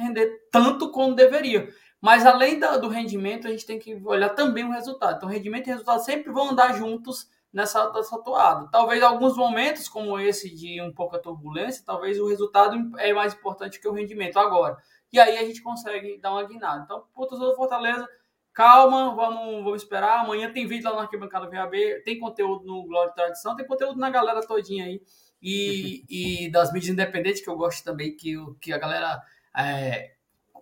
render 0.00 0.48
tanto 0.52 0.90
como 0.90 1.14
deveria. 1.14 1.68
Mas 2.00 2.26
além 2.26 2.60
do, 2.60 2.80
do 2.80 2.88
rendimento, 2.88 3.48
a 3.48 3.50
gente 3.50 3.66
tem 3.66 3.78
que 3.78 3.94
olhar 4.04 4.30
também 4.30 4.64
o 4.64 4.70
resultado. 4.70 5.16
Então, 5.16 5.28
rendimento 5.28 5.66
e 5.66 5.70
resultado 5.70 6.04
sempre 6.04 6.30
vão 6.30 6.50
andar 6.50 6.76
juntos 6.76 7.28
nessa, 7.52 7.92
nessa 7.92 8.18
toada. 8.22 8.68
Talvez 8.70 9.02
alguns 9.02 9.36
momentos, 9.36 9.88
como 9.88 10.18
esse 10.18 10.54
de 10.54 10.80
um 10.80 10.92
pouco 10.92 11.16
a 11.16 11.18
turbulência, 11.18 11.84
talvez 11.84 12.20
o 12.20 12.28
resultado 12.28 12.76
é 12.98 13.12
mais 13.12 13.34
importante 13.34 13.80
que 13.80 13.88
o 13.88 13.92
rendimento 13.92 14.38
agora. 14.38 14.76
E 15.12 15.18
aí 15.18 15.38
a 15.38 15.44
gente 15.44 15.62
consegue 15.62 16.18
dar 16.18 16.32
uma 16.32 16.44
guinada. 16.44 16.82
Então, 16.84 17.04
putas 17.14 17.38
do 17.38 17.54
Fortaleza, 17.54 18.06
calma, 18.52 19.14
vamos, 19.14 19.64
vamos 19.64 19.82
esperar. 19.82 20.20
Amanhã 20.20 20.52
tem 20.52 20.66
vídeo 20.66 20.88
lá 20.88 20.94
no 20.94 21.00
Arquibancada 21.00 21.48
VAB, 21.48 22.02
tem 22.04 22.18
conteúdo 22.18 22.64
no 22.64 22.84
Glória 22.86 23.10
e 23.10 23.14
Tradição, 23.14 23.56
tem 23.56 23.66
conteúdo 23.66 23.98
na 23.98 24.10
galera 24.10 24.46
todinha 24.46 24.84
aí. 24.84 25.02
E, 25.40 26.04
e 26.46 26.50
das 26.50 26.72
mídias 26.72 26.92
independentes, 26.92 27.42
que 27.42 27.48
eu 27.48 27.56
gosto 27.56 27.84
também, 27.84 28.16
que, 28.16 28.34
que 28.60 28.72
a 28.72 28.78
galera 28.78 29.22
é, 29.56 30.16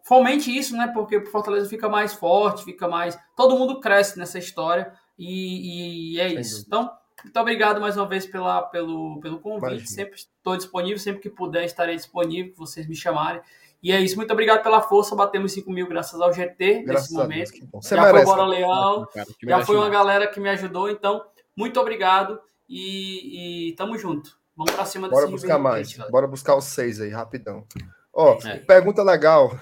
fomente 0.05 0.57
isso, 0.57 0.77
né? 0.77 0.89
Porque 0.89 1.17
o 1.17 1.27
Fortaleza 1.27 1.69
fica 1.69 1.89
mais 1.89 2.15
forte, 2.15 2.65
fica 2.65 2.87
mais. 2.87 3.19
Todo 3.35 3.59
mundo 3.59 3.81
cresce 3.81 4.19
nessa 4.19 4.39
história. 4.39 4.93
E, 5.19 6.15
e 6.15 6.21
é 6.21 6.29
Sem 6.31 6.41
isso. 6.41 6.57
Dúvida. 6.57 6.67
Então, 6.67 6.99
muito 7.23 7.41
obrigado 7.41 7.81
mais 7.81 7.97
uma 7.97 8.07
vez 8.07 8.27
pela, 8.27 8.63
pelo, 8.63 9.21
pelo 9.21 9.41
convite. 9.41 9.67
Imagina. 9.67 9.87
Sempre 9.87 10.17
estou 10.17 10.57
disponível, 10.57 10.99
sempre 10.99 11.23
que 11.23 11.31
puder 11.31 11.65
estarei 11.65 11.97
disponível, 11.97 12.53
que 12.53 12.59
vocês 12.59 12.87
me 12.87 12.95
chamarem. 12.95 13.41
E 13.83 13.93
é 13.93 14.01
isso, 14.01 14.17
muito 14.17 14.33
obrigado 14.33 14.63
pela 14.63 14.81
força. 14.81 15.15
Batemos 15.15 15.53
5 15.53 15.71
mil 15.71 15.87
graças 15.87 16.19
ao 16.21 16.33
GT 16.33 16.85
graças 16.85 17.11
nesse 17.11 17.15
momento. 17.15 17.51
Deus, 17.51 17.87
já 17.87 18.01
merece, 18.01 18.25
foi 18.25 18.25
Bora 18.25 18.47
Leão, 18.47 19.07
já 19.43 19.65
foi 19.65 19.77
uma 19.77 19.91
galera 19.91 20.27
que 20.27 20.41
me 20.41 20.49
ajudou. 20.49 20.89
Então, 20.89 21.23
muito 21.57 21.79
obrigado 21.79 22.41
e, 22.69 23.69
e 23.71 23.73
tamo 23.75 23.99
junto. 23.99 24.39
Vamos 24.57 24.73
para 24.73 24.85
cima 24.85 25.09
Bora 25.09 25.27
buscar 25.27 25.59
mais. 25.59 25.97
Bora 26.11 26.27
buscar 26.27 26.57
os 26.57 26.65
seis 26.65 27.01
aí, 27.01 27.11
rapidão. 27.11 27.67
Ó, 28.13 28.39
é. 28.45 28.59
pergunta 28.59 29.03
legal. 29.03 29.59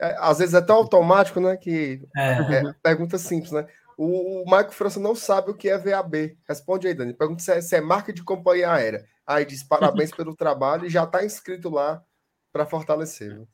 É, 0.00 0.16
às 0.18 0.38
vezes 0.38 0.54
é 0.54 0.60
tão 0.60 0.76
automático, 0.76 1.40
né? 1.40 1.56
Que 1.56 2.02
é. 2.16 2.32
é 2.56 2.74
pergunta 2.82 3.16
simples, 3.16 3.52
né? 3.52 3.66
O, 4.02 4.42
o 4.42 4.50
Marco 4.50 4.72
França 4.72 4.98
não 4.98 5.14
sabe 5.14 5.52
o 5.52 5.54
que 5.54 5.68
é 5.68 5.78
VAB. 5.78 6.36
Responde 6.48 6.88
aí, 6.88 6.94
Dani. 6.94 7.14
Pergunta 7.14 7.40
se 7.40 7.52
é, 7.52 7.60
se 7.60 7.76
é 7.76 7.80
marca 7.80 8.12
de 8.12 8.24
companhia 8.24 8.72
aérea. 8.72 9.04
Aí 9.24 9.44
diz 9.44 9.62
parabéns 9.62 10.10
pelo 10.16 10.34
trabalho 10.34 10.86
e 10.86 10.90
já 10.90 11.04
está 11.04 11.24
inscrito 11.24 11.70
lá 11.70 12.02
para 12.52 12.66
fortalecer. 12.66 13.32
Viu? 13.32 13.48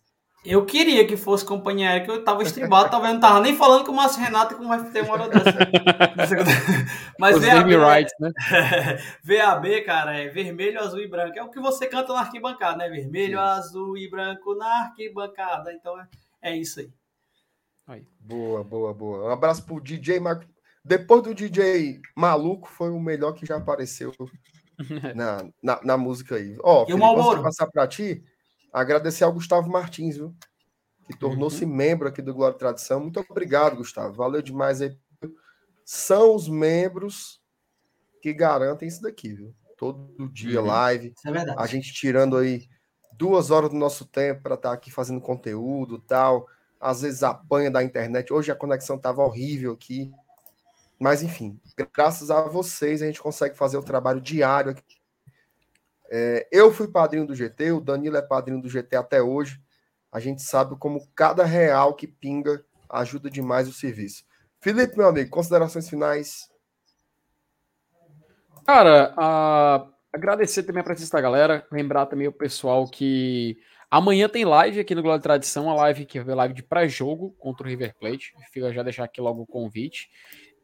Eu 0.47 0.65
queria 0.65 1.07
que 1.07 1.19
fosse 1.19 1.45
companhia 1.45 1.91
aérea, 1.91 2.05
que 2.07 2.11
eu 2.11 2.25
tava 2.25 2.43
estribado, 2.43 2.91
talvez 2.91 3.13
não 3.13 3.21
tava 3.21 3.41
nem 3.41 3.55
falando 3.57 3.85
com 3.85 3.93
o 3.93 3.97
Márcio 3.97 4.23
Renato 4.23 4.55
como 4.55 4.69
vai 4.69 4.83
ter 4.91 5.03
uma 5.03 5.13
hora 5.13 5.29
dessa. 5.29 5.51
Mas 7.19 7.37
Os 7.37 7.45
VAB, 7.45 7.77
rights, 7.77 8.15
né? 8.19 8.33
VAB, 9.23 9.83
cara, 9.85 10.17
é 10.17 10.29
vermelho, 10.29 10.81
azul 10.81 11.01
e 11.01 11.09
branco. 11.09 11.39
É 11.39 11.43
o 11.43 11.51
que 11.51 11.61
você 11.61 11.87
canta 11.87 12.15
na 12.15 12.21
arquibancada, 12.21 12.79
né? 12.79 12.89
Vermelho, 12.89 13.39
azul 13.39 13.99
e 13.99 14.09
branco 14.09 14.55
na 14.55 14.85
arquibancada. 14.85 15.73
Então 15.75 16.01
é, 16.01 16.07
é 16.41 16.57
isso 16.57 16.81
aí. 16.81 16.89
Aí. 17.89 18.07
Boa, 18.21 18.63
boa, 18.63 18.93
boa. 18.93 19.29
Um 19.29 19.31
abraço 19.31 19.65
pro 19.65 19.81
DJ 19.81 20.21
Marco. 20.21 20.45
Depois 20.85 21.23
do 21.23 21.35
DJ 21.35 22.03
maluco, 22.15 22.69
foi 22.69 22.91
o 22.91 23.01
melhor 23.01 23.33
que 23.33 23.47
já 23.47 23.57
apareceu 23.57 24.13
na, 25.17 25.49
na, 25.63 25.81
na 25.83 25.97
música 25.97 26.37
aí. 26.37 26.55
Ó, 26.63 26.83
oh, 26.83 26.87
Felipe, 26.87 27.01
posso 27.01 27.43
passar 27.43 27.67
para 27.69 27.89
ti? 27.89 28.23
Agradecer 28.71 29.25
ao 29.25 29.33
Gustavo 29.33 29.71
Martins, 29.71 30.19
viu? 30.19 30.37
Que 31.07 31.19
tornou-se 31.19 31.65
uhum. 31.65 31.75
membro 31.75 32.07
aqui 32.07 32.21
do 32.21 32.35
Glória 32.35 32.55
e 32.55 32.59
Tradição. 32.59 33.01
Muito 33.01 33.25
obrigado, 33.27 33.77
Gustavo. 33.77 34.13
Valeu 34.13 34.43
demais 34.43 34.83
aí. 34.83 34.95
São 35.83 36.35
os 36.35 36.47
membros 36.47 37.41
que 38.21 38.35
garantem 38.35 38.87
isso 38.87 39.01
daqui, 39.01 39.33
viu? 39.33 39.55
Todo 39.79 40.29
dia 40.29 40.61
uhum. 40.61 40.67
live. 40.67 41.15
Isso 41.17 41.27
é 41.27 41.33
verdade. 41.33 41.59
A 41.59 41.67
gente 41.67 41.95
tirando 41.95 42.37
aí 42.37 42.69
duas 43.15 43.51
horas 43.51 43.71
do 43.71 43.77
nosso 43.77 44.05
tempo 44.05 44.43
para 44.43 44.57
estar 44.57 44.69
tá 44.69 44.75
aqui 44.75 44.91
fazendo 44.91 45.23
conteúdo 45.23 45.99
tal 45.99 46.47
às 46.81 47.03
vezes 47.03 47.23
apanha 47.23 47.71
da 47.71 47.83
internet. 47.83 48.33
Hoje 48.33 48.51
a 48.51 48.57
conexão 48.57 48.97
estava 48.97 49.23
horrível 49.23 49.73
aqui. 49.73 50.13
Mas, 50.99 51.23
enfim, 51.23 51.61
graças 51.95 52.31
a 52.31 52.43
vocês 52.43 53.03
a 53.03 53.07
gente 53.07 53.23
consegue 53.23 53.57
fazer 53.57 53.77
o 53.77 53.83
trabalho 53.83 54.21
diário 54.21 54.73
aqui. 54.73 54.99
É, 56.11 56.49
eu 56.51 56.73
fui 56.73 56.89
padrinho 56.89 57.27
do 57.27 57.35
GT, 57.35 57.73
o 57.73 57.81
Danilo 57.81 58.17
é 58.17 58.23
padrinho 58.23 58.61
do 58.61 58.69
GT 58.69 58.97
até 58.97 59.23
hoje. 59.23 59.61
A 60.11 60.19
gente 60.19 60.43
sabe 60.43 60.75
como 60.77 61.07
cada 61.15 61.45
real 61.45 61.95
que 61.95 62.07
pinga 62.07 62.65
ajuda 62.89 63.31
demais 63.31 63.69
o 63.69 63.73
serviço. 63.73 64.25
Felipe, 64.61 64.97
meu 64.97 65.07
amigo, 65.07 65.31
considerações 65.31 65.89
finais. 65.89 66.51
Cara, 68.67 69.15
uh, 69.15 69.93
agradecer 70.13 70.63
também 70.63 70.81
a 70.81 70.85
presença 70.85 71.17
da 71.17 71.21
galera, 71.21 71.67
lembrar 71.71 72.07
também 72.07 72.27
o 72.27 72.33
pessoal 72.33 72.89
que 72.89 73.59
Amanhã 73.91 74.29
tem 74.29 74.45
live 74.45 74.81
aqui 74.81 74.95
no 74.95 75.03
Glória 75.03 75.23
Tradição, 75.23 75.71
a 75.71 75.75
live 75.75 76.05
que 76.05 76.21
vai 76.21 76.35
live 76.35 76.53
de 76.53 76.63
pré-jogo 76.63 77.35
contra 77.39 77.67
o 77.67 77.71
River 77.71 77.95
Plate. 77.99 78.35
Fica 78.53 78.71
já 78.73 78.83
deixar 78.83 79.05
aqui 79.05 79.21
logo 79.21 79.43
o 79.43 79.47
convite. 79.47 80.11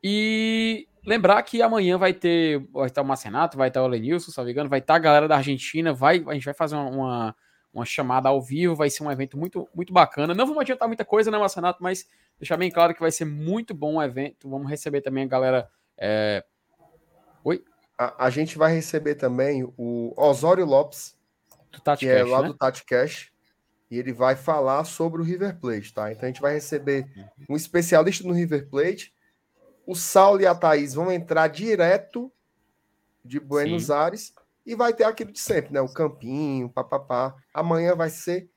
E 0.02 0.86
lembrar 1.06 1.42
que 1.42 1.62
amanhã 1.62 1.96
vai 1.96 2.12
ter, 2.12 2.58
vai 2.70 2.88
estar 2.88 3.00
o 3.00 3.04
Marcenato, 3.06 3.56
vai 3.56 3.68
estar 3.68 3.82
o 3.82 3.86
Lenilson, 3.86 4.30
se 4.30 4.36
não 4.36 4.44
me 4.44 4.52
engano, 4.52 4.68
vai 4.68 4.80
estar 4.80 4.96
a 4.96 4.98
galera 4.98 5.26
da 5.26 5.36
Argentina, 5.36 5.94
vai, 5.94 6.22
a 6.28 6.34
gente 6.34 6.44
vai 6.44 6.52
fazer 6.52 6.76
uma, 6.76 7.34
uma 7.72 7.86
chamada 7.86 8.28
ao 8.28 8.42
vivo, 8.42 8.76
vai 8.76 8.90
ser 8.90 9.02
um 9.02 9.10
evento 9.10 9.38
muito, 9.38 9.66
muito 9.74 9.94
bacana. 9.94 10.34
Não 10.34 10.46
vamos 10.46 10.60
adiantar 10.60 10.86
muita 10.86 11.06
coisa, 11.06 11.30
né, 11.30 11.38
Marcenato, 11.38 11.82
mas 11.82 12.06
deixar 12.38 12.58
bem 12.58 12.70
claro 12.70 12.92
que 12.92 13.00
vai 13.00 13.10
ser 13.10 13.24
muito 13.24 13.72
bom 13.72 13.94
o 13.94 14.02
evento. 14.02 14.50
Vamos 14.50 14.68
receber 14.68 15.00
também 15.00 15.24
a 15.24 15.28
galera. 15.28 15.70
É... 15.96 16.44
Oi? 17.42 17.64
A, 17.96 18.26
a 18.26 18.28
gente 18.28 18.58
vai 18.58 18.74
receber 18.74 19.14
também 19.14 19.64
o 19.78 20.12
Osório 20.14 20.66
Lopes, 20.66 21.13
do 21.74 21.80
Tati 21.80 22.04
que 22.04 22.10
é 22.10 22.18
Cash, 22.18 22.28
é 22.28 22.30
lá 22.30 22.42
né? 22.42 22.48
do 22.48 22.54
Tati 22.54 22.84
Cash, 22.84 23.32
e 23.90 23.98
ele 23.98 24.12
vai 24.12 24.36
falar 24.36 24.84
sobre 24.84 25.20
o 25.20 25.24
River 25.24 25.58
Plate, 25.58 25.92
tá? 25.92 26.10
Então 26.10 26.24
a 26.24 26.26
gente 26.26 26.40
vai 26.40 26.54
receber 26.54 27.06
um 27.48 27.56
especialista 27.56 28.26
no 28.26 28.34
River 28.34 28.68
Plate. 28.68 29.14
O 29.86 29.94
Saulo 29.94 30.40
e 30.40 30.46
a 30.46 30.54
Thaís 30.54 30.94
vão 30.94 31.12
entrar 31.12 31.48
direto 31.48 32.32
de 33.24 33.38
Buenos 33.38 33.86
Sim. 33.86 33.92
Aires 33.92 34.34
e 34.64 34.74
vai 34.74 34.92
ter 34.92 35.04
aquilo 35.04 35.30
de 35.30 35.40
sempre, 35.40 35.72
né? 35.72 35.80
O 35.80 35.92
campinho, 35.92 36.70
papapá. 36.70 37.34
Amanhã 37.52 37.94
vai 37.94 38.08
ser 38.08 38.48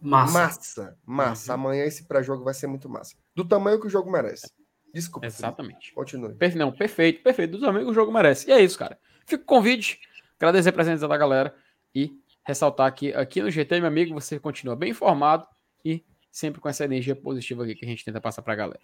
massa. 0.00 0.32
Massa. 0.32 0.98
massa. 1.04 1.52
Uhum. 1.52 1.60
Amanhã 1.60 1.84
esse 1.84 2.04
pré-jogo 2.04 2.44
vai 2.44 2.54
ser 2.54 2.66
muito 2.66 2.88
massa. 2.88 3.14
Do 3.34 3.44
tamanho 3.44 3.80
que 3.80 3.86
o 3.86 3.90
jogo 3.90 4.10
merece. 4.10 4.50
Desculpa. 4.92 5.26
Exatamente. 5.26 5.78
Felipe. 5.78 5.94
Continue. 5.94 6.34
Per 6.34 6.56
não, 6.56 6.72
perfeito, 6.72 7.22
perfeito. 7.22 7.52
Dos 7.52 7.62
amigos 7.64 7.90
o 7.90 7.94
jogo 7.94 8.10
merece. 8.10 8.48
E 8.48 8.52
é 8.52 8.60
isso, 8.60 8.78
cara. 8.78 8.98
Fico 9.26 9.44
com 9.44 9.56
o 9.56 9.58
convite, 9.58 10.00
agradecer 10.38 10.70
a 10.70 10.72
presença 10.72 11.06
da 11.06 11.16
galera 11.16 11.54
e 11.94 12.18
ressaltar 12.48 12.92
que 12.94 13.12
aqui 13.12 13.42
no 13.42 13.50
GT, 13.50 13.78
meu 13.78 13.88
amigo, 13.88 14.14
você 14.14 14.40
continua 14.40 14.74
bem 14.74 14.90
informado 14.90 15.46
e 15.84 16.02
sempre 16.32 16.62
com 16.62 16.68
essa 16.68 16.82
energia 16.82 17.14
positiva 17.14 17.62
aqui 17.62 17.74
que 17.74 17.84
a 17.84 17.88
gente 17.88 18.02
tenta 18.02 18.22
passar 18.22 18.40
pra 18.40 18.54
galera. 18.54 18.80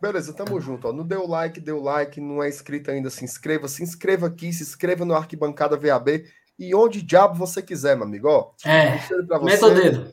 Beleza, 0.00 0.32
tamo 0.32 0.58
junto. 0.58 0.88
Ó. 0.88 0.92
Não 0.94 1.06
deu 1.06 1.28
like, 1.28 1.60
deu 1.60 1.80
like, 1.80 2.20
não 2.20 2.42
é 2.42 2.48
inscrito 2.48 2.90
ainda, 2.90 3.10
se 3.10 3.22
inscreva, 3.22 3.68
se 3.68 3.82
inscreva 3.82 4.28
aqui, 4.28 4.50
se 4.50 4.62
inscreva 4.62 5.04
no 5.04 5.14
Arquibancada 5.14 5.76
VAB 5.76 6.24
e 6.58 6.74
onde 6.74 7.02
diabo 7.02 7.34
você 7.34 7.62
quiser, 7.62 7.96
meu 7.96 8.06
amigo. 8.06 8.28
Ó, 8.28 8.52
é, 8.64 8.98
um 9.38 9.44
meta 9.44 9.66
o 9.66 9.74
dedo. 9.74 10.10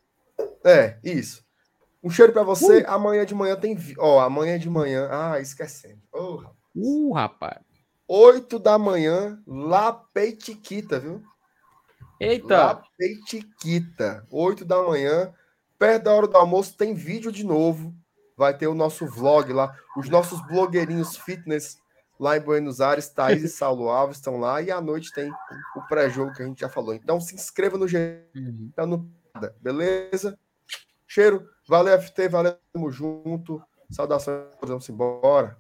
É, 0.66 1.00
isso. 1.02 1.42
Um 2.04 2.10
cheiro 2.10 2.34
para 2.34 2.44
você. 2.44 2.82
Uh. 2.82 2.90
Amanhã 2.90 3.26
de 3.26 3.34
manhã 3.34 3.56
tem. 3.56 3.78
Ó, 3.98 4.20
amanhã 4.20 4.60
de 4.60 4.70
manhã. 4.70 5.08
Ah, 5.10 5.40
esquecendo. 5.40 6.02
Oh, 6.12 6.36
rapaz. 6.36 6.56
Uh, 6.76 7.12
rapaz. 7.14 7.60
8 8.08 8.58
da 8.60 8.78
manhã, 8.78 9.42
lá 9.46 9.94
Peitiquita, 9.94 11.00
viu? 11.00 11.24
Eita! 12.20 12.58
Lá 12.58 12.84
Peitiquita. 12.98 14.26
8 14.30 14.66
da 14.66 14.82
manhã, 14.84 15.34
perto 15.78 16.04
da 16.04 16.14
hora 16.14 16.28
do 16.28 16.38
almoço, 16.38 16.76
tem 16.76 16.94
vídeo 16.94 17.32
de 17.32 17.46
novo. 17.46 17.94
Vai 18.36 18.58
ter 18.58 18.68
o 18.68 18.76
nosso 18.76 19.06
vlog 19.06 19.52
lá. 19.52 19.76
Os 19.98 20.10
nossos 20.10 20.46
blogueirinhos 20.48 21.18
fitness 21.18 21.78
lá 22.20 22.38
em 22.38 22.42
Buenos 22.42 22.82
Aires, 22.82 23.10
Thaís 23.10 23.44
e 23.44 23.50
Saulo 23.50 23.90
Alves 23.90 24.18
estão 24.18 24.38
lá. 24.38 24.62
E 24.62 24.72
à 24.72 24.82
noite 24.82 25.12
tem 25.14 25.32
o 25.76 25.82
pré-jogo 25.88 26.34
que 26.34 26.42
a 26.42 26.46
gente 26.46 26.60
já 26.60 26.70
falou. 26.70 26.94
Então 26.94 27.20
se 27.22 27.36
inscreva 27.36 27.78
no 27.78 27.88
G. 27.88 28.26
Uhum. 28.36 28.72
Tá 28.76 28.86
no... 28.86 29.10
Beleza? 29.62 30.38
Cheiro. 31.08 31.48
Valeu, 31.68 32.00
FT. 32.02 32.28
Valeu, 32.28 32.58
tamo 32.74 32.92
junto. 32.92 33.62
Saudações. 33.90 34.48
Vamos 34.62 34.90
embora. 34.90 35.58